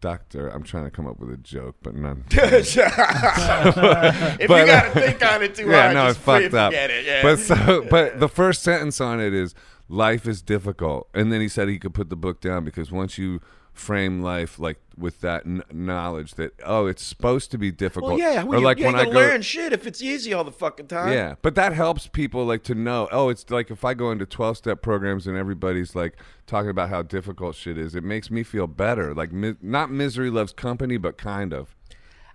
Doctor. 0.00 0.48
I'm 0.48 0.62
trying 0.62 0.84
to 0.84 0.90
come 0.90 1.06
up 1.06 1.18
with 1.18 1.30
a 1.30 1.36
joke, 1.36 1.76
but 1.82 1.94
none. 1.94 2.24
if 2.30 2.76
you 2.76 2.82
uh, 2.82 4.66
gotta 4.66 4.90
think 4.90 5.24
on 5.24 5.42
it 5.42 5.56
too 5.56 5.68
yeah, 5.68 5.82
hard, 5.82 5.94
no, 5.94 6.06
just 6.06 6.18
it's 6.18 6.24
fucked 6.24 6.54
up. 6.54 6.72
it. 6.72 7.04
Yeah. 7.04 7.22
But 7.22 7.38
so, 7.40 7.84
but 7.90 8.20
the 8.20 8.28
first 8.28 8.62
sentence 8.62 9.00
on 9.00 9.20
it 9.20 9.34
is 9.34 9.54
life 9.88 10.26
is 10.26 10.40
difficult, 10.40 11.08
and 11.14 11.32
then 11.32 11.40
he 11.40 11.48
said 11.48 11.68
he 11.68 11.78
could 11.80 11.94
put 11.94 12.10
the 12.10 12.16
book 12.16 12.40
down 12.40 12.64
because 12.64 12.92
once 12.92 13.18
you 13.18 13.40
frame 13.78 14.22
life 14.22 14.58
like 14.58 14.78
with 14.96 15.20
that 15.20 15.44
kn- 15.44 15.62
knowledge 15.72 16.34
that 16.34 16.52
oh, 16.64 16.86
it's 16.86 17.02
supposed 17.02 17.50
to 17.52 17.58
be 17.58 17.70
difficult. 17.70 18.12
well, 18.12 18.18
yeah, 18.18 18.42
or 18.42 18.46
well, 18.46 18.60
you, 18.60 18.64
like 18.64 18.78
you 18.78 18.86
ain't 18.86 18.96
when 18.96 19.08
I 19.08 19.10
go. 19.10 19.18
learn 19.18 19.42
shit 19.42 19.72
if 19.72 19.86
it's 19.86 20.02
easy 20.02 20.32
all 20.32 20.44
the 20.44 20.52
fucking 20.52 20.88
time. 20.88 21.12
Yeah, 21.12 21.36
but 21.42 21.54
that 21.54 21.72
helps 21.72 22.06
people 22.06 22.44
like 22.44 22.62
to 22.64 22.74
know. 22.74 23.08
Oh, 23.12 23.28
it's 23.28 23.48
like 23.50 23.70
if 23.70 23.84
I 23.84 23.94
go 23.94 24.10
into 24.10 24.26
twelve 24.26 24.56
step 24.56 24.82
programs 24.82 25.26
and 25.26 25.36
everybody's 25.36 25.94
like 25.94 26.16
talking 26.46 26.70
about 26.70 26.88
how 26.88 27.02
difficult 27.02 27.54
shit 27.54 27.78
is, 27.78 27.94
it 27.94 28.04
makes 28.04 28.30
me 28.30 28.42
feel 28.42 28.66
better. 28.66 29.14
Like 29.14 29.32
mi- 29.32 29.56
not 29.62 29.90
misery 29.90 30.30
loves 30.30 30.52
company, 30.52 30.96
but 30.96 31.16
kind 31.18 31.52
of. 31.52 31.74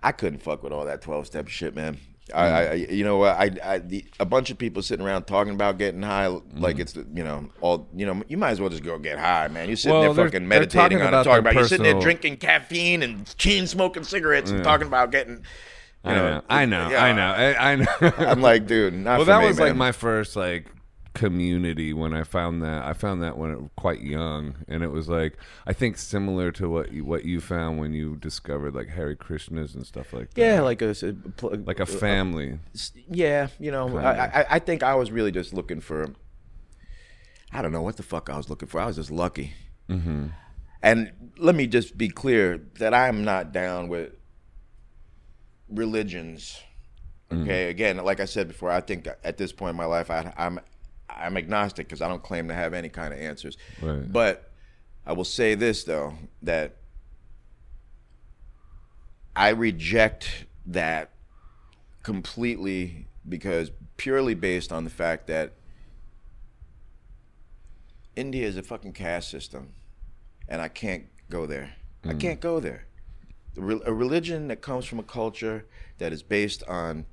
I 0.02 0.12
couldn't 0.12 0.40
fuck 0.42 0.62
with 0.62 0.72
all 0.72 0.84
that 0.84 1.02
twelve 1.02 1.26
step 1.26 1.48
shit, 1.48 1.74
man. 1.74 1.98
I, 2.32 2.48
hmm. 2.48 2.54
I, 2.54 2.72
you 2.74 3.04
know, 3.04 3.22
I, 3.22 3.50
I, 3.62 3.78
the, 3.80 4.04
a 4.18 4.24
bunch 4.24 4.50
of 4.50 4.56
people 4.56 4.82
sitting 4.82 5.04
around 5.04 5.24
talking 5.24 5.52
about 5.52 5.76
getting 5.76 6.02
high, 6.02 6.28
like 6.28 6.76
hmm. 6.76 6.82
it's, 6.82 6.96
you 6.96 7.24
know, 7.24 7.50
all, 7.60 7.88
you 7.94 8.06
know, 8.06 8.22
you 8.28 8.38
might 8.38 8.50
as 8.50 8.60
well 8.60 8.70
just 8.70 8.82
go 8.82 8.98
get 8.98 9.18
high, 9.18 9.48
man. 9.48 9.68
You're 9.68 9.76
sitting 9.76 9.92
Well, 9.92 10.02
there 10.02 10.14
they're- 10.14 10.24
fucking 10.26 10.48
they're 10.48 10.60
meditating 10.60 10.98
talking 10.98 11.02
on 11.02 11.08
about 11.08 11.20
it, 11.20 11.24
talking 11.24 11.42
their 11.44 11.52
about, 11.52 11.54
you're 11.54 11.68
sitting 11.68 11.84
there 11.84 11.92
personal- 11.94 12.02
drinking 12.02 12.36
caffeine 12.38 13.02
and 13.02 13.36
chain 13.36 13.66
smoking 13.66 14.04
cigarettes 14.04 14.50
and 14.50 14.64
talking 14.64 14.86
about 14.86 15.10
getting, 15.10 15.34
you 16.04 16.10
I 16.10 16.14
know, 16.14 16.30
know, 16.30 16.42
I 16.48 16.64
know, 16.66 16.88
yeah. 16.90 17.04
I 17.04 17.12
know, 17.12 17.26
I, 17.26 17.72
I 17.72 17.76
know. 17.76 18.12
I'm 18.30 18.40
like, 18.40 18.66
dude, 18.66 18.94
not 18.94 19.18
well, 19.18 19.20
for 19.20 19.24
that 19.26 19.40
me, 19.40 19.46
was 19.48 19.58
like 19.58 19.70
man. 19.70 19.78
my 19.78 19.92
first 19.92 20.36
like 20.36 20.66
community 21.14 21.92
when 21.92 22.12
I 22.12 22.24
found 22.24 22.62
that. 22.62 22.84
I 22.84 22.92
found 22.92 23.22
that 23.22 23.38
when 23.38 23.50
it 23.52 23.60
was 23.60 23.70
quite 23.76 24.02
young, 24.02 24.56
and 24.68 24.82
it 24.82 24.90
was 24.90 25.08
like 25.08 25.38
I 25.66 25.72
think 25.72 25.96
similar 25.96 26.50
to 26.52 26.68
what 26.68 26.92
you, 26.92 27.04
what 27.04 27.24
you 27.24 27.40
found 27.40 27.78
when 27.78 27.94
you 27.94 28.16
discovered 28.16 28.74
like 28.74 28.88
Hare 28.88 29.14
Krishnas 29.14 29.74
and 29.74 29.86
stuff 29.86 30.12
like 30.12 30.34
that. 30.34 30.40
yeah, 30.40 30.60
like 30.60 30.82
a, 30.82 30.90
a 30.90 31.46
like 31.56 31.80
a 31.80 31.86
family. 31.86 32.58
yeah, 33.08 33.48
you 33.58 33.70
know, 33.70 33.96
I, 33.96 34.26
I, 34.26 34.46
I 34.50 34.58
think 34.58 34.82
I 34.82 34.94
was 34.94 35.10
really 35.10 35.32
just 35.32 35.54
looking 35.54 35.80
for. 35.80 36.14
I 37.52 37.62
don't 37.62 37.72
know 37.72 37.82
what 37.82 37.96
the 37.96 38.02
fuck 38.02 38.28
I 38.28 38.36
was 38.36 38.50
looking 38.50 38.68
for. 38.68 38.80
I 38.80 38.86
was 38.86 38.96
just 38.96 39.12
lucky. 39.12 39.52
Mm-hmm. 39.88 40.26
And 40.82 41.12
let 41.38 41.54
me 41.54 41.66
just 41.66 41.96
be 41.96 42.08
clear 42.08 42.58
that 42.78 42.92
I'm 42.92 43.24
not 43.24 43.52
down 43.52 43.88
with 43.88 44.12
religions. 45.68 46.60
Okay, 47.32 47.68
again, 47.70 47.96
like 47.96 48.20
I 48.20 48.26
said 48.26 48.48
before, 48.48 48.70
I 48.70 48.80
think 48.80 49.08
at 49.24 49.38
this 49.38 49.50
point 49.50 49.70
in 49.70 49.76
my 49.76 49.86
life, 49.86 50.10
I, 50.10 50.32
I'm 50.36 50.60
I'm 51.24 51.36
agnostic 51.36 51.88
because 51.88 52.02
I 52.02 52.08
don't 52.08 52.22
claim 52.22 52.48
to 52.48 52.54
have 52.54 52.74
any 52.74 52.88
kind 52.88 53.12
of 53.12 53.20
answers. 53.20 53.56
Right. 53.80 54.10
But 54.12 54.50
I 55.06 55.12
will 55.12 55.24
say 55.24 55.54
this 55.54 55.84
though 55.84 56.14
that 56.42 56.76
I 59.34 59.50
reject 59.50 60.46
that 60.66 61.10
completely 62.02 63.06
because 63.28 63.70
purely 63.96 64.34
based 64.34 64.72
on 64.72 64.84
the 64.84 64.90
fact 64.90 65.26
that 65.28 65.54
India 68.16 68.46
is 68.46 68.56
a 68.56 68.62
fucking 68.62 68.92
caste 68.92 69.30
system 69.30 69.70
and 70.48 70.60
I 70.60 70.68
can't 70.68 71.06
go 71.30 71.46
there. 71.46 71.74
I 72.04 72.12
mm. 72.12 72.20
can't 72.20 72.40
go 72.40 72.60
there. 72.60 72.86
A 73.56 73.92
religion 73.92 74.48
that 74.48 74.60
comes 74.60 74.84
from 74.84 74.98
a 74.98 75.04
culture 75.04 75.66
that 75.98 76.12
is 76.12 76.22
based 76.22 76.62
on 76.64 77.06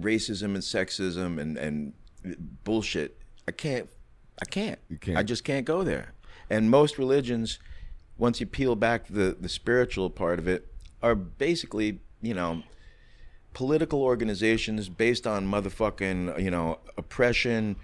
racism 0.00 0.54
and 0.54 0.58
sexism 0.58 1.40
and 1.40 1.56
and 1.56 1.92
bullshit. 2.64 3.18
I 3.48 3.52
can't. 3.52 3.88
I 4.40 4.44
can't. 4.44 4.78
You 4.88 4.98
can't. 4.98 5.16
I 5.18 5.22
just 5.22 5.44
can't 5.44 5.64
go 5.64 5.82
there. 5.82 6.12
And 6.50 6.70
most 6.70 6.98
religions, 6.98 7.58
once 8.18 8.40
you 8.40 8.46
peel 8.46 8.76
back 8.76 9.06
the 9.08 9.36
the 9.38 9.48
spiritual 9.48 10.10
part 10.10 10.38
of 10.38 10.48
it, 10.48 10.66
are 11.02 11.14
basically 11.14 12.00
you 12.20 12.34
know 12.34 12.62
political 13.54 14.02
organizations 14.02 14.88
based 14.88 15.26
on 15.26 15.46
motherfucking 15.46 16.42
you 16.42 16.50
know 16.50 16.78
oppression, 16.96 17.76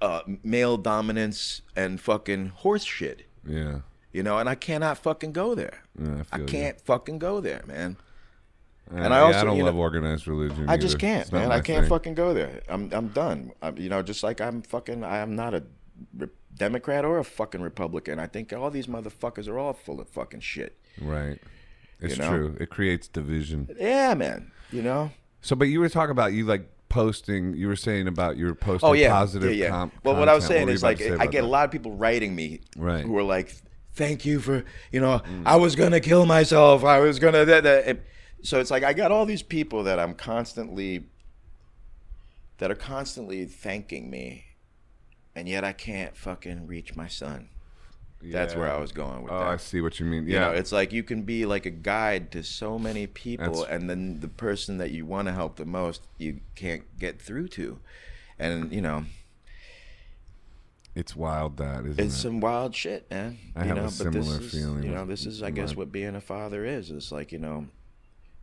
uh, 0.00 0.20
male 0.42 0.76
dominance, 0.76 1.62
and 1.74 2.00
fucking 2.00 2.48
horse 2.48 2.84
shit. 2.84 3.26
Yeah. 3.46 3.80
You 4.12 4.22
know, 4.22 4.38
and 4.38 4.48
I 4.48 4.54
cannot 4.54 4.96
fucking 4.96 5.32
go 5.32 5.54
there. 5.54 5.82
Yeah, 6.00 6.22
I 6.32 6.36
I 6.36 6.38
feel 6.38 6.46
you. 6.46 6.46
can't 6.46 6.80
fucking 6.80 7.18
go 7.18 7.40
there, 7.40 7.62
man. 7.66 7.98
Uh, 8.92 8.96
And 8.98 9.12
I 9.14 9.18
yeah, 9.18 9.24
also, 9.24 9.38
I 9.40 9.44
don't 9.44 9.56
you 9.56 9.64
love 9.64 9.74
know, 9.74 9.80
organized 9.80 10.28
religion. 10.28 10.68
I 10.68 10.76
just 10.76 10.94
either. 10.94 11.00
can't, 11.00 11.32
man. 11.32 11.50
I 11.52 11.60
can't 11.60 11.82
thing. 11.82 11.88
fucking 11.88 12.14
go 12.14 12.32
there. 12.34 12.62
I'm 12.68 12.90
I'm 12.92 13.08
done. 13.08 13.52
I'm, 13.62 13.76
you 13.78 13.88
know, 13.88 14.02
just 14.02 14.22
like 14.22 14.40
I'm 14.40 14.62
fucking. 14.62 15.02
I 15.04 15.18
am 15.18 15.34
not 15.34 15.54
a 15.54 15.64
re- 16.16 16.28
Democrat 16.54 17.04
or 17.04 17.18
a 17.18 17.24
fucking 17.24 17.60
Republican. 17.62 18.18
I 18.18 18.26
think 18.26 18.52
all 18.52 18.70
these 18.70 18.86
motherfuckers 18.86 19.48
are 19.48 19.58
all 19.58 19.72
full 19.72 20.00
of 20.00 20.08
fucking 20.08 20.40
shit. 20.40 20.78
Right. 21.00 21.38
It's 22.00 22.16
You 22.16 22.22
know? 22.22 22.28
true. 22.30 22.56
It 22.60 22.70
creates 22.70 23.08
division. 23.08 23.68
Yeah, 23.78 24.14
man. 24.14 24.52
You 24.70 24.82
know. 24.82 25.10
So, 25.40 25.56
but 25.56 25.64
you 25.66 25.80
were 25.80 25.88
talking 25.88 26.10
about 26.12 26.32
you 26.32 26.44
like 26.44 26.68
posting. 26.88 27.54
You 27.54 27.66
were 27.68 27.76
saying 27.76 28.06
about 28.06 28.36
you 28.36 28.46
were 28.46 28.54
posting 28.54 28.88
Oh 28.88 28.92
yeah, 28.92 29.10
positive. 29.10 29.50
yeah, 29.54 29.64
yeah. 29.64 29.70
Com- 29.70 29.92
well, 30.04 30.16
what 30.16 30.28
I 30.28 30.34
was 30.34 30.46
saying 30.46 30.68
you 30.68 30.74
is 30.74 30.82
like 30.82 30.98
say 30.98 31.16
I 31.18 31.26
get 31.26 31.42
a 31.44 31.46
lot 31.46 31.64
of 31.64 31.70
people 31.72 31.92
writing 31.92 32.34
me 32.36 32.60
Right. 32.76 33.04
who 33.04 33.16
are 33.18 33.22
like, 33.22 33.54
"Thank 33.94 34.24
you 34.24 34.40
for 34.40 34.64
you 34.92 35.00
know 35.00 35.20
I 35.44 35.56
was 35.56 35.74
gonna 35.76 36.00
kill 36.00 36.24
myself. 36.26 36.84
I 36.84 37.00
was 37.00 37.18
gonna." 37.18 37.44
That, 37.44 37.64
that. 37.64 38.00
So 38.42 38.60
it's 38.60 38.70
like 38.70 38.84
I 38.84 38.92
got 38.92 39.10
all 39.10 39.26
these 39.26 39.42
people 39.42 39.82
that 39.84 39.98
I'm 39.98 40.14
constantly 40.14 41.06
that 42.58 42.70
are 42.70 42.74
constantly 42.76 43.44
thanking 43.46 44.08
me, 44.10 44.44
and 45.34 45.48
yet 45.48 45.64
I 45.64 45.72
can't 45.72 46.16
fucking 46.16 46.66
reach 46.66 46.96
my 46.96 47.06
son. 47.08 47.48
That's 48.22 48.54
where 48.56 48.72
I 48.72 48.78
was 48.80 48.92
going 48.92 49.22
with 49.22 49.30
Oh, 49.32 49.38
that. 49.38 49.46
I 49.46 49.56
see 49.58 49.80
what 49.82 50.00
you 50.00 50.06
mean. 50.06 50.26
You 50.26 50.34
Yeah, 50.34 50.40
know, 50.40 50.50
it's 50.52 50.72
like 50.72 50.90
you 50.92 51.02
can 51.02 51.22
be 51.22 51.44
like 51.44 51.66
a 51.66 51.70
guide 51.70 52.32
to 52.32 52.42
so 52.42 52.78
many 52.78 53.06
people, 53.06 53.52
That's- 53.60 53.70
and 53.70 53.90
then 53.90 54.20
the 54.20 54.28
person 54.28 54.78
that 54.78 54.90
you 54.90 55.04
want 55.04 55.28
to 55.28 55.32
help 55.34 55.56
the 55.56 55.66
most, 55.66 56.02
you 56.16 56.40
can't 56.54 56.82
get 56.98 57.20
through 57.20 57.48
to. 57.48 57.78
And, 58.38 58.72
you 58.72 58.80
know, 58.80 59.04
it's 60.94 61.14
wild 61.14 61.58
that 61.58 61.84
isn't 61.84 62.00
it's 62.04 62.14
it? 62.16 62.18
some 62.18 62.40
wild 62.40 62.74
shit, 62.74 63.08
man. 63.10 63.38
I 63.54 63.62
you 63.64 63.68
have 63.68 63.76
a 63.76 63.80
know, 63.82 63.86
but 63.98 64.12
this 64.12 64.26
similar 64.26 64.40
is, 64.40 64.50
feeling 64.50 64.82
You 64.82 64.90
know, 64.92 65.04
this 65.04 65.26
is, 65.26 65.42
I 65.42 65.50
guess, 65.50 65.76
what 65.76 65.92
being 65.92 66.16
a 66.16 66.20
father 66.20 66.64
is. 66.64 66.90
It's 66.90 67.12
like, 67.12 67.32
you 67.32 67.38
know, 67.38 67.66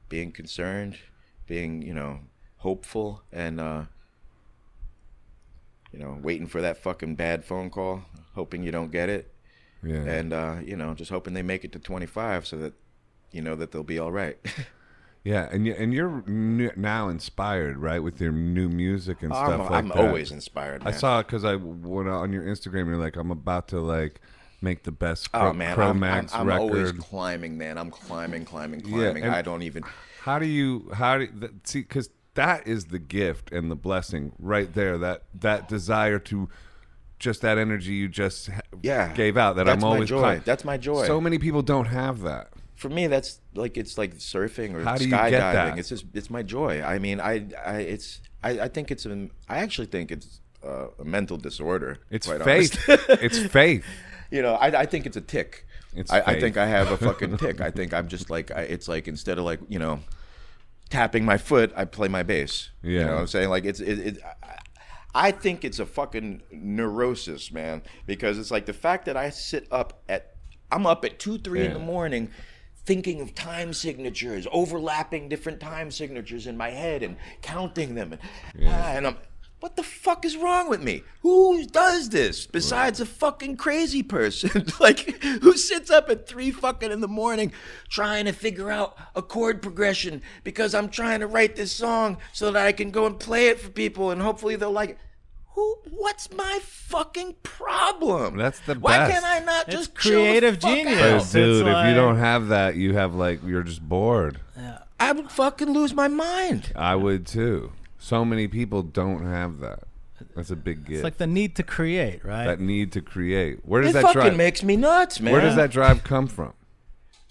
being 0.09 0.31
concerned, 0.31 0.97
being, 1.47 1.81
you 1.81 1.93
know, 1.93 2.19
hopeful, 2.57 3.21
and, 3.31 3.59
uh, 3.59 3.83
you 5.91 5.99
know, 5.99 6.17
waiting 6.21 6.47
for 6.47 6.61
that 6.61 6.77
fucking 6.77 7.15
bad 7.15 7.45
phone 7.45 7.69
call, 7.69 8.03
hoping 8.35 8.63
you 8.63 8.71
don't 8.71 8.91
get 8.91 9.09
it. 9.09 9.31
yeah. 9.83 9.97
and 9.97 10.33
uh, 10.33 10.55
you 10.63 10.75
know, 10.75 10.93
just 10.93 11.11
hoping 11.11 11.33
they 11.33 11.43
make 11.43 11.63
it 11.63 11.71
to 11.73 11.79
25 11.79 12.47
so 12.47 12.57
that 12.57 12.73
you 13.31 13.41
know 13.41 13.55
that 13.55 13.71
they'll 13.71 13.83
be 13.83 13.99
all 13.99 14.11
right. 14.11 14.37
yeah, 15.23 15.47
and 15.51 15.67
you 15.67 15.75
and 15.75 15.93
you're 15.93 16.23
now 16.75 17.09
inspired, 17.09 17.77
right, 17.77 17.99
with 17.99 18.19
your 18.19 18.31
new 18.31 18.69
music 18.69 19.21
and 19.21 19.33
I'm, 19.33 19.45
stuff 19.45 19.69
like 19.69 19.71
I'm 19.71 19.87
that. 19.89 19.97
always 19.97 20.31
inspired. 20.31 20.83
I 20.85 20.91
saw 20.91 21.19
it 21.19 21.27
because 21.27 21.45
I 21.45 21.55
went 21.55 22.09
on 22.09 22.31
your 22.33 22.43
Instagram. 22.43 22.81
and 22.81 22.89
You're 22.89 22.97
like, 22.97 23.17
I'm 23.17 23.31
about 23.31 23.67
to 23.69 23.79
like 23.79 24.19
make 24.63 24.83
the 24.83 24.91
best 24.91 25.29
Oh 25.33 25.39
Cro- 25.39 25.53
man, 25.53 25.73
I'm, 25.73 25.79
I'm, 25.79 25.99
Cro-Mags 25.99 26.33
I'm 26.33 26.51
always 26.51 26.91
climbing, 26.93 27.57
man. 27.57 27.77
I'm 27.77 27.91
climbing, 27.91 28.45
climbing, 28.45 28.81
climbing. 28.81 29.23
and- 29.23 29.35
I 29.35 29.41
don't 29.41 29.61
even. 29.61 29.83
How 30.21 30.39
do 30.39 30.45
you 30.45 30.89
how 30.93 31.17
do 31.17 31.27
see 31.65 31.81
because 31.81 32.09
that 32.35 32.67
is 32.67 32.85
the 32.85 32.99
gift 32.99 33.51
and 33.51 33.69
the 33.69 33.75
blessing 33.75 34.31
right 34.39 34.73
there. 34.73 34.97
That 34.97 35.23
that 35.35 35.67
desire 35.67 36.19
to 36.19 36.49
just 37.19 37.41
that 37.41 37.57
energy 37.57 37.93
you 37.93 38.07
just 38.09 38.49
Yeah, 38.81 39.13
gave 39.13 39.37
out. 39.37 39.55
That 39.55 39.65
that's 39.65 39.75
I'm 39.83 39.89
my 39.89 39.93
always 39.95 40.09
joy. 40.09 40.35
cli- 40.35 40.43
That's 40.45 40.65
my 40.65 40.77
joy. 40.77 41.05
So 41.07 41.21
many 41.21 41.37
people 41.39 41.61
don't 41.61 41.85
have 41.85 42.21
that. 42.21 42.49
For 42.75 42.89
me, 42.89 43.07
that's 43.07 43.39
like 43.53 43.77
it's 43.77 43.97
like 43.97 44.15
surfing 44.15 44.73
or 44.73 44.83
How 44.83 44.95
do 44.97 45.07
you 45.07 45.13
skydiving. 45.13 45.77
It's 45.77 45.89
just 45.89 46.05
it's 46.13 46.29
my 46.29 46.41
joy. 46.43 46.81
I 46.81 46.99
mean, 46.99 47.19
I 47.21 47.45
I 47.65 47.77
it's 47.79 48.19
I, 48.43 48.51
I 48.61 48.67
think 48.67 48.91
it's 48.91 49.05
an 49.05 49.31
I 49.47 49.59
actually 49.59 49.87
think 49.87 50.11
it's 50.11 50.39
uh, 50.65 50.87
a 50.99 51.03
mental 51.05 51.37
disorder. 51.37 51.99
It's 52.09 52.27
quite 52.27 52.43
faith. 52.43 52.77
it's 53.09 53.39
faith. 53.39 53.85
You 54.33 54.41
know, 54.41 54.55
I, 54.55 54.81
I 54.81 54.85
think 54.85 55.05
it's 55.05 55.15
a 55.17 55.21
tick. 55.21 55.65
It's 55.95 56.11
I, 56.11 56.21
I 56.31 56.39
think 56.39 56.57
I 56.57 56.65
have 56.65 56.91
a 56.91 56.97
fucking 56.97 57.37
tick. 57.43 57.61
I 57.61 57.69
think 57.69 57.93
I'm 57.93 58.07
just 58.07 58.29
like 58.29 58.49
I, 58.51 58.61
it's 58.61 58.87
like 58.87 59.07
instead 59.07 59.37
of 59.37 59.45
like 59.45 59.59
you 59.69 59.79
know 59.79 59.99
tapping 60.89 61.23
my 61.23 61.37
foot, 61.37 61.71
I 61.75 61.85
play 61.85 62.07
my 62.07 62.23
bass. 62.23 62.71
you 62.81 62.99
Yeah. 62.99 63.05
know 63.05 63.13
what 63.13 63.21
I'm 63.21 63.27
saying 63.27 63.49
like 63.49 63.65
it's 63.65 63.79
it. 63.79 63.99
it 63.99 64.17
I, 64.23 64.57
I 65.15 65.31
think 65.31 65.63
it's 65.63 65.77
a 65.77 65.85
fucking 65.85 66.41
neurosis, 66.51 67.51
man, 67.51 67.83
because 68.07 68.39
it's 68.39 68.49
like 68.49 68.65
the 68.65 68.73
fact 68.73 69.05
that 69.05 69.15
I 69.15 69.29
sit 69.29 69.67
up 69.71 70.01
at 70.09 70.35
I'm 70.71 70.87
up 70.87 71.05
at 71.05 71.19
two 71.19 71.37
three 71.37 71.65
in 71.65 71.73
the 71.73 71.79
morning. 71.79 72.29
Thinking 72.85 73.21
of 73.21 73.33
time 73.33 73.71
signatures, 73.71 74.45
overlapping 74.51 75.29
different 75.29 75.61
time 75.61 75.89
signatures 75.89 76.47
in 76.47 76.57
my 76.57 76.71
head, 76.71 77.01
and 77.01 77.15
counting 77.41 77.95
them, 77.95 78.11
and, 78.11 78.21
ah, 78.67 78.91
and 78.97 79.07
I'm, 79.07 79.17
what 79.63 79.77
the 79.77 79.81
fuck 79.81 80.25
is 80.25 80.35
wrong 80.35 80.67
with 80.67 80.83
me? 80.83 81.03
Who 81.21 81.65
does 81.65 82.09
this 82.09 82.45
besides 82.45 82.99
a 82.99 83.05
fucking 83.05 83.55
crazy 83.55 84.03
person? 84.03 84.65
like, 84.81 85.23
who 85.23 85.55
sits 85.55 85.89
up 85.89 86.09
at 86.09 86.27
three 86.27 86.51
fucking 86.51 86.91
in 86.91 86.99
the 86.99 87.07
morning 87.07 87.53
trying 87.87 88.25
to 88.25 88.33
figure 88.33 88.69
out 88.69 88.97
a 89.15 89.21
chord 89.21 89.61
progression 89.61 90.21
because 90.43 90.75
I'm 90.75 90.89
trying 90.89 91.21
to 91.21 91.27
write 91.27 91.55
this 91.55 91.71
song 91.71 92.17
so 92.33 92.51
that 92.51 92.67
I 92.67 92.73
can 92.73 92.91
go 92.91 93.05
and 93.05 93.17
play 93.17 93.47
it 93.47 93.57
for 93.57 93.69
people 93.69 94.11
and 94.11 94.21
hopefully 94.21 94.57
they'll 94.57 94.69
like 94.69 94.89
it. 94.89 94.97
Who? 95.53 95.77
What's 95.91 96.29
my 96.33 96.59
fucking 96.61 97.37
problem? 97.43 98.35
That's 98.35 98.59
the 98.59 98.75
Why 98.75 98.97
best. 98.97 99.13
can't 99.13 99.25
I 99.25 99.39
not 99.45 99.67
It's 99.69 99.77
just 99.77 99.97
chill 99.97 100.19
the 100.23 100.27
creative 100.27 100.55
fuck 100.59 100.71
genius. 100.71 101.01
out? 101.01 101.21
It's 101.21 101.31
Dude, 101.31 101.67
if 101.67 101.87
you 101.87 101.93
don't 101.93 102.17
have 102.17 102.49
that, 102.49 102.75
you 102.75 102.95
have 102.95 103.15
like 103.15 103.39
you're 103.45 103.63
just 103.63 103.81
bored. 103.81 104.41
I 104.99 105.13
would 105.13 105.31
fucking 105.31 105.69
lose 105.71 105.93
my 105.93 106.09
mind. 106.09 106.73
I 106.75 106.95
would 106.95 107.25
too. 107.25 107.71
So 108.03 108.25
many 108.25 108.49
people 108.49 108.83
don't 108.83 109.25
have 109.25 109.61
that. 109.61 109.83
That's 110.35 110.51
a 110.51 110.57
big 110.57 110.79
gift. 110.79 110.91
It's 110.91 111.03
like 111.05 111.19
the 111.19 111.25
need 111.25 111.55
to 111.55 111.63
create, 111.63 112.25
right? 112.25 112.45
that 112.45 112.59
need 112.59 112.91
to 112.91 113.01
create. 113.01 113.59
Where 113.63 113.81
does 113.81 113.91
It 113.91 113.93
that 113.93 114.01
fucking 114.01 114.21
drive? 114.21 114.35
makes 114.35 114.61
me 114.61 114.75
nuts, 114.75 115.21
man. 115.21 115.31
Where 115.31 115.41
does 115.41 115.55
that 115.55 115.71
drive 115.71 116.03
come 116.03 116.27
from? 116.27 116.51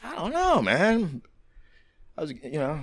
I 0.03 0.15
don't 0.15 0.33
know, 0.33 0.63
man. 0.63 1.21
I 2.17 2.23
was, 2.23 2.33
you 2.33 2.53
know, 2.53 2.81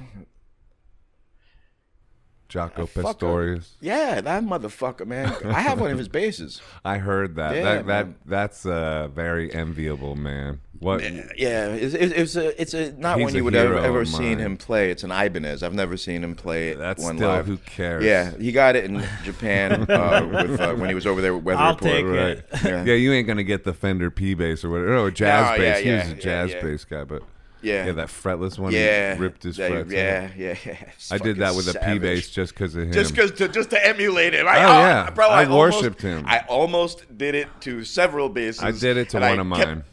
Jaco 2.47 2.87
fucker. 2.87 3.03
Pastorius. 3.03 3.75
yeah, 3.81 4.21
that 4.21 4.43
motherfucker, 4.43 5.07
man. 5.07 5.35
I 5.45 5.61
have 5.61 5.81
one 5.81 5.89
of 5.89 5.97
his 5.97 6.07
bases. 6.07 6.61
I 6.85 6.99
heard 6.99 7.37
that. 7.37 7.55
Yeah, 7.55 7.63
that 7.63 7.87
that 7.87 8.07
that's 8.27 8.65
uh, 8.67 9.07
very 9.07 9.51
enviable, 9.51 10.15
man. 10.15 10.61
What? 10.79 11.01
Yeah, 11.37 11.67
it's, 11.73 11.93
it's, 11.93 12.13
it's 12.13 12.35
a, 12.37 12.61
it's 12.61 12.73
a 12.73 12.93
not 12.93 13.17
He's 13.17 13.25
one 13.25 13.35
you 13.35 13.43
would 13.43 13.53
ever 13.55 13.73
hero 13.75 13.83
ever 13.83 14.05
seen 14.05 14.39
him 14.39 14.55
play. 14.55 14.91
It's 14.91 15.03
an 15.03 15.11
Ibanez. 15.11 15.61
I've 15.61 15.73
never 15.73 15.97
seen 15.97 16.23
him 16.23 16.35
play 16.35 16.73
That's 16.73 17.03
one 17.03 17.17
still 17.17 17.27
live. 17.29 17.47
who 17.47 17.57
cares. 17.57 18.03
Yeah, 18.05 18.31
he 18.37 18.53
got 18.53 18.77
it 18.77 18.85
in 18.85 19.03
Japan 19.23 19.73
uh, 19.91 20.25
with, 20.31 20.59
uh, 20.61 20.75
when 20.75 20.87
he 20.87 20.95
was 20.95 21.05
over 21.05 21.19
there 21.21 21.33
with 21.35 21.43
Weather 21.43 21.59
I'll 21.61 21.73
Report. 21.75 21.91
take 21.91 22.05
it. 22.05 22.07
Right. 22.07 22.63
Yeah. 22.63 22.83
Yeah. 22.85 22.93
you 22.93 23.11
ain't 23.11 23.27
gonna 23.27 23.43
get 23.43 23.65
the 23.65 23.73
Fender 23.73 24.09
P 24.09 24.33
bass 24.35 24.63
or 24.63 24.69
whatever. 24.69 24.89
No, 24.91 25.05
a 25.07 25.11
jazz 25.11 25.57
No, 25.57 25.63
yeah, 25.63 25.73
bass. 25.73 25.83
he 25.83 25.91
was 25.91 26.05
yeah, 26.07 26.11
a 26.11 26.15
jazz 26.21 26.51
yeah. 26.53 26.61
bass 26.61 26.85
guy, 26.85 27.03
but 27.03 27.23
Yeah. 27.61 27.85
yeah, 27.87 27.91
that 27.91 28.07
fretless 28.07 28.57
one. 28.57 28.71
he 28.71 28.79
Yeah, 28.79 29.17
ripped 29.19 29.43
his 29.43 29.57
that- 29.57 29.69
frets. 29.71 29.87
out. 29.89 29.91
Yeah, 29.91 30.29
yeah, 30.37 30.55
yeah. 30.65 30.77
I 31.11 31.17
did 31.17 31.35
that 31.39 31.53
fucking 31.53 31.57
with 31.57 31.75
a 31.75 31.79
P 31.79 31.99
bass 31.99 32.29
just 32.29 32.53
because 32.53 32.73
of 32.75 32.83
him. 32.83 32.93
just 32.93 33.13
because 33.13 33.31
to 33.33 33.49
just 33.49 33.69
to 33.71 33.85
emulate 33.85 34.33
him. 34.33 34.47
I, 34.47 34.59
Oh, 34.59 34.61
oh, 34.61 34.79
yeah. 34.79 35.09
bro, 35.09 35.27
I 35.27 35.41
I, 35.41 35.45
almost- 35.45 35.75
worshipped 35.81 36.01
him. 36.01 36.23
I 36.25 36.45
almost 36.47 37.17
did 37.17 37.35
it 37.35 37.49
to 37.61 37.83
several 37.83 38.29
basses. 38.29 38.63
I 38.63 38.71
did 38.71 38.95
it 38.95 39.09
to 39.09 39.17
and 39.17 39.25
I 39.25 39.29
one 39.35 39.39
of 39.51 39.57
kept 39.57 39.67
mine. 39.69 39.83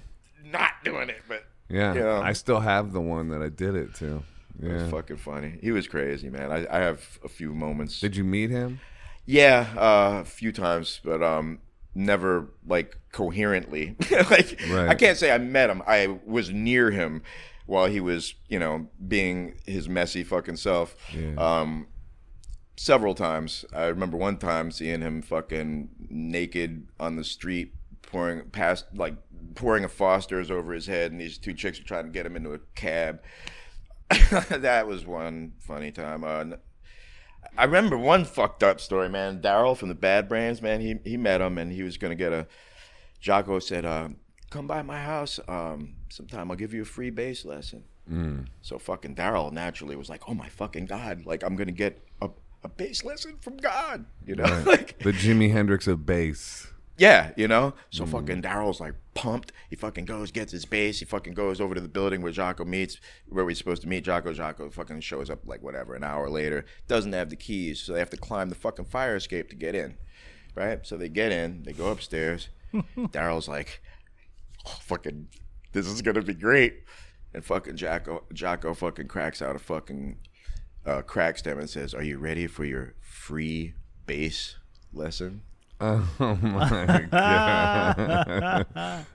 Not 0.53 0.71
doing 0.85 1.09
it, 1.09 1.23
but 1.29 1.45
yeah, 1.69 1.95
Yeah. 1.95 2.21
I 2.21 2.33
still 2.33 2.61
have 2.61 2.93
the 2.93 3.01
one 3.01 3.29
that 3.31 3.43
I 3.43 3.49
did 3.49 3.75
it 3.75 3.95
to. 3.97 4.23
it 4.63 4.69
was 4.73 4.91
fucking 4.91 5.17
funny. 5.17 5.59
He 5.61 5.71
was 5.73 5.87
crazy, 5.89 6.31
man. 6.31 6.53
I, 6.53 6.67
I 6.71 6.79
have 6.81 7.19
a 7.25 7.29
few 7.29 7.53
moments. 7.55 8.01
Did 8.01 8.17
you 8.17 8.25
meet 8.25 8.51
him? 8.51 8.81
Yeah, 9.25 9.67
uh, 9.77 10.21
a 10.21 10.25
few 10.25 10.53
times, 10.53 11.01
but 11.05 11.23
um, 11.23 11.59
never 11.95 12.51
like 12.67 12.97
coherently. 13.13 13.97
like 14.31 14.61
Right. 14.71 14.89
I 14.89 14.95
can't 14.95 15.19
say 15.19 15.33
I 15.33 15.39
met 15.39 15.69
him. 15.71 15.83
I 15.87 16.19
was 16.25 16.51
near 16.51 16.91
him 16.93 17.23
while 17.67 17.87
he 17.87 17.99
was, 18.01 18.35
you 18.49 18.61
know, 18.61 18.87
being 19.09 19.57
his 19.67 19.89
messy 19.89 20.23
fucking 20.23 20.57
self. 20.57 20.95
Yeah. 21.13 21.35
Um, 21.37 21.89
several 22.77 23.15
times. 23.15 23.65
I 23.75 23.87
remember 23.87 24.17
one 24.17 24.37
time 24.37 24.71
seeing 24.71 25.01
him 25.01 25.23
fucking 25.23 25.89
naked 26.09 26.87
on 27.01 27.17
the 27.17 27.25
street, 27.25 27.75
pouring 28.03 28.51
past 28.51 28.85
like 28.95 29.15
pouring 29.57 29.85
a 29.85 29.89
Foster's 29.89 30.51
over 30.51 30.73
his 30.73 30.87
head, 30.87 31.11
and 31.11 31.21
these 31.21 31.39
two 31.39 31.53
chicks 31.53 31.79
were 31.79 31.87
trying 31.87 32.05
to 32.05 32.11
get 32.11 32.27
him 32.27 32.37
into 32.37 32.53
a 32.53 32.61
cab. 32.75 33.21
that 34.51 34.87
was 34.87 35.05
one 35.05 35.55
funny 35.59 35.91
time. 35.91 36.23
Uh, 36.23 36.57
I 37.59 37.65
remember 37.65 37.97
one 37.99 38.25
fucked 38.25 38.63
up 38.63 38.81
story, 38.81 39.09
man. 39.09 39.41
Daryl 39.41 39.77
from 39.77 39.89
the 39.89 39.95
Bad 39.95 40.29
Brains, 40.29 40.63
man. 40.63 40.81
He 40.81 40.97
he 41.05 41.17
met 41.17 41.41
him 41.41 41.59
and 41.59 41.73
he 41.73 41.83
was 41.83 41.97
gonna 41.97 42.15
get 42.15 42.33
a. 42.33 42.47
Jaco 43.23 43.61
said, 43.63 43.85
uh, 43.85 44.11
come 44.51 44.67
by 44.67 44.83
my 44.83 45.01
house 45.01 45.41
um, 45.49 45.95
sometime. 46.09 46.51
I'll 46.51 46.57
give 46.57 46.75
you 46.75 46.83
a 46.83 46.87
free 46.87 47.11
bass 47.11 47.45
lesson. 47.45 47.85
Mm. 48.11 48.47
So 48.63 48.79
fucking 48.79 49.17
Daryl 49.17 49.53
naturally 49.53 49.97
was 49.97 50.09
like, 50.09 50.23
oh 50.29 50.35
my 50.35 50.49
fucking 50.49 50.87
god, 50.87 51.27
like 51.27 51.43
I'm 51.43 51.57
gonna 51.57 51.73
get 51.73 52.05
a, 52.23 52.29
a 52.63 52.69
bass 52.69 53.05
lesson 53.05 53.39
from 53.41 53.57
God, 53.57 54.05
you 54.25 54.37
know, 54.37 54.63
like 54.67 54.99
The 55.01 55.13
Jimi 55.13 55.51
Hendrix 55.51 55.87
of 55.87 56.07
bass. 56.07 56.69
Yeah, 56.99 57.33
you 57.37 57.47
know. 57.47 57.75
So 57.91 58.07
fucking 58.07 58.41
Daryl's 58.43 58.81
like 58.81 58.95
pumped. 59.15 59.53
He 59.69 59.77
fucking 59.77 60.07
goes, 60.07 60.31
gets 60.31 60.53
his 60.53 60.65
bass. 60.65 60.99
He 61.01 61.05
fucking 61.05 61.35
goes 61.35 61.61
over 61.61 61.75
to 61.75 61.81
the 61.81 61.89
building 61.89 62.23
where 62.23 62.33
Jaco 62.33 62.67
meets, 62.67 62.99
where 63.29 63.45
we're 63.45 63.55
supposed 63.55 63.83
to 63.83 63.89
meet 63.89 64.05
Jaco. 64.05 64.35
Jaco 64.35 64.73
fucking 64.73 65.01
shows 65.01 65.29
up 65.29 65.41
like 65.45 65.63
whatever 65.63 65.95
an 65.95 66.05
hour 66.05 66.31
later. 66.31 66.65
Doesn't 66.89 67.13
have 67.13 67.29
the 67.29 67.37
keys, 67.37 67.81
so 67.81 67.93
they 67.93 67.99
have 67.99 68.11
to 68.11 68.17
climb 68.17 68.49
the 68.49 68.55
fucking 68.55 68.87
fire 68.87 69.17
escape 69.17 69.51
to 69.51 69.57
get 69.57 69.75
in. 69.75 69.97
Right. 70.55 70.87
So 70.87 70.97
they 70.97 71.11
get 71.11 71.33
in. 71.33 71.65
They 71.65 71.73
go 71.73 71.91
upstairs. 71.91 72.49
Daryl's 72.97 73.49
like, 73.49 73.83
oh, 74.67 74.79
fucking, 74.81 75.29
this 75.73 75.87
is 75.87 76.01
gonna 76.01 76.23
be 76.23 76.35
great. 76.35 76.83
And 77.35 77.45
fucking 77.45 77.77
Jaco, 77.77 78.23
Jaco 78.33 78.75
fucking 78.75 79.09
cracks 79.09 79.43
out 79.43 79.55
a 79.55 79.59
fucking 79.59 80.17
uh, 80.87 81.03
crack 81.03 81.37
stem 81.37 81.59
and 81.59 81.69
says, 81.69 81.93
"Are 81.93 82.03
you 82.03 82.17
ready 82.17 82.47
for 82.47 82.65
your 82.65 82.95
free 83.01 83.75
bass 84.07 84.57
lesson?" 84.95 85.43
Oh 85.81 86.39
my 86.41 87.07
god! 87.11 88.67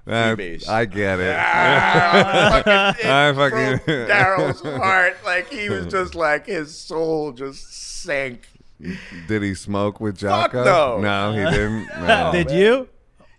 That- 0.05 0.63
I 0.69 0.85
get 0.85 1.19
it. 1.19 1.35
Ah, 1.35 2.61
fucking, 2.63 2.99
it 3.03 3.09
I 3.09 3.33
fucking- 3.33 3.85
broke 3.85 4.09
Daryl's 4.09 4.61
heart. 4.61 5.17
Like 5.25 5.49
he 5.51 5.69
was 5.69 5.87
just 5.87 6.13
like 6.13 6.45
his 6.45 6.77
soul 6.77 7.31
just 7.31 7.73
sank. 8.03 8.47
Did 9.27 9.41
he 9.43 9.53
smoke 9.55 9.99
with 9.99 10.19
Fuck 10.19 10.51
Jaco? 10.53 10.65
no. 10.65 10.99
no, 11.01 11.31
he 11.33 11.51
didn't. 11.55 11.87
No. 12.05 12.31
Did 12.31 12.51
you? 12.51 12.89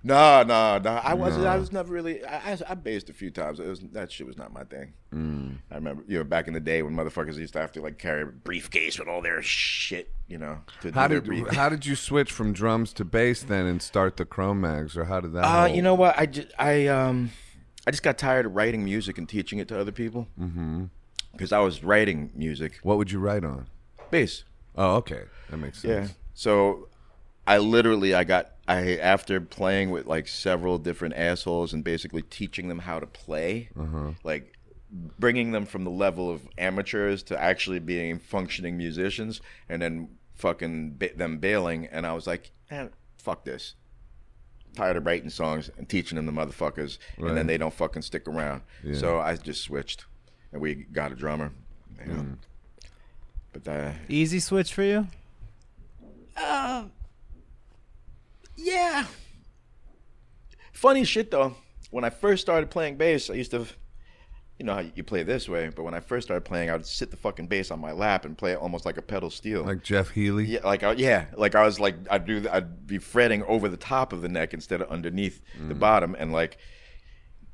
No, 0.05 0.43
no, 0.43 0.79
no. 0.79 0.91
I 0.91 1.15
wasn't. 1.15 1.47
I 1.47 1.57
was 1.57 1.71
never 1.71 1.93
really. 1.93 2.25
I, 2.25 2.53
I, 2.53 2.59
I 2.71 2.75
based 2.75 3.09
a 3.09 3.13
few 3.13 3.31
times. 3.31 3.61
It 3.61 3.67
was 3.67 3.81
that 3.93 4.11
shit 4.11 4.27
was 4.27 4.37
not 4.37 4.53
my 4.53 4.65
thing. 4.65 4.95
Mm. 5.15 5.59
I 5.71 5.77
remember, 5.77 6.03
you 6.09 6.19
know, 6.19 6.25
back 6.25 6.49
in 6.49 6.55
the 6.55 6.61
day 6.61 6.83
when 6.83 6.95
motherfuckers 6.95 7.37
used 7.37 7.53
to 7.53 7.61
have 7.61 7.73
to 7.73 7.81
like 7.83 7.99
carry 7.99 8.23
a 8.23 8.27
briefcase 8.27 8.99
with 8.99 9.07
all 9.09 9.23
their 9.23 9.43
shit, 9.43 10.11
you 10.27 10.39
know. 10.39 10.59
To 10.81 10.91
How 10.93 11.07
did 11.07 11.25
brief- 11.25 11.49
how 11.49 11.69
did 11.69 11.87
you 11.87 11.95
switch 11.95 12.33
from 12.33 12.53
drums 12.53 12.93
to 12.95 13.05
bass 13.05 13.43
then 13.43 13.67
and 13.67 13.81
start 13.81 14.17
the 14.17 14.25
Cro-Mags 14.25 14.97
or 14.97 15.05
how 15.05 15.21
did 15.21 15.33
that? 15.35 15.45
Uh, 15.45 15.67
you 15.67 15.83
know 15.83 15.95
what? 15.95 16.19
I 16.19 16.27
just 16.27 16.49
I 16.59 16.87
um 16.89 17.31
I 17.87 17.91
just 17.91 18.03
got 18.03 18.19
tired 18.19 18.47
of 18.47 18.55
writing 18.55 18.85
music 18.85 19.19
and 19.19 19.29
teaching 19.29 19.59
it 19.61 19.69
to 19.69 19.79
other 19.79 19.93
people. 19.93 20.27
Mm-hmm. 20.41 20.85
Because 21.33 21.53
I 21.53 21.61
was 21.61 21.83
writing 21.83 22.31
music, 22.35 22.81
what 22.83 22.99
would 22.99 23.11
you 23.11 23.19
write 23.19 23.45
on? 23.45 23.69
bass. 24.11 24.45
Oh, 24.77 24.97
okay, 24.97 25.23
that 25.51 25.57
makes 25.57 25.79
sense. 25.81 25.91
Yeah. 25.91 26.07
sense. 26.07 26.19
So 26.35 26.89
I 27.47 27.59
literally 27.59 28.15
I 28.15 28.25
got 28.25 28.52
I 28.73 28.97
after 28.97 29.41
playing 29.41 29.91
with 29.91 30.07
like 30.07 30.29
several 30.29 30.79
different 30.79 31.15
assholes 31.15 31.73
and 31.73 31.85
basically 31.85 32.23
teaching 32.23 32.69
them 32.69 32.81
how 32.81 33.01
to 33.01 33.07
play, 33.07 33.69
uh-huh. 33.79 34.13
like 34.25 34.55
bringing 34.91 35.53
them 35.53 35.67
from 35.67 35.85
the 35.85 35.91
level 35.91 36.31
of 36.31 36.49
amateurs 36.59 37.23
to 37.25 37.39
actually 37.41 37.79
being 37.79 38.19
functioning 38.19 38.77
musicians, 38.77 39.41
and 39.69 39.83
then 39.83 40.09
fucking 40.35 40.97
ba- 40.97 41.15
them 41.15 41.39
bailing. 41.39 41.87
And 41.87 42.07
I 42.07 42.15
was 42.15 42.27
like, 42.27 42.51
man, 42.71 42.91
fuck 43.17 43.45
this. 43.45 43.75
Tired 44.75 44.97
of 44.97 45.05
writing 45.05 45.29
songs 45.29 45.71
and 45.77 45.87
teaching 45.87 46.17
them 46.17 46.25
the 46.25 46.33
motherfuckers, 46.33 46.97
and 47.19 47.37
then 47.37 47.47
they 47.47 47.59
don't 47.59 47.75
fucking 47.75 48.03
stick 48.03 48.27
around. 48.27 48.63
Yeah. 48.83 48.95
So 48.95 49.21
I 49.21 49.37
just 49.37 49.63
switched, 49.63 50.07
and 50.51 50.63
we 50.63 50.75
got 50.75 51.13
a 51.13 51.15
drummer. 51.15 51.53
you 52.01 52.13
know. 52.13 52.21
Mm. 52.21 52.37
But 53.53 53.69
uh, 53.69 53.93
Easy 54.09 54.41
switch 54.41 54.73
for 54.73 54.83
you? 54.83 55.09
Uh, 56.35 56.85
Yeah. 58.57 59.07
Funny 60.73 61.05
shit 61.05 61.31
though. 61.31 61.55
When 61.91 62.05
I 62.05 62.11
first 62.11 62.43
started 62.43 62.71
playing 62.71 62.97
bass, 62.97 63.29
I 63.29 63.35
used 63.35 63.51
to, 63.51 63.67
you 64.59 64.65
know 64.65 64.75
how 64.75 64.85
you 64.95 65.03
play 65.03 65.23
this 65.23 65.49
way, 65.49 65.69
but 65.69 65.83
when 65.83 65.95
I 65.95 66.01
first 66.01 66.27
started 66.27 66.45
playing, 66.45 66.71
I 66.71 66.73
would 66.73 66.87
sit 66.87 67.11
the 67.11 67.17
fucking 67.17 67.49
bass 67.49 67.71
on 67.71 67.81
my 67.81 67.93
lap 67.93 68.25
and 68.25 68.37
play 68.37 68.53
it 68.53 68.59
almost 68.59 68.87
like 68.87 68.97
a 68.97 69.03
pedal 69.03 69.31
steel. 69.31 69.63
Like 69.63 69.83
Jeff 69.83 70.11
Healey. 70.11 70.47
yeah, 70.47 70.61
like 70.65 70.83
I, 70.83 70.93
yeah, 70.93 71.27
like 71.37 71.55
I 71.55 71.65
was 71.65 71.79
like 71.79 71.97
I'd 72.11 72.25
do 72.25 72.47
I'd 72.51 72.87
be 72.87 72.99
fretting 72.99 73.43
over 73.45 73.69
the 73.69 73.77
top 73.77 74.13
of 74.13 74.23
the 74.23 74.29
neck 74.29 74.55
instead 74.55 74.81
of 74.81 74.89
underneath 74.89 75.43
the 75.69 75.75
mm. 75.75 75.79
bottom, 75.79 76.17
and 76.19 76.33
like 76.33 76.59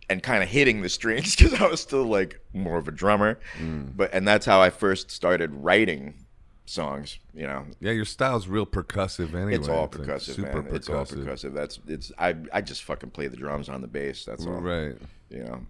and 0.09 0.23
kind 0.23 0.43
of 0.43 0.49
hitting 0.49 0.83
the 0.83 0.89
strings 0.89 1.37
because 1.37 1.55
I 1.55 1.67
was 1.67 1.81
still 1.81 2.05
like 2.05 2.41
more 2.53 2.79
of 2.79 2.89
a 2.89 2.93
drummer. 2.93 3.39
Mm. 3.59 3.97
But 3.97 4.11
and 4.13 4.27
that's 4.27 4.47
how 4.47 4.61
I 4.61 4.71
first 4.71 5.11
started 5.11 5.53
writing 5.53 6.27
songs. 6.69 7.19
You 7.35 7.47
know, 7.47 7.67
Yeah, 7.81 7.93
your 7.93 8.05
style's 8.05 8.47
real 8.49 8.67
percussive 8.67 9.35
anyway. 9.35 9.55
it's 9.55 9.69
all 9.69 9.83
like 9.83 9.91
percussive, 9.93 10.35
super 10.37 10.63
man. 10.63 10.75
It's 10.75 10.89
all 10.89 11.05
percussive. 11.05 11.55
That's 11.55 11.79
it's. 11.87 12.13
I 12.19 12.35
I 12.53 12.61
just 12.61 12.85
fucking 12.85 13.11
play 13.11 13.27
the 13.29 13.37
drums 13.37 13.69
on 13.69 13.81
the 13.81 13.89
bass. 13.89 14.25
That's 14.25 14.47
all. 14.47 14.61
Right. 14.61 14.97
You 15.31 15.45
know. 15.45 15.67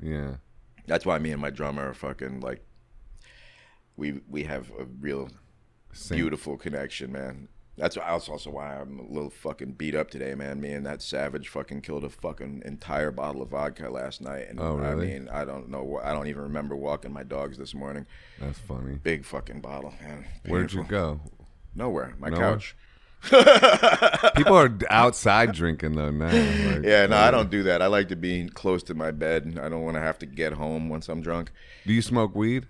Yeah. 0.00 0.34
That's 0.86 1.04
why 1.04 1.18
me 1.18 1.32
and 1.32 1.40
my 1.42 1.50
drummer 1.50 1.88
are 1.90 1.94
fucking 1.94 2.40
like. 2.40 2.64
We 3.96 4.20
we 4.28 4.44
have 4.44 4.70
a 4.78 4.84
real 5.00 5.28
Same. 5.92 6.18
beautiful 6.18 6.56
connection, 6.56 7.10
man. 7.12 7.48
That's 7.78 7.96
that's 7.96 8.28
also 8.28 8.50
why 8.50 8.76
I'm 8.76 8.98
a 8.98 9.02
little 9.12 9.30
fucking 9.30 9.72
beat 9.72 9.94
up 9.94 10.10
today, 10.10 10.34
man. 10.34 10.60
Me 10.60 10.72
and 10.72 10.84
that 10.86 11.00
savage 11.00 11.48
fucking 11.48 11.80
killed 11.82 12.04
a 12.04 12.10
fucking 12.10 12.62
entire 12.64 13.10
bottle 13.10 13.40
of 13.42 13.48
vodka 13.50 13.88
last 13.88 14.20
night, 14.20 14.48
and 14.50 14.60
Oh, 14.60 14.78
I 14.80 14.94
mean, 14.94 15.28
I 15.32 15.44
don't 15.44 15.68
know. 15.70 16.00
I 16.02 16.12
don't 16.12 16.26
even 16.26 16.42
remember 16.42 16.76
walking 16.76 17.12
my 17.12 17.22
dogs 17.22 17.56
this 17.56 17.74
morning. 17.74 18.06
That's 18.40 18.58
funny. 18.58 18.96
Big 18.96 19.24
fucking 19.24 19.60
bottle, 19.60 19.94
man. 20.02 20.24
Where'd 20.46 20.72
you 20.72 20.84
go? 20.84 21.20
Nowhere. 21.74 22.14
My 22.18 22.28
Nowhere? 22.28 22.54
couch. 22.54 22.76
People 24.36 24.56
are 24.56 24.78
outside 24.90 25.52
drinking 25.52 25.94
though 25.96 26.10
now. 26.10 26.26
like, 26.26 26.84
Yeah, 26.84 27.06
no, 27.06 27.16
uh, 27.16 27.20
I 27.20 27.30
don't 27.30 27.50
do 27.50 27.64
that. 27.64 27.82
I 27.82 27.86
like 27.86 28.08
to 28.08 28.16
be 28.16 28.48
close 28.48 28.82
to 28.84 28.94
my 28.94 29.10
bed. 29.10 29.58
I 29.60 29.68
don't 29.68 29.82
want 29.82 29.96
to 29.96 30.00
have 30.00 30.18
to 30.20 30.26
get 30.26 30.52
home 30.52 30.88
once 30.88 31.08
I'm 31.08 31.20
drunk. 31.20 31.50
Do 31.86 31.92
you 31.92 32.02
smoke 32.02 32.34
weed? 32.34 32.66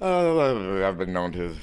Uh, 0.00 0.86
I've 0.86 0.98
been 0.98 1.12
known 1.14 1.32
to 1.32 1.54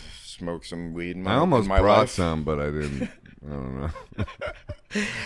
smoke 0.44 0.66
some 0.66 0.94
weed. 0.94 1.16
In 1.16 1.24
my, 1.24 1.34
I 1.34 1.36
almost 1.38 1.64
in 1.64 1.70
my 1.70 1.80
brought 1.80 1.98
life. 2.00 2.10
some, 2.10 2.44
but 2.44 2.60
I 2.60 2.66
didn't. 2.66 3.04
I 3.46 3.50
don't 3.50 3.82
know. 3.82 3.90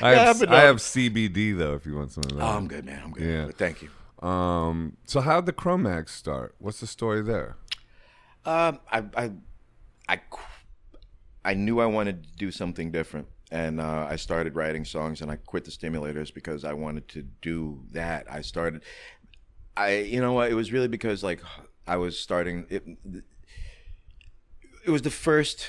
I 0.01 0.13
Yeah, 0.13 0.25
have 0.25 0.43
I 0.49 0.61
have 0.61 0.77
CBD 0.77 1.57
though. 1.57 1.73
If 1.73 1.85
you 1.85 1.95
want 1.95 2.11
some 2.11 2.23
of 2.25 2.35
that. 2.37 2.43
Oh, 2.43 2.57
I'm 2.57 2.67
good, 2.67 2.85
man. 2.85 3.01
I'm 3.03 3.11
good. 3.11 3.23
Yeah. 3.27 3.45
But 3.47 3.57
thank 3.57 3.81
you. 3.81 3.89
Um. 4.27 4.97
So 5.05 5.21
how'd 5.21 5.45
the 5.45 5.53
Cro-Mags 5.53 6.11
start? 6.11 6.55
What's 6.59 6.79
the 6.79 6.87
story 6.87 7.21
there? 7.21 7.57
Um, 8.45 8.79
I, 8.89 9.03
I, 9.17 9.31
I, 10.07 10.21
I 11.43 11.53
knew 11.53 11.79
I 11.81 11.85
wanted 11.85 12.23
to 12.23 12.29
do 12.37 12.49
something 12.49 12.91
different, 12.91 13.27
and 13.51 13.81
uh, 13.81 14.07
I 14.09 14.15
started 14.15 14.55
writing 14.55 14.85
songs, 14.85 15.21
and 15.21 15.29
I 15.29 15.35
quit 15.35 15.65
the 15.65 15.71
stimulators 15.71 16.33
because 16.33 16.63
I 16.63 16.71
wanted 16.73 17.09
to 17.09 17.23
do 17.41 17.83
that. 17.91 18.25
I 18.31 18.41
started, 18.41 18.83
I, 19.75 19.97
you 19.97 20.21
know 20.21 20.31
what? 20.31 20.49
It 20.49 20.53
was 20.55 20.71
really 20.71 20.87
because 20.87 21.23
like 21.23 21.41
I 21.85 21.97
was 21.97 22.17
starting. 22.17 22.65
It, 22.69 22.85
it 24.87 24.91
was 24.91 25.01
the 25.03 25.11
first 25.11 25.67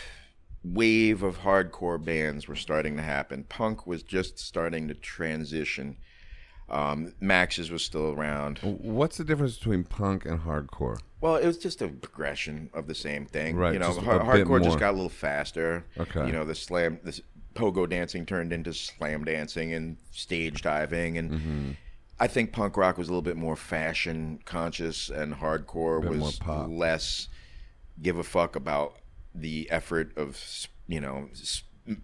wave 0.65 1.23
of 1.23 1.41
hardcore 1.41 2.03
bands 2.03 2.49
were 2.49 2.57
starting 2.57 2.97
to 2.97 3.03
happen. 3.03 3.45
Punk 3.49 3.87
was 3.87 4.03
just 4.03 4.39
starting 4.39 4.89
to 4.89 4.95
transition. 4.95 5.97
Um, 6.69 7.15
Max's 7.21 7.71
was 7.71 7.83
still 7.83 8.13
around. 8.13 8.59
What's 8.59 9.17
the 9.17 9.25
difference 9.25 9.57
between 9.57 9.85
punk 9.85 10.27
and 10.27 10.41
hardcore? 10.41 10.99
Well, 11.21 11.37
it 11.37 11.47
was 11.47 11.57
just 11.59 11.81
a 11.81 11.89
progression 11.89 12.71
of 12.75 12.87
the 12.87 12.95
same 12.95 13.25
thing. 13.27 13.57
Right, 13.57 13.73
You 13.73 13.79
know, 13.79 13.87
just 13.89 13.99
a 14.01 14.03
har- 14.03 14.21
hardcore 14.21 14.63
just 14.63 14.79
got 14.79 14.91
a 14.91 14.97
little 14.97 15.09
faster. 15.09 15.87
Okay. 15.99 16.27
You 16.27 16.33
know, 16.33 16.45
the 16.45 16.55
slam, 16.55 17.01
this 17.03 17.21
pogo 17.55 17.89
dancing 17.89 18.27
turned 18.27 18.53
into 18.53 18.73
slam 18.75 19.25
dancing 19.25 19.73
and 19.73 19.97
stage 20.13 20.63
diving, 20.63 21.19
and 21.19 21.31
Mm-hmm. 21.31 21.71
I 22.21 22.27
think 22.27 22.51
punk 22.53 22.77
rock 22.77 22.99
was 22.99 23.07
a 23.09 23.13
little 23.13 23.23
bit 23.23 23.37
more 23.37 23.55
fashion 23.55 24.41
conscious, 24.45 25.09
and 25.09 25.33
hardcore 25.35 26.05
was 26.07 26.41
less 26.69 27.29
give 28.03 28.19
a 28.19 28.25
fuck 28.25 28.57
about 28.57 28.97
the 29.41 29.71
effort 29.71 30.13
of 30.17 30.41
you 30.87 31.01
know. 31.01 31.29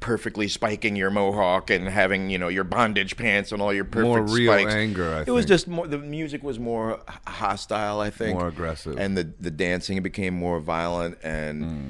perfectly 0.00 0.48
spiking 0.48 0.96
your 0.96 1.10
mohawk 1.10 1.68
and 1.68 1.86
having 1.88 2.30
you 2.30 2.38
know 2.38 2.48
your 2.48 2.64
bondage 2.64 3.18
pants 3.18 3.52
and 3.52 3.60
all 3.60 3.70
your 3.72 3.84
perfect 3.84 4.06
More 4.06 4.22
real 4.22 4.50
spikes. 4.52 4.72
anger. 4.74 5.10
I 5.14 5.20
it 5.20 5.24
think. 5.26 5.34
was 5.34 5.44
just 5.44 5.68
more 5.68 5.86
the 5.86 5.98
music 5.98 6.42
was 6.42 6.58
more 6.58 7.02
hostile 7.26 8.00
i 8.00 8.08
think 8.08 8.38
More 8.38 8.48
aggressive. 8.48 8.98
and 8.98 9.14
the 9.16 9.24
the 9.38 9.50
dancing 9.50 10.02
became 10.02 10.32
more 10.32 10.58
violent 10.60 11.18
and 11.22 11.64
Hmm. 11.64 11.88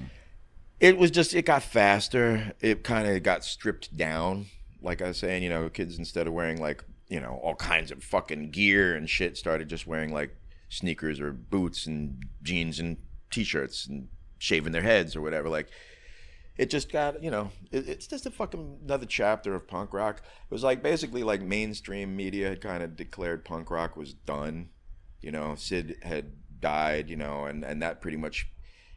it 0.80 0.98
was 0.98 1.12
just 1.12 1.34
it 1.34 1.44
got 1.46 1.62
faster 1.62 2.52
it 2.60 2.82
kind 2.82 3.06
of 3.06 3.22
got 3.22 3.44
stripped 3.44 3.96
down 3.96 4.46
like 4.82 5.00
i 5.00 5.06
was 5.06 5.18
saying 5.18 5.44
you 5.44 5.48
know 5.48 5.68
kids 5.68 5.96
instead 5.96 6.26
of 6.26 6.32
wearing 6.32 6.60
like 6.60 6.82
you 7.08 7.20
know 7.20 7.38
all 7.44 7.54
kinds 7.54 7.92
of 7.92 8.02
fucking 8.02 8.50
gear 8.50 8.96
and 8.96 9.08
shit 9.08 9.36
started 9.36 9.68
just 9.68 9.86
wearing 9.86 10.12
like 10.12 10.34
sneakers 10.68 11.20
or 11.20 11.30
boots 11.32 11.86
and 11.86 12.24
jeans 12.42 12.80
and 12.80 12.96
t-shirts 13.30 13.86
and 13.86 14.08
shaving 14.38 14.72
their 14.72 14.82
heads 14.82 15.16
or 15.16 15.20
whatever. 15.20 15.48
Like 15.48 15.68
it 16.56 16.70
just 16.70 16.90
got 16.92 17.22
you 17.22 17.30
know 17.30 17.50
it, 17.70 17.88
it's 17.88 18.06
just 18.06 18.26
a 18.26 18.30
fucking 18.30 18.78
another 18.84 19.06
chapter 19.06 19.54
of 19.54 19.66
punk 19.68 19.92
rock. 19.92 20.22
It 20.24 20.54
was 20.54 20.62
like 20.62 20.82
basically 20.82 21.22
like 21.22 21.42
mainstream 21.42 22.14
media 22.16 22.48
had 22.48 22.60
kind 22.60 22.82
of 22.82 22.96
declared 22.96 23.44
punk 23.44 23.70
rock 23.70 23.96
was 23.96 24.14
done. 24.14 24.68
You 25.20 25.32
know 25.32 25.54
sid 25.54 25.96
had 26.02 26.32
died 26.60 27.10
you 27.10 27.16
know 27.16 27.44
and 27.44 27.64
and 27.64 27.82
that 27.82 28.00
pretty 28.00 28.16
much 28.16 28.48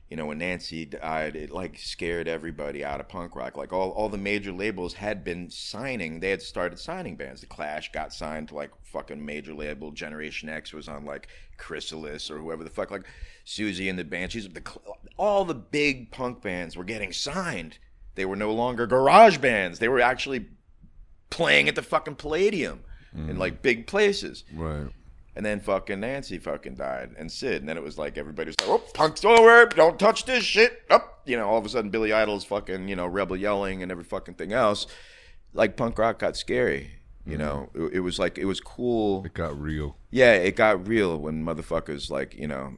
you 0.09 0.15
know, 0.15 0.25
when 0.25 0.37
Nancy 0.37 0.85
died, 0.85 1.35
it 1.35 1.51
like 1.51 1.77
scared 1.77 2.27
everybody 2.27 2.83
out 2.83 3.01
of 3.01 3.09
punk 3.09 3.35
rock. 3.35 3.57
Like 3.57 3.73
all, 3.73 3.91
all 3.91 4.07
the 4.07 4.17
major 4.17 4.53
labels 4.53 4.93
had 4.93 5.23
been 5.23 5.49
signing, 5.49 6.19
they 6.19 6.29
had 6.29 6.41
started 6.41 6.79
signing 6.79 7.17
bands. 7.17 7.41
The 7.41 7.47
Clash 7.47 7.91
got 7.91 8.13
signed 8.13 8.47
to 8.49 8.55
like 8.55 8.71
fucking 8.83 9.23
major 9.23 9.53
label. 9.53 9.91
Generation 9.91 10.47
X 10.47 10.71
was 10.71 10.87
on 10.87 11.03
like 11.03 11.27
Chrysalis 11.57 12.31
or 12.31 12.37
whoever 12.37 12.63
the 12.63 12.69
fuck, 12.69 12.89
like 12.89 13.05
Siouxsie 13.45 13.89
and 13.89 13.99
the 13.99 14.05
Banshees. 14.05 14.47
The, 14.47 14.63
all 15.17 15.43
the 15.43 15.55
big 15.55 16.11
punk 16.11 16.41
bands 16.41 16.77
were 16.77 16.85
getting 16.85 17.11
signed. 17.11 17.77
They 18.15 18.25
were 18.25 18.37
no 18.37 18.53
longer 18.53 18.87
garage 18.87 19.37
bands. 19.37 19.79
They 19.79 19.89
were 19.89 19.99
actually 19.99 20.47
playing 21.29 21.67
at 21.67 21.75
the 21.75 21.83
fucking 21.83 22.15
Palladium 22.15 22.83
in 23.13 23.35
mm. 23.35 23.37
like 23.37 23.61
big 23.61 23.87
places. 23.87 24.45
Right. 24.53 24.87
And 25.37 25.45
then 25.45 25.59
fucking 25.59 25.99
Nancy 25.99 26.39
fucking 26.39 26.77
died 26.77 27.11
and 27.15 27.31
Sid. 27.31 27.61
And 27.61 27.69
then 27.69 27.77
it 27.77 27.83
was 27.83 27.99
like 27.99 28.17
everybody 28.17 28.47
was 28.47 28.55
like, 28.59 28.69
oh, 28.69 28.83
punk's 28.95 29.23
over. 29.23 29.67
Don't 29.67 29.99
touch 29.99 30.25
this 30.25 30.43
shit. 30.43 30.81
Up. 30.89 31.21
You 31.25 31.37
know, 31.37 31.47
all 31.47 31.59
of 31.59 31.65
a 31.65 31.69
sudden 31.69 31.91
Billy 31.91 32.11
Idol's 32.11 32.43
fucking, 32.43 32.87
you 32.87 32.95
know, 32.95 33.05
rebel 33.05 33.37
yelling 33.37 33.83
and 33.83 33.91
every 33.91 34.03
fucking 34.03 34.33
thing 34.33 34.51
else. 34.51 34.87
Like 35.53 35.77
punk 35.77 35.99
rock 35.99 36.17
got 36.17 36.37
scary. 36.37 36.89
You 37.23 37.37
mm-hmm. 37.37 37.39
know, 37.39 37.69
it, 37.75 37.97
it 37.97 37.99
was 37.99 38.17
like, 38.17 38.39
it 38.39 38.45
was 38.45 38.59
cool. 38.59 39.23
It 39.27 39.35
got 39.35 39.61
real. 39.61 39.97
Yeah, 40.09 40.33
it 40.33 40.55
got 40.55 40.87
real 40.87 41.19
when 41.19 41.45
motherfuckers, 41.45 42.09
like, 42.09 42.33
you 42.33 42.47
know, 42.47 42.77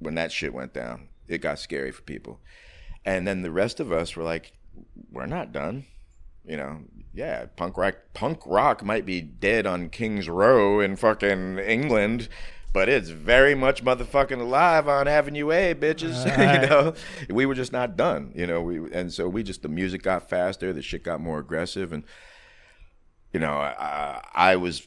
when 0.00 0.16
that 0.16 0.32
shit 0.32 0.52
went 0.52 0.74
down. 0.74 1.08
It 1.28 1.38
got 1.38 1.58
scary 1.58 1.92
for 1.92 2.02
people. 2.02 2.40
And 3.06 3.26
then 3.26 3.40
the 3.40 3.50
rest 3.50 3.80
of 3.80 3.90
us 3.90 4.16
were 4.16 4.22
like, 4.22 4.52
we're 5.10 5.24
not 5.24 5.50
done. 5.50 5.86
You 6.44 6.56
know, 6.56 6.80
yeah, 7.14 7.46
punk 7.56 7.76
rock 7.76 7.96
punk 8.14 8.40
rock 8.46 8.84
might 8.84 9.06
be 9.06 9.20
dead 9.20 9.66
on 9.66 9.90
King's 9.90 10.28
Road 10.28 10.80
in 10.80 10.96
fucking 10.96 11.58
England, 11.58 12.28
but 12.72 12.88
it's 12.88 13.10
very 13.10 13.54
much 13.54 13.84
motherfucking 13.84 14.40
alive 14.40 14.88
on 14.88 15.06
Avenue 15.06 15.50
A, 15.52 15.74
bitches. 15.74 16.24
you 16.62 16.68
know, 16.68 16.94
we 17.28 17.46
were 17.46 17.54
just 17.54 17.72
not 17.72 17.96
done. 17.96 18.32
You 18.34 18.46
know, 18.46 18.62
we 18.62 18.92
and 18.92 19.12
so 19.12 19.28
we 19.28 19.42
just 19.42 19.62
the 19.62 19.68
music 19.68 20.02
got 20.02 20.28
faster, 20.28 20.72
the 20.72 20.82
shit 20.82 21.04
got 21.04 21.20
more 21.20 21.38
aggressive, 21.38 21.92
and 21.92 22.04
you 23.32 23.40
know, 23.40 23.52
I, 23.52 24.22
I 24.34 24.56
was 24.56 24.86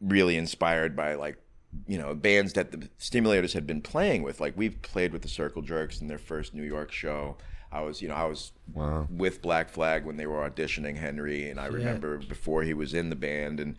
really 0.00 0.36
inspired 0.36 0.94
by 0.94 1.14
like 1.14 1.38
you 1.86 1.98
know 1.98 2.14
bands 2.14 2.52
that 2.54 2.72
the 2.72 2.88
stimulators 2.98 3.52
had 3.52 3.66
been 3.66 3.80
playing 3.80 4.22
with 4.22 4.40
like 4.40 4.56
we 4.56 4.70
played 4.70 5.12
with 5.12 5.22
the 5.22 5.28
circle 5.28 5.62
jerks 5.62 6.00
in 6.00 6.06
their 6.06 6.18
first 6.18 6.54
new 6.54 6.62
york 6.62 6.90
show 6.90 7.36
i 7.72 7.80
was 7.80 8.00
you 8.02 8.08
know 8.08 8.14
i 8.14 8.24
was 8.24 8.52
Wow. 8.72 9.06
with 9.10 9.42
black 9.42 9.68
flag 9.70 10.04
when 10.04 10.16
they 10.16 10.26
were 10.26 10.48
auditioning 10.48 10.96
henry 10.96 11.48
and 11.50 11.58
i 11.60 11.66
remember 11.66 12.18
before 12.18 12.62
he 12.62 12.74
was 12.74 12.92
in 12.94 13.10
the 13.10 13.16
band 13.16 13.60
and 13.60 13.76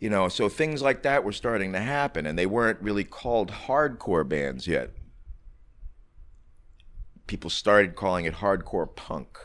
you 0.00 0.10
know 0.10 0.28
so 0.28 0.48
things 0.48 0.82
like 0.82 1.02
that 1.02 1.24
were 1.24 1.32
starting 1.32 1.72
to 1.72 1.80
happen 1.80 2.26
and 2.26 2.38
they 2.38 2.46
weren't 2.46 2.80
really 2.80 3.04
called 3.04 3.50
hardcore 3.66 4.28
bands 4.28 4.66
yet 4.66 4.90
people 7.26 7.48
started 7.50 7.94
calling 7.94 8.24
it 8.24 8.34
hardcore 8.34 8.94
punk 8.94 9.38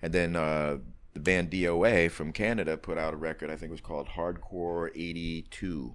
and 0.00 0.12
then 0.12 0.34
uh, 0.34 0.78
the 1.12 1.20
band 1.20 1.50
DOA 1.50 2.10
from 2.10 2.32
Canada 2.32 2.76
put 2.76 2.98
out 2.98 3.14
a 3.14 3.16
record, 3.16 3.50
I 3.50 3.56
think 3.56 3.68
it 3.68 3.72
was 3.72 3.80
called 3.80 4.08
Hardcore 4.08 4.88
82. 4.96 5.92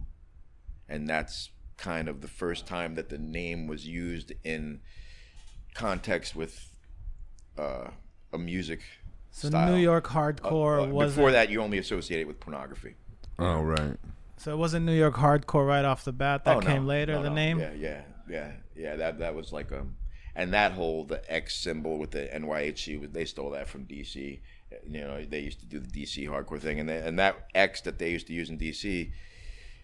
And 0.87 1.09
that's 1.09 1.49
kind 1.75 2.07
of 2.07 2.21
the 2.21 2.29
first 2.29 2.65
time 2.65 2.95
that 2.95 3.09
the 3.09 3.17
name 3.17 3.67
was 3.67 3.85
used 3.85 4.31
in 4.45 4.79
context 5.73 6.37
with 6.37 6.69
uh, 7.57 7.89
a 8.33 8.37
music 8.37 8.81
So 9.31 9.49
style. 9.49 9.71
New 9.71 9.77
York 9.79 10.05
hardcore 10.07 10.83
Uh, 10.83 10.93
was 10.93 11.13
before 11.15 11.31
that, 11.31 11.49
you 11.49 11.61
only 11.61 11.77
associate 11.77 12.21
it 12.21 12.27
with 12.27 12.39
pornography. 12.39 12.95
Oh, 13.39 13.61
right. 13.61 13.97
So 14.37 14.51
it 14.51 14.57
wasn't 14.57 14.85
New 14.85 14.93
York 14.97 15.15
hardcore 15.15 15.67
right 15.67 15.85
off 15.85 16.03
the 16.05 16.11
bat. 16.13 16.43
That 16.45 16.57
Oh, 16.57 16.59
no. 16.59 16.65
came 16.67 16.85
later. 16.87 17.13
No, 17.13 17.23
the 17.23 17.29
no. 17.29 17.35
name. 17.35 17.59
Yeah, 17.59 17.73
yeah, 17.73 18.01
yeah, 18.29 18.51
yeah. 18.75 18.95
That 18.95 19.19
that 19.19 19.33
was 19.35 19.51
like 19.51 19.71
um, 19.71 19.95
and 20.35 20.53
that 20.53 20.73
whole 20.73 21.03
the 21.05 21.21
X 21.31 21.55
symbol 21.55 21.97
with 21.97 22.11
the 22.11 22.27
NYHC, 22.33 23.11
they 23.11 23.25
stole 23.25 23.49
that 23.51 23.67
from 23.67 23.85
DC. 23.85 24.39
You 24.85 25.01
know, 25.01 25.23
they 25.25 25.39
used 25.39 25.59
to 25.61 25.65
do 25.65 25.79
the 25.79 25.87
DC 25.87 26.27
hardcore 26.29 26.59
thing, 26.59 26.79
and 26.79 26.87
they, 26.89 26.97
and 26.97 27.17
that 27.19 27.47
X 27.55 27.81
that 27.81 27.97
they 27.99 28.11
used 28.11 28.27
to 28.27 28.33
use 28.33 28.49
in 28.49 28.57
DC. 28.57 29.11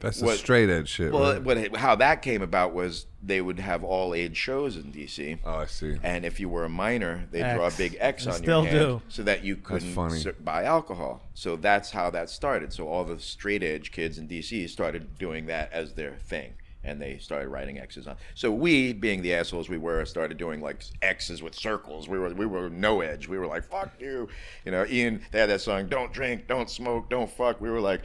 That's 0.04 0.20
the 0.20 0.36
straight 0.36 0.70
edge 0.70 0.90
shit. 0.90 1.14
Well, 1.14 1.34
right? 1.34 1.42
what 1.42 1.78
how 1.78 1.96
that 1.96 2.22
came 2.22 2.42
about 2.42 2.74
was 2.74 3.06
they 3.24 3.40
would 3.40 3.58
have 3.60 3.86
all 3.86 4.14
age 4.14 4.36
shows 4.36 4.76
in 4.76 4.92
DC. 4.92 5.40
oh, 5.46 5.56
I 5.56 5.66
see. 5.66 5.98
And 6.04 6.26
if 6.26 6.42
you 6.42 6.50
were 6.50 6.66
a 6.66 6.70
minor, 6.70 7.26
they'd 7.32 7.56
draw 7.56 7.68
a 7.68 7.72
big 7.72 7.96
X 8.02 8.26
They 8.26 8.32
on 8.32 8.38
still 8.38 8.64
your 8.64 8.72
hand 8.72 8.86
do. 8.86 9.02
so 9.08 9.24
that 9.24 9.46
you 9.46 9.56
couldn't 9.56 9.94
funny. 9.94 10.22
buy 10.44 10.66
alcohol. 10.66 11.22
So 11.34 11.56
that's 11.56 11.92
how 11.92 12.10
that 12.10 12.30
started. 12.30 12.74
So 12.74 12.88
all 12.90 13.06
the 13.06 13.18
straight 13.18 13.64
edge 13.64 13.94
kids 13.94 14.18
in 14.18 14.28
DC 14.28 14.70
started 14.70 15.18
doing 15.18 15.46
that 15.46 15.72
as 15.72 15.94
their 15.94 16.16
thing. 16.18 16.56
And 16.84 17.02
they 17.02 17.18
started 17.20 17.48
writing 17.48 17.80
X's 17.80 18.06
on. 18.08 18.18
So 18.36 18.52
we, 18.52 18.92
being 18.92 19.22
the 19.22 19.34
assholes 19.34 19.70
we 19.70 19.78
were, 19.78 20.04
started 20.04 20.38
doing 20.38 20.60
like 20.60 20.84
X's 21.02 21.42
with 21.42 21.56
circles. 21.56 22.10
We 22.10 22.20
were 22.20 22.34
we 22.34 22.46
were 22.46 22.70
no 22.70 23.00
edge. 23.00 23.30
We 23.30 23.38
were 23.38 23.48
like 23.48 23.64
fuck 23.64 23.94
you, 24.02 24.28
you 24.66 24.74
know. 24.74 24.86
Ian, 24.90 25.22
they 25.32 25.40
had 25.40 25.50
that 25.50 25.62
song, 25.62 25.88
"Don't 25.88 26.12
drink, 26.12 26.46
don't 26.46 26.70
smoke, 26.70 27.10
don't 27.10 27.32
fuck." 27.32 27.62
We 27.62 27.70
were 27.70 27.80
like, 27.80 28.02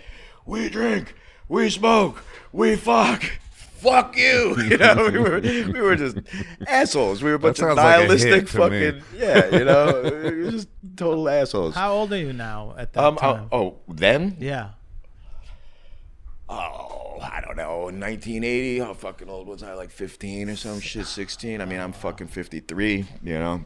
we 0.47 0.69
drink, 0.69 1.17
we 1.49 1.71
smoke, 1.71 2.23
we 2.53 2.77
fuck. 2.77 3.23
Fuck 3.79 4.17
you! 4.17 4.57
You 4.71 4.77
know, 4.77 5.09
we 5.13 5.19
were 5.19 5.41
we 5.41 5.81
were 5.81 5.95
just 5.95 6.17
assholes. 6.67 7.23
We 7.23 7.31
were 7.31 7.37
a 7.37 7.39
bunch 7.39 7.61
of 7.61 7.67
sounds 7.67 7.77
like 7.77 7.97
a 7.97 7.99
nihilistic 8.01 8.49
to 8.49 8.71
me. 8.71 8.91
fucking 8.91 9.03
yeah. 9.17 9.57
You 9.57 9.65
know, 9.65 10.03
we 10.35 10.43
were 10.45 10.51
just 10.51 10.69
total 10.97 11.29
assholes. 11.29 11.75
How 11.77 11.93
old 11.93 12.13
are 12.13 12.19
you 12.19 12.33
now 12.33 12.75
at 12.77 12.93
that 12.95 13.05
Um. 13.05 13.17
time? 13.17 13.49
Oh, 13.53 13.59
oh, 13.59 13.77
then 13.95 14.37
yeah. 14.41 14.71
oh, 16.49 17.19
I 17.23 17.41
don't 17.41 17.57
know, 17.57 17.83
1980. 17.85 18.79
How 18.81 18.95
fucking 18.95 19.29
old 19.29 19.47
was 19.47 19.63
I? 19.63 19.75
Like 19.75 19.91
15 19.91 20.51
or 20.51 20.57
some 20.57 20.81
shit, 20.81 21.07
16. 21.07 21.61
I 21.61 21.65
mean, 21.65 21.81
I'm 21.81 21.93
fucking 21.93 22.29
53. 22.29 23.05
You 23.23 23.39
know. 23.39 23.65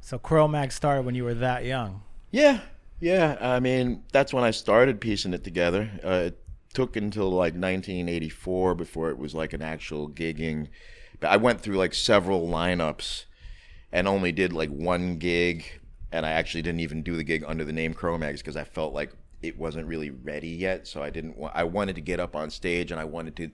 So 0.00 0.18
Cro-Mag 0.18 0.72
started 0.72 1.04
when 1.04 1.14
you 1.14 1.24
were 1.24 1.34
that 1.34 1.64
young. 1.64 2.02
Yeah, 2.30 2.60
yeah. 3.00 3.36
I 3.40 3.60
mean, 3.60 4.04
that's 4.12 4.32
when 4.32 4.44
I 4.44 4.50
started 4.52 5.00
piecing 5.00 5.34
it 5.34 5.44
together. 5.44 5.90
Uh, 6.02 6.08
it 6.28 6.38
took 6.72 6.96
until 6.96 7.30
like 7.30 7.54
1984 7.54 8.74
before 8.74 9.10
it 9.10 9.18
was 9.18 9.34
like 9.34 9.52
an 9.52 9.62
actual 9.62 10.08
gigging. 10.08 10.68
But 11.18 11.30
I 11.30 11.36
went 11.36 11.60
through 11.60 11.76
like 11.76 11.94
several 11.94 12.46
lineups 12.46 13.24
and 13.92 14.06
only 14.08 14.32
did 14.32 14.52
like 14.52 14.70
one 14.70 15.16
gig. 15.18 15.80
And 16.12 16.26
I 16.26 16.30
actually 16.30 16.62
didn't 16.62 16.80
even 16.80 17.02
do 17.02 17.16
the 17.16 17.24
gig 17.24 17.44
under 17.46 17.64
the 17.64 17.72
name 17.72 17.94
Cro-Mags 17.94 18.40
because 18.40 18.56
I 18.56 18.64
felt 18.64 18.94
like 18.94 19.12
it 19.42 19.58
wasn't 19.58 19.86
really 19.86 20.10
ready 20.10 20.48
yet. 20.48 20.86
So 20.86 21.02
I 21.02 21.10
didn't 21.10 21.36
want, 21.36 21.54
I 21.56 21.64
wanted 21.64 21.94
to 21.96 22.00
get 22.00 22.20
up 22.20 22.34
on 22.36 22.50
stage 22.50 22.90
and 22.90 23.00
I 23.00 23.04
wanted 23.04 23.36
to 23.36 23.50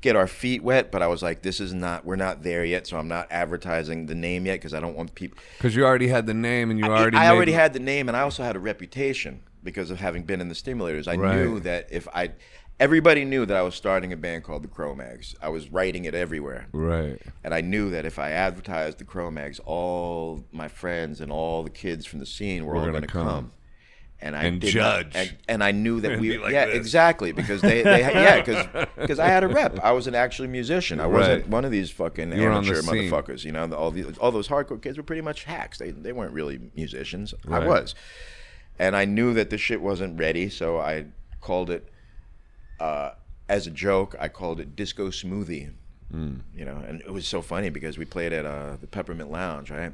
get 0.00 0.14
our 0.14 0.26
feet 0.26 0.62
wet, 0.62 0.92
but 0.92 1.02
I 1.02 1.06
was 1.08 1.22
like, 1.22 1.42
this 1.42 1.58
is 1.58 1.72
not, 1.74 2.04
we're 2.04 2.16
not 2.16 2.42
there 2.42 2.64
yet. 2.64 2.86
So 2.86 2.96
I'm 2.96 3.08
not 3.08 3.26
advertising 3.30 4.06
the 4.06 4.14
name 4.14 4.46
yet 4.46 4.54
because 4.54 4.74
I 4.74 4.80
don't 4.80 4.96
want 4.96 5.14
people, 5.14 5.38
Because 5.58 5.74
you 5.74 5.84
already 5.84 6.08
had 6.08 6.26
the 6.26 6.34
name 6.34 6.70
and 6.70 6.78
you 6.78 6.84
already. 6.86 7.16
I, 7.16 7.28
made- 7.30 7.36
already 7.36 7.52
had 7.52 7.72
the 7.72 7.80
name, 7.80 8.08
and 8.08 8.16
I 8.16 8.20
also 8.20 8.42
had 8.42 8.56
a 8.56 8.60
reputation 8.60 9.42
because 9.66 9.90
of 9.90 10.00
having 10.00 10.22
been 10.22 10.40
in 10.40 10.48
the 10.48 10.54
stimulators. 10.54 11.06
I 11.06 11.16
Right. 11.16 11.36
knew 11.36 11.60
that 11.60 11.88
if 11.90 12.08
I, 12.14 12.30
everybody 12.80 13.24
knew 13.26 13.44
that 13.46 13.56
I 13.56 13.62
was 13.62 13.74
starting 13.74 14.12
a 14.12 14.16
band 14.16 14.44
called 14.44 14.62
the 14.62 14.68
Cro-Mags. 14.68 15.34
I 15.42 15.48
was 15.50 15.70
writing 15.70 16.04
it 16.06 16.14
everywhere, 16.14 16.68
Right. 16.72 17.20
and 17.44 17.52
I 17.52 17.60
knew 17.60 17.90
that 17.90 18.06
if 18.06 18.18
I 18.18 18.30
advertised 18.30 18.98
the 18.98 19.04
Cro-Mags, 19.04 19.58
all 19.66 20.44
my 20.52 20.68
friends 20.68 21.20
and 21.20 21.30
all 21.30 21.62
the 21.62 21.70
kids 21.70 22.06
from 22.06 22.20
the 22.20 22.26
scene 22.26 22.64
were, 22.64 22.74
Were 22.74 22.80
all 22.80 22.92
gonna 22.92 23.06
come. 23.06 23.26
come. 23.28 23.52
And 24.18 24.34
I 24.34 24.44
And 24.44 24.58
did 24.62 24.74
not- 24.74 25.10
judge. 25.10 25.14
and, 25.14 25.36
and 25.46 25.64
I 25.64 25.72
knew 25.72 26.00
that 26.00 26.18
we, 26.20 26.38
like 26.38 26.50
yeah, 26.52 26.64
this. 26.66 26.76
exactly, 26.76 27.32
because 27.32 27.60
they, 27.60 27.82
they, 27.82 28.00
yeah, 28.00 28.40
because 28.40 28.66
because 28.96 29.18
I 29.18 29.26
had 29.28 29.44
a 29.44 29.48
rep. 29.48 29.78
I 29.82 29.92
was 29.92 30.06
an 30.06 30.14
actual 30.14 30.46
musician. 30.48 31.00
I 31.00 31.06
wasn't 31.06 31.48
one 31.48 31.66
of 31.66 31.70
these 31.70 31.90
fucking 31.90 32.32
You 32.32 32.44
were 32.44 32.50
on 32.50 32.64
the 32.64 32.70
amateur 32.72 32.90
motherfuckers. 32.90 33.44
You 33.44 33.52
know, 33.52 33.70
all 33.74 33.90
the, 33.90 34.04
all 34.18 34.32
those 34.32 34.48
hardcore 34.48 34.80
kids 34.80 34.96
were 34.96 35.02
pretty 35.02 35.20
much 35.20 35.44
hacks. 35.44 35.76
They 35.76 35.90
they 35.90 36.12
weren't 36.12 36.32
really 36.32 36.58
musicians. 36.74 37.34
Right. 37.44 37.62
I 37.62 37.66
was, 37.66 37.94
and 38.78 38.96
I 38.96 39.04
knew 39.04 39.34
that 39.34 39.50
the 39.50 39.58
shit 39.58 39.80
wasn't 39.80 40.18
ready, 40.18 40.48
so 40.48 40.78
I 40.78 41.06
called 41.40 41.70
it 41.70 41.88
uh, 42.80 43.12
as 43.48 43.66
a 43.66 43.70
joke. 43.70 44.14
I 44.18 44.28
called 44.28 44.60
it 44.60 44.76
Disco 44.76 45.08
Smoothie. 45.08 45.72
Hmm. 46.10 46.36
You 46.54 46.64
know, 46.64 46.76
and 46.86 47.00
it 47.00 47.12
was 47.12 47.26
so 47.26 47.42
funny 47.42 47.68
because 47.68 47.98
we 47.98 48.04
played 48.04 48.32
at 48.32 48.46
uh, 48.46 48.76
the 48.80 48.86
Peppermint 48.86 49.30
Lounge, 49.30 49.70
right? 49.70 49.92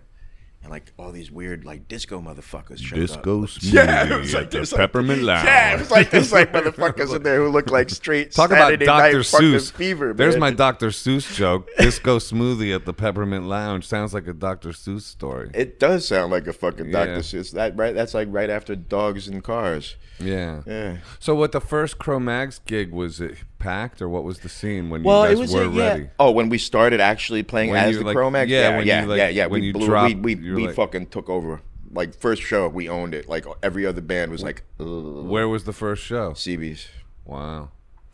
And 0.63 0.71
like 0.71 0.93
all 0.97 1.11
these 1.11 1.29
weird 1.31 1.65
like 1.65 1.89
disco 1.89 2.21
motherfuckers 2.21 2.79
showed 2.79 2.99
up. 3.01 3.07
Disco 3.07 3.43
smoothie 3.47 3.73
Yeah, 3.73 4.15
it 4.15 4.19
was 4.21 4.33
like 4.33 4.45
at 4.45 4.51
the 4.53 4.59
this, 4.61 4.73
like- 4.73 4.79
Peppermint 4.79 5.23
Lounge. 5.23 5.45
Yeah, 5.45 5.75
it 5.75 5.79
was 5.81 5.91
like 5.91 6.11
there's 6.13 6.33
like 6.33 6.53
motherfuckers 6.53 7.15
in 7.17 7.25
there 7.25 7.39
who 7.39 7.49
look 7.49 7.71
like 7.71 7.91
straight 8.03 8.31
Talk 8.33 8.51
Saturday 8.51 8.85
about 8.85 9.11
Dr. 9.11 9.19
Seuss. 9.21 9.73
fever. 9.73 10.13
There's 10.15 10.35
man. 10.35 10.41
my 10.41 10.51
Dr. 10.53 10.89
Seuss 10.91 11.35
joke. 11.35 11.69
Disco 11.79 12.19
smoothie 12.21 12.73
at 12.75 12.85
the 12.85 12.95
Peppermint 12.95 13.47
Lounge 13.47 13.87
sounds 13.87 14.15
like 14.15 14.29
a 14.29 14.33
Dr. 14.33 14.69
Seuss 14.71 15.03
story. 15.03 15.51
It 15.53 15.81
does 15.81 16.07
sound 16.07 16.31
like 16.31 16.47
a 16.47 16.53
fucking 16.53 16.87
Yeah. 16.91 17.07
Dr. 17.07 17.21
Seuss. 17.23 17.51
That 17.53 17.77
right? 17.77 17.95
That's 17.95 18.15
like 18.15 18.29
right 18.31 18.49
after 18.51 18.77
Dogs 18.77 19.27
and 19.27 19.43
Cars. 19.43 19.97
Yeah. 20.21 20.63
Yeah. 20.67 20.99
So, 21.19 21.35
what 21.35 21.51
the 21.51 21.61
first 21.61 21.99
Cro-Mags 21.99 22.61
gig 22.67 22.93
was 22.93 23.21
it 23.21 23.39
packed, 23.63 24.03
or 24.03 24.09
what 24.09 24.25
was 24.25 24.41
the 24.41 24.49
scene 24.49 24.91
when 24.91 25.03
Well, 25.03 25.23
you 25.23 25.29
guys 25.31 25.39
it 25.39 25.41
was 25.43 25.55
were 25.55 25.63
a- 25.65 25.71
yeah. 25.71 25.89
ready? 25.89 26.09
Oh, 26.19 26.31
when 26.33 26.49
we 26.49 26.59
started 26.59 27.01
actually 27.01 27.43
playing 27.43 27.71
When 27.71 27.83
as 27.85 27.97
the 27.97 28.05
like- 28.05 28.15
Cro-Mags, 28.17 28.51
yeah, 28.51 28.61
yeah, 28.71 28.77
when 28.77 28.87
yeah, 28.87 29.01
you, 29.03 29.07
like- 29.09 29.19
yeah, 29.19 29.29
yeah. 29.29 29.47
when 29.47 29.61
we 29.61 29.67
you 29.69 29.73
blew, 29.73 29.87
dropped, 29.87 30.15
we 30.17 30.35
we, 30.35 30.53
we 30.53 30.67
like- 30.67 30.75
fucking 30.77 31.07
took 31.07 31.29
over. 31.31 31.61
Like 31.91 32.19
first 32.19 32.43
show, 32.43 32.69
we 32.69 32.89
owned 32.89 33.15
it. 33.15 33.29
Like 33.29 33.45
every 33.63 33.87
other 33.87 34.01
band 34.01 34.31
was 34.33 34.43
like 34.43 34.63
Ugh. 34.81 34.87
Where 35.27 35.47
was 35.49 35.65
the 35.65 35.73
first 35.75 36.03
show? 36.03 36.33
CB's. 36.33 36.89
Wow. 37.25 37.71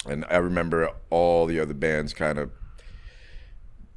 And 0.07 0.25
I 0.31 0.37
remember 0.37 0.91
all 1.11 1.47
the 1.47 1.59
other 1.61 1.75
bands 1.75 2.13
kind 2.13 2.39
of 2.39 2.51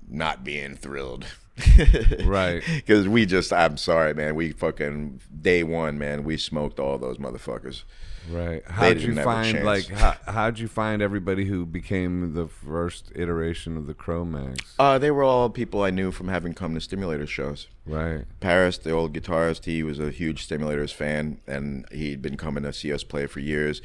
not 0.09 0.43
being 0.43 0.75
thrilled. 0.75 1.25
Right. 2.23 2.63
Because 2.75 3.07
we 3.07 3.25
just, 3.25 3.51
I'm 3.53 3.77
sorry, 3.77 4.13
man. 4.13 4.35
We 4.35 4.51
fucking, 4.51 5.19
day 5.41 5.63
one, 5.63 5.97
man, 5.97 6.23
we 6.23 6.37
smoked 6.37 6.79
all 6.79 6.97
those 6.97 7.17
motherfuckers. 7.17 7.83
Right. 8.29 8.63
How 8.65 8.89
did 8.89 9.01
you 9.01 9.07
didn't 9.07 9.17
have 9.17 9.27
a 9.27 9.29
find 9.29 9.65
like 9.65 9.87
how, 9.87 10.15
how'd 10.27 10.59
you 10.59 10.67
find 10.67 11.01
everybody 11.01 11.45
who 11.45 11.65
became 11.65 12.33
the 12.33 12.47
first 12.47 13.11
iteration 13.15 13.77
of 13.77 13.87
the 13.87 13.93
Cro-Mags? 13.93 14.75
Uh, 14.77 14.97
they 14.97 15.11
were 15.11 15.23
all 15.23 15.49
people 15.49 15.81
I 15.81 15.89
knew 15.89 16.11
from 16.11 16.27
having 16.27 16.53
come 16.53 16.73
to 16.75 16.81
Stimulator 16.81 17.25
shows. 17.25 17.67
Right. 17.85 18.25
Parris, 18.39 18.77
the 18.77 18.91
old 18.91 19.13
guitarist, 19.13 19.65
he 19.65 19.83
was 19.83 19.99
a 19.99 20.11
huge 20.11 20.47
Stimulators 20.47 20.93
fan, 20.93 21.39
and 21.47 21.85
he'd 21.91 22.21
been 22.21 22.37
coming 22.37 22.63
to 22.63 22.73
see 22.73 22.93
us 22.93 23.03
play 23.03 23.25
for 23.25 23.39
years. 23.39 23.81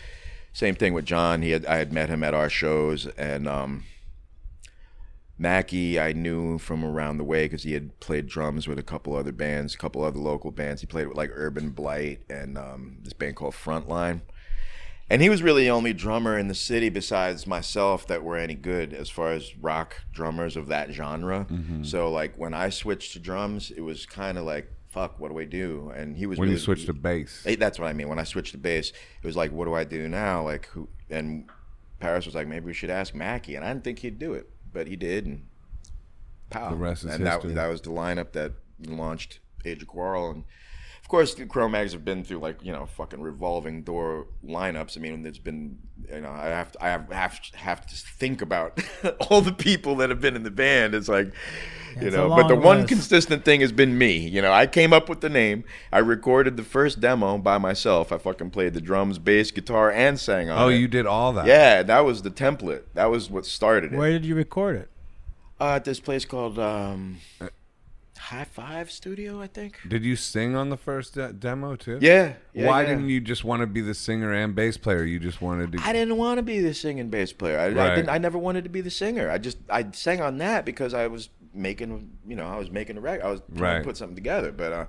Same 0.52 0.74
thing 0.74 0.94
with 0.94 1.04
John. 1.04 1.42
He 1.42 1.50
had 1.50 1.66
I 1.66 1.76
had 1.76 1.92
met 1.92 2.08
him 2.08 2.22
at 2.22 2.34
our 2.34 2.48
shows, 2.48 3.06
and 3.18 3.46
um, 3.46 3.84
Mackie 5.38 6.00
I 6.00 6.12
knew 6.12 6.58
from 6.58 6.84
around 6.84 7.18
the 7.18 7.24
way 7.24 7.44
because 7.44 7.62
he 7.62 7.72
had 7.74 7.98
played 8.00 8.26
drums 8.26 8.66
with 8.66 8.78
a 8.78 8.82
couple 8.82 9.14
other 9.14 9.32
bands, 9.32 9.74
a 9.74 9.78
couple 9.78 10.02
other 10.02 10.18
local 10.18 10.50
bands. 10.50 10.80
He 10.80 10.86
played 10.86 11.08
with 11.08 11.16
like 11.16 11.30
Urban 11.34 11.70
Blight 11.70 12.20
and 12.30 12.56
um, 12.56 12.98
this 13.02 13.12
band 13.12 13.36
called 13.36 13.54
Frontline. 13.54 14.22
And 15.08 15.22
he 15.22 15.28
was 15.28 15.42
really 15.42 15.64
the 15.64 15.70
only 15.70 15.92
drummer 15.92 16.36
in 16.36 16.48
the 16.48 16.54
city 16.54 16.88
besides 16.88 17.46
myself 17.46 18.06
that 18.08 18.24
were 18.24 18.36
any 18.36 18.54
good 18.54 18.92
as 18.92 19.08
far 19.08 19.32
as 19.32 19.56
rock 19.58 20.02
drummers 20.12 20.56
of 20.56 20.66
that 20.68 20.90
genre. 20.92 21.46
Mm-hmm. 21.48 21.84
So 21.84 22.10
like 22.10 22.36
when 22.36 22.54
I 22.54 22.70
switched 22.70 23.12
to 23.12 23.20
drums, 23.20 23.70
it 23.70 23.82
was 23.82 24.04
kind 24.04 24.36
of 24.36 24.44
like, 24.44 24.72
fuck, 24.88 25.20
what 25.20 25.30
do 25.30 25.38
I 25.38 25.44
do? 25.44 25.92
And 25.94 26.16
he 26.16 26.26
was 26.26 26.38
When 26.38 26.48
you 26.48 26.54
really- 26.54 26.64
switched 26.64 26.86
to 26.86 26.92
bass. 26.94 27.46
That's 27.58 27.78
what 27.78 27.86
I 27.86 27.92
mean. 27.92 28.08
When 28.08 28.18
I 28.18 28.24
switched 28.24 28.52
to 28.52 28.58
bass, 28.58 28.90
it 29.22 29.26
was 29.26 29.36
like, 29.36 29.52
what 29.52 29.66
do 29.66 29.74
I 29.74 29.84
do 29.84 30.08
now? 30.08 30.42
Like 30.42 30.66
who? 30.68 30.88
And 31.08 31.48
Parris 32.00 32.26
was 32.26 32.34
like, 32.34 32.48
maybe 32.48 32.66
we 32.66 32.72
should 32.74 32.90
ask 32.90 33.14
Mackie, 33.14 33.54
and 33.54 33.64
I 33.64 33.68
didn't 33.72 33.84
think 33.84 34.00
he'd 34.00 34.18
do 34.18 34.34
it, 34.34 34.50
but 34.72 34.86
he 34.86 34.96
did, 34.96 35.26
and 35.26 35.46
pow. 36.50 36.70
The 36.70 36.76
rest 36.76 37.04
is 37.04 37.14
and 37.14 37.26
that, 37.26 37.34
history. 37.34 37.54
that 37.54 37.66
was 37.66 37.80
the 37.80 37.90
lineup 37.90 38.32
that 38.32 38.52
launched 38.86 39.40
Age 39.64 39.82
of 39.82 39.88
Quarrel, 39.88 40.30
and 40.30 40.44
of 41.00 41.08
course, 41.08 41.34
the 41.34 41.46
Cro-Mags 41.46 41.92
have 41.92 42.04
been 42.04 42.24
through 42.24 42.38
like 42.38 42.62
you 42.64 42.72
know 42.72 42.86
fucking 42.86 43.20
revolving 43.20 43.82
door 43.82 44.26
lineups. 44.44 44.96
I 44.96 45.00
mean, 45.00 45.22
there's 45.22 45.38
been 45.38 45.78
you 46.12 46.20
know 46.20 46.30
I 46.30 46.46
have 46.46 46.72
to, 46.72 46.84
I 46.84 46.88
have 46.88 47.10
have, 47.12 47.40
have 47.54 47.86
to 47.86 47.94
think 47.94 48.42
about 48.42 48.80
all 49.30 49.40
the 49.40 49.52
people 49.52 49.96
that 49.96 50.10
have 50.10 50.20
been 50.20 50.36
in 50.36 50.42
the 50.42 50.50
band. 50.50 50.94
It's 50.94 51.08
like. 51.08 51.32
You 52.00 52.10
know, 52.10 52.28
but 52.28 52.48
the 52.48 52.54
long 52.54 52.62
one 52.62 52.86
consistent 52.86 53.44
thing 53.44 53.60
has 53.62 53.72
been 53.72 53.96
me. 53.96 54.16
You 54.18 54.42
know, 54.42 54.52
I 54.52 54.66
came 54.66 54.92
up 54.92 55.08
with 55.08 55.20
the 55.20 55.28
name. 55.30 55.64
I 55.90 55.98
recorded 55.98 56.56
the 56.56 56.62
first 56.62 57.00
demo 57.00 57.38
by 57.38 57.58
myself. 57.58 58.12
I 58.12 58.18
fucking 58.18 58.50
played 58.50 58.74
the 58.74 58.80
drums, 58.80 59.18
bass, 59.18 59.50
guitar, 59.50 59.90
and 59.90 60.18
sang 60.20 60.50
on 60.50 60.58
it. 60.58 60.64
Oh, 60.64 60.68
it. 60.68 60.76
you 60.76 60.88
did 60.88 61.06
all 61.06 61.32
that. 61.32 61.46
Yeah, 61.46 61.82
that 61.82 62.00
was 62.00 62.22
the 62.22 62.30
template. 62.30 62.82
That 62.94 63.06
was 63.06 63.30
what 63.30 63.46
started 63.46 63.94
it. 63.94 63.96
Where 63.96 64.10
did 64.10 64.24
you 64.26 64.34
record 64.34 64.76
it? 64.76 64.90
Uh, 65.58 65.76
at 65.76 65.84
this 65.84 66.00
place 66.00 66.26
called 66.26 66.58
um, 66.58 67.16
High 68.18 68.44
Five 68.44 68.90
Studio, 68.90 69.40
I 69.40 69.46
think. 69.46 69.78
Did 69.88 70.04
you 70.04 70.16
sing 70.16 70.54
on 70.54 70.68
the 70.68 70.76
first 70.76 71.14
de- 71.14 71.32
demo 71.32 71.76
too? 71.76 71.98
Yeah. 72.02 72.34
yeah 72.52 72.66
Why 72.66 72.82
yeah. 72.82 72.88
didn't 72.88 73.08
you 73.08 73.20
just 73.20 73.44
want 73.44 73.60
to 73.60 73.66
be 73.66 73.80
the 73.80 73.94
singer 73.94 74.32
and 74.32 74.54
bass 74.54 74.76
player? 74.76 75.04
You 75.04 75.18
just 75.18 75.40
wanted 75.40 75.72
to. 75.72 75.78
I 75.82 75.92
didn't 75.92 76.16
want 76.18 76.38
to 76.38 76.42
be 76.42 76.60
the 76.60 76.74
singing 76.74 77.08
bass 77.08 77.32
player. 77.32 77.58
I, 77.58 77.64
I 77.66 77.68
Right. 77.70 77.94
didn't. 77.94 78.10
I 78.10 78.18
never 78.18 78.36
wanted 78.36 78.64
to 78.64 78.70
be 78.70 78.82
the 78.82 78.90
singer. 78.90 79.30
I 79.30 79.38
just 79.38 79.58
I 79.70 79.86
sang 79.92 80.20
on 80.20 80.38
that 80.38 80.64
because 80.64 80.92
I 80.92 81.06
was 81.06 81.30
making 81.56 82.10
you 82.26 82.36
know 82.36 82.46
I 82.46 82.56
was 82.58 82.70
making 82.70 82.96
a 82.98 83.00
record. 83.00 83.24
I 83.24 83.30
was 83.30 83.40
trying 83.56 83.60
Right. 83.74 83.78
to 83.78 83.84
put 83.84 83.96
something 83.96 84.14
together, 84.16 84.52
but 84.52 84.72
uh, 84.72 84.84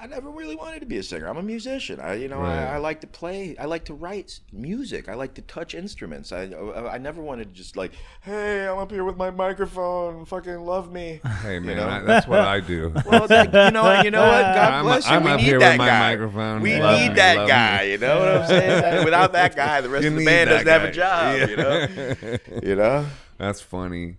I 0.00 0.06
never 0.06 0.30
really 0.30 0.54
wanted 0.54 0.78
to 0.78 0.86
be 0.86 0.98
a 0.98 1.02
singer. 1.02 1.26
I'm 1.26 1.38
a 1.38 1.42
musician. 1.42 1.98
I 1.98 2.14
you 2.14 2.28
know 2.28 2.38
Right. 2.38 2.56
I, 2.56 2.74
I 2.74 2.76
like 2.78 3.00
to 3.00 3.08
play. 3.08 3.56
I 3.58 3.64
like 3.64 3.84
to 3.86 3.94
write 3.94 4.38
music. 4.52 5.08
I 5.08 5.14
like 5.14 5.34
to 5.34 5.42
touch 5.42 5.74
instruments. 5.74 6.30
I 6.30 6.42
I, 6.44 6.94
I 6.94 6.98
never 6.98 7.20
wanted 7.20 7.48
to 7.48 7.54
just 7.54 7.76
like 7.76 7.90
hey 8.20 8.68
I'm 8.68 8.78
up 8.78 8.92
here 8.92 9.02
with 9.02 9.16
my 9.16 9.30
microphone. 9.32 10.24
Fucking 10.24 10.60
love 10.60 10.92
me. 10.92 11.20
Hey 11.42 11.58
man? 11.58 11.80
I, 11.80 11.98
that's 12.04 12.28
what 12.28 12.38
I 12.40 12.60
do. 12.60 12.94
Well, 13.06 13.26
that, 13.26 13.46
you 13.52 13.72
know, 13.72 14.02
you 14.02 14.12
know 14.12 14.22
what? 14.22 14.42
God 14.54 14.72
I'm- 14.72 14.84
bless 14.84 15.04
you. 15.10 15.16
I'm 15.16 15.24
we 15.24 15.30
up 15.32 15.36
need 15.40 15.46
here 15.46 15.58
that 15.58 15.70
with 15.72 15.78
my 15.78 15.86
guy. 15.88 15.98
microphone. 16.12 16.60
We 16.62 16.78
Love 16.80 17.00
need 17.00 17.08
me, 17.08 17.14
that 17.16 17.48
guy. 17.48 17.84
me. 17.86 17.90
You 17.92 17.98
know 17.98 18.18
what 18.20 18.28
I'm 18.28 18.46
saying? 18.46 19.04
Without 19.04 19.32
that 19.32 19.56
guy, 19.56 19.80
the 19.80 19.88
rest 19.88 20.04
You 20.04 20.10
of 20.12 20.16
the 20.18 20.24
band 20.24 20.50
doesn't 20.50 20.68
have 20.68 20.82
a 20.84 20.92
job. 20.92 21.36
Yeah. 21.38 21.46
You 21.48 21.56
know. 21.56 22.38
You 22.62 22.76
know. 22.76 23.06
That's 23.36 23.60
funny. 23.60 24.16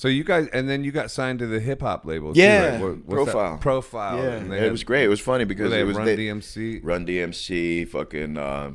So 0.00 0.08
you 0.08 0.24
guys, 0.24 0.48
and 0.54 0.66
then 0.66 0.82
you 0.82 0.92
got 0.92 1.10
signed 1.10 1.40
to 1.40 1.46
the 1.46 1.60
hip 1.60 1.82
hop 1.82 2.06
label. 2.06 2.32
Yeah, 2.34 2.78
too, 2.78 2.86
right? 2.86 2.96
What- 3.06 3.18
what's 3.18 3.26
that? 3.26 3.32
Profile. 3.32 3.58
Profile. 3.58 4.16
Yeah, 4.16 4.30
and 4.36 4.50
they 4.50 4.56
it 4.56 4.62
had- 4.62 4.72
was 4.72 4.82
great. 4.82 5.04
It 5.04 5.08
was 5.08 5.20
funny 5.20 5.44
because 5.44 5.70
they 5.72 5.80
it 5.80 5.84
was 5.84 5.94
Run 5.98 6.06
they- 6.06 6.16
DMC. 6.16 6.80
Run 6.82 7.04
DMC, 7.04 7.84
fucking 7.86 8.38
uh, 8.38 8.70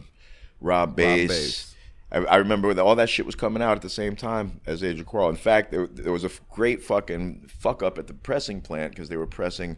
Rob 0.61 0.95
Base. 0.95 1.27
Bass. 1.29 1.75
I, 2.11 2.17
I 2.31 2.35
remember 2.35 2.75
that 2.75 2.83
all 2.83 2.93
that 2.97 3.09
shit 3.09 3.25
was 3.25 3.33
coming 3.33 3.63
out 3.63 3.75
at 3.75 3.81
the 3.81 3.89
same 3.89 4.15
time 4.15 4.61
as 4.67 4.83
Age 4.83 4.99
of 4.99 5.07
Quarrel. 5.07 5.29
In 5.29 5.35
fact, 5.35 5.71
there, 5.71 5.87
there 5.87 6.11
was 6.11 6.23
a 6.23 6.29
great 6.51 6.83
fucking 6.83 7.47
fuck 7.47 7.81
up 7.81 7.97
at 7.97 8.05
the 8.05 8.13
pressing 8.13 8.61
plant 8.61 8.91
because 8.91 9.09
they 9.09 9.17
were 9.17 9.25
pressing 9.25 9.77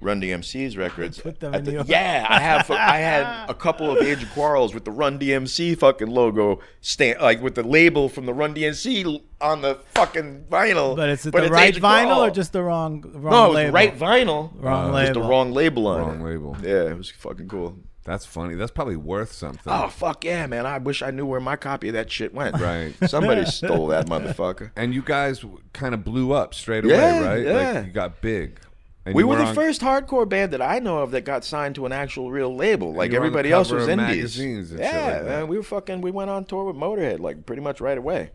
Run 0.00 0.20
DMC's 0.20 0.76
records. 0.76 1.18
Put 1.20 1.40
them 1.40 1.54
in 1.54 1.64
the- 1.64 1.70
the- 1.82 1.84
yeah, 1.86 2.26
I 2.28 2.40
have. 2.40 2.70
I 2.70 2.98
had 2.98 3.48
a 3.48 3.54
couple 3.54 3.90
of 3.90 4.04
Age 4.04 4.22
of 4.22 4.30
Quarrels 4.32 4.74
with 4.74 4.84
the 4.84 4.90
Run 4.90 5.18
DMC 5.18 5.78
fucking 5.78 6.08
logo 6.08 6.60
stand, 6.82 7.20
like 7.20 7.40
with 7.40 7.54
the 7.54 7.62
label 7.62 8.08
from 8.10 8.26
the 8.26 8.34
Run 8.34 8.54
DMC 8.54 9.22
on 9.40 9.62
the 9.62 9.78
fucking 9.94 10.44
vinyl. 10.50 10.94
But 10.96 11.08
it's 11.08 11.22
the 11.22 11.30
right 11.30 11.74
Age 11.74 11.80
vinyl 11.80 12.18
or 12.18 12.30
just 12.30 12.52
the 12.52 12.62
wrong 12.62 13.02
wrong 13.14 13.32
no, 13.32 13.50
it 13.52 13.54
label? 13.54 13.66
the 13.68 13.72
right 13.72 13.98
vinyl. 13.98 14.50
Wrong 14.56 14.90
uh, 14.90 14.92
label. 14.92 15.00
Just 15.06 15.14
the 15.14 15.28
wrong 15.28 15.52
label 15.52 15.86
on 15.86 16.00
Wrong 16.00 16.20
it. 16.20 16.24
label. 16.24 16.56
Yeah, 16.62 16.90
it 16.90 16.96
was 16.98 17.10
fucking 17.10 17.48
cool. 17.48 17.78
That's 18.04 18.26
funny. 18.26 18.54
That's 18.56 18.70
probably 18.72 18.96
worth 18.96 19.32
something. 19.32 19.72
Oh 19.72 19.88
fuck 19.88 20.26
yeah, 20.26 20.46
man! 20.46 20.66
I 20.66 20.76
wish 20.76 21.00
I 21.00 21.10
knew 21.10 21.24
where 21.24 21.40
my 21.40 21.56
copy 21.56 21.88
of 21.88 21.94
that 21.94 22.12
shit 22.12 22.34
went. 22.34 22.60
Right. 22.60 22.92
Somebody 23.08 23.46
stole 23.46 23.86
that 23.86 24.06
motherfucker. 24.08 24.72
And 24.76 24.92
you 24.92 25.00
guys 25.00 25.42
kind 25.72 25.94
of 25.94 26.04
blew 26.04 26.32
up 26.32 26.52
straight 26.52 26.84
Yeah, 26.84 27.20
away, 27.20 27.26
right? 27.26 27.46
yeah. 27.46 27.72
Like 27.78 27.86
you 27.86 27.92
got 27.92 28.20
big. 28.20 28.60
And 29.06 29.14
We 29.14 29.22
you 29.22 29.26
were 29.28 29.36
the 29.36 29.44
on- 29.46 29.54
first 29.54 29.82
hardcore 29.82 30.26
band 30.28 30.52
that 30.54 30.62
I 30.62 30.78
know 30.78 30.98
of 31.00 31.10
that 31.10 31.24
got 31.26 31.44
signed 31.44 31.74
to 31.74 31.84
an 31.84 31.92
actual 31.92 32.30
real 32.30 32.54
label. 32.56 32.94
Like 32.94 33.12
you 33.12 33.18
were 33.20 33.26
on 33.26 33.32
the 33.32 33.38
everybody 33.38 33.52
else 33.52 33.70
was 33.70 33.86
indies. 33.86 34.06
magazines 34.16 34.70
and 34.70 34.80
shit 34.80 34.92
yeah, 34.94 35.12
like 35.16 35.24
man, 35.24 35.48
we 35.48 35.58
were 35.58 35.62
fucking. 35.62 36.00
We 36.00 36.10
went 36.10 36.30
on 36.30 36.46
tour 36.46 36.64
with 36.64 36.76
Motorhead 36.76 37.20
like 37.20 37.44
pretty 37.44 37.60
much 37.62 37.80
right 37.82 37.98
away. 37.98 38.30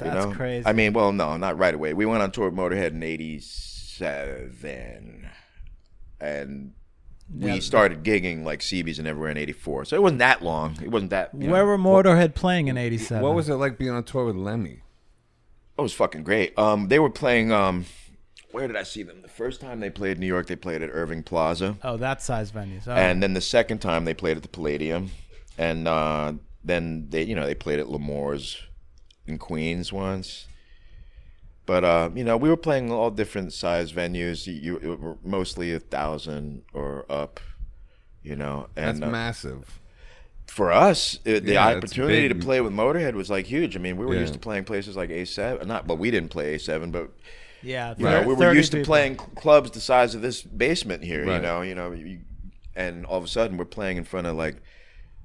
you 0.00 0.06
That's 0.10 0.26
know? 0.26 0.32
crazy. 0.32 0.66
I 0.66 0.72
mean, 0.72 0.92
well, 0.92 1.12
no, 1.12 1.36
not 1.36 1.56
right 1.58 1.74
away. 1.74 1.94
We 1.94 2.04
went 2.06 2.22
on 2.22 2.30
tour 2.32 2.48
with 2.50 2.58
Motorhead 2.58 2.90
in 2.92 3.02
'87, 3.02 5.28
and 6.20 6.72
we 7.32 7.52
Yeah. 7.52 7.58
started 7.60 8.02
gigging 8.02 8.44
like 8.44 8.60
CBs 8.62 8.98
and 8.98 9.06
everywhere 9.06 9.30
in 9.30 9.36
'84. 9.36 9.84
So 9.84 9.96
it 9.96 10.02
wasn't 10.02 10.18
that 10.18 10.42
long. 10.42 10.76
It 10.82 10.90
wasn't 10.90 11.10
that. 11.10 11.30
you 11.38 11.48
Where 11.50 11.60
know, 11.60 11.66
were 11.66 11.78
Motorhead 11.78 12.34
playing 12.34 12.68
in 12.68 12.76
'87? 12.76 13.22
What 13.22 13.34
was 13.34 13.48
it 13.48 13.54
like 13.54 13.78
being 13.78 13.90
on 13.92 14.02
tour 14.04 14.24
with 14.26 14.36
Lemmy? 14.36 14.82
It 15.78 15.82
was 15.82 15.92
fucking 15.92 16.24
great. 16.24 16.58
Um, 16.58 16.88
they 16.88 16.98
were 16.98 17.10
playing. 17.10 17.52
Um, 17.52 17.86
where 18.52 18.66
did 18.66 18.76
I 18.76 18.82
see 18.82 19.02
them? 19.02 19.22
The 19.22 19.28
first 19.28 19.60
time 19.60 19.80
they 19.80 19.90
played 19.90 20.18
New 20.18 20.26
York, 20.26 20.46
they 20.46 20.56
played 20.56 20.82
at 20.82 20.90
Irving 20.92 21.22
Plaza, 21.22 21.76
Oh, 21.82 21.96
that 21.96 22.22
size 22.22 22.50
venues. 22.52 22.86
Oh. 22.86 22.92
and 22.92 23.22
then 23.22 23.34
the 23.34 23.40
second 23.40 23.78
time 23.78 24.04
they 24.04 24.14
played 24.14 24.36
at 24.36 24.42
the 24.42 24.48
Palladium, 24.48 25.10
and 25.58 25.86
uh, 25.88 26.32
then 26.64 27.06
they, 27.10 27.22
you 27.22 27.34
know, 27.34 27.46
they 27.46 27.54
played 27.54 27.78
at 27.78 27.88
L'Amour's 27.88 28.62
in 29.26 29.38
Queens 29.38 29.92
once. 29.92 30.46
But 31.66 31.84
uh, 31.84 32.10
you 32.14 32.24
know, 32.24 32.36
we 32.36 32.48
were 32.48 32.56
playing 32.56 32.90
all 32.90 33.10
different 33.10 33.52
size 33.52 33.92
venues. 33.92 34.46
You, 34.46 34.80
you 34.82 34.96
were 34.96 35.16
mostly 35.22 35.72
a 35.72 35.78
thousand 35.80 36.62
or 36.72 37.06
up. 37.08 37.38
You 38.22 38.34
know, 38.36 38.66
That's 38.74 39.00
uh, 39.00 39.06
massive. 39.06 39.80
for 40.46 40.72
us, 40.72 41.20
it, 41.24 41.44
the 41.44 41.52
Yeah, 41.52 41.68
opportunity 41.68 42.28
to 42.28 42.34
play 42.34 42.60
with 42.60 42.72
Motorhead 42.72 43.14
was 43.14 43.30
like 43.30 43.46
huge. 43.46 43.76
I 43.76 43.78
mean, 43.78 43.96
we 43.96 44.04
were 44.04 44.14
Yeah. 44.14 44.20
used 44.22 44.32
to 44.34 44.38
playing 44.40 44.64
places 44.64 44.96
like 44.96 45.10
A7. 45.10 45.64
Not, 45.64 45.86
but 45.86 45.96
we 45.96 46.10
didn't 46.10 46.30
play 46.30 46.56
A7, 46.56 46.90
but 46.90 47.10
yeah, 47.62 47.94
you 47.96 48.04
know, 48.04 48.22
we 48.22 48.34
were 48.34 48.52
used 48.54 48.72
to 48.72 48.78
people. 48.78 48.92
playing 48.92 49.16
clubs 49.16 49.70
the 49.70 49.80
size 49.80 50.14
of 50.14 50.22
this 50.22 50.42
basement 50.42 51.04
here. 51.04 51.24
You 51.24 51.42
know, 51.42 51.62
you 51.62 51.74
know, 51.74 51.92
you, 51.92 52.20
and 52.74 53.04
all 53.06 53.18
of 53.18 53.24
a 53.24 53.28
sudden 53.28 53.56
we're 53.56 53.64
playing 53.64 53.96
in 53.96 54.04
front 54.04 54.26
of 54.26 54.36
like, 54.36 54.56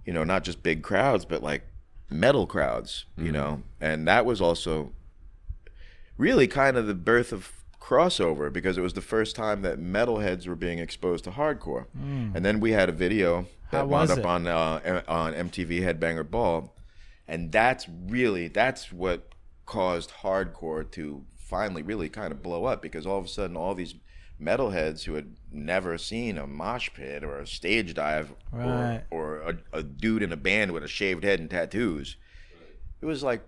you 0.06 0.14
know, 0.14 0.24
not 0.24 0.44
just 0.44 0.64
big 0.64 0.84
crowds, 0.84 1.26
but 1.26 1.42
like 1.44 1.64
metal 2.10 2.46
crowds. 2.48 3.06
You 3.18 3.32
know, 3.32 3.64
and 3.80 4.08
that 4.08 4.26
was 4.26 4.42
also 4.42 4.92
really 6.18 6.48
kind 6.48 6.78
of 6.78 6.88
the 6.88 6.94
birth 6.94 7.32
of 7.32 7.52
crossover 7.80 8.52
because 8.52 8.78
it 8.78 8.82
was 8.82 8.94
the 8.94 9.02
first 9.02 9.36
time 9.36 9.62
that 9.62 9.80
metalheads 9.80 10.48
were 10.48 10.56
being 10.56 10.80
exposed 10.80 11.24
to 11.26 11.32
hardcore. 11.32 11.86
And 11.94 12.44
then 12.44 12.60
we 12.60 12.72
had 12.72 12.90
a 12.90 12.92
video 12.92 13.46
that 13.72 13.80
How 13.80 13.86
wound 13.86 14.12
up 14.12 14.20
it? 14.20 14.26
on 14.26 14.48
uh, 14.48 15.02
on 15.08 15.34
MTV 15.34 15.82
Headbanger 15.82 16.30
Ball, 16.30 16.74
and 17.28 17.52
that's 17.52 17.88
really 18.08 18.48
that's 18.48 18.92
what 18.92 19.30
caused 19.66 20.12
hardcore 20.22 20.90
to 20.92 21.26
finally 21.46 21.82
really 21.84 22.10
kind 22.10 22.32
of 22.32 22.42
blow 22.42 22.66
up 22.66 22.82
because 22.82 23.06
all 23.06 23.20
of 23.20 23.26
a 23.26 23.28
sudden 23.28 23.56
all 23.56 23.76
these 23.76 23.94
metalheads 24.42 25.04
who 25.04 25.14
had 25.14 25.36
never 25.52 25.98
seen 25.98 26.38
a 26.38 26.46
mosh 26.46 26.90
pit 26.94 27.24
or 27.24 27.40
a 27.40 27.48
stage 27.48 27.94
dive 27.94 28.34
Right. 28.52 29.04
or, 29.10 29.38
or 29.42 29.50
a, 29.74 29.78
a 29.80 29.84
dude 29.84 30.24
in 30.24 30.32
a 30.34 30.38
band 30.38 30.72
with 30.74 30.84
a 30.84 30.88
shaved 30.88 31.24
head 31.24 31.40
and 31.40 31.50
tattoos 31.50 32.18
it 33.02 33.06
was 33.06 33.24
like 33.24 33.42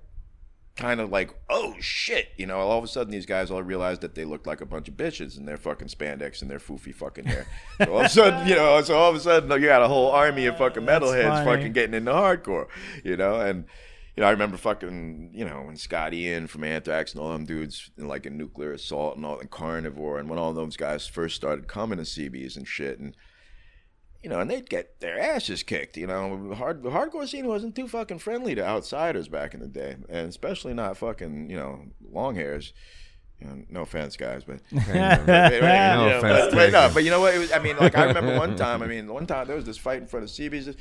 kind 0.78 1.02
of 1.02 1.10
like 1.10 1.32
oh 1.50 1.74
shit 1.80 2.30
you 2.38 2.46
know? 2.46 2.60
All 2.60 2.78
of 2.78 2.84
a 2.84 2.88
sudden 2.88 3.12
these 3.12 3.26
guys 3.26 3.50
all 3.50 3.64
realized 3.64 4.02
that 4.02 4.14
they 4.16 4.24
looked 4.26 4.46
like 4.46 4.62
a 4.62 4.66
bunch 4.66 4.88
of 4.88 4.94
bitches 4.96 5.36
in 5.38 5.46
their 5.46 5.58
fucking 5.58 5.88
spandex 5.88 6.42
and 6.44 6.52
their 6.52 6.60
foofy 6.60 6.94
fucking 6.94 7.26
hair. 7.26 7.48
So 7.84 7.92
all 7.94 8.00
of 8.02 8.06
a 8.06 8.10
sudden 8.10 8.48
you 8.48 8.56
know 8.56 8.80
so 8.84 8.96
all 8.96 9.10
of 9.10 9.16
a 9.16 9.20
sudden 9.20 9.50
you 9.60 9.68
got 9.68 9.82
a 9.82 9.88
whole 9.88 10.12
army 10.12 10.46
of 10.46 10.58
fucking 10.58 10.84
metalheads 10.86 11.44
fucking 11.44 11.74
getting 11.74 11.96
into 11.96 12.12
hardcore 12.12 12.68
you 13.04 13.18
know? 13.18 13.42
And 13.42 13.66
you 14.18 14.22
know, 14.22 14.28
I 14.28 14.32
remember 14.32 14.58
fucking, 14.58 15.30
you 15.32 15.46
know, 15.46 15.62
when 15.62 15.78
Scott 15.78 16.12
Ian 16.12 16.48
from 16.48 16.64
Anthrax 16.64 17.14
and 17.14 17.22
all 17.22 17.32
them 17.32 17.46
dudes, 17.46 17.92
in 18.00 18.08
like 18.08 18.26
a 18.26 18.32
nuclear 18.32 18.74
assault 18.74 19.16
and 19.16 19.24
all, 19.24 19.40
and 19.40 19.52
carnivore, 19.52 20.18
and 20.18 20.28
when 20.28 20.40
all 20.40 20.54
those 20.54 20.76
guys 20.76 21.06
first 21.06 21.36
started 21.36 21.68
coming 21.68 22.00
to 22.00 22.04
CBs 22.04 22.58
and 22.58 22.68
shit, 22.68 22.98
and 22.98 23.16
you 24.24 24.30
know, 24.32 24.40
and 24.40 24.50
they'd 24.50 24.72
get 24.72 25.00
their 25.02 25.20
asses 25.20 25.62
kicked. 25.62 25.98
You 25.98 26.08
know, 26.08 26.52
hard 26.56 26.82
the 26.82 26.90
hardcore 26.90 27.28
scene 27.28 27.48
wasn't 27.48 27.76
too 27.76 27.88
fucking 27.88 28.18
friendly 28.18 28.56
to 28.56 28.66
outsiders 28.66 29.28
back 29.28 29.54
in 29.54 29.60
the 29.60 29.68
day, 29.68 29.98
and 30.10 30.28
especially 30.28 30.74
not 30.74 30.98
fucking, 30.98 31.52
you 31.52 31.56
know, 31.56 31.84
long 32.12 32.34
hairs. 32.34 32.74
You 33.40 33.46
know, 33.46 33.64
no 33.70 33.82
offense, 33.82 34.18
guys, 34.18 34.44
but 34.44 34.62
no 35.98 36.18
offense 36.18 36.46
but, 36.48 36.56
but 36.56 36.72
no, 36.72 36.90
but 36.92 37.04
you 37.04 37.12
know 37.12 37.20
what? 37.20 37.36
It 37.36 37.38
was, 37.38 37.52
I 37.52 37.60
mean, 37.60 37.78
like 37.78 37.96
I 37.96 38.06
remember 38.06 38.36
one 38.36 38.56
time. 38.56 38.82
I 38.82 38.88
mean, 38.88 39.14
one 39.14 39.28
time 39.28 39.46
there 39.46 39.56
was 39.56 39.66
this 39.66 39.78
fight 39.78 40.02
in 40.02 40.08
front 40.08 40.24
of 40.24 40.32
CB's. 40.32 40.76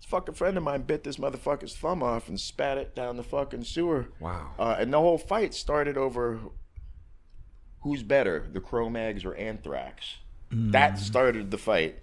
This 0.00 0.06
fucking 0.08 0.34
friend 0.34 0.56
of 0.56 0.62
mine 0.62 0.82
bit 0.82 1.04
this 1.04 1.16
motherfucker's 1.16 1.76
thumb 1.76 2.02
off 2.02 2.28
and 2.28 2.38
spat 2.38 2.78
it 2.78 2.94
down 2.94 3.16
the 3.16 3.22
fucking 3.22 3.64
sewer. 3.64 4.08
Wow. 4.20 4.52
Uh, 4.58 4.76
and 4.78 4.92
the 4.92 4.98
whole 5.00 5.18
fight 5.18 5.54
started 5.54 5.96
over 5.96 6.38
who's 7.82 8.02
better, 8.02 8.46
the 8.52 8.60
Cro-Mags 8.60 9.24
or 9.24 9.34
Anthrax. 9.36 10.16
That 10.50 10.98
started 10.98 11.50
the 11.50 11.58
fight. 11.58 11.98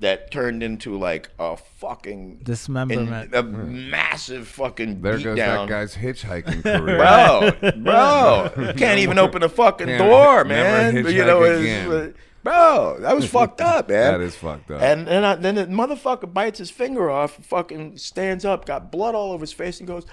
That 0.00 0.30
turned 0.30 0.62
into 0.62 0.96
like 0.98 1.28
a 1.38 1.58
fucking 1.58 2.40
Dismemberment. 2.42 3.34
a 3.34 3.42
massive 3.42 4.48
fucking 4.48 5.02
There 5.02 5.18
goes 5.18 5.38
beatdown. 5.38 5.66
that 5.66 5.68
guy's 5.68 5.94
hitchhiking 5.94 6.62
career. 6.62 6.96
Bro, 6.96 7.72
bro, 7.82 8.72
can't 8.78 8.98
even 9.00 9.18
open 9.18 9.42
a 9.42 9.48
fucking 9.50 9.88
Can't 9.88 9.98
door, 9.98 10.44
never 10.44 10.92
man. 10.92 11.06
you 11.14 11.24
know, 11.24 11.42
it's, 11.42 11.90
uh, 11.90 12.12
bro, 12.42 12.98
that 13.00 13.14
was 13.14 13.26
fucked 13.26 13.60
up, 13.60 13.88
man. 13.88 14.12
That 14.12 14.20
is 14.20 14.34
fucked 14.34 14.70
up. 14.70 14.80
And 14.80 15.06
then, 15.06 15.24
I, 15.24 15.34
then 15.36 15.54
the 15.56 15.66
motherfucker 15.66 16.32
bites 16.32 16.58
his 16.58 16.70
finger 16.70 17.10
off, 17.10 17.32
fucking 17.44 17.98
stands 17.98 18.44
up, 18.44 18.66
got 18.66 18.90
blood 18.90 19.14
all 19.14 19.32
over 19.32 19.42
his 19.42 19.52
face, 19.52 19.78
and 19.78 19.86
goes, 19.86 20.06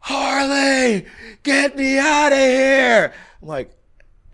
Harley, 0.00 1.06
get 1.42 1.76
me 1.76 1.98
out 1.98 2.32
of 2.32 2.38
here. 2.38 3.12
I'm 3.40 3.48
like, 3.48 3.74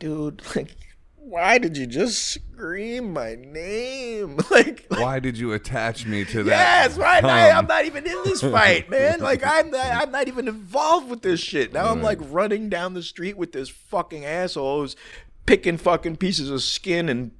dude, 0.00 0.42
like, 0.56 0.76
why 1.14 1.58
did 1.58 1.76
you 1.76 1.86
just 1.86 2.24
scream 2.24 3.12
my 3.12 3.36
name? 3.36 4.38
Like, 4.50 4.86
Why 4.88 5.20
did 5.20 5.38
you 5.38 5.52
attach 5.52 6.06
me 6.06 6.24
to 6.24 6.42
that? 6.42 6.50
Yes, 6.90 6.98
right. 6.98 7.24
I, 7.24 7.50
I'm 7.52 7.66
not 7.66 7.84
even 7.84 8.04
in 8.04 8.16
this 8.24 8.40
fight, 8.40 8.90
man. 8.90 9.20
Like 9.20 9.42
I'm 9.46 9.70
not, 9.70 9.86
I'm 9.86 10.10
not 10.10 10.26
even 10.26 10.48
involved 10.48 11.08
with 11.08 11.22
this 11.22 11.38
shit. 11.38 11.72
Now 11.72 11.86
I'm 11.86 12.02
like 12.02 12.18
running 12.20 12.68
down 12.68 12.94
the 12.94 13.02
street 13.02 13.36
with 13.36 13.52
this 13.52 13.68
fucking 13.68 14.24
asshole 14.24 14.80
who's 14.80 14.96
picking 15.46 15.76
fucking 15.76 16.16
pieces 16.16 16.50
of 16.50 16.62
skin 16.62 17.08
and 17.08 17.30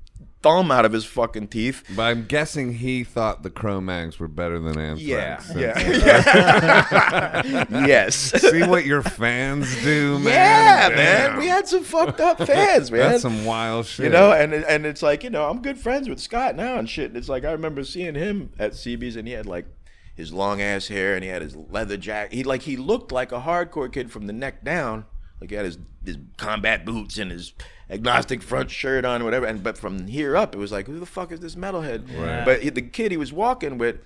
thumb 0.42 0.70
out 0.70 0.84
of 0.84 0.92
his 0.92 1.04
fucking 1.04 1.48
teeth. 1.48 1.84
But 1.94 2.02
I'm 2.02 2.26
guessing 2.26 2.74
he 2.74 3.04
thought 3.04 3.42
the 3.42 3.50
Cro-Mags 3.50 4.18
were 4.18 4.28
better 4.28 4.58
than 4.58 4.78
Anthrax. 4.78 5.54
Yeah, 5.54 5.78
yeah. 5.78 7.42
yes. 7.86 8.14
See 8.16 8.62
what 8.62 8.86
your 8.86 9.02
fans 9.02 9.74
do, 9.82 10.18
man. 10.18 10.24
Yeah, 10.32 10.88
Damn. 10.88 10.96
man. 10.96 11.38
We 11.38 11.46
had 11.46 11.68
some 11.68 11.84
fucked 11.84 12.20
up 12.20 12.38
fans, 12.46 12.90
man. 12.90 13.10
That's 13.10 13.22
some 13.22 13.44
wild 13.44 13.86
shit. 13.86 14.04
You 14.06 14.10
know, 14.12 14.32
and 14.32 14.52
and 14.54 14.86
it's 14.86 15.02
like 15.02 15.24
you 15.24 15.30
know, 15.30 15.48
I'm 15.48 15.62
good 15.62 15.78
friends 15.78 16.08
with 16.08 16.20
Scott 16.20 16.56
now 16.56 16.76
and 16.78 16.88
shit. 16.88 17.08
And 17.08 17.16
It's 17.16 17.28
like 17.28 17.44
I 17.44 17.52
remember 17.52 17.84
seeing 17.84 18.14
him 18.14 18.50
at 18.58 18.72
CB's 18.72 19.16
and 19.16 19.26
he 19.28 19.34
had 19.34 19.46
like 19.46 19.66
his 20.14 20.32
long 20.32 20.60
ass 20.60 20.88
hair 20.88 21.14
and 21.14 21.22
he 21.24 21.30
had 21.30 21.42
his 21.42 21.56
leather 21.56 21.96
jacket. 21.96 22.34
He 22.34 22.44
like 22.44 22.62
he 22.62 22.76
looked 22.76 23.12
like 23.12 23.32
a 23.32 23.40
hardcore 23.40 23.92
kid 23.92 24.10
from 24.10 24.26
the 24.26 24.32
neck 24.32 24.64
down. 24.64 25.04
Like 25.40 25.50
he 25.50 25.56
had 25.56 25.64
his 25.64 25.78
his 26.04 26.16
combat 26.36 26.84
boots 26.84 27.18
and 27.18 27.30
his 27.30 27.52
agnostic 27.90 28.42
front 28.42 28.70
shirt 28.70 29.04
on, 29.04 29.24
whatever. 29.24 29.46
And 29.46 29.62
but 29.62 29.76
from 29.76 30.06
here 30.06 30.36
up, 30.36 30.54
it 30.54 30.58
was 30.58 30.72
like, 30.72 30.86
who 30.86 30.98
the 31.00 31.06
fuck 31.06 31.32
is 31.32 31.40
this 31.40 31.54
metalhead? 31.56 32.06
Right. 32.18 32.44
But 32.44 32.62
he- 32.62 32.70
the 32.70 32.82
kid 32.82 33.10
he 33.10 33.16
was 33.16 33.32
walking 33.32 33.78
with, 33.78 33.96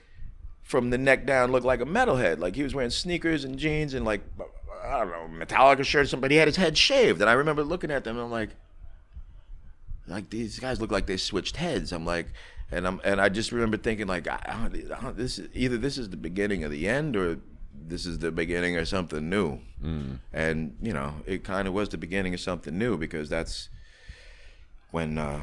from 0.63 0.91
the 0.91 0.99
neck 0.99 1.27
down, 1.27 1.53
looked 1.53 1.67
like 1.67 1.81
a 1.81 1.87
metalhead. 1.87 2.39
Like 2.39 2.57
he 2.57 2.63
was 2.63 2.75
wearing 2.75 2.91
sneakers 2.91 3.45
and 3.45 3.59
jeans 3.59 3.93
and 3.95 4.05
like 4.05 4.23
I 4.85 4.99
don't 5.05 5.11
know 5.39 5.45
Metallica 5.47 5.85
shirt 5.85 6.03
or 6.03 6.07
something. 6.07 6.23
But 6.23 6.31
he 6.31 6.37
had 6.39 6.49
his 6.49 6.57
head 6.57 6.77
shaved, 6.77 7.21
and 7.21 7.29
I 7.31 7.35
remember 7.35 7.63
looking 7.65 7.91
at 7.91 8.05
them 8.05 8.17
and 8.17 8.25
I'm 8.27 8.31
like 8.31 8.51
like 10.07 10.31
these 10.31 10.59
guys 10.59 10.81
look 10.81 10.91
like 10.93 11.07
they 11.07 11.17
switched 11.17 11.57
heads. 11.57 11.93
I'm 11.93 12.05
like, 12.05 12.27
and 12.71 12.87
I'm 12.87 13.01
and 13.05 13.21
I 13.21 13.29
just 13.29 13.53
remember 13.53 13.77
thinking 13.77 14.07
like, 14.07 14.29
I, 14.29 14.39
I 14.47 14.69
don't, 14.69 14.93
I 14.93 15.01
don't- 15.01 15.17
this 15.17 15.39
is 15.39 15.49
either 15.55 15.77
this 15.79 15.97
is 15.99 16.11
the 16.11 16.17
beginning 16.17 16.65
of 16.65 16.71
the 16.71 16.89
end 16.89 17.17
or 17.17 17.39
this 17.87 18.07
is 18.07 18.19
the 18.19 18.31
beginning 18.31 18.77
of 18.77 18.87
something 18.89 19.29
new. 19.29 19.61
Mm. 19.83 20.19
And 20.33 20.77
you 20.83 20.93
know, 20.93 21.15
it 21.27 21.45
kind 21.45 21.67
of 21.69 21.75
was 21.75 21.89
the 21.89 21.99
beginning 21.99 22.35
of 22.35 22.41
something 22.41 22.77
new 22.79 22.97
because 22.97 23.29
that's 23.29 23.69
when 24.95 25.19
uh, 25.19 25.41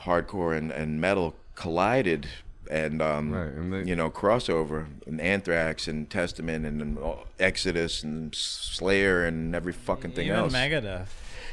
hardcore 0.00 0.56
and, 0.56 0.72
and 0.72 0.98
metal 1.00 1.34
collided. 1.54 2.26
And 2.70 3.02
um, 3.02 3.30
Right, 3.30 3.52
and 3.52 3.72
they- 3.72 3.84
you 3.90 3.94
know, 3.94 4.10
crossover 4.10 4.86
and 5.06 5.20
Anthrax 5.20 5.86
and 5.86 6.08
Testament 6.08 6.64
and, 6.64 6.80
and 6.80 6.98
Exodus 7.38 8.02
and 8.02 8.34
Slayer 8.34 9.26
and 9.26 9.54
every 9.54 9.74
fucking 9.74 10.12
thing 10.12 10.28
Even 10.28 10.38
else. 10.38 10.54
Megadeth. 10.54 11.08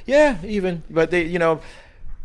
Yeah, 0.06 0.38
even. 0.46 0.84
But 0.90 1.12
they, 1.12 1.26
you 1.26 1.38
know, 1.38 1.60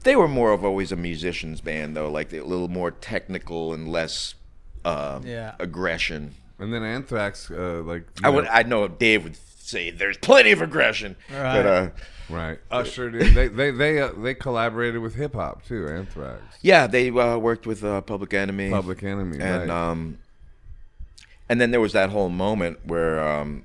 they 0.04 0.14
were 0.14 0.28
more 0.28 0.52
of 0.52 0.64
always 0.64 0.92
a 0.92 0.96
musicians 0.96 1.60
band 1.60 1.96
though, 1.96 2.08
like 2.08 2.32
a 2.32 2.42
little 2.42 2.68
more 2.68 2.92
technical 2.92 3.74
and 3.74 3.88
less 3.90 4.36
uh, 4.84 5.20
Yeah. 5.24 5.56
aggression. 5.58 6.34
And 6.60 6.72
then 6.72 6.84
Anthrax, 6.84 7.50
uh, 7.50 7.82
like 7.84 8.02
you 8.22 8.22
I 8.26 8.30
would, 8.30 8.44
know, 8.44 8.50
I 8.52 8.62
know 8.62 8.86
Dave 8.88 9.24
would 9.24 9.36
say 9.58 9.90
there's 9.90 10.16
plenty 10.16 10.52
of 10.52 10.62
aggression, 10.62 11.16
Right. 11.28 11.54
but 11.56 11.66
uh, 11.66 11.88
right, 12.28 12.58
ushered 12.70 13.14
in. 13.14 13.34
They 13.34 13.48
they 13.48 13.70
they 13.70 14.00
uh, 14.00 14.12
they 14.16 14.34
collaborated 14.34 15.00
with 15.00 15.14
hip 15.14 15.34
hop 15.34 15.64
too. 15.64 15.88
Anthrax, 15.88 16.42
yeah, 16.62 16.86
they 16.86 17.10
uh, 17.10 17.38
worked 17.38 17.66
with 17.66 17.84
uh, 17.84 18.00
Public 18.02 18.34
Enemy, 18.34 18.70
Public 18.70 19.02
Enemy, 19.02 19.38
and 19.40 19.68
right. 19.68 19.70
um, 19.70 20.18
and 21.48 21.60
then 21.60 21.70
there 21.70 21.80
was 21.80 21.92
that 21.92 22.10
whole 22.10 22.28
moment 22.28 22.84
where 22.84 23.20
um, 23.20 23.64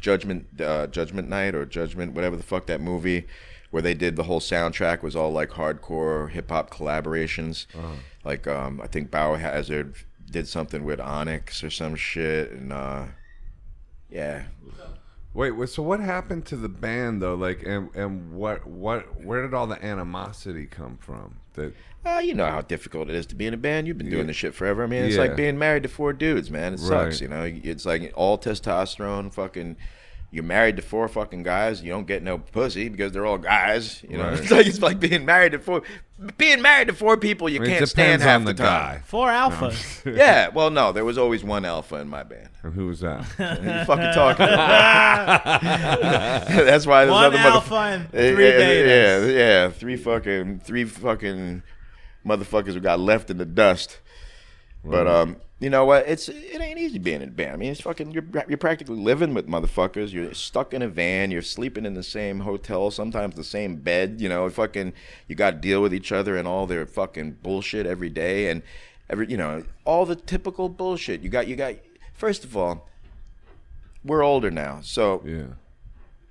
Judgment 0.00 0.60
uh, 0.60 0.86
Judgment 0.86 1.28
Night 1.28 1.54
or 1.54 1.64
Judgment 1.66 2.14
whatever 2.14 2.36
the 2.36 2.42
fuck 2.42 2.66
that 2.66 2.80
movie 2.80 3.26
where 3.72 3.82
they 3.82 3.94
did 3.94 4.16
the 4.16 4.24
whole 4.24 4.40
soundtrack 4.40 5.02
was 5.02 5.16
all 5.16 5.32
like 5.32 5.50
hardcore 5.50 6.30
hip 6.30 6.50
hop 6.50 6.70
collaborations. 6.70 7.66
Uh-huh. 7.74 7.94
Like 8.22 8.46
um, 8.46 8.80
I 8.82 8.86
think 8.86 9.10
Biohazard 9.10 9.94
did 10.30 10.46
something 10.46 10.84
with 10.84 11.00
Onyx 11.00 11.64
or 11.64 11.70
some 11.70 11.96
shit, 11.96 12.52
and 12.52 12.72
uh, 12.72 13.06
yeah, 14.10 14.44
Wait, 15.34 15.52
so 15.70 15.82
what 15.82 16.00
happened 16.00 16.44
to 16.46 16.56
the 16.56 16.68
band 16.68 17.22
though? 17.22 17.34
Like, 17.34 17.62
and 17.64 17.94
and 17.94 18.32
what 18.32 18.66
what 18.66 19.22
where 19.24 19.42
did 19.42 19.54
all 19.54 19.66
the 19.66 19.82
animosity 19.84 20.66
come 20.66 20.98
from? 21.00 21.36
That 21.54 21.72
Uh, 22.04 22.18
you 22.18 22.34
know 22.34 22.46
how 22.46 22.60
difficult 22.62 23.08
it 23.08 23.14
is 23.14 23.26
to 23.26 23.34
be 23.34 23.46
in 23.46 23.54
a 23.54 23.56
band. 23.56 23.86
You've 23.86 23.96
been 23.98 24.10
doing 24.10 24.22
Yeah. 24.22 24.26
this 24.26 24.36
shit 24.36 24.54
forever. 24.54 24.82
I 24.82 24.86
mean, 24.86 25.04
it's 25.04 25.14
Yeah. 25.14 25.22
like 25.22 25.36
being 25.36 25.58
married 25.58 25.84
to 25.84 25.88
four 25.88 26.12
dudes, 26.12 26.50
man. 26.50 26.74
It 26.74 26.80
sucks, 26.80 27.14
Right. 27.16 27.20
you 27.22 27.28
know. 27.28 27.44
It's 27.44 27.86
like 27.86 28.12
all 28.14 28.36
testosterone, 28.38 29.32
fucking. 29.32 29.76
You're 30.34 30.44
married 30.44 30.76
to 30.76 30.82
four 30.82 31.06
fucking 31.08 31.42
guys. 31.42 31.82
You 31.82 31.90
don't 31.92 32.06
get 32.06 32.22
no 32.22 32.38
pussy 32.38 32.88
because 32.88 33.12
they're 33.12 33.26
all 33.26 33.36
guys. 33.36 34.02
You 34.08 34.16
know, 34.16 34.30
Right. 34.30 34.38
it's 34.40 34.50
like 34.50 34.66
it's 34.66 34.80
like 34.80 34.98
being 34.98 35.26
married 35.26 35.52
to 35.52 35.58
four. 35.58 35.82
Being 36.38 36.62
married 36.62 36.88
to 36.88 36.94
four 36.94 37.16
people 37.18 37.48
you 37.50 37.56
I 37.58 37.62
mean, 37.62 37.70
it 37.72 37.78
can't 37.78 37.88
stand 37.90 38.22
half 38.22 38.36
on 38.36 38.44
the 38.46 38.54
the 38.54 38.62
time. 38.62 38.96
guy. 38.96 39.02
Four 39.04 39.28
alphas. 39.28 40.00
Yeah, 40.16 40.48
well, 40.48 40.70
no, 40.70 40.90
there 40.92 41.04
was 41.04 41.18
always 41.18 41.44
one 41.44 41.64
alpha 41.66 41.96
in 41.96 42.08
my 42.08 42.22
band. 42.22 42.48
And 42.62 42.72
who 42.72 42.86
was 42.86 43.00
that? 43.00 43.20
You 43.38 43.84
fucking 43.84 44.14
talking 44.14 44.46
about? 44.46 45.60
That's 45.62 46.86
why 46.86 47.04
there's 47.04 47.12
One 47.14 47.24
other 47.26 47.36
mother- 47.36 47.48
alpha 47.50 47.74
and 47.74 48.10
three 48.10 48.46
yeah, 48.46 48.52
betas. 48.60 49.26
Yeah, 49.32 49.38
yeah, 49.38 49.70
three 49.70 49.96
fucking 49.96 50.60
three 50.60 50.84
fucking 50.84 51.62
motherfuckers 52.26 52.72
who 52.74 52.80
got 52.80 53.00
left 53.00 53.28
in 53.30 53.36
the 53.38 53.44
dust. 53.44 53.98
But 54.84 55.06
um, 55.06 55.36
you 55.60 55.70
know 55.70 55.84
what? 55.84 56.08
It's 56.08 56.28
it 56.28 56.60
ain't 56.60 56.78
easy 56.78 56.98
being 56.98 57.22
in 57.22 57.28
a 57.28 57.32
band. 57.32 57.52
I 57.52 57.56
mean, 57.56 57.70
it's 57.70 57.80
fucking 57.80 58.10
you're 58.10 58.24
you're 58.48 58.58
practically 58.58 58.96
living 58.96 59.32
with 59.32 59.46
motherfuckers. 59.46 60.12
You're 60.12 60.34
stuck 60.34 60.74
in 60.74 60.82
a 60.82 60.88
van. 60.88 61.30
You're 61.30 61.42
sleeping 61.42 61.86
in 61.86 61.94
the 61.94 62.02
same 62.02 62.40
hotel, 62.40 62.90
sometimes 62.90 63.36
the 63.36 63.44
same 63.44 63.76
bed. 63.76 64.20
You 64.20 64.28
know, 64.28 64.48
fucking 64.50 64.92
you 65.28 65.36
got 65.36 65.50
to 65.52 65.56
deal 65.58 65.80
with 65.80 65.94
each 65.94 66.10
other 66.10 66.36
and 66.36 66.48
all 66.48 66.66
their 66.66 66.84
fucking 66.84 67.38
bullshit 67.42 67.86
every 67.86 68.10
day 68.10 68.50
and 68.50 68.62
every 69.08 69.30
you 69.30 69.36
know 69.36 69.64
all 69.84 70.04
the 70.04 70.16
typical 70.16 70.68
bullshit. 70.68 71.22
You 71.22 71.30
got 71.30 71.46
you 71.46 71.54
got. 71.54 71.76
First 72.12 72.44
of 72.44 72.56
all, 72.56 72.88
we're 74.04 74.22
older 74.22 74.50
now, 74.50 74.80
so 74.82 75.22
yeah, 75.24 75.54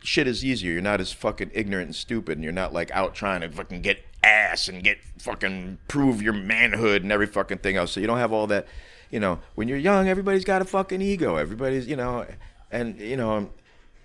shit 0.04 0.28
is 0.28 0.44
easier. 0.44 0.74
You're 0.74 0.82
not 0.82 1.00
as 1.00 1.14
fucking 1.14 1.52
ignorant 1.54 1.88
and 1.88 1.96
stupid, 1.96 2.38
and 2.38 2.44
you're 2.44 2.54
not 2.54 2.74
like 2.74 2.92
out 2.92 3.16
trying 3.16 3.42
to 3.42 3.50
fucking 3.50 3.82
get 3.82 4.04
ass 4.24 4.68
and 4.68 4.84
get 4.84 5.00
fucking 5.20 5.78
prove 5.88 6.22
your 6.22 6.34
manhood 6.34 7.04
and 7.04 7.12
every 7.12 7.28
fucking 7.28 7.60
thing 7.60 7.78
else. 7.78 7.92
So 7.92 8.00
you 8.00 8.08
don't 8.08 8.18
have 8.18 8.32
all 8.32 8.48
that. 8.48 8.68
You 9.10 9.20
know, 9.20 9.40
when 9.56 9.68
you're 9.68 9.78
young, 9.78 10.08
everybody's 10.08 10.46
got 10.46 10.62
a 10.62 10.66
fucking 10.66 11.02
ego. 11.02 11.36
Everybody's, 11.36 11.88
you 11.88 11.98
know, 11.98 12.26
and 12.72 12.98
you 13.00 13.18
know, 13.18 13.50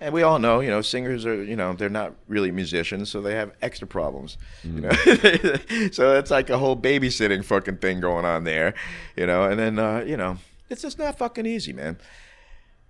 and 0.01 0.13
we 0.13 0.23
all 0.23 0.39
know, 0.39 0.61
you 0.61 0.69
know, 0.69 0.83
singers 0.83 1.25
are, 1.25 1.43
you 1.43 1.55
know, 1.55 1.75
they're 1.75 1.89
not 1.89 2.15
really 2.27 2.51
musicians, 2.51 3.09
so 3.09 3.21
they 3.23 3.35
have 3.35 3.53
extra 3.63 3.87
problems. 3.87 4.37
You 4.65 4.81
know, 4.81 4.91
so 5.93 6.17
it's 6.17 6.31
like 6.31 6.51
a 6.51 6.59
whole 6.59 6.77
babysitting 6.77 7.45
fucking 7.45 7.79
thing 7.79 8.01
going 8.01 8.25
on 8.25 8.45
there. 8.45 8.75
You 9.17 9.27
know, 9.27 9.45
and 9.45 9.59
then 9.59 9.79
uh, 9.79 10.05
you 10.05 10.17
know, 10.17 10.39
it's 10.71 10.83
just 10.83 10.99
not 10.99 11.19
fucking 11.19 11.47
easy, 11.47 11.73
man 11.73 11.99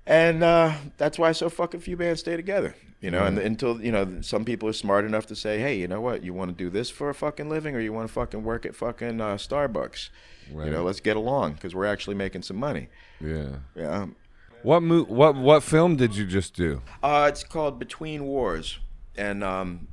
and 0.06 0.42
uh, 0.42 0.72
that's 0.96 1.18
why 1.18 1.32
so 1.32 1.48
fucking 1.50 1.80
few 1.80 1.96
bands 1.96 2.20
stay 2.20 2.36
together. 2.36 2.74
You 3.00 3.10
know, 3.10 3.24
and 3.24 3.38
until 3.38 3.80
you 3.80 3.92
know, 3.92 4.20
some 4.22 4.44
people 4.44 4.68
are 4.68 4.72
smart 4.72 5.04
enough 5.04 5.26
to 5.26 5.36
say, 5.36 5.58
"Hey, 5.58 5.76
you 5.78 5.86
know 5.86 6.00
what? 6.00 6.24
You 6.24 6.32
want 6.32 6.50
to 6.50 6.56
do 6.56 6.70
this 6.70 6.88
for 6.90 7.10
a 7.10 7.14
fucking 7.14 7.48
living, 7.48 7.74
or 7.76 7.80
you 7.80 7.92
want 7.92 8.08
to 8.08 8.12
fucking 8.12 8.42
work 8.42 8.64
at 8.64 8.74
fucking 8.74 9.20
uh, 9.20 9.34
Starbucks? 9.34 10.08
Right. 10.52 10.66
You 10.66 10.70
know, 10.72 10.82
let's 10.82 11.00
get 11.00 11.16
along 11.16 11.54
because 11.54 11.74
we're 11.74 11.84
actually 11.86 12.16
making 12.16 12.42
some 12.42 12.56
money." 12.56 12.88
yeah. 13.20 13.56
Yeah, 13.74 14.06
What 14.62 14.82
mo- 14.82 15.04
What 15.04 15.36
what 15.36 15.62
film 15.62 15.96
did 15.96 16.16
you 16.16 16.24
just 16.26 16.54
do? 16.54 16.80
Uh, 17.02 17.26
it's 17.28 17.44
called 17.44 17.78
Between 17.78 18.24
Wars, 18.24 18.78
and 19.14 19.44
um, 19.44 19.88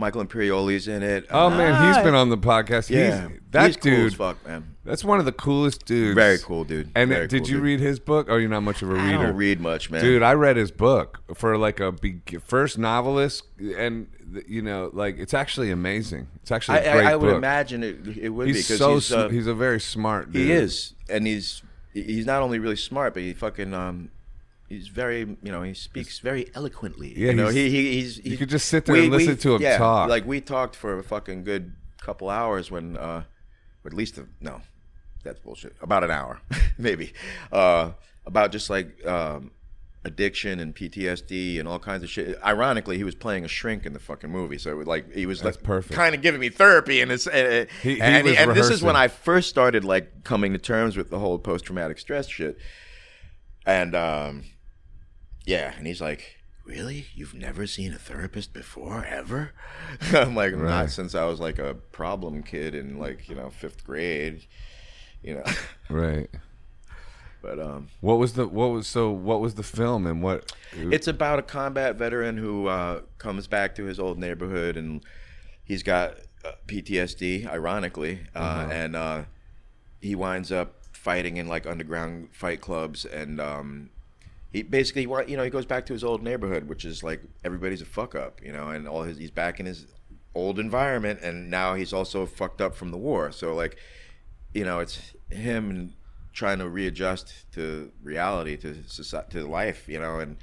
Michael 0.00 0.24
Imperioli's 0.24 0.88
in 0.88 1.02
it. 1.02 1.26
Oh 1.30 1.46
Uh, 1.46 1.50
man, 1.50 1.94
he's 1.94 2.02
been 2.02 2.14
on 2.14 2.30
the 2.30 2.38
podcast. 2.38 2.90
yeah, 2.90 3.28
he's, 3.28 3.38
that 3.50 3.66
he's 3.66 3.76
cool 3.76 3.92
dude. 3.92 4.06
as 4.06 4.14
fuck, 4.14 4.44
man. 4.46 4.74
That's 4.84 5.04
one 5.04 5.18
of 5.20 5.26
the 5.26 5.32
coolest 5.32 5.84
dudes. 5.84 6.14
Very 6.16 6.38
cool, 6.38 6.64
dude. 6.64 6.90
And 6.96 7.10
Very 7.10 7.28
did 7.28 7.42
cool 7.42 7.48
you 7.50 7.54
dude. 7.56 7.62
read 7.64 7.80
his 7.80 8.00
book? 8.00 8.26
Oh, 8.30 8.36
you're 8.36 8.48
not 8.48 8.62
much 8.62 8.80
of 8.82 8.90
a 8.90 8.94
reader. 8.94 9.04
I 9.18 9.22
don't 9.22 9.36
read 9.36 9.60
much, 9.60 9.90
man. 9.90 10.02
Dude, 10.02 10.22
I 10.22 10.32
read 10.32 10.56
his 10.56 10.70
book 10.70 11.20
for 11.34 11.56
like 11.58 11.78
a 11.80 11.92
big, 11.92 12.40
first 12.42 12.78
novelist, 12.78 13.44
and 13.76 14.08
you 14.48 14.62
know, 14.62 14.90
like 14.92 15.18
it's 15.18 15.34
actually 15.34 15.70
amazing. 15.70 16.28
It's 16.42 16.50
actually 16.50 16.78
I, 16.78 16.80
a 16.80 16.92
great 16.94 17.06
I, 17.06 17.12
I 17.12 17.16
would 17.16 17.26
book. 17.28 17.36
imagine 17.36 17.84
it, 17.84 18.16
it 18.18 18.28
would 18.30 18.46
he's 18.48 18.56
be 18.56 18.62
because 18.62 18.78
so 18.78 18.94
he's, 18.94 19.06
sm- 19.06 19.14
uh, 19.18 19.28
he's 19.28 19.46
a 19.46 19.54
very 19.54 19.80
smart 19.80 20.32
dude. 20.32 20.46
he 20.46 20.50
is, 20.52 20.94
and 21.10 21.26
he's 21.26 21.62
he's 21.92 22.24
not 22.26 22.40
only 22.42 22.58
really 22.58 22.74
smart, 22.76 23.12
but 23.14 23.22
he 23.22 23.34
fucking 23.34 23.74
um. 23.74 24.10
He's 24.70 24.86
very, 24.88 25.20
you 25.42 25.50
know, 25.52 25.62
he 25.62 25.74
speaks 25.74 26.20
very 26.20 26.48
eloquently. 26.54 27.12
Yeah, 27.18 27.30
you 27.32 27.34
know, 27.34 27.48
he's- 27.48 27.54
he, 27.54 27.70
he 27.70 27.92
he's, 28.00 28.16
he's 28.18 28.38
could 28.38 28.48
just 28.48 28.68
sit 28.68 28.86
there 28.86 28.94
and 28.96 29.10
listen 29.10 29.36
to 29.36 29.56
him 29.56 29.62
yeah, 29.62 29.76
talk. 29.76 30.08
Like 30.08 30.24
we 30.24 30.40
talked 30.40 30.76
for 30.76 30.96
a 30.98 31.02
fucking 31.02 31.42
good 31.44 31.72
couple 32.00 32.30
hours 32.30 32.70
when, 32.70 32.96
uh, 32.96 33.24
or 33.84 33.86
at 33.88 33.92
least 33.92 34.16
a, 34.16 34.26
no, 34.40 34.62
that's 35.24 35.40
bullshit. 35.40 35.74
About 35.82 36.04
an 36.04 36.12
hour, 36.12 36.40
maybe, 36.78 37.12
uh, 37.50 37.90
about 38.24 38.52
just 38.52 38.70
like 38.70 39.04
um, 39.04 39.50
addiction 40.04 40.60
and 40.60 40.72
PTSD 40.74 41.58
and 41.58 41.66
all 41.66 41.80
kinds 41.80 42.04
of 42.04 42.08
shit. 42.08 42.38
Ironically, 42.44 42.96
he 42.96 43.02
was 43.02 43.16
playing 43.16 43.44
a 43.44 43.48
shrink 43.48 43.86
in 43.86 43.92
the 43.92 43.98
fucking 43.98 44.30
movie, 44.30 44.56
so 44.58 44.70
it 44.70 44.76
was 44.76 44.86
like 44.86 45.12
he 45.12 45.26
was 45.26 45.40
That's 45.40 45.56
like 45.56 45.64
perfect. 45.64 45.94
kind 45.96 46.14
of 46.14 46.22
giving 46.22 46.40
me 46.40 46.48
therapy, 46.48 47.00
and 47.00 47.10
it's 47.10 47.26
uh, 47.26 47.66
He- 47.82 47.96
he 47.96 48.00
and, 48.00 48.24
was 48.24 48.36
and 48.36 48.52
this 48.52 48.70
is 48.70 48.82
when. 48.84 48.94
I 48.94 49.08
first 49.08 49.48
started 49.48 49.84
like 49.84 50.22
coming 50.22 50.52
to 50.52 50.60
terms 50.60 50.96
with 50.96 51.10
the 51.10 51.18
whole 51.18 51.40
post 51.40 51.64
traumatic 51.64 51.98
stress 51.98 52.28
shit, 52.28 52.56
and 53.66 53.94
um, 53.96 54.44
yeah, 55.50 55.74
and 55.76 55.86
he's 55.86 56.00
like. 56.00 56.36
Really? 56.66 57.06
You've 57.14 57.34
never 57.34 57.66
seen 57.66 57.92
a 57.92 57.98
therapist 57.98 58.52
before, 58.52 59.04
ever? 59.04 59.50
I'm 60.12 60.36
like, 60.36 60.52
Right. 60.52 60.62
not 60.62 60.90
since 60.90 61.16
I 61.16 61.24
was 61.24 61.40
like 61.40 61.58
a 61.58 61.74
problem 61.74 62.44
kid 62.44 62.74
in 62.76 62.98
like, 62.98 63.28
you 63.28 63.34
know, 63.34 63.50
fifth 63.50 63.82
grade, 63.82 64.46
you 65.22 65.34
know. 65.34 65.44
Right. 65.88 66.28
but 67.42 67.58
um 67.58 67.88
What 68.00 68.18
was 68.20 68.34
the 68.34 68.46
what 68.46 68.68
was 68.70 68.86
so 68.86 69.10
what 69.10 69.40
was 69.40 69.54
the 69.54 69.64
film 69.64 70.06
and 70.06 70.22
what? 70.22 70.52
it's 70.76 71.08
about 71.08 71.38
a 71.40 71.42
combat 71.42 71.96
veteran 71.96 72.36
who 72.36 72.68
uh, 72.68 73.00
comes 73.18 73.48
back 73.48 73.74
to 73.76 73.84
his 73.84 73.98
old 73.98 74.18
neighborhood 74.18 74.76
and 74.76 75.02
he's 75.64 75.82
got 75.82 76.14
uh, 76.44 76.52
PTSD, 76.68 77.46
ironically, 77.48 78.20
uh, 78.36 78.68
and 78.70 78.94
uh, 78.94 79.22
he 80.00 80.14
winds 80.14 80.52
up 80.52 80.74
fighting 80.92 81.36
in 81.38 81.48
like 81.48 81.66
underground 81.66 82.28
fight 82.32 82.60
clubs 82.60 83.04
and 83.04 83.40
um, 83.40 83.90
he 84.52 84.62
basically 84.62 85.02
you 85.02 85.36
know 85.36 85.44
he 85.44 85.50
goes 85.50 85.66
back 85.66 85.86
to 85.86 85.92
his 85.92 86.04
old 86.04 86.22
neighborhood, 86.22 86.68
which 86.68 86.84
is 86.84 87.02
like 87.02 87.22
everybody's 87.44 87.82
a 87.82 87.86
fuck 87.86 88.14
up, 88.14 88.40
you 88.42 88.52
know, 88.52 88.68
and 88.68 88.88
all 88.88 89.02
his 89.02 89.18
he's 89.18 89.30
back 89.30 89.60
in 89.60 89.66
his 89.66 89.86
old 90.34 90.58
environment 90.60 91.20
and 91.22 91.50
now 91.50 91.74
he's 91.74 91.92
also 91.92 92.24
fucked 92.24 92.60
up 92.60 92.74
from 92.74 92.90
the 92.90 92.98
war. 92.98 93.32
So 93.32 93.54
like 93.54 93.76
you 94.52 94.64
know, 94.64 94.80
it's 94.80 95.14
him 95.30 95.94
trying 96.32 96.58
to 96.58 96.68
readjust 96.68 97.50
to 97.52 97.90
reality, 98.02 98.56
to 98.56 98.82
society, 98.86 99.40
to 99.40 99.46
life, 99.46 99.88
you 99.88 100.00
know, 100.00 100.20
and 100.20 100.36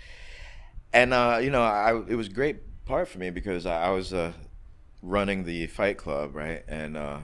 and 0.94 1.14
uh, 1.14 1.40
you 1.42 1.50
know, 1.50 1.62
I 1.64 2.02
it 2.08 2.16
was 2.16 2.28
a 2.28 2.32
great 2.32 2.86
part 2.86 3.08
for 3.08 3.20
me 3.20 3.30
because 3.30 3.66
I, 3.66 3.88
I 3.88 3.90
was 3.90 4.14
uh, 4.14 4.32
running 5.02 5.44
the 5.44 5.68
fight 5.68 5.98
club, 5.98 6.36
right, 6.36 6.64
and 6.68 6.96
uh, 6.98 7.20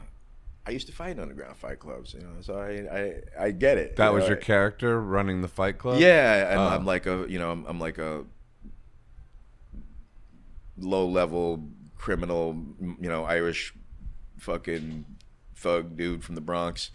I 0.66 0.72
used 0.72 0.88
to 0.88 0.94
fight 0.94 1.12
in 1.12 1.20
underground 1.20 1.58
fight 1.58 1.80
clubs, 1.80 2.14
you 2.14 2.22
know, 2.22 2.42
so 2.42 2.58
I 2.58 2.98
I, 3.42 3.46
I 3.48 3.52
get 3.52 3.78
it. 3.78 3.96
that 3.98 4.08
you 4.10 4.14
was 4.14 4.24
know, 4.24 4.28
your 4.30 4.38
character 4.38 5.02
running 5.02 5.42
the 5.42 5.48
Fight 5.50 5.78
Club. 5.78 6.00
yeah, 6.00 6.52
and 6.52 6.60
Oh. 6.60 6.68
I'm 6.68 6.86
like 6.86 7.06
a 7.06 7.26
you 7.28 7.38
know 7.40 7.52
I'm, 7.52 7.66
I'm 7.66 7.80
like 7.80 7.98
a 7.98 8.24
low 10.78 11.06
level 11.08 11.64
criminal, 11.98 12.58
you 13.00 13.10
know, 13.10 13.24
Irish 13.26 13.74
fucking 14.38 15.06
thug 15.56 15.96
dude 15.98 16.24
from 16.24 16.36
the 16.36 16.42
Bronx. 16.42 16.92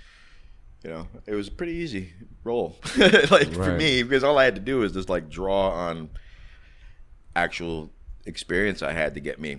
You 0.84 0.90
know, 0.90 1.08
it 1.26 1.34
was 1.34 1.48
a 1.48 1.50
pretty 1.50 1.72
easy 1.72 2.12
role, 2.44 2.78
like 3.30 3.52
for 3.52 3.76
me, 3.76 4.02
because 4.02 4.22
all 4.22 4.38
I 4.38 4.44
had 4.44 4.54
to 4.54 4.60
do 4.60 4.78
was 4.78 4.92
just 4.92 5.08
like 5.08 5.28
draw 5.28 5.70
on 5.70 6.08
actual 7.34 7.90
experience 8.26 8.80
I 8.82 8.92
had 8.92 9.14
to 9.14 9.20
get 9.20 9.40
me, 9.40 9.58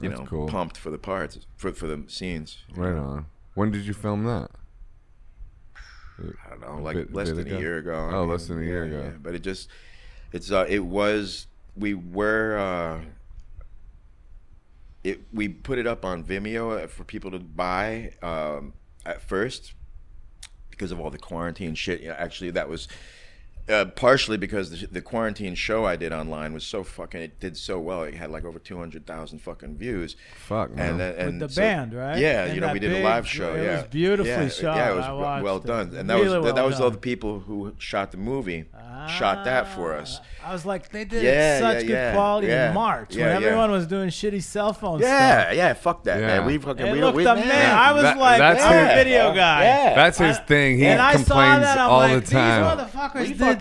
you 0.00 0.08
That's 0.08 0.20
know, 0.20 0.26
cool. 0.26 0.48
pumped 0.48 0.76
for 0.76 0.90
the 0.90 0.98
parts 0.98 1.38
for 1.56 1.72
for 1.72 1.86
the 1.86 2.04
scenes. 2.08 2.58
Right 2.74 2.94
on. 2.96 3.26
When 3.54 3.70
did 3.70 3.82
you 3.86 3.92
film 3.94 4.24
that? 4.24 4.50
I 6.46 6.50
don't 6.50 6.60
know, 6.60 6.82
like 6.82 6.96
bit- 6.96 7.14
less 7.14 7.28
bit 7.30 7.36
than 7.36 7.46
ago? 7.48 7.56
a 7.56 7.60
year 7.60 7.78
ago. 7.78 8.10
Oh, 8.12 8.24
less 8.24 8.46
than 8.46 8.60
a 8.60 8.64
year 8.64 8.84
yeah, 8.86 8.98
ago. 8.98 9.04
yeah. 9.04 9.16
But 9.22 9.34
it 9.34 9.40
just, 9.42 9.68
it's 10.32 10.50
uh, 10.50 10.66
it 10.68 10.80
was 10.80 11.46
we 11.76 11.94
were 11.94 12.58
uh, 12.58 13.00
it 15.02 15.20
we 15.32 15.48
put 15.48 15.78
it 15.78 15.86
up 15.86 16.04
on 16.04 16.24
Vimeo 16.24 16.84
uh, 16.84 16.86
for 16.86 17.04
people 17.04 17.30
to 17.30 17.38
buy 17.38 18.12
um, 18.22 18.74
at 19.06 19.22
first 19.22 19.74
because 20.70 20.92
of 20.92 21.00
all 21.00 21.10
the 21.10 21.18
quarantine 21.18 21.74
shit. 21.74 22.00
Yeah, 22.02 22.14
actually, 22.18 22.50
that 22.52 22.68
was. 22.68 22.88
Uh, 23.70 23.84
partially 23.84 24.36
because 24.36 24.70
the, 24.80 24.86
the 24.88 25.00
quarantine 25.00 25.54
show 25.54 25.84
I 25.84 25.94
did 25.96 26.12
online 26.12 26.52
was 26.52 26.64
so 26.64 26.82
fucking 26.82 27.20
it 27.20 27.38
did 27.38 27.56
so 27.56 27.78
well 27.78 28.02
it 28.02 28.14
had 28.14 28.30
like 28.30 28.44
over 28.44 28.58
two 28.58 28.78
hundred 28.78 29.06
thousand 29.06 29.38
fucking 29.40 29.76
views 29.76 30.16
Fuck 30.46 30.74
man. 30.74 30.90
and 30.90 31.00
then 31.00 31.14
and 31.14 31.40
With 31.40 31.50
the 31.50 31.54
so- 31.54 31.60
band, 31.62 31.94
right? 31.94 32.18
Yeah, 32.18 32.44
And 32.46 32.54
you 32.54 32.60
know, 32.60 32.72
we 32.72 32.80
did 32.80 32.92
a 32.92 33.02
live 33.04 33.28
show. 33.28 33.54
it 33.54 33.62
yeah, 33.64 33.76
was 33.76 33.84
beautifully 33.88 34.32
yeah, 34.32 34.48
shot. 34.48 34.76
Yeah, 34.76 34.92
it 34.92 34.96
was 34.96 35.04
I 35.04 35.08
w- 35.08 35.44
well 35.44 35.56
it. 35.58 35.64
done, 35.64 35.94
and 35.94 36.10
that 36.10 36.14
Really 36.14 36.24
was 36.24 36.32
that, 36.32 36.42
well 36.42 36.54
that 36.54 36.64
was 36.64 36.80
all 36.80 36.90
the 36.90 36.98
people 36.98 37.40
who 37.40 37.74
shot 37.78 38.10
the 38.10 38.16
movie 38.18 38.64
shot 39.08 39.44
that 39.44 39.68
for 39.68 39.94
us. 39.94 40.20
Ah, 40.42 40.50
I 40.50 40.52
was 40.52 40.66
like, 40.66 40.90
they 40.90 41.04
did 41.04 41.22
Yeah, 41.22 41.60
such 41.60 41.84
yeah, 41.84 42.10
good 42.10 42.14
quality 42.16 42.48
yeah, 42.48 42.68
in 42.68 42.74
March 42.74 43.14
yeah, 43.14 43.32
when 43.34 43.42
yeah. 43.42 43.46
everyone 43.48 43.70
was 43.70 43.86
doing 43.86 44.08
shitty 44.08 44.42
cell 44.42 44.72
phone 44.72 45.00
Yeah, 45.00 45.42
stuff. 45.44 45.54
yeah, 45.56 45.72
fuck 45.74 46.04
that, 46.04 46.18
Yeah. 46.20 46.26
man. 46.26 46.46
We 46.46 46.58
fucking 46.58 46.86
It 46.86 46.92
we, 46.92 47.00
looked 47.00 47.16
we, 47.16 47.24
amazing. 47.26 47.48
man. 47.48 47.78
I 47.78 47.92
was 47.92 48.02
That- 48.02 48.18
like, 48.18 48.38
that's 48.38 48.62
I'm 48.64 48.72
his- 48.86 48.92
a 48.92 48.94
video 49.04 49.34
guy. 49.34 49.62
Yeah. 49.64 49.94
That's 49.94 50.18
his 50.18 50.38
thing. 50.40 50.78
He 50.78 50.86
and 50.86 51.00
I 51.00 51.12
complains 51.14 51.28
saw 51.54 51.60
that, 51.60 51.78
I'm 51.78 51.90
all 51.90 51.98
like, 52.00 52.24
the 52.24 52.30
time. 52.30 52.88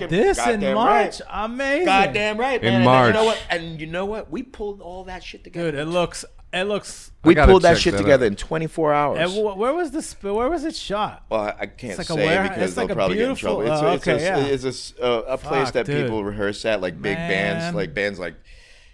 These 0.08 0.10
motherfuckers 0.10 0.12
We 0.12 0.18
did 0.24 0.36
fucking 0.38 0.60
this 0.62 0.70
in 0.70 0.76
March. 0.76 1.20
right. 1.22 1.22
Amazing. 1.46 1.86
Goddamn 1.86 2.38
right, 2.38 2.64
In 2.64 2.66
man. 2.66 2.76
And 2.76 2.86
March. 2.86 3.08
you 3.08 3.14
know 3.14 3.26
what? 3.26 3.44
And 3.50 3.82
you 3.82 3.88
know 3.88 4.06
what? 4.06 4.32
We 4.32 4.44
pulled 4.44 4.80
all 4.82 5.04
that 5.06 5.24
shit 5.24 5.44
together. 5.44 5.72
Dude, 5.72 5.80
it 5.82 5.86
looks, 5.86 6.24
it 6.54 6.64
looks. 6.64 7.12
we 7.24 7.36
pulled 7.36 7.64
that 7.64 7.78
shit 7.78 7.94
that 7.94 7.98
together 8.00 8.26
out. 8.26 8.32
in 8.32 8.36
24 8.38 8.94
hours. 8.94 9.20
And 9.20 9.32
wh- 9.32 9.58
where 9.58 9.74
was 9.74 9.92
the 9.92 10.32
Where 10.34 10.50
was 10.50 10.64
it 10.64 10.76
shot? 10.76 11.26
Well, 11.30 11.42
I- 11.42 11.56
I 11.60 11.66
can't 11.68 11.98
like 11.98 12.08
say 12.08 12.16
warehouse- 12.16 12.50
because 12.50 12.76
they'll 12.76 12.90
a 12.92 12.96
probably 12.96 13.18
get 13.18 13.30
in 13.30 13.36
trouble. 13.36 13.62
It's, 13.62 13.72
oh, 13.82 13.94
it's, 13.94 14.08
okay, 14.08 14.26
a, 14.26 14.38
yeah. 14.38 14.46
it's 14.46 14.64
a 14.64 14.70
s- 14.70 14.94
uh, 15.02 15.24
a 15.28 15.38
place 15.38 15.66
Fuck, 15.66 15.74
that 15.74 15.86
dude. 15.88 16.04
people 16.06 16.24
rehearse 16.24 16.64
at, 16.66 16.80
like 16.82 17.02
big 17.02 17.18
bands, 17.18 17.76
like 17.76 17.94
bands 17.94 18.18
like, 18.20 18.36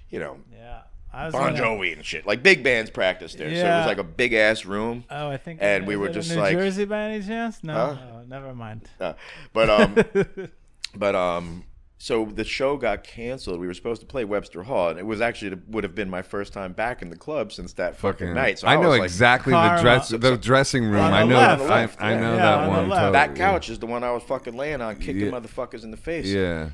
you 0.10 0.20
know, 0.20 0.38
Yeah, 0.54 0.82
I 1.14 1.26
was 1.26 1.34
Bon 1.34 1.56
in 1.56 1.62
a- 1.62 1.64
Jovi 1.66 1.94
and 1.94 2.04
shit. 2.06 2.26
Like 2.28 2.44
big 2.44 2.62
bands 2.64 2.90
practice 2.92 3.36
there. 3.36 3.50
So 3.50 3.56
it 3.56 3.78
was 3.78 3.88
like 3.88 4.00
a 4.00 4.04
big 4.04 4.34
ass 4.34 4.66
room. 4.66 5.06
Oh, 5.10 5.30
I 5.30 5.38
think. 5.38 5.60
And 5.62 5.88
we 5.88 5.96
were 5.96 6.08
it 6.08 6.10
in 6.10 6.14
just 6.16 6.32
New 6.32 6.38
like- 6.42 6.58
Jersey 6.58 6.84
by 6.86 7.04
any 7.04 7.26
chance? 7.26 7.64
No, 7.64 7.74
Huh? 7.74 7.96
Oh, 8.16 8.22
never 8.28 8.54
mind. 8.54 8.82
Uh, 9.00 9.14
but 9.54 9.70
um, 9.70 9.96
but 10.98 11.16
um, 11.16 11.64
so 11.98 12.26
the 12.26 12.44
show 12.44 12.78
got 12.78 13.04
canceled. 13.04 13.60
We 13.60 13.68
were 13.68 13.74
supposed 13.74 14.02
to 14.02 14.08
play 14.08 14.26
Webster 14.26 14.64
Hall, 14.64 14.90
and 14.90 15.00
it 15.00 15.06
was 15.06 15.22
actually 15.22 15.58
would 15.70 15.84
have 15.84 15.96
been 15.96 16.10
my 16.10 16.22
first 16.22 16.54
time 16.54 16.74
back 16.74 17.02
in 17.02 17.10
the 17.10 17.16
club 17.16 17.52
since 17.52 17.74
that 17.74 17.96
fucking, 17.96 18.28
Fucking 18.28 18.34
night. 18.36 18.60
So 18.60 18.68
I, 18.68 18.74
I, 18.74 18.76
know 18.76 18.90
was 18.90 19.00
like, 19.00 19.06
exactly 19.06 19.54
the 19.54 19.78
dress, 19.82 20.10
the 20.10 20.38
dressing 20.38 20.84
room. 20.84 20.94
The 20.94 21.00
I 21.02 21.24
know, 21.24 21.36
left. 21.36 21.62
I, 21.64 21.66
left, 21.68 22.02
I 22.02 22.12
yeah. 22.12 22.20
know 22.20 22.32
Yeah, 22.32 22.38
that 22.38 22.60
on 22.60 22.68
one. 22.70 22.90
totally. 22.90 23.12
that 23.14 23.36
couch 23.36 23.70
is 23.70 23.80
the 23.80 23.86
one 23.88 24.04
I 24.04 24.12
was 24.12 24.24
fucking 24.24 24.56
laying 24.56 24.82
on, 24.82 24.98
kicking 24.98 25.20
Yeah. 25.22 25.32
motherfuckers 25.32 25.84
in 25.84 25.92
the 25.92 25.98
face. 25.98 26.26
Yeah, 26.28 26.70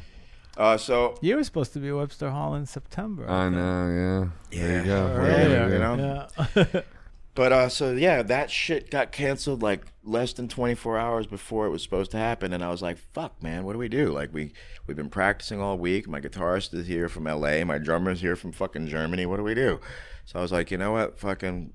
Uh, 0.57 0.77
so 0.77 1.15
You 1.21 1.35
were 1.37 1.43
supposed 1.43 1.71
to 1.73 1.79
be 1.79 1.89
at 1.89 1.95
Webster 1.95 2.29
Hall 2.31 2.55
in 2.55 2.65
September. 2.65 3.29
I 3.29 3.47
know. 3.49 4.31
Yeah, 4.51 4.59
there 4.59 4.71
Yeah. 4.71 4.79
you 4.79 4.85
go. 4.85 5.05
Or 5.07 5.21
What 5.21 5.29
are 5.29 5.29
you 5.29 5.55
earlier, 5.55 5.79
gonna 5.79 6.27
you 6.57 6.63
do? 6.65 6.71
know? 6.73 6.81
Yeah. 7.35 7.43
But 7.43 7.51
uh, 7.53 7.69
so 7.69 7.93
yeah, 7.93 8.21
that 8.23 8.51
shit 8.51 8.91
got 8.91 9.11
canceled 9.11 9.61
like 9.61 9.85
less 10.03 10.33
than 10.33 10.47
24 10.47 10.97
hours 10.97 11.27
before 11.27 11.65
it 11.65 11.69
was 11.69 11.81
supposed 11.81 12.11
to 12.11 12.17
happen, 12.17 12.53
and 12.53 12.63
I 12.63 12.69
was 12.69 12.81
like, 12.81 12.97
"Fuck, 13.13 13.41
man, 13.41 13.63
what 13.63 13.73
do 13.73 13.79
we 13.79 13.87
do?" 13.89 14.11
Like 14.11 14.33
we 14.33 14.53
we've 14.87 14.97
been 14.97 15.09
practicing 15.09 15.61
all 15.61 15.77
week. 15.77 16.07
My 16.07 16.19
guitarist 16.19 16.73
is 16.73 16.87
here 16.87 17.07
from 17.07 17.27
L.A. 17.27 17.63
My 17.63 17.77
drummer's 17.77 18.21
here 18.21 18.35
from 18.35 18.51
fucking 18.51 18.87
Germany. 18.87 19.25
What 19.25 19.37
do 19.37 19.43
we 19.43 19.53
do? 19.55 19.79
So 20.25 20.39
I 20.39 20.41
was 20.41 20.51
like, 20.51 20.71
you 20.71 20.77
know 20.77 20.91
what, 20.91 21.19
fucking, 21.19 21.73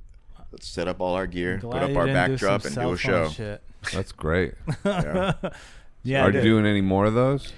let's 0.52 0.68
set 0.68 0.88
up 0.88 1.00
all 1.00 1.14
our 1.14 1.26
gear, 1.26 1.58
put 1.60 1.74
up 1.74 1.96
our 1.96 2.06
didn't 2.06 2.06
do 2.06 2.12
backdrop, 2.32 2.64
and 2.64 2.74
do 2.74 2.92
a 2.92 2.96
show. 2.96 3.28
Shit. 3.30 3.62
That's 3.92 4.12
great. 4.12 4.54
Yeah. 4.84 5.32
Yeah, 6.02 6.24
Are 6.24 6.30
you 6.30 6.40
doing 6.40 6.66
any 6.66 6.82
more 6.82 7.04
of 7.04 7.14
those? 7.14 7.52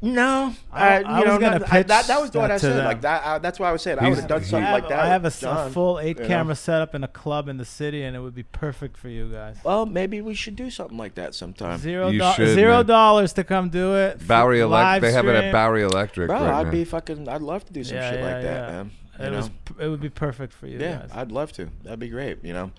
No, 0.00 0.54
I- 0.72 0.86
I, 0.88 0.94
I 1.02 1.18
you 1.18 1.24
know, 1.24 1.32
was 1.32 1.40
gonna 1.40 1.58
not- 1.58 1.72
I- 1.72 1.82
that, 1.82 2.06
that 2.06 2.20
was 2.20 2.30
what 2.32 2.42
that 2.42 2.50
I 2.52 2.56
said. 2.58 2.76
them. 2.76 2.84
Like 2.84 3.00
that, 3.00 3.26
I, 3.26 3.38
that's 3.38 3.58
why 3.58 3.68
I 3.68 3.72
was 3.72 3.82
saying 3.82 3.98
I 3.98 4.02
would 4.04 4.08
He's- 4.10 4.20
have 4.20 4.28
done 4.28 4.44
something 4.44 4.62
have, 4.64 4.72
like 4.74 4.88
that. 4.90 5.00
I 5.00 5.06
have 5.08 5.22
a, 5.22 5.24
with 5.24 5.42
s- 5.42 5.42
a 5.42 5.70
full 5.70 5.98
eight 5.98 6.18
you 6.18 6.22
know? 6.22 6.28
camera 6.28 6.54
setup 6.54 6.94
in 6.94 7.02
a 7.02 7.08
club 7.08 7.48
in 7.48 7.56
the 7.56 7.64
city, 7.64 8.04
and 8.04 8.14
it 8.14 8.20
would 8.20 8.34
be 8.34 8.44
perfect 8.44 8.96
for 8.96 9.08
you 9.08 9.28
guys. 9.32 9.56
Well, 9.64 9.86
maybe 9.86 10.20
we 10.20 10.34
should 10.34 10.54
do 10.54 10.70
something 10.70 10.96
like 10.96 11.16
that 11.16 11.34
sometime. 11.34 11.78
Zero, 11.78 12.12
do- 12.12 12.20
should, 12.36 12.54
zero 12.54 12.84
dollars 12.84 13.32
to 13.32 13.42
come 13.44 13.70
do 13.70 13.96
it. 13.96 14.24
Bowery 14.24 14.60
Electric. 14.60 15.02
They 15.02 15.10
have 15.12 15.26
it 15.26 15.34
at 15.34 15.38
stream. 15.38 15.52
Bowery 15.52 15.82
Electric 15.82 16.28
Bro, 16.28 16.42
right 16.42 16.54
I'd 16.60 16.66
now. 16.66 16.70
be 16.70 16.84
fucking. 16.84 17.28
I'd 17.28 17.42
love 17.42 17.64
to 17.64 17.72
do 17.72 17.82
some 17.82 17.96
Yeah, 17.96 18.10
shit 18.10 18.20
yeah, 18.20 18.26
like 18.34 18.42
that, 18.44 18.68
man. 18.70 18.90
You 19.18 19.24
It 19.26 19.30
know? 19.32 19.36
was. 19.38 19.50
It 19.80 19.88
would 19.88 20.00
be 20.00 20.10
perfect 20.10 20.52
for 20.52 20.68
you 20.68 20.78
Yeah, 20.78 20.98
guys. 20.98 21.10
I'd 21.12 21.32
love 21.32 21.50
to. 21.54 21.68
That'd 21.82 21.98
be 21.98 22.08
great. 22.08 22.44
You 22.44 22.52
know. 22.52 22.70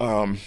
Um. 0.00 0.38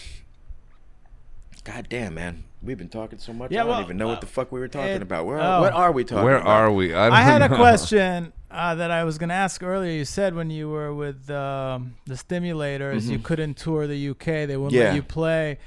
God 1.65 1.87
damn, 1.89 2.13
man. 2.13 2.43
we've 2.63 2.77
been 2.77 2.87
talking 2.89 3.19
so 3.19 3.33
much. 3.33 3.51
Yeah, 3.51 3.61
I 3.61 3.63
don't 3.63 3.71
well, 3.71 3.81
even 3.81 3.97
know 3.97 4.07
what 4.07 4.21
the 4.21 4.27
uh, 4.27 4.29
fuck 4.29 4.51
we 4.51 4.59
were 4.61 4.67
talking 4.69 4.91
it- 4.93 5.01
about. 5.01 5.25
Where, 5.25 5.39
oh. 5.39 5.61
what 5.61 5.73
are 5.73 5.91
we 5.91 6.03
talking 6.05 6.23
Where 6.23 6.37
about? 6.37 6.47
are 6.47 6.71
we? 6.71 6.93
I, 6.93 7.09
I 7.09 7.21
had 7.21 7.41
a 7.41 7.49
question 7.49 8.31
uh, 8.49 8.75
that 8.75 8.91
I 8.91 9.03
was 9.03 9.17
going 9.17 9.29
to 9.29 9.35
ask 9.35 9.61
earlier. 9.63 9.91
You 9.91 10.05
said 10.05 10.33
when 10.35 10.49
you 10.49 10.69
were 10.69 10.93
with 10.93 11.29
um, 11.29 11.95
the 12.05 12.13
Stimulators, 12.15 13.09
you 13.09 13.19
couldn't 13.19 13.55
tour 13.57 13.87
the 13.87 14.09
UK. 14.09 14.25
They 14.25 14.57
wouldn't 14.57 14.71
Mm-hmm. 14.73 14.75
Yeah. 14.75 14.83
let 14.85 14.95
you 14.95 15.03
play. 15.03 15.57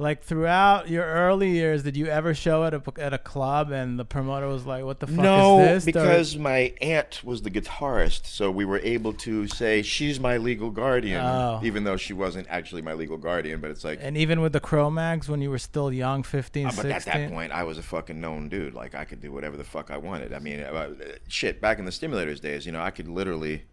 Like 0.00 0.22
throughout 0.22 0.88
your 0.88 1.04
early 1.04 1.50
years, 1.50 1.82
did 1.82 1.96
you 1.96 2.06
ever 2.06 2.32
show 2.32 2.62
at 2.62 2.72
a 2.72 2.80
at 2.98 3.12
a 3.12 3.18
club 3.18 3.72
and 3.72 3.98
the 3.98 4.04
promoter 4.04 4.46
was 4.46 4.64
like, 4.64 4.84
"What 4.84 5.00
the 5.00 5.08
fuck 5.08 5.16
No, 5.16 5.58
is 5.58 5.84
this?" 5.84 5.96
Or- 5.96 5.98
because 5.98 6.36
my 6.36 6.72
aunt 6.80 7.24
was 7.24 7.42
the 7.42 7.50
guitarist, 7.50 8.24
so 8.26 8.48
we 8.48 8.64
were 8.64 8.78
able 8.78 9.12
to 9.14 9.48
say 9.48 9.82
she's 9.82 10.20
my 10.20 10.36
legal 10.36 10.70
guardian, 10.70 11.20
Oh. 11.24 11.60
even 11.64 11.82
though 11.82 11.96
she 11.96 12.12
wasn't 12.12 12.46
actually 12.48 12.80
my 12.82 12.92
legal 12.92 13.16
guardian. 13.16 13.60
But 13.60 13.72
it's 13.72 13.82
like, 13.82 13.98
and 14.00 14.16
even 14.16 14.40
with 14.40 14.52
the 14.52 14.60
Cro-Mags 14.60 15.28
when 15.28 15.40
you 15.42 15.50
were 15.50 15.58
still 15.58 15.92
young, 15.92 16.22
15, 16.22 16.66
Uh, 16.66 16.68
but 16.68 16.74
16. 16.86 16.92
at 16.92 17.04
that 17.04 17.30
point, 17.32 17.50
I 17.50 17.64
was 17.64 17.76
a 17.76 17.82
fucking 17.82 18.20
known 18.20 18.48
dude. 18.48 18.74
Like 18.74 18.94
I 18.94 19.04
could 19.04 19.20
do 19.20 19.32
whatever 19.32 19.56
the 19.56 19.64
fuck 19.64 19.90
I 19.90 19.96
wanted. 19.96 20.32
I 20.32 20.38
mean, 20.38 20.60
uh, 20.60 20.90
shit. 21.26 21.60
Back 21.60 21.80
in 21.80 21.84
the 21.86 21.90
stimulators 21.90 22.40
days, 22.40 22.66
you 22.66 22.70
know, 22.70 22.80
I 22.80 22.92
could 22.92 23.08
literally, 23.08 23.64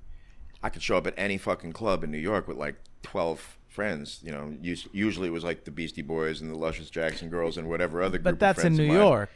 I 0.64 0.70
could 0.70 0.82
show 0.82 0.98
up 0.98 1.06
at 1.06 1.14
any 1.18 1.38
fucking 1.38 1.74
club 1.74 2.04
in 2.04 2.10
New 2.10 2.18
York 2.18 2.48
with 2.48 2.58
like 2.58 2.78
twelve 3.04 3.60
friends. 3.76 4.20
You 4.24 4.32
know, 4.32 4.54
usually 4.62 5.28
it 5.28 5.32
was 5.32 5.44
like 5.44 5.66
the 5.66 5.72
Beastie 5.72 6.02
Boys 6.02 6.42
and 6.42 6.50
the 6.50 6.58
Luscious 6.58 6.90
Jackson 6.90 7.30
Girls 7.30 7.58
and 7.58 7.70
whatever 7.70 8.02
other. 8.02 8.18
Group 8.18 8.24
but 8.24 8.40
that's 8.40 8.64
in 8.64 8.76
New. 8.76 8.92
York. 8.92 9.30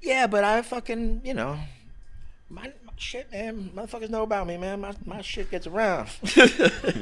Yeah, 0.00 0.26
but 0.28 0.44
I 0.44 0.62
fucking, 0.62 1.22
you 1.24 1.34
know, 1.34 1.58
my 2.48 2.72
shit, 2.98 3.30
man. 3.32 3.70
Motherfuckers 3.74 4.10
know 4.10 4.22
about 4.22 4.46
me, 4.46 4.56
man. 4.56 4.80
My 4.80 4.92
my 5.04 5.20
shit 5.22 5.50
gets 5.50 5.66
around. 5.66 6.08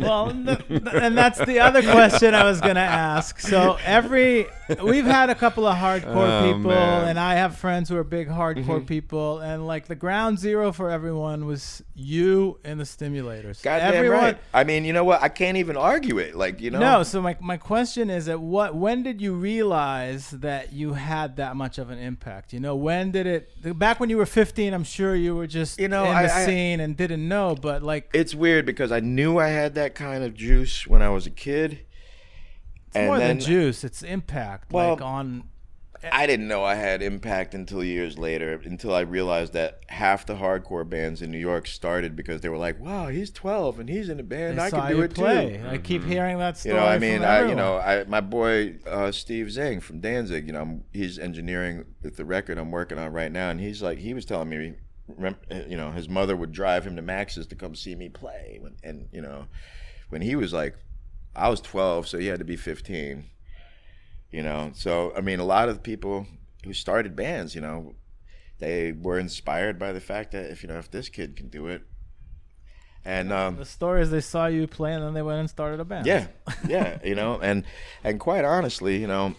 well, 0.01 0.31
th- 0.33 0.59
th- 0.69 0.83
and 0.95 1.17
that's 1.17 1.39
the 1.45 1.61
other 1.61 1.83
question 1.83 2.35
I 2.35 2.45
was 2.45 2.61
gonna 2.61 2.81
ask. 2.81 3.39
So 3.41 3.79
every 3.85 4.47
we've 4.83 5.05
had 5.05 5.31
a 5.31 5.35
couple 5.35 5.67
of 5.67 5.77
hardcore 5.77 6.41
Oh, 6.41 6.53
people, 6.55 6.71
man. 6.71 7.09
and 7.09 7.19
I 7.19 7.35
have 7.35 7.57
friends 7.57 7.89
who 7.89 7.97
are 7.97 8.05
big 8.05 8.29
hardcore 8.29 8.67
Mm-hmm. 8.67 8.85
people, 8.87 9.39
and 9.41 9.67
like 9.67 9.87
the 9.87 9.95
ground 9.95 10.39
zero 10.39 10.73
for 10.73 10.91
everyone 10.91 11.47
was 11.47 11.83
you 11.95 12.59
and 12.65 12.79
the 12.81 12.85
stimulators. 12.85 13.63
Goddamn 13.63 13.95
everyone. 13.95 14.19
right. 14.21 14.39
I 14.53 14.65
mean, 14.65 14.85
you 14.85 14.93
know 14.93 15.05
what? 15.05 15.23
I 15.23 15.29
can't 15.29 15.57
even 15.57 15.77
argue 15.77 16.19
it. 16.19 16.35
Like, 16.37 16.61
you 16.61 16.71
know. 16.71 16.79
No, 16.81 17.03
so 17.03 17.21
my 17.23 17.37
my 17.41 17.57
question 17.57 18.11
is 18.11 18.29
at 18.29 18.41
what 18.41 18.75
when 18.75 19.03
did 19.03 19.21
you 19.21 19.35
realize 19.35 20.31
that 20.31 20.73
you 20.73 20.95
had 20.95 21.37
that 21.37 21.57
much 21.57 21.79
of 21.79 21.91
an 21.91 21.99
impact? 21.99 22.53
You 22.53 22.61
know, 22.61 22.77
when 22.77 23.11
did 23.11 23.27
it 23.27 23.79
back 23.79 24.01
when 24.01 24.11
you 24.11 24.17
were 24.17 24.27
15, 24.27 24.73
I'm 24.75 24.85
sure 24.85 25.15
you 25.15 25.35
were 25.35 25.47
just 25.47 25.79
You 25.87 25.91
know, 25.91 26.05
in 26.05 26.11
the 26.11 26.33
I- 26.33 26.43
I- 26.43 26.47
scene 26.47 26.81
and 26.81 26.97
didn't 26.97 27.27
know, 27.29 27.55
but 27.55 27.83
like 27.83 28.11
It's 28.13 28.35
weird 28.35 28.67
because 28.67 28.91
I 28.93 29.01
knew 29.01 29.39
I 29.39 29.49
had 29.49 29.75
that 29.77 29.95
kind 29.95 30.25
of 30.25 30.35
juice 30.35 30.87
when 30.87 31.01
I 31.03 31.09
was 31.11 31.27
a 31.27 31.31
kid. 31.31 31.81
it's 32.89 32.97
and 32.97 33.07
more 33.07 33.19
then 33.19 33.39
than 33.39 33.47
juice, 33.47 33.85
it's 33.85 34.03
impact 34.03 34.73
Well, 34.73 34.91
like 34.95 35.03
on 35.03 35.45
I 36.13 36.27
didn't 36.27 36.47
know 36.47 36.63
I 36.63 36.75
had 36.75 37.03
impact 37.03 37.55
until 37.55 37.83
years 37.83 38.17
later, 38.19 38.61
until 38.65 38.95
I 38.95 39.01
realized 39.01 39.55
that 39.55 39.81
half 39.89 40.25
the 40.27 40.35
hardcore 40.35 40.89
bands 40.89 41.23
in 41.23 41.31
New 41.33 41.39
York 41.39 41.67
started 41.67 42.15
because 42.15 42.43
they 42.43 42.49
were 42.49 42.59
like, 42.59 42.79
"Wow, 42.79 43.09
he's 43.09 43.31
12 43.31 43.81
and 43.81 43.89
he's 43.89 44.09
in 44.09 44.21
a 44.21 44.23
band. 44.23 44.61
I 44.61 44.69
saw 44.69 44.87
can 44.87 44.95
do 44.97 45.03
it 45.03 45.15
play. 45.15 45.59
too." 45.63 45.69
I 45.69 45.79
keep 45.79 46.05
hearing 46.05 46.39
that 46.39 46.59
story. 46.59 46.75
You 46.75 46.81
know, 46.81 46.87
I 46.87 46.99
mean, 46.99 47.25
I, 47.25 47.49
you 47.49 47.55
know, 47.57 47.79
I, 47.79 48.05
my 48.05 48.21
boy 48.21 48.77
uh, 48.87 49.11
Steve 49.11 49.51
Zing 49.51 49.81
from 49.81 50.01
Danzig, 50.01 50.47
you 50.47 50.53
know, 50.53 50.59
I'm- 50.61 50.85
he's 50.93 51.19
engineering 51.19 51.87
with 52.03 52.17
the 52.17 52.25
record 52.27 52.59
I'm 52.59 52.71
working 52.71 52.99
on 52.99 53.13
right 53.13 53.33
now, 53.33 53.49
and 53.51 53.59
he's 53.61 53.83
like, 53.83 53.99
he 53.99 54.13
was 54.15 54.25
telling 54.27 54.51
me, 54.51 54.75
uh, 55.23 55.31
you 55.69 55.77
know, 55.77 55.91
his 55.91 56.09
mother 56.09 56.37
would 56.37 56.53
drive 56.53 56.87
him 56.87 56.97
to 56.97 57.03
Max's 57.03 57.47
to 57.49 57.55
come 57.55 57.75
see 57.75 57.95
me 57.95 58.09
play, 58.09 58.59
when, 58.61 58.77
and 58.83 59.09
you 59.13 59.21
know, 59.21 59.47
when 60.09 60.23
he 60.23 60.37
was 60.37 60.53
like, 60.53 60.77
I 61.35 61.49
was 61.49 61.61
12, 61.61 62.09
so 62.09 62.19
he 62.19 62.27
had 62.27 62.39
to 62.39 62.45
be 62.45 62.57
15. 62.57 63.25
You 64.31 64.43
know, 64.43 64.73
so 64.75 65.13
I 65.17 65.21
mean, 65.21 65.39
a 65.39 65.45
lot 65.45 65.69
of 65.69 65.83
people 65.83 66.27
who 66.65 66.73
started 66.73 67.15
bands, 67.15 67.55
you 67.55 67.61
know, 67.61 67.95
they 68.59 68.93
were 68.93 69.19
inspired 69.19 69.79
by 69.79 69.93
the 69.93 70.01
fact 70.01 70.33
that 70.33 70.51
if 70.51 70.63
you 70.63 70.69
know 70.69 70.79
if 70.79 70.91
this 70.91 71.09
kid 71.09 71.37
can 71.37 71.49
do 71.49 71.69
it, 71.69 71.83
and 73.05 73.33
um, 73.33 73.57
the 73.57 73.65
story 73.65 74.03
is 74.03 74.11
they 74.11 74.21
saw 74.21 74.47
you 74.47 74.67
play 74.67 74.93
and 74.93 75.03
then 75.03 75.15
they 75.15 75.23
went 75.23 75.39
and 75.39 75.49
started 75.49 75.79
a 75.79 75.85
band. 75.85 76.07
yeah, 76.07 76.27
yeah, 76.69 76.99
you 77.05 77.15
know, 77.15 77.39
and 77.41 77.65
and 78.03 78.19
quite 78.19 78.45
honestly, 78.45 78.99
you 78.99 79.07
know, 79.07 79.35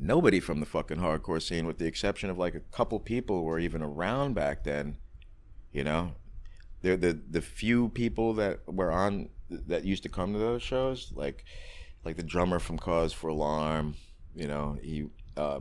nobody 0.00 0.40
from 0.40 0.60
the 0.60 0.66
fucking 0.66 0.98
hardcore 0.98 1.42
scene, 1.42 1.66
with 1.66 1.78
the 1.78 1.86
exception 1.86 2.30
of 2.30 2.38
like 2.38 2.54
a 2.54 2.60
couple 2.60 2.98
people, 2.98 3.44
were 3.44 3.58
even 3.58 3.82
around 3.82 4.34
back 4.34 4.64
then. 4.64 4.96
You 5.72 5.84
know, 5.84 6.12
the 6.82 6.96
the 6.96 7.20
the 7.30 7.40
few 7.40 7.90
people 7.90 8.34
that 8.34 8.60
were 8.66 8.90
on 8.90 9.28
that 9.48 9.84
used 9.84 10.02
to 10.04 10.08
come 10.08 10.32
to 10.32 10.38
those 10.38 10.62
shows, 10.62 11.12
like 11.14 11.44
like 12.04 12.16
the 12.16 12.22
drummer 12.22 12.58
from 12.58 12.78
Cause 12.78 13.12
for 13.12 13.28
Alarm. 13.28 13.94
You 14.34 14.48
know, 14.48 14.78
he 14.82 15.06
uh, 15.36 15.60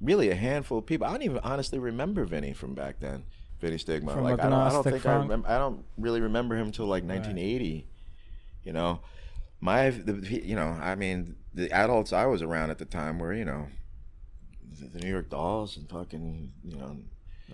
really 0.00 0.30
a 0.30 0.34
handful 0.34 0.78
of 0.78 0.86
people. 0.86 1.06
I 1.06 1.10
don't 1.10 1.22
even 1.22 1.40
honestly 1.42 1.78
remember 1.78 2.24
Vinny 2.24 2.52
from 2.52 2.74
back 2.74 3.00
then. 3.00 3.24
Vinnie 3.60 3.78
Stigma. 3.78 4.12
From 4.12 4.24
like 4.24 4.40
I 4.40 4.48
don't, 4.48 4.52
I 4.52 4.70
don't 4.70 4.84
think 4.84 5.06
I 5.06 5.16
remember. 5.16 5.48
I 5.48 5.58
don't 5.58 5.84
really 5.96 6.20
remember 6.20 6.56
him 6.56 6.72
till 6.72 6.86
like 6.86 7.04
1980. 7.04 7.86
You 8.64 8.72
know, 8.72 9.00
my 9.60 9.90
the, 9.90 10.42
you 10.44 10.56
know 10.56 10.68
I 10.68 10.94
mean 10.94 11.36
the 11.56 11.70
adults 11.72 12.12
I 12.12 12.26
was 12.26 12.42
around 12.42 12.70
at 12.70 12.78
the 12.78 12.84
time 12.84 13.18
were 13.18 13.34
you 13.34 13.44
know 13.44 13.66
the, 14.78 14.86
the 14.86 15.00
New 15.00 15.10
York 15.10 15.28
Dolls 15.30 15.76
and 15.76 15.88
fucking 15.88 16.52
you 16.64 16.76
know 16.76 16.96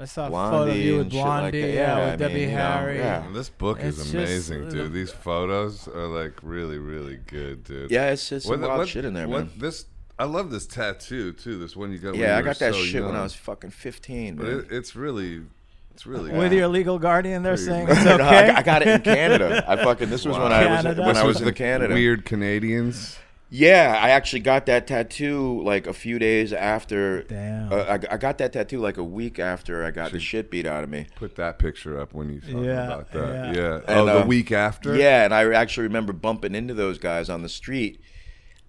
I 0.00 0.04
saw 0.06 0.26
a 0.26 0.30
Blondie 0.30 0.56
photo 0.56 0.70
of 0.70 0.76
you 0.78 0.92
with 0.98 1.02
and 1.04 1.12
shit 1.12 1.22
like 1.24 1.54
yeah, 1.54 1.60
Yeah, 1.66 1.94
with 1.96 2.04
I 2.04 2.10
mean, 2.10 2.18
Debbie 2.18 2.40
you 2.40 2.46
know, 2.46 2.52
Harry. 2.56 2.96
yeah. 2.98 3.26
This 3.32 3.48
book 3.50 3.78
It's 3.78 3.98
is 3.98 4.14
amazing, 4.14 4.66
uh, 4.66 4.70
dude. 4.70 4.92
These 4.94 5.12
photos 5.12 5.86
are 5.86 6.06
like 6.06 6.32
really, 6.42 6.78
really 6.78 7.16
good, 7.26 7.64
dude. 7.64 7.90
yeah 7.90 8.10
it's 8.10 8.28
just 8.28 8.46
some 8.46 8.60
wild 8.60 8.78
what- 8.78 8.88
shit 8.88 9.04
in 9.04 9.12
there 9.14 9.28
what, 9.28 9.38
man. 9.46 9.50
This 9.58 9.86
I 10.18 10.24
love 10.24 10.50
this 10.50 10.66
tattoo 10.66 11.32
too. 11.32 11.58
This 11.58 11.74
one 11.76 11.90
you 11.92 11.98
got. 11.98 12.12
when 12.12 12.20
Yeah, 12.20 12.26
you 12.28 12.32
I 12.34 12.36
were 12.38 12.42
got 12.44 12.58
that 12.58 12.74
so 12.74 12.80
shit 12.84 13.02
when 13.04 13.16
I 13.16 13.22
was 13.22 13.34
fucking 13.34 13.70
15. 13.70 14.36
But 14.36 14.46
Man. 14.46 14.58
it, 14.60 14.66
it's 14.70 14.94
really, 14.94 15.42
it's 15.90 16.06
really. 16.06 16.30
With 16.30 16.52
your 16.52 16.68
legal 16.68 16.98
guardian, 16.98 17.42
they're 17.42 17.56
saying 17.56 17.88
much. 17.88 17.96
it's 17.96 18.04
No. 18.18 18.18
I, 18.24 18.58
I 18.58 18.62
got 18.62 18.82
it 18.82 18.88
in 18.88 19.00
Canada. 19.02 19.64
I 19.66 19.76
fucking 19.76 20.10
this 20.10 20.24
was 20.24 20.36
when 20.38 20.52
I 20.52 20.60
was 20.66 20.82
Canada. 20.82 21.00
when 21.02 21.14
This 21.14 21.18
I 21.18 21.24
was 21.26 21.38
the 21.40 21.48
in 21.48 21.54
Canada. 21.54 21.94
Weird 21.94 22.24
Canadians. 22.24 23.18
Yeah, 23.54 23.98
I 24.00 24.08
actually 24.10 24.40
got 24.40 24.64
that 24.64 24.86
tattoo 24.86 25.62
like 25.62 25.86
a 25.86 25.92
few 25.92 26.18
days 26.18 26.54
after. 26.54 27.22
Damn. 27.24 27.70
Uh, 27.70 27.76
I, 27.76 28.14
I 28.14 28.16
got 28.16 28.38
that 28.38 28.54
tattoo 28.54 28.80
like 28.80 28.96
a 28.96 29.04
week 29.04 29.38
after 29.38 29.84
I 29.84 29.90
got 29.90 30.10
the 30.12 30.18
shit 30.20 30.50
beat 30.50 30.64
out 30.64 30.82
of 30.82 30.88
me. 30.88 31.06
Put 31.16 31.36
that 31.36 31.58
picture 31.58 32.00
up 32.00 32.14
when 32.14 32.30
you 32.32 32.40
talking 32.40 32.64
Yeah, 32.64 32.86
about 32.86 33.12
that. 33.12 33.54
yeah. 33.54 33.62
Yeah. 33.62 33.74
And, 33.86 34.00
oh, 34.00 34.04
the 34.06 34.22
uh, 34.22 34.26
week 34.26 34.52
after. 34.52 34.96
Yeah, 34.96 35.26
and 35.26 35.34
I 35.34 35.52
actually 35.52 35.82
remember 35.88 36.14
bumping 36.14 36.54
into 36.54 36.72
those 36.72 36.96
guys 36.96 37.28
on 37.28 37.42
the 37.42 37.48
street 37.50 38.00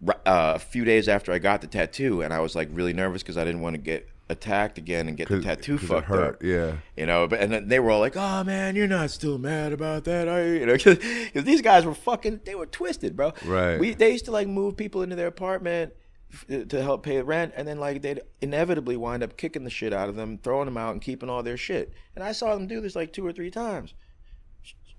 uh, 0.06 0.14
a 0.26 0.60
few 0.60 0.84
days 0.84 1.08
after 1.08 1.32
I 1.32 1.40
got 1.40 1.62
the 1.62 1.68
tattoo, 1.68 2.22
and 2.22 2.34
I 2.34 2.40
was 2.40 2.54
like 2.54 2.68
really 2.74 2.92
nervous 2.92 3.24
because 3.24 3.38
I 3.38 3.46
didn't 3.46 3.62
want 3.62 3.76
to 3.76 3.82
get 3.82 4.10
attacked 4.30 4.78
again 4.78 5.08
and 5.08 5.18
get 5.18 5.28
the 5.28 5.42
tattoo 5.42 5.78
fucked 5.78 6.08
hurt. 6.08 6.36
up. 6.36 6.44
Yeah. 6.44 6.78
You 6.96 7.06
know, 7.06 7.28
but 7.28 7.40
and 7.40 7.52
then 7.52 7.68
they 7.68 7.80
were 7.80 7.92
all 7.92 8.00
like, 8.00 8.16
"Oh 8.16 8.44
man, 8.44 8.76
you're 8.76 8.88
not 8.88 9.12
still 9.12 9.38
mad 9.38 9.74
about 9.74 10.06
that, 10.06 10.28
are 10.28 10.44
you?" 10.46 10.54
You 10.62 10.66
know, 10.66 10.74
because 10.74 11.44
these 11.44 11.62
guys 11.62 11.86
were 11.86 11.94
fucking, 11.94 12.42
they 12.46 12.56
were 12.56 12.66
twisted, 12.66 13.16
bro. 13.16 13.34
Right. 13.46 13.80
We 13.80 13.94
they 13.94 14.12
used 14.12 14.26
to 14.26 14.32
like 14.32 14.48
move 14.48 14.78
people 14.78 15.02
into 15.02 15.16
their 15.16 15.28
apartment 15.28 15.94
f- 16.32 16.46
uh, 16.50 16.64
to 16.66 16.82
help 16.82 17.04
pay 17.04 17.18
the 17.18 17.24
rent, 17.26 17.54
and 17.58 17.68
then 17.68 17.80
like 17.80 18.02
they'd 18.02 18.22
inevitably 18.42 18.96
wind 18.98 19.24
up 19.24 19.36
kicking 19.38 19.66
the 19.66 19.70
shit 19.70 19.94
out 19.94 20.10
of 20.10 20.16
them, 20.16 20.38
throwing 20.38 20.66
them 20.66 20.78
out, 20.78 20.94
and 20.94 21.02
keeping 21.02 21.30
all 21.30 21.44
their 21.44 21.58
shit. 21.58 21.94
And 22.16 22.24
I 22.24 22.32
saw 22.32 22.54
them 22.56 22.66
do 22.68 22.80
this 22.82 22.96
like 22.96 23.12
two 23.14 23.26
or 23.28 23.34
three 23.34 23.52
times, 23.52 23.94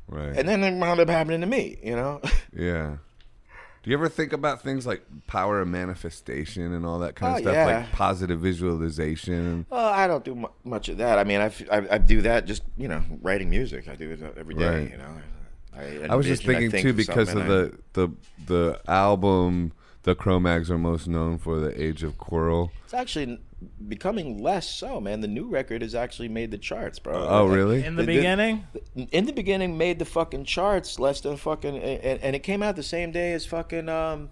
Right. 0.07 0.37
and 0.37 0.47
then 0.49 0.63
it 0.63 0.79
wound 0.79 1.01
up 1.01 1.09
happening 1.09 1.41
to 1.41 1.47
me. 1.47 1.79
You 1.83 1.97
know. 1.97 2.21
yeah. 2.57 2.97
Do 3.85 3.90
you 3.90 3.97
ever 3.98 4.09
think 4.09 4.32
about 4.32 4.62
things 4.62 4.86
like 4.86 5.05
power 5.27 5.61
of 5.61 5.69
manifestation 5.69 6.73
and 6.73 6.86
all 6.86 7.01
that 7.01 7.16
kind 7.16 7.35
oh, 7.35 7.36
of 7.36 7.40
Oh, 7.40 7.43
stuff, 7.43 7.55
yeah. 7.55 7.78
like 7.81 7.93
positive 7.93 8.40
visualization? 8.40 9.66
Well, 9.69 9.93
I 9.93 10.06
don't 10.06 10.24
do 10.24 10.35
mu- 10.35 10.48
much 10.65 10.89
of 10.89 10.97
that. 10.97 11.19
I 11.19 11.24
mean, 11.24 11.40
I 11.40 11.52
I 11.70 11.98
do 11.98 12.23
that 12.23 12.47
just 12.47 12.62
you 12.78 12.89
know 12.89 13.02
writing 13.20 13.51
music. 13.51 13.86
I 13.86 13.94
do 13.94 14.11
it 14.11 14.23
every 14.39 14.55
day. 14.55 14.81
Right. 14.81 14.90
You 14.90 14.97
know. 14.97 16.09
I 16.09 16.15
was 16.15 16.24
just 16.24 16.44
thinking 16.44 16.70
think 16.70 16.82
too 16.86 16.94
because 16.94 17.28
of 17.35 17.43
I- 17.43 17.47
the 17.47 17.78
the 17.93 18.09
the 18.47 18.81
album 18.89 19.73
the 20.05 20.15
Cro-Mags 20.15 20.70
are 20.70 20.78
most 20.78 21.09
known 21.09 21.39
for, 21.39 21.59
the 21.59 21.82
Age 21.82 22.02
of 22.02 22.19
Quarrel. 22.19 22.70
It's 22.85 22.94
actually 22.94 23.40
becoming 23.89 24.43
less 24.43 24.69
so, 24.69 25.01
man. 25.01 25.20
The 25.20 25.28
new 25.28 25.49
record 25.49 25.82
has 25.82 25.95
actually 25.95 26.28
made 26.28 26.51
the 26.51 26.59
charts, 26.59 26.99
bro. 26.99 27.15
Oh, 27.28 27.47
really? 27.47 27.85
In 27.85 27.97
the 27.97 28.03
The- 28.03 28.07
the- 28.12 28.16
beginning, 28.19 28.65
In 29.11 29.27
the 29.27 29.32
beginning, 29.32 29.77
made 29.78 29.99
the 29.99 30.05
fucking 30.05 30.45
charts 30.45 30.99
less 30.99 31.20
than 31.20 31.36
fucking, 31.36 31.77
and, 31.77 32.20
and 32.23 32.36
it 32.36 32.41
came 32.43 32.62
out 32.62 32.77
the 32.77 32.82
same 32.82 33.12
day 33.12 33.32
as 33.32 33.45
fucking 33.47 33.89
um, 33.89 34.31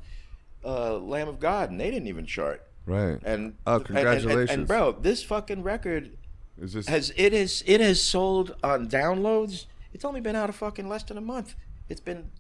uh, 0.65 0.97
Lamb 0.99 1.29
of 1.29 1.41
God, 1.41 1.71
and 1.71 1.81
they 1.81 1.91
didn't 1.91 2.09
even 2.09 2.27
chart. 2.27 2.67
Right. 2.87 3.19
And 3.25 3.55
oh, 3.67 3.75
and- 3.75 3.77
and- 3.77 3.85
congratulations! 3.87 4.51
And, 4.51 4.67
bro, 4.67 4.93
this 4.93 5.23
fucking 5.23 5.63
record 5.63 6.17
Is 6.61 6.73
this 6.73 6.87
has 6.89 7.13
it 7.17 7.33
is 7.33 7.63
it 7.67 7.81
has 7.81 8.03
sold 8.03 8.57
on 8.63 8.89
downloads. 8.89 9.67
It's 9.93 10.05
only 10.05 10.21
been 10.21 10.35
out 10.37 10.51
a 10.51 10.53
fucking 10.53 10.89
less 10.89 11.03
than 11.05 11.17
a 11.19 11.21
month. 11.23 11.55
It's 11.89 12.01
been 12.01 12.31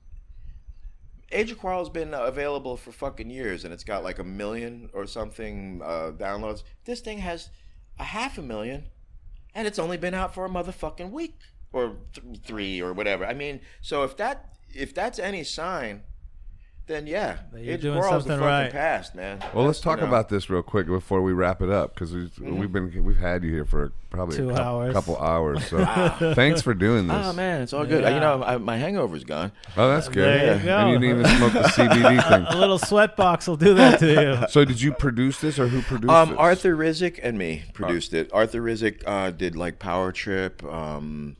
Age 1.32 1.50
of 1.50 1.58
Quarrel's 1.58 1.90
been 1.90 2.14
available 2.14 2.76
for 2.76 2.92
fucking 2.92 3.30
years, 3.30 3.64
and 3.64 3.72
it's 3.72 3.84
got 3.84 4.04
like 4.04 4.18
a 4.18 4.24
million 4.24 4.90
or 4.92 5.06
something 5.06 5.80
uh, 5.82 6.12
downloads. 6.16 6.62
This 6.84 7.00
thing 7.00 7.18
has 7.18 7.50
a 7.98 8.04
half 8.04 8.38
a 8.38 8.42
million, 8.42 8.88
and 9.54 9.66
it's 9.66 9.78
only 9.78 9.96
been 9.96 10.14
out 10.14 10.34
for 10.34 10.44
a 10.44 10.48
motherfucking 10.48 11.10
week 11.10 11.38
or 11.72 11.96
th- 12.12 12.40
three 12.44 12.80
or 12.80 12.92
whatever. 12.92 13.24
I 13.24 13.34
mean, 13.34 13.60
so 13.80 14.04
if 14.04 14.16
that 14.18 14.56
if 14.74 14.94
that's 14.94 15.18
any 15.18 15.44
sign, 15.44 16.02
then 16.92 17.06
yeah, 17.06 17.38
That 17.52 17.62
you're 17.62 17.74
age 17.74 17.82
doing 17.82 17.96
of 17.98 18.04
quarrel's 18.04 18.24
the 18.24 18.30
fucking 18.34 18.44
right. 18.46 18.70
past, 18.70 19.14
man. 19.14 19.38
Well, 19.54 19.64
let's 19.64 19.78
That's, 19.78 19.84
talk 19.84 19.96
you 19.98 20.02
know, 20.02 20.08
about 20.08 20.28
this 20.28 20.48
real 20.50 20.62
quick 20.62 20.86
before 20.86 21.22
we 21.22 21.32
wrap 21.32 21.60
it 21.62 21.70
up 21.70 21.94
because 21.94 22.12
we've, 22.12 22.38
we've 22.38 22.72
been 22.72 23.04
we've 23.04 23.16
had 23.18 23.42
you 23.42 23.50
here 23.50 23.64
for 23.64 23.92
probably 24.10 24.36
Two 24.36 24.50
a 24.50 24.54
cou- 24.54 24.60
hours. 24.60 24.92
couple 24.92 25.16
hours. 25.18 25.66
So 25.66 25.84
thanks 26.34 26.60
for 26.62 26.74
doing 26.74 27.06
this. 27.08 27.16
Oh 27.26 27.32
man, 27.32 27.62
it's 27.62 27.72
all 27.72 27.86
good. 27.86 28.02
Yeah. 28.02 28.14
You 28.14 28.20
know, 28.20 28.42
I, 28.44 28.58
my 28.58 28.76
hangover's 28.76 29.24
gone. 29.24 29.52
Oh, 29.76 29.88
that's 29.88 30.08
good. 30.08 30.24
There 30.40 30.58
you 30.58 30.64
go. 30.64 30.76
And 30.78 30.90
you 30.90 30.98
didn't 30.98 31.20
even 31.20 31.36
smoke 31.38 31.52
the 31.54 31.60
CBD 31.68 32.28
thing. 32.28 32.44
A 32.48 32.56
little 32.56 32.78
sweat 32.78 33.16
box 33.16 33.46
will 33.48 33.56
do 33.56 33.74
that 33.74 33.98
to 34.00 34.06
you. 34.40 34.48
So 34.48 34.64
did 34.64 34.80
you 34.80 34.92
produce 34.92 35.40
this 35.40 35.58
or 35.58 35.68
who 35.68 35.80
produced 35.82 36.12
Um, 36.12 36.30
this? 36.30 36.38
Arthur 36.38 36.76
Rizk 36.76 37.18
and 37.22 37.38
me 37.38 37.64
produced 37.72 38.12
it. 38.14 38.30
Arthur 38.32 38.60
Rizk 38.60 39.02
uh, 39.06 39.30
did 39.30 39.56
like 39.56 39.78
Power 39.78 40.12
Trip. 40.12 40.62
Um, 40.64 41.36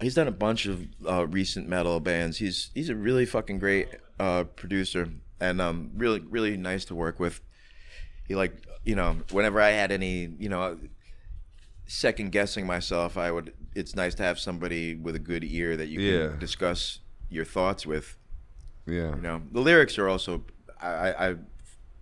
he's 0.00 0.14
done 0.14 0.28
a 0.28 0.32
bunch 0.32 0.66
of 0.66 0.86
uh, 1.08 1.26
recent 1.26 1.68
metal 1.68 1.98
bands. 1.98 2.38
He's 2.38 2.70
he's 2.74 2.88
a 2.88 2.94
really 2.94 3.26
fucking 3.26 3.58
great 3.58 3.88
uh, 4.18 4.44
producer 4.44 5.08
and 5.40 5.60
um, 5.60 5.90
really 5.96 6.20
really 6.20 6.56
nice 6.56 6.84
to 6.86 6.94
work 6.94 7.18
with. 7.20 7.40
He 8.26 8.34
like 8.34 8.52
you 8.84 8.94
know 8.96 9.16
whenever 9.32 9.60
I 9.60 9.70
had 9.70 9.90
any 9.92 10.34
you 10.38 10.48
know 10.48 10.78
second 11.86 12.32
guessing 12.32 12.66
myself, 12.66 13.16
I 13.16 13.30
would. 13.30 13.52
It's 13.74 13.94
nice 13.94 14.14
to 14.16 14.22
have 14.22 14.38
somebody 14.38 14.94
with 14.96 15.14
a 15.14 15.18
good 15.20 15.44
ear 15.44 15.76
that 15.76 15.86
you 15.88 16.00
Yeah. 16.00 16.28
can 16.28 16.38
discuss 16.38 17.00
your 17.30 17.44
thoughts 17.44 17.86
with. 17.86 18.16
Yeah. 18.86 19.14
You 19.14 19.20
know, 19.22 19.42
the 19.52 19.60
lyrics 19.60 19.98
are 19.98 20.08
also 20.08 20.44
I, 20.80 20.88
I, 20.88 21.28
I 21.30 21.34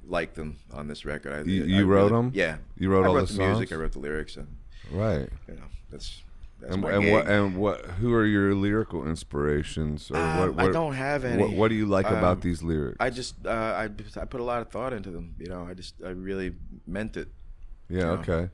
like 0.07 0.35
them 0.35 0.59
on 0.73 0.87
this 0.89 1.05
record. 1.05 1.33
I, 1.33 1.43
You- 1.51 1.65
I 1.65 1.67
you 1.67 1.87
wrote 1.87 2.13
'em? 2.13 2.31
Yeah, 2.35 2.59
You 2.79 2.91
wrote 2.91 3.05
I 3.05 3.09
all 3.09 3.17
wrote 3.17 3.29
the 3.29 3.35
the, 3.35 3.47
music. 3.49 3.73
I 3.73 3.77
wrote 3.77 3.93
the 3.93 3.99
lyrics, 3.99 4.37
and 4.37 4.47
Right. 4.91 5.29
you 5.49 5.55
know 5.55 5.65
that's 5.91 6.23
that's 6.61 6.73
And, 6.73 6.83
my 6.83 6.93
and 6.93 7.13
what 7.13 7.29
and 7.29 7.57
what 7.57 7.85
who 8.01 8.13
are 8.15 8.25
your 8.25 8.55
lyrical 8.55 9.07
inspirations 9.07 10.11
or 10.11 10.17
Um, 10.17 10.39
what, 10.39 10.55
what 10.55 10.65
I 10.67 10.73
don't 10.73 10.95
have 10.95 11.25
any. 11.25 11.43
what, 11.43 11.53
what 11.53 11.69
do 11.69 11.75
you 11.75 11.87
like 11.87 12.07
about 12.07 12.39
Um, 12.39 12.41
these 12.41 12.63
lyrics? 12.63 12.97
I 13.01 13.11
just 13.11 13.47
uh, 13.47 13.51
I 13.51 13.85
I 14.21 14.25
put 14.25 14.41
a 14.41 14.45
lot 14.45 14.63
of 14.63 14.69
thought 14.71 14.93
into 14.93 15.11
them. 15.11 15.35
You 15.39 15.47
know, 15.49 15.67
I 15.69 15.75
just 15.75 15.95
I 16.05 16.11
really 16.11 16.55
meant 16.87 17.17
it. 17.17 17.29
yeah, 17.89 18.03
know. 18.05 18.11
okay. 18.15 18.51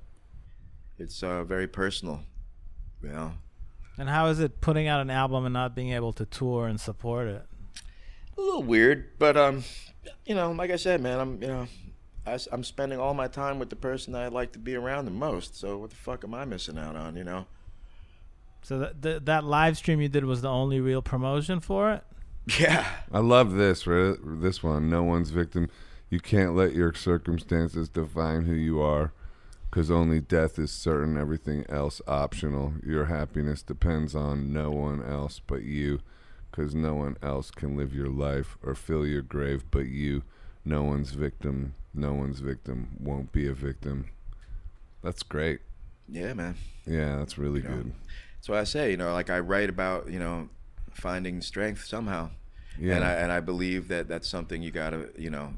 It's 0.99 1.23
uh, 1.23 1.45
very 1.45 1.67
personal. 1.67 2.23
You 3.03 3.09
know, 3.09 3.33
And 3.99 4.09
how 4.09 4.27
is 4.27 4.39
it 4.39 4.61
putting 4.61 4.87
out 4.87 5.01
an 5.01 5.11
album 5.11 5.45
and 5.45 5.53
not 5.53 5.75
being 5.75 5.91
able 5.93 6.13
to 6.13 6.25
tour 6.25 6.69
and 6.69 6.81
support 6.81 7.27
it? 7.29 7.45
a 8.39 8.41
little 8.41 8.63
weird, 8.63 9.19
but 9.19 9.37
um, 9.37 9.65
you 10.25 10.35
know, 10.35 10.53
like 10.53 10.71
I 10.71 10.77
said, 10.77 11.01
man, 11.01 11.21
I'm 11.21 11.43
you 11.43 11.49
know. 11.49 11.67
I, 12.25 12.39
am 12.53 12.63
spending 12.63 13.01
all 13.01 13.15
my 13.15 13.27
time 13.27 13.59
with 13.59 13.69
the 13.69 13.75
person 13.75 14.13
that 14.13 14.23
I 14.23 14.29
like 14.29 14.53
to 14.53 14.61
be 14.61 14.77
around 14.77 15.07
the 15.07 15.11
most. 15.11 15.59
So 15.59 15.79
what 15.79 15.91
the 15.91 15.97
fuck 15.97 16.23
am 16.23 16.35
I 16.35 16.45
missing 16.45 16.79
out 16.79 16.95
on? 16.95 17.17
You 17.17 17.25
know? 17.25 17.47
So 18.63 18.79
that 18.79 19.03
that, 19.03 19.27
that 19.27 19.45
live 19.45 19.77
stream 19.77 20.01
you 20.01 20.09
did 20.09 20.25
was 20.25 20.43
the 20.43 20.49
only 20.49 20.81
real 20.81 21.03
promotion 21.03 21.61
for 21.61 21.93
it. 21.93 22.05
Yeah. 22.59 22.87
I 23.13 23.19
love 23.19 23.53
this 23.53 23.87
right? 23.87 24.17
this 24.23 24.63
one. 24.63 24.89
No 24.91 25.03
one's 25.03 25.31
victim. 25.31 25.69
You 26.11 26.21
can't 26.21 26.55
let 26.55 26.75
your 26.75 26.93
circumstances 26.93 27.89
define 27.89 28.43
who 28.45 28.55
you 28.55 28.83
are, 28.83 29.13
because 29.71 29.91
only 29.91 30.21
death 30.21 30.59
is 30.59 30.71
certain. 30.71 31.17
Everything 31.17 31.65
else 31.69 32.03
optional. 32.07 32.75
Your 32.85 33.07
happiness 33.07 33.63
depends 33.63 34.15
on 34.15 34.53
no 34.53 34.71
one 34.71 35.03
else 35.03 35.41
but 35.47 35.63
you, 35.63 36.01
because 36.51 36.75
no 36.75 36.95
one 36.95 37.17
else 37.23 37.51
can 37.51 37.77
live 37.77 37.95
your 37.95 38.11
life 38.11 38.59
or 38.63 38.75
fill 38.75 39.07
your 39.07 39.23
grave 39.23 39.65
but 39.71 39.87
you. 39.87 40.23
No 40.65 40.83
one's 40.83 41.13
victim. 41.13 41.75
No 41.95 42.13
one's 42.13 42.41
victim 42.41 42.97
won't 43.01 43.33
be 43.33 43.47
a 43.47 43.55
victim. 43.55 44.07
That's 45.03 45.23
great. 45.23 45.61
Yeah, 46.09 46.35
man. 46.35 46.57
Yeah, 46.87 47.17
that's 47.17 47.39
really 47.39 47.63
You 47.63 47.69
know, 47.69 47.77
good. 47.77 47.93
That's 48.43 48.49
why 48.49 48.59
I 48.59 48.65
say, 48.65 48.91
you 48.91 48.97
know, 48.97 49.13
like 49.13 49.31
I 49.31 49.39
write 49.39 49.69
about, 49.71 50.11
you 50.11 50.19
know, 50.19 50.49
finding 50.93 51.41
strength 51.41 51.85
somehow. 51.85 52.31
Yeah. 52.77 52.97
And 52.97 53.05
I 53.05 53.13
and 53.13 53.31
I 53.31 53.39
believe 53.39 53.87
that 53.87 54.09
that's 54.09 54.29
something 54.29 54.63
you 54.65 54.73
gotta, 54.73 55.11
you 55.17 55.31
know, 55.31 55.55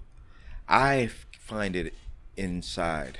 I 0.69 1.09
find 1.39 1.77
it 1.77 1.95
inside. 2.37 3.17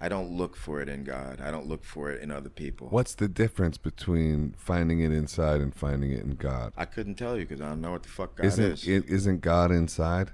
I 0.00 0.08
don't 0.08 0.30
look 0.30 0.54
for 0.54 0.80
it 0.80 0.88
in 0.88 1.02
God. 1.02 1.40
I 1.40 1.50
don't 1.50 1.66
look 1.66 1.82
for 1.84 2.08
it 2.12 2.22
in 2.22 2.30
other 2.30 2.48
people. 2.50 2.86
What's 2.88 3.16
the 3.16 3.26
difference 3.26 3.78
between 3.78 4.54
finding 4.58 5.00
it 5.00 5.10
inside 5.10 5.60
and 5.60 5.74
finding 5.74 6.12
it 6.12 6.22
in 6.22 6.36
God? 6.36 6.72
I 6.76 6.84
couldn't 6.84 7.16
tell 7.16 7.36
you 7.36 7.46
because 7.46 7.60
I 7.60 7.70
don't 7.70 7.80
know 7.80 7.90
what 7.90 8.04
the 8.04 8.10
fuck 8.10 8.36
God 8.36 8.46
Isn't 8.46 8.64
is. 8.64 8.86
it, 8.86 9.06
isn't 9.08 9.40
God 9.40 9.72
inside? 9.72 10.30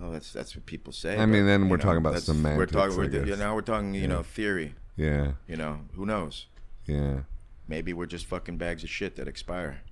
well, 0.00 0.12
that's 0.12 0.32
that's 0.32 0.54
what 0.54 0.66
people 0.66 0.92
say. 0.92 1.18
I 1.18 1.26
mean, 1.26 1.46
then 1.46 1.68
we're 1.68 1.78
know, 1.78 1.82
talking 1.82 1.98
about 1.98 2.12
that's- 2.14 2.28
We're 2.28 2.66
talking. 2.66 2.96
We're, 2.96 3.36
know, 3.36 3.54
we're 3.56 3.60
talking. 3.62 3.92
You 3.94 4.02
Yeah. 4.02 4.06
know, 4.06 4.22
theory. 4.22 4.74
Yeah, 4.94 5.32
You 5.48 5.56
know, 5.56 5.80
who 5.96 6.06
knows? 6.06 6.46
yeah. 6.86 7.22
Maybe 7.68 7.92
we're 7.92 8.06
just 8.06 8.26
fucking 8.26 8.58
bags 8.58 8.84
of 8.84 8.90
shit 8.90 9.16
that 9.16 9.28
expire. 9.28 9.82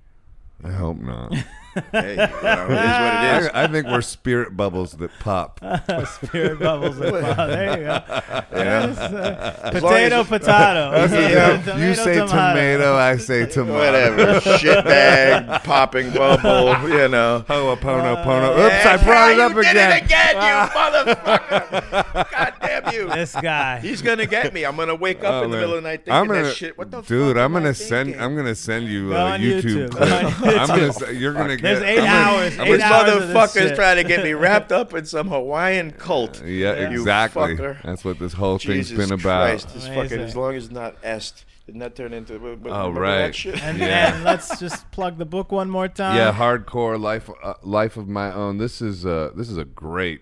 I 0.63 0.71
hope 0.71 0.97
not. 0.97 1.33
Hey, 1.91 2.11
you 2.11 2.15
know, 2.15 2.23
it 2.23 2.31
is 2.31 2.39
what 2.39 2.71
it 2.71 3.41
is. 3.43 3.49
I, 3.53 3.63
I 3.65 3.67
think 3.67 3.87
we're 3.87 3.99
spirit 3.99 4.55
bubbles 4.55 4.93
that 4.93 5.11
pop. 5.19 5.59
Spirit 6.07 6.57
bubbles. 6.59 6.97
and 7.01 7.11
fire. 7.11 7.47
There 7.49 7.69
you 7.77 7.83
go. 7.83 8.01
Yeah. 8.55 8.85
Yes, 8.87 8.97
uh, 8.97 9.59
As 9.73 9.83
long 9.83 9.91
potato, 9.91 10.19
as- 10.21 10.27
potato. 10.29 11.19
Yeah. 11.27 11.57
Tomato, 11.61 11.77
you 11.85 11.93
say 11.95 12.15
tomato, 12.25 12.95
I 12.95 13.17
say 13.17 13.45
tomato. 13.45 13.73
Whatever. 13.75 14.39
Shitbag, 14.57 15.63
popping 15.65 16.11
bubble, 16.13 16.87
you 16.87 17.09
know. 17.09 17.43
Ho'oponopono. 17.45 18.57
Oops, 18.57 18.85
I 18.85 19.03
brought 19.03 19.31
it 19.31 19.39
up 19.41 19.51
you 19.51 19.59
again. 19.59 19.75
Did 19.75 19.97
it 19.97 20.03
again, 20.05 20.35
you 20.35 20.69
motherfucker. 20.79 22.31
God 22.31 22.53
damn 22.61 22.93
you. 22.93 23.09
This 23.09 23.33
guy. 23.35 23.79
He's 23.81 24.01
gonna 24.01 24.25
get 24.25 24.53
me. 24.53 24.63
I'm 24.65 24.77
gonna 24.77 24.95
wake 24.95 25.25
up 25.25 25.33
Oh, 25.33 25.43
in 25.43 25.51
the 25.51 25.57
middle 25.57 25.75
of 25.75 25.83
the 25.83 25.89
night 25.89 26.05
thinking 26.05 26.13
I'm 26.13 26.27
gonna, 26.27 26.43
that 26.43 26.55
shit. 26.55 26.77
What 26.77 26.89
the 26.89 27.01
dude? 27.01 27.35
fuck? 27.35 27.43
I'm 27.43 27.53
I 27.55 27.59
gonna 27.59 27.73
send. 27.73 28.07
thinking? 28.11 28.21
I'm 28.23 28.35
gonna 28.37 28.55
send 28.55 28.85
you 28.87 29.13
a 29.13 29.17
YouTube 29.37 29.89
YouTube. 29.89 29.91
clip. 29.91 30.44
Go 30.45 30.49
on 30.51 30.57
I'm 30.59 30.67
gonna. 30.67 30.81
YouTube. 30.81 31.09
s- 31.09 31.15
You're 31.15 31.33
gonna 31.33 31.57
There's 31.57 31.79
get. 31.79 31.89
eight 31.89 31.99
I'm 31.99 32.05
gonna- 32.05 32.37
hours. 32.37 32.59
I'm 32.59 32.67
Eight 32.67 32.71
This 32.71 32.81
gonna- 32.81 32.95
hours 32.95 33.13
of 33.23 33.27
this 33.27 33.37
motherfucker's 33.37 33.53
shit. 33.69 33.75
trying 33.75 33.95
to 33.97 34.03
get 34.03 34.23
me 34.23 34.33
wrapped 34.45 34.71
up 34.71 34.93
in 34.93 35.05
some 35.05 35.27
Hawaiian 35.27 35.91
cult. 35.91 36.43
Yeah, 36.45 36.89
You 36.89 36.99
exactly. 37.01 37.55
fucker. 37.55 37.81
That's 37.83 38.03
what 38.05 38.19
this 38.19 38.33
whole 38.33 38.57
thing's 38.57 38.91
been 38.91 39.11
about. 39.11 39.47
Christ, 39.49 39.73
this 39.73 39.83
fucking 39.87 39.99
Amazing. 39.99 40.19
as 40.21 40.35
long 40.35 40.55
as 40.55 40.71
not 40.71 40.95
est, 41.03 41.45
didn't 41.65 41.79
that 41.79 41.95
turn 41.95 42.13
into? 42.13 42.33
what- 42.39 42.59
what- 42.59 42.71
Oh, 42.73 42.77
remember 42.89 43.01
right. 43.01 43.17
That 43.17 43.35
shit? 43.35 43.61
And, 43.63 43.77
Yeah. 43.77 44.13
and 44.15 44.23
let's 44.23 44.59
just 44.59 44.89
plug 44.91 45.17
the 45.17 45.25
book 45.25 45.51
one 45.51 45.69
more 45.69 45.87
time. 45.87 46.15
Yeah, 46.15 46.31
hardcore 46.31 46.99
life, 46.99 47.29
uh, 47.43 47.53
life 47.63 47.97
of 47.97 48.07
my 48.07 48.31
own. 48.33 48.57
This 48.57 48.81
is 48.81 49.05
uh, 49.05 49.31
this 49.35 49.49
is 49.49 49.57
a 49.57 49.65
great 49.65 50.21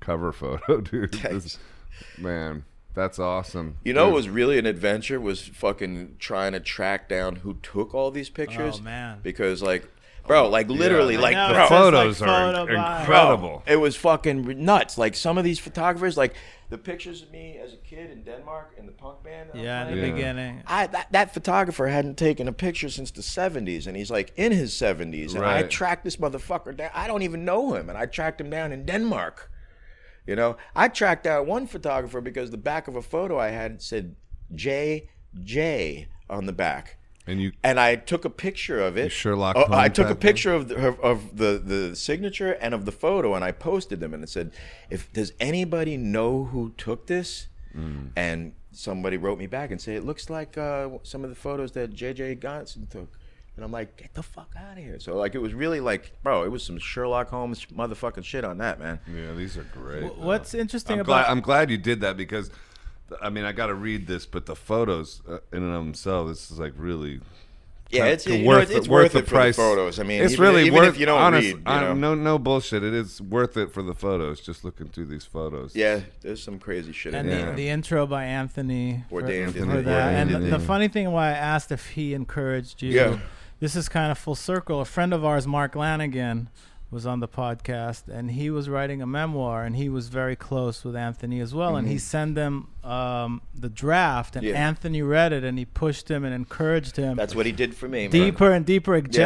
cover 0.00 0.32
photo, 0.32 0.80
dude. 0.82 1.12
Thanks. 1.14 1.44
This- 1.44 1.58
man, 2.18 2.64
that's 2.94 3.18
awesome. 3.18 3.76
You 3.84 3.92
know, 3.94 4.04
Dude, 4.06 4.12
what 4.12 4.16
was 4.16 4.28
really 4.28 4.58
an 4.58 4.66
adventure 4.66 5.20
was 5.20 5.40
fucking 5.42 6.16
trying 6.18 6.52
to 6.52 6.60
track 6.60 7.08
down 7.08 7.36
who 7.36 7.54
took 7.62 7.94
all 7.94 8.10
these 8.10 8.30
oh, 8.30 8.34
pictures. 8.34 8.78
Oh, 8.80 8.82
man. 8.82 9.20
Because 9.22 9.62
like, 9.62 9.84
oh, 10.24 10.28
bro, 10.28 10.48
like 10.48 10.68
literally, 10.68 11.14
Yeah. 11.14 11.20
like, 11.20 11.36
I 11.36 11.48
know, 11.48 11.54
bro, 11.54 11.64
it 11.64 11.68
photos 11.68 12.20
like, 12.20 12.30
are 12.30 12.52
photo 12.52 12.72
incredible. 13.00 13.62
Bro, 13.64 13.72
it 13.72 13.76
was 13.76 13.96
fucking 13.96 14.64
nuts. 14.64 14.98
Like 14.98 15.14
some 15.14 15.38
of 15.38 15.44
these 15.44 15.58
photographers, 15.58 16.16
like 16.16 16.34
the 16.68 16.78
pictures 16.78 17.22
of 17.22 17.30
me 17.30 17.58
as 17.62 17.74
a 17.74 17.76
kid 17.76 18.10
in 18.10 18.22
Denmark 18.24 18.74
in 18.78 18.86
the 18.86 18.92
punk 18.92 19.22
band. 19.22 19.50
that 19.52 19.58
Yeah, 19.62 19.86
in 19.88 19.94
the 19.94 20.06
Yeah. 20.06 20.12
beginning. 20.12 20.62
I 20.66 20.86
that, 20.86 21.12
that 21.12 21.34
photographer 21.34 21.86
hadn't 21.86 22.16
taken 22.16 22.48
a 22.48 22.52
picture 22.52 22.88
since 22.88 23.10
the 23.10 23.20
70s 23.22 23.86
and 23.86 23.94
he's 23.94 24.10
like 24.10 24.32
in 24.36 24.52
his 24.52 24.72
70s 24.72 25.34
and 25.34 25.44
I 25.44 25.64
tracked 25.64 26.02
this 26.02 26.16
motherfucker 26.16 26.74
down 26.74 26.90
I 26.94 27.06
don't 27.06 27.22
even 27.22 27.44
know 27.44 27.74
him 27.74 27.90
and 27.90 27.98
I 27.98 28.06
tracked 28.06 28.40
him 28.40 28.48
down 28.48 28.72
in 28.72 28.86
Denmark 28.86 29.50
you 30.26 30.36
know 30.36 30.56
I 30.74 30.88
tracked 30.88 31.24
down 31.24 31.46
one 31.46 31.66
photographer 31.66 32.20
because 32.20 32.50
the 32.50 32.56
back 32.56 32.88
of 32.88 32.96
a 32.96 33.02
photo 33.02 33.38
I 33.38 33.48
had 33.48 33.82
said 33.82 34.16
JJ 34.54 36.06
on 36.28 36.46
the 36.46 36.52
back 36.52 36.98
and 37.26 37.40
you 37.40 37.52
and 37.62 37.78
I 37.78 37.96
took 37.96 38.24
a 38.24 38.30
picture 38.30 38.80
of 38.80 38.96
it. 38.96 39.12
Sherlock 39.12 39.56
Oh, 39.56 39.66
I 39.70 39.88
took 39.88 40.10
a 40.10 40.14
picture 40.14 40.52
of 40.52 40.68
the, 40.68 40.88
of, 41.00 41.36
the 41.36 41.62
the 41.64 41.94
signature 41.94 42.52
and 42.52 42.74
of 42.74 42.84
the 42.84 42.92
photo, 42.92 43.34
and 43.34 43.44
I 43.44 43.52
posted 43.52 44.00
them, 44.00 44.12
and 44.12 44.24
it 44.24 44.28
said, 44.28 44.52
"If 44.90 45.12
does 45.12 45.32
anybody 45.38 45.96
know 45.96 46.44
who 46.44 46.72
took 46.76 47.06
this?" 47.06 47.46
Mm. 47.76 48.10
And 48.16 48.52
somebody 48.72 49.16
wrote 49.16 49.38
me 49.38 49.46
back 49.46 49.70
and 49.70 49.80
said, 49.80 49.96
"It 49.96 50.04
looks 50.04 50.30
like 50.30 50.58
uh, 50.58 50.88
some 51.04 51.22
of 51.22 51.30
the 51.30 51.36
photos 51.36 51.72
that 51.72 51.94
JJ 51.94 52.40
Gonson 52.40 52.90
took." 52.90 53.16
And 53.56 53.64
I'm 53.64 53.70
like, 53.70 53.96
"Get 53.98 54.14
the 54.14 54.22
fuck 54.22 54.54
out 54.56 54.78
of 54.78 54.82
here!" 54.84 54.98
So 54.98 55.14
like, 55.16 55.34
it 55.34 55.38
was 55.38 55.52
really 55.52 55.80
like, 55.80 56.12
bro, 56.22 56.42
it 56.44 56.50
was 56.50 56.62
some 56.62 56.78
Sherlock 56.78 57.28
Holmes 57.28 57.66
motherfucking 57.66 58.24
shit 58.24 58.44
on 58.44 58.58
that, 58.58 58.78
man. 58.80 58.98
yeah, 59.06 59.32
these 59.34 59.58
are 59.58 59.66
great. 59.74 60.02
W- 60.02 60.22
What's 60.26 60.54
interesting 60.54 60.94
I'm 60.94 61.00
about 61.00 61.26
glad, 61.26 61.30
I'm 61.30 61.40
glad 61.40 61.70
you 61.70 61.76
did 61.76 62.00
that 62.00 62.16
because, 62.16 62.50
I 63.20 63.28
mean, 63.28 63.44
I 63.44 63.52
got 63.52 63.66
to 63.66 63.74
read 63.74 64.06
this, 64.06 64.24
but 64.24 64.46
the 64.46 64.56
photos 64.56 65.20
uh, 65.28 65.38
in 65.52 65.62
and 65.62 65.74
of 65.74 65.84
themselves, 65.84 66.30
this 66.30 66.50
is 66.50 66.58
like 66.58 66.72
really. 66.76 67.20
Yeah, 67.90 68.06
it's 68.06 68.24
to 68.24 68.34
you 68.34 68.48
know, 68.48 68.56
it's, 68.56 68.70
it's 68.70 68.88
worth, 68.88 69.14
it 69.14 69.28
for 69.28 69.44
the 69.44 69.52
photos. 69.52 70.00
I 70.00 70.04
mean, 70.04 70.22
it's 70.22 70.32
even, 70.32 70.42
really 70.46 70.62
even 70.62 70.78
worth. 70.78 70.88
if 70.94 70.98
you 70.98 71.04
don't 71.04 71.20
honest, 71.20 71.48
read, 71.48 71.56
you 71.58 71.62
know. 71.62 71.92
no, 71.92 72.14
no 72.14 72.38
bullshit. 72.38 72.82
It 72.82 72.94
is 72.94 73.20
worth 73.20 73.58
it 73.58 73.70
for 73.70 73.82
the 73.82 73.92
photos. 73.92 74.40
Just 74.40 74.64
looking 74.64 74.88
through 74.88 75.04
these 75.04 75.26
photos. 75.26 75.76
Yeah, 75.76 76.00
there's 76.22 76.42
some 76.42 76.58
crazy 76.58 76.92
shit 76.92 77.12
and 77.12 77.28
in 77.28 77.36
the, 77.36 77.44
there. 77.44 77.54
the 77.54 77.68
intro 77.68 78.06
by 78.06 78.24
Anthony 78.24 79.04
for, 79.10 79.20
Bourdain 79.20 79.52
for 79.52 79.82
that. 79.82 80.14
And 80.14 80.30
the, 80.30 80.38
the 80.38 80.58
funny 80.58 80.88
thing 80.88 81.12
why 81.12 81.28
I 81.28 81.32
asked 81.32 81.70
if 81.70 81.90
he 81.90 82.14
encouraged 82.14 82.80
you. 82.80 82.92
Yeah. 82.92 83.18
This 83.62 83.76
is 83.76 83.88
kind 83.88 84.10
of 84.10 84.18
full 84.18 84.34
circle. 84.34 84.80
A 84.80 84.84
friend 84.84 85.14
of 85.14 85.24
ours, 85.24 85.46
Mark 85.46 85.74
Lanegan, 85.74 86.48
was 86.92 87.06
on 87.06 87.18
the 87.20 87.26
podcast, 87.28 88.06
and 88.06 88.30
he 88.30 88.50
was 88.50 88.68
writing 88.68 89.00
a 89.02 89.06
memoir, 89.06 89.64
and 89.64 89.74
he 89.74 89.88
was 89.88 90.08
very 90.08 90.36
close 90.36 90.84
with 90.84 90.94
Anthony 90.94 91.40
as 91.40 91.52
well, 91.54 91.74
and 91.74 91.88
he 91.88 91.96
sent 91.98 92.34
them 92.36 92.68
um, 92.84 93.40
the 93.54 93.68
draft, 93.68 94.36
and 94.36 94.44
Mm-hmm. 94.44 94.54
Yeah. 94.54 94.66
Anthony 94.68 95.02
read 95.02 95.32
it, 95.32 95.44
and 95.44 95.56
he 95.56 95.64
pushed 95.64 96.10
him 96.10 96.24
and 96.24 96.34
encouraged 96.34 96.96
him 96.96 97.16
That's 97.16 97.32
what 97.34 97.46
he 97.46 97.52
did 97.52 97.76
for 97.76 97.86
me. 97.88 98.02
man. 98.02 98.10
deeper 98.10 98.50
and 98.50 98.66
deeper. 98.66 99.00
exa- 99.00 99.16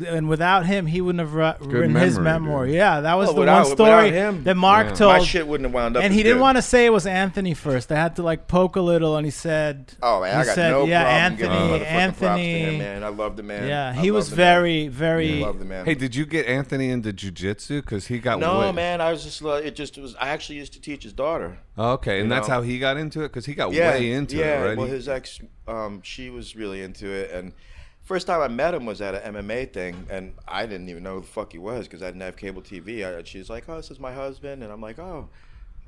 Yeah. 0.00 0.08
And 0.14 0.28
without 0.28 0.64
him, 0.64 0.86
he 0.86 1.00
wouldn't 1.00 1.18
have 1.20 1.34
ri- 1.34 1.54
written 1.68 1.96
his 1.96 2.18
memoir. 2.20 2.66
dude. 2.66 2.76
Yeah, 2.76 3.00
that 3.00 3.14
was 3.14 3.26
Well, 3.26 3.34
the 3.34 3.40
without- 3.40 3.66
one 3.66 3.72
story 3.76 4.10
him, 4.12 4.44
that 4.44 4.56
Mark 4.56 4.86
Yeah. 4.90 4.94
told. 4.94 5.12
My 5.18 5.24
shit 5.24 5.46
wouldn't 5.46 5.66
have 5.66 5.74
wound 5.74 5.96
up. 5.96 6.04
and 6.04 6.14
he 6.14 6.22
didn't 6.22 6.38
good. 6.38 6.42
want 6.42 6.56
to 6.58 6.62
say 6.62 6.86
it 6.86 6.92
was 6.92 7.04
Anthony 7.04 7.52
first. 7.52 7.90
I 7.90 7.96
had 7.96 8.14
to 8.16 8.22
like 8.22 8.46
poke 8.46 8.76
a 8.76 8.80
little, 8.80 9.16
and 9.16 9.26
he 9.26 9.32
said, 9.32 9.92
Oh 10.00 10.20
man, 10.22 10.36
I 10.36 10.44
got 10.44 10.54
said, 10.54 10.70
no 10.70 10.84
yeah, 10.86 11.02
problem 11.02 11.36
giving 11.36 11.52
Anthony, 11.52 11.78
props 11.78 12.18
to 12.20 12.26
Anthony, 12.26 12.58
him, 12.60 12.78
man. 12.78 13.02
I 13.04 13.08
love 13.08 13.36
the 13.36 13.42
man. 13.42 13.66
yeah, 13.68 13.92
he 13.92 14.10
was 14.12 14.30
the 14.30 14.36
man. 14.36 14.44
very, 14.46 14.88
very. 14.88 15.42
I 15.42 15.46
love 15.46 15.58
the 15.58 15.64
man. 15.64 15.84
Hey, 15.84 15.94
did 15.96 16.14
you 16.14 16.24
get 16.26 16.46
Anthony 16.46 16.90
into 16.90 17.09
jujitsu? 17.12 17.80
Because 17.82 18.06
he 18.06 18.18
got 18.18 18.38
no, 18.38 18.60
way- 18.60 18.72
man, 18.72 19.00
I 19.00 19.10
was 19.10 19.24
just 19.24 19.42
like, 19.42 19.64
it 19.64 19.74
just 19.76 19.96
was. 19.98 20.14
I 20.16 20.28
actually 20.30 20.56
used 20.56 20.72
to 20.74 20.80
teach 20.80 21.02
his 21.02 21.12
daughter. 21.12 21.58
Oh, 21.78 21.92
okay, 21.92 22.20
and 22.20 22.28
You 22.28 22.34
that's 22.34 22.48
know? 22.48 22.54
how 22.54 22.62
he 22.62 22.78
got 22.78 22.96
into 22.96 23.20
it. 23.22 23.28
Because 23.28 23.46
he 23.46 23.54
got 23.54 23.72
yeah, 23.72 23.90
way 23.90 24.12
into 24.12 24.36
yeah. 24.36 24.64
it, 24.64 24.68
Yeah, 24.70 24.74
Well, 24.76 24.86
his 24.86 25.08
ex, 25.08 25.40
um, 25.68 26.00
she 26.02 26.30
was 26.30 26.54
really 26.56 26.82
into 26.82 27.08
it, 27.10 27.30
and 27.30 27.52
first 28.02 28.26
time 28.26 28.40
I 28.40 28.48
met 28.48 28.74
him 28.74 28.86
was 28.86 29.00
at 29.00 29.14
an 29.14 29.34
MMA 29.34 29.72
thing, 29.72 30.06
and 30.10 30.34
I 30.48 30.66
didn't 30.66 30.88
even 30.88 31.02
know 31.02 31.14
who 31.16 31.20
the 31.20 31.26
fuck 31.26 31.52
he 31.52 31.58
was 31.58 31.86
because 31.86 32.02
I 32.02 32.06
didn't 32.06 32.22
have 32.22 32.36
cable 32.36 32.62
TV. 32.62 33.04
I, 33.04 33.22
she's 33.24 33.48
like, 33.50 33.68
"Oh, 33.68 33.76
this 33.76 33.90
is 33.90 34.00
my 34.00 34.12
husband," 34.12 34.62
and 34.62 34.72
I'm 34.72 34.80
like, 34.80 34.98
"Oh." 34.98 35.28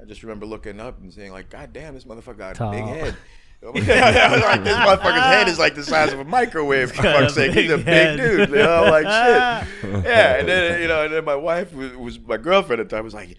I 0.01 0.05
just 0.05 0.23
remember 0.25 0.47
looking 0.47 0.81
up 0.81 1.01
and 1.01 1.13
saying, 1.13 1.31
"Like, 1.31 1.49
God 1.49 1.73
damn, 1.73 1.95
this 1.95 2.05
motherfucker 2.05 2.39
got 2.39 2.59
a 2.59 2.71
big 2.71 2.85
head." 2.85 3.17
I 3.75 4.33
was 4.33 4.43
like, 4.43 4.65
this 4.65 4.77
motherfucker's 4.77 5.23
head 5.23 5.49
is 5.49 5.59
like 5.59 5.75
the 5.77 5.85
size 5.85 6.13
of 6.13 6.19
a 6.19 6.25
microwave. 6.25 6.91
For 6.93 7.03
fuck's 7.03 7.35
sake, 7.35 7.53
he's 7.53 7.71
a 7.71 7.77
big 7.77 7.87
head. 7.87 8.17
dude. 8.17 8.49
You 8.51 8.57
know, 8.57 8.83
like 8.91 9.05
shit. 9.05 10.05
Yeah, 10.05 10.39
and 10.39 10.49
then 10.49 10.83
you 10.83 10.89
know, 10.89 11.05
and 11.05 11.13
then 11.15 11.25
my 11.25 11.37
wife 11.37 11.73
was, 11.73 11.93
was 11.97 12.21
my 12.21 12.37
girlfriend 12.39 12.81
at 12.81 12.89
the 12.89 12.97
time 12.97 13.05
was 13.05 13.15
like, 13.15 13.37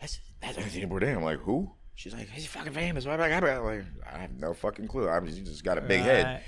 "That's 0.00 0.18
that's 0.40 0.56
Anthony 0.56 0.86
Bourdain." 0.86 1.16
I'm 1.16 1.22
like, 1.22 1.40
"Who?" 1.40 1.72
She's 1.94 2.14
like, 2.14 2.30
"He's 2.30 2.46
fucking 2.46 2.72
famous." 2.72 3.04
Why 3.04 3.14
am 3.14 3.20
I? 3.20 3.26
I'm 3.26 3.64
like, 3.64 3.84
I 4.10 4.18
have 4.18 4.32
no 4.38 4.54
fucking 4.54 4.88
clue. 4.88 5.08
I'm 5.08 5.26
just, 5.26 5.44
just 5.44 5.64
got 5.64 5.76
a 5.76 5.82
big 5.82 6.00
head, 6.00 6.42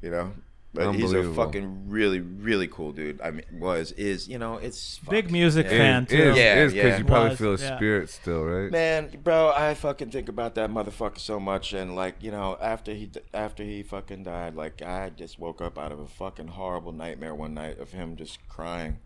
you 0.00 0.10
know. 0.10 0.32
But 0.72 0.94
he's 0.94 1.12
a 1.12 1.34
fucking 1.34 1.88
really, 1.88 2.20
really 2.20 2.68
cool 2.68 2.92
dude. 2.92 3.20
I 3.20 3.32
mean, 3.32 3.44
was 3.52 3.90
is 3.92 4.28
you 4.28 4.38
know, 4.38 4.56
it's 4.56 5.00
Big 5.10 5.24
fuck, 5.24 5.32
music 5.32 5.66
yeah. 5.66 5.78
Fan 5.78 6.06
too. 6.06 6.16
is, 6.16 6.36
Yeah, 6.36 6.54
it 6.54 6.58
is 6.66 6.72
because 6.72 6.90
yeah. 6.92 6.98
you 6.98 7.04
probably 7.04 7.30
Was, 7.30 7.38
feel 7.40 7.50
his 7.52 7.62
yeah. 7.62 7.76
spirit 7.76 8.08
still, 8.08 8.44
right? 8.44 8.70
Man, 8.70 9.10
bro, 9.24 9.52
I 9.54 9.74
fucking 9.74 10.10
think 10.10 10.28
about 10.28 10.54
that 10.54 10.70
motherfucker 10.70 11.18
so 11.18 11.40
much, 11.40 11.72
and 11.72 11.96
like 11.96 12.22
you 12.22 12.30
know, 12.30 12.56
after 12.60 12.94
he 12.94 13.10
after 13.34 13.64
he 13.64 13.82
fucking 13.82 14.22
died, 14.22 14.54
like 14.54 14.80
I 14.80 15.10
just 15.10 15.40
woke 15.40 15.60
up 15.60 15.76
out 15.76 15.90
of 15.90 15.98
a 15.98 16.06
fucking 16.06 16.48
horrible 16.48 16.92
nightmare 16.92 17.34
one 17.34 17.54
night 17.54 17.80
of 17.80 17.90
him 17.90 18.14
just 18.14 18.38
crying, 18.48 19.00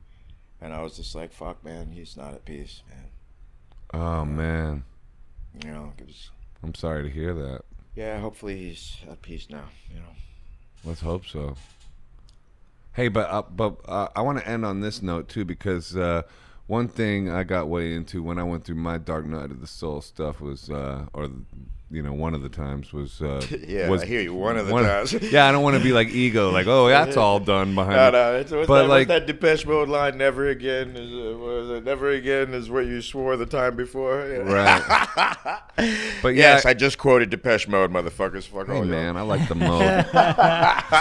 and 0.60 0.74
I 0.74 0.82
was 0.82 0.96
just 0.98 1.14
like, 1.14 1.32
"Fuck, 1.32 1.64
man, 1.64 1.92
he's 1.92 2.14
not 2.14 2.34
at 2.34 2.44
peace, 2.44 2.82
man." 2.90 3.08
Oh 3.94 4.24
man, 4.26 4.84
You 5.64 5.70
know, 5.70 5.92
it 5.96 6.06
was, 6.06 6.28
I'm 6.62 6.74
sorry 6.74 7.04
to 7.04 7.08
hear 7.08 7.32
that. 7.32 7.62
yeah. 7.94 8.18
Hopefully, 8.20 8.58
he's 8.68 8.98
at 9.10 9.22
peace 9.22 9.46
now. 9.48 9.70
You 9.88 10.00
know. 10.00 10.14
Let's 10.84 11.00
hope 11.00 11.26
so. 11.26 11.56
Hey, 12.92 13.08
but 13.08 13.30
uh, 13.30 13.42
but 13.50 13.76
uh, 13.86 14.08
I 14.14 14.20
want 14.20 14.38
to 14.38 14.48
end 14.48 14.64
on 14.64 14.80
this 14.80 15.02
note 15.02 15.28
too 15.28 15.44
because 15.44 15.96
uh, 15.96 16.22
one 16.66 16.88
thing 16.88 17.30
I 17.30 17.42
got 17.42 17.68
way 17.68 17.94
into 17.94 18.22
when 18.22 18.38
I 18.38 18.44
went 18.44 18.64
through 18.64 18.76
my 18.76 18.98
Dark 18.98 19.26
Night 19.26 19.50
of 19.50 19.60
the 19.60 19.66
Soul 19.66 20.00
stuff 20.00 20.40
was, 20.40 20.70
uh, 20.70 21.06
or 21.12 21.28
you 21.94 22.02
know, 22.02 22.12
one 22.12 22.34
of 22.34 22.42
the 22.42 22.48
times 22.48 22.92
was, 22.92 23.20
uh, 23.22 23.44
Yeah, 23.66 23.88
was 23.88 24.02
I 24.02 24.06
hear 24.06 24.20
you. 24.20 24.34
One 24.34 24.56
of 24.56 24.66
the 24.66 24.72
times. 24.82 25.12
yeah, 25.32 25.46
I 25.46 25.52
don't 25.52 25.62
want 25.62 25.76
to 25.76 25.82
be 25.82 25.92
like 25.92 26.08
ego, 26.08 26.50
like 26.50 26.66
oh 26.66 26.88
that's 26.88 27.16
all 27.16 27.40
done 27.40 27.74
behind. 27.74 27.96
No, 27.96 28.10
no, 28.10 28.34
it's, 28.36 28.50
But, 28.50 28.66
that, 28.66 28.88
like- 28.88 29.08
that 29.08 29.26
Depeche 29.26 29.66
Mode 29.66 29.88
line? 29.88 30.18
Never 30.18 30.48
again 30.48 30.96
is 30.96 31.12
uh, 31.12 31.38
was 31.38 31.70
it? 31.70 31.84
Never 31.84 32.10
again 32.10 32.52
is 32.54 32.68
what 32.70 32.86
you 32.86 33.00
swore 33.02 33.36
the 33.36 33.46
time 33.46 33.76
before. 33.76 34.26
Yeah. 34.28 34.34
Right. 34.54 35.60
But 36.22 36.34
yeah, 36.36 36.54
Yes, 36.54 36.66
I 36.66 36.74
just 36.74 36.98
quoted 36.98 37.30
Depeche 37.30 37.66
Mode, 37.68 37.90
motherfuckers. 37.90 38.44
Fuck 38.46 38.68
hey 38.68 38.76
all 38.76 38.84
man, 38.84 39.14
y'all. 39.14 39.18
I 39.18 39.36
like 39.36 39.48
the 39.48 39.54
mode. 39.56 40.06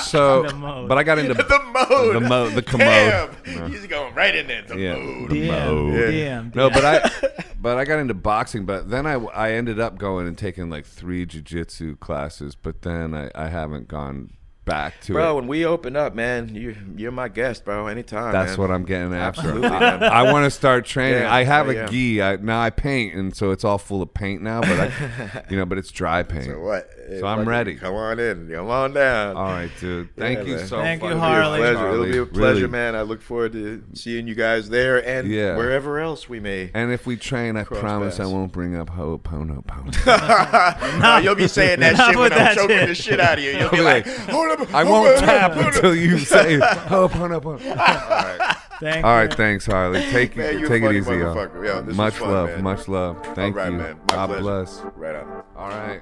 so, 0.03 0.43
The 0.43 0.53
mode. 0.55 0.89
but 0.89 0.97
I 0.97 1.03
got 1.03 1.19
into 1.19 1.33
the 1.33 1.43
mode. 1.73 2.15
The 2.15 2.19
mo- 2.21 2.49
the 2.49 2.61
Damn. 2.61 3.29
commode. 3.29 3.55
No. 3.59 3.67
He's 3.67 3.85
going 3.87 4.13
right 4.15 4.35
in 4.35 4.47
there. 4.47 4.63
The 4.63 4.77
Yeah. 4.79 4.93
mode. 4.95 5.29
The 5.29 5.35
DM, 5.35 5.47
mode. 5.65 5.93
DM, 5.93 6.55
No, 6.55 6.69
DM. 6.69 6.73
but 6.73 6.85
I, 6.85 7.43
but 7.61 7.77
I 7.77 7.85
got 7.85 7.99
into 7.99 8.13
boxing. 8.13 8.65
But 8.65 8.89
then 8.89 9.05
I, 9.05 9.13
I 9.13 9.51
ended 9.53 9.79
up 9.79 9.97
going 9.97 10.27
and 10.27 10.37
taking 10.37 10.69
like 10.69 10.82
three 10.85 11.25
jujitsu 11.25 11.99
classes. 11.99 12.55
But 12.55 12.81
then 12.81 13.13
I, 13.13 13.31
I 13.35 13.47
haven't 13.47 13.87
gone 13.87 14.31
back 14.65 14.99
to 15.01 15.13
Bro, 15.13 15.31
it. 15.31 15.35
when 15.35 15.47
we 15.47 15.65
open 15.65 15.95
up, 15.95 16.15
man, 16.15 16.53
you 16.55 16.75
you're 16.95 17.11
my 17.11 17.27
guest, 17.27 17.65
bro. 17.65 17.87
Anytime. 17.87 18.31
That's 18.31 18.51
man. 18.51 18.57
what 18.59 18.71
I'm 18.71 18.85
getting 18.85 19.13
after. 19.13 19.41
Absolutely, 19.41 19.67
I, 19.67 19.79
man. 19.97 20.03
I 20.03 20.31
want 20.31 20.45
to 20.45 20.51
start 20.51 20.85
training. 20.85 21.21
Yeah, 21.21 21.33
I 21.33 21.43
have 21.43 21.69
a 21.69 21.73
yeah. 21.73 21.87
gi. 21.87 22.21
I, 22.21 22.35
now 22.37 22.61
I 22.61 22.69
paint, 22.69 23.15
and 23.15 23.35
so 23.35 23.51
it's 23.51 23.63
all 23.63 23.77
full 23.77 24.01
of 24.01 24.13
paint 24.13 24.41
now. 24.41 24.61
But 24.61 24.79
I, 24.79 25.45
you 25.49 25.57
know, 25.57 25.65
but 25.65 25.77
it's 25.77 25.91
dry 25.91 26.23
paint. 26.23 26.45
So 26.45 26.59
what? 26.59 26.89
So 27.19 27.27
I'm 27.27 27.39
fucking 27.39 27.49
ready. 27.49 27.75
Come 27.75 27.93
on 27.95 28.19
in. 28.19 28.49
Come 28.49 28.69
on 28.69 28.93
down. 28.93 29.35
All 29.35 29.43
right, 29.45 29.69
dude. 29.79 30.15
Thank 30.15 30.39
Yeah, 30.39 30.45
you 30.45 30.55
man. 30.55 30.67
so 30.67 30.81
Thank 30.81 31.03
you, 31.03 31.17
Harley. 31.17 31.59
much, 31.59 31.75
It'll 31.75 31.83
be 31.83 31.89
a 31.89 31.93
pleasure. 31.93 31.93
It'll 31.93 32.05
be 32.05 32.17
a 32.17 32.25
pleasure, 32.25 32.55
Really. 32.61 32.71
man. 32.71 32.95
I 32.95 33.01
look 33.01 33.21
forward 33.21 33.51
to 33.53 33.83
seeing 33.93 34.27
you 34.27 34.35
guys 34.35 34.69
there 34.69 35.05
and 35.05 35.27
Yeah. 35.27 35.57
wherever 35.57 35.99
else 35.99 36.29
we 36.29 36.39
may. 36.39 36.71
And 36.73 36.91
if 36.93 37.05
we 37.05 37.17
train, 37.17 37.57
I 37.57 37.65
Cross 37.65 37.79
promise 37.81 38.19
I 38.21 38.25
won't 38.25 38.53
bring 38.53 38.75
up 38.75 38.89
Ho'oponopono. 38.91 40.99
no, 41.01 41.17
you'll 41.23 41.35
be 41.35 41.47
saying 41.49 41.81
that 41.81 41.97
shit 41.97 42.17
when 42.17 42.31
I'm 42.31 42.55
choking 42.55 42.87
the 42.87 42.95
shit 42.95 43.19
out 43.19 43.37
of 43.37 43.43
you. 43.43 43.51
You'll 43.51 43.69
be 43.69 43.77
be 43.77 43.83
like, 43.83 44.05
like, 44.07 44.15
hold 44.29 44.51
up. 44.51 44.52
I 44.73 44.83
won't 44.83 45.19
tap 45.19 45.55
until 45.55 45.95
you 45.95 46.17
say 46.19 46.59
Ho'oponopono. 46.59 47.65
All 47.69 47.75
right. 47.75 48.57
Thank 48.79 49.05
All 49.05 49.13
you. 49.13 49.17
right, 49.27 49.33
thanks, 49.33 49.65
Harley. 49.65 50.01
Take 50.01 50.35
Man, 50.35 50.59
you 50.59 50.67
take 50.67 50.83
it 50.83 50.91
easy, 50.93 51.11
y'all. 51.15 51.35
Yo, 51.63 51.83
much 51.93 52.15
fun, 52.15 52.29
love, 52.31 52.49
man. 52.49 52.63
much 52.63 52.87
love. 52.87 53.23
Thank 53.35 53.55
All 53.55 53.63
right, 53.63 53.71
you. 53.71 53.77
man. 53.77 53.99
My 54.09 54.15
God 54.15 54.27
pleasure. 54.27 54.41
bless. 54.41 54.81
Right 54.95 55.15
on. 55.15 55.43
All 55.55 55.69
right. 55.69 56.01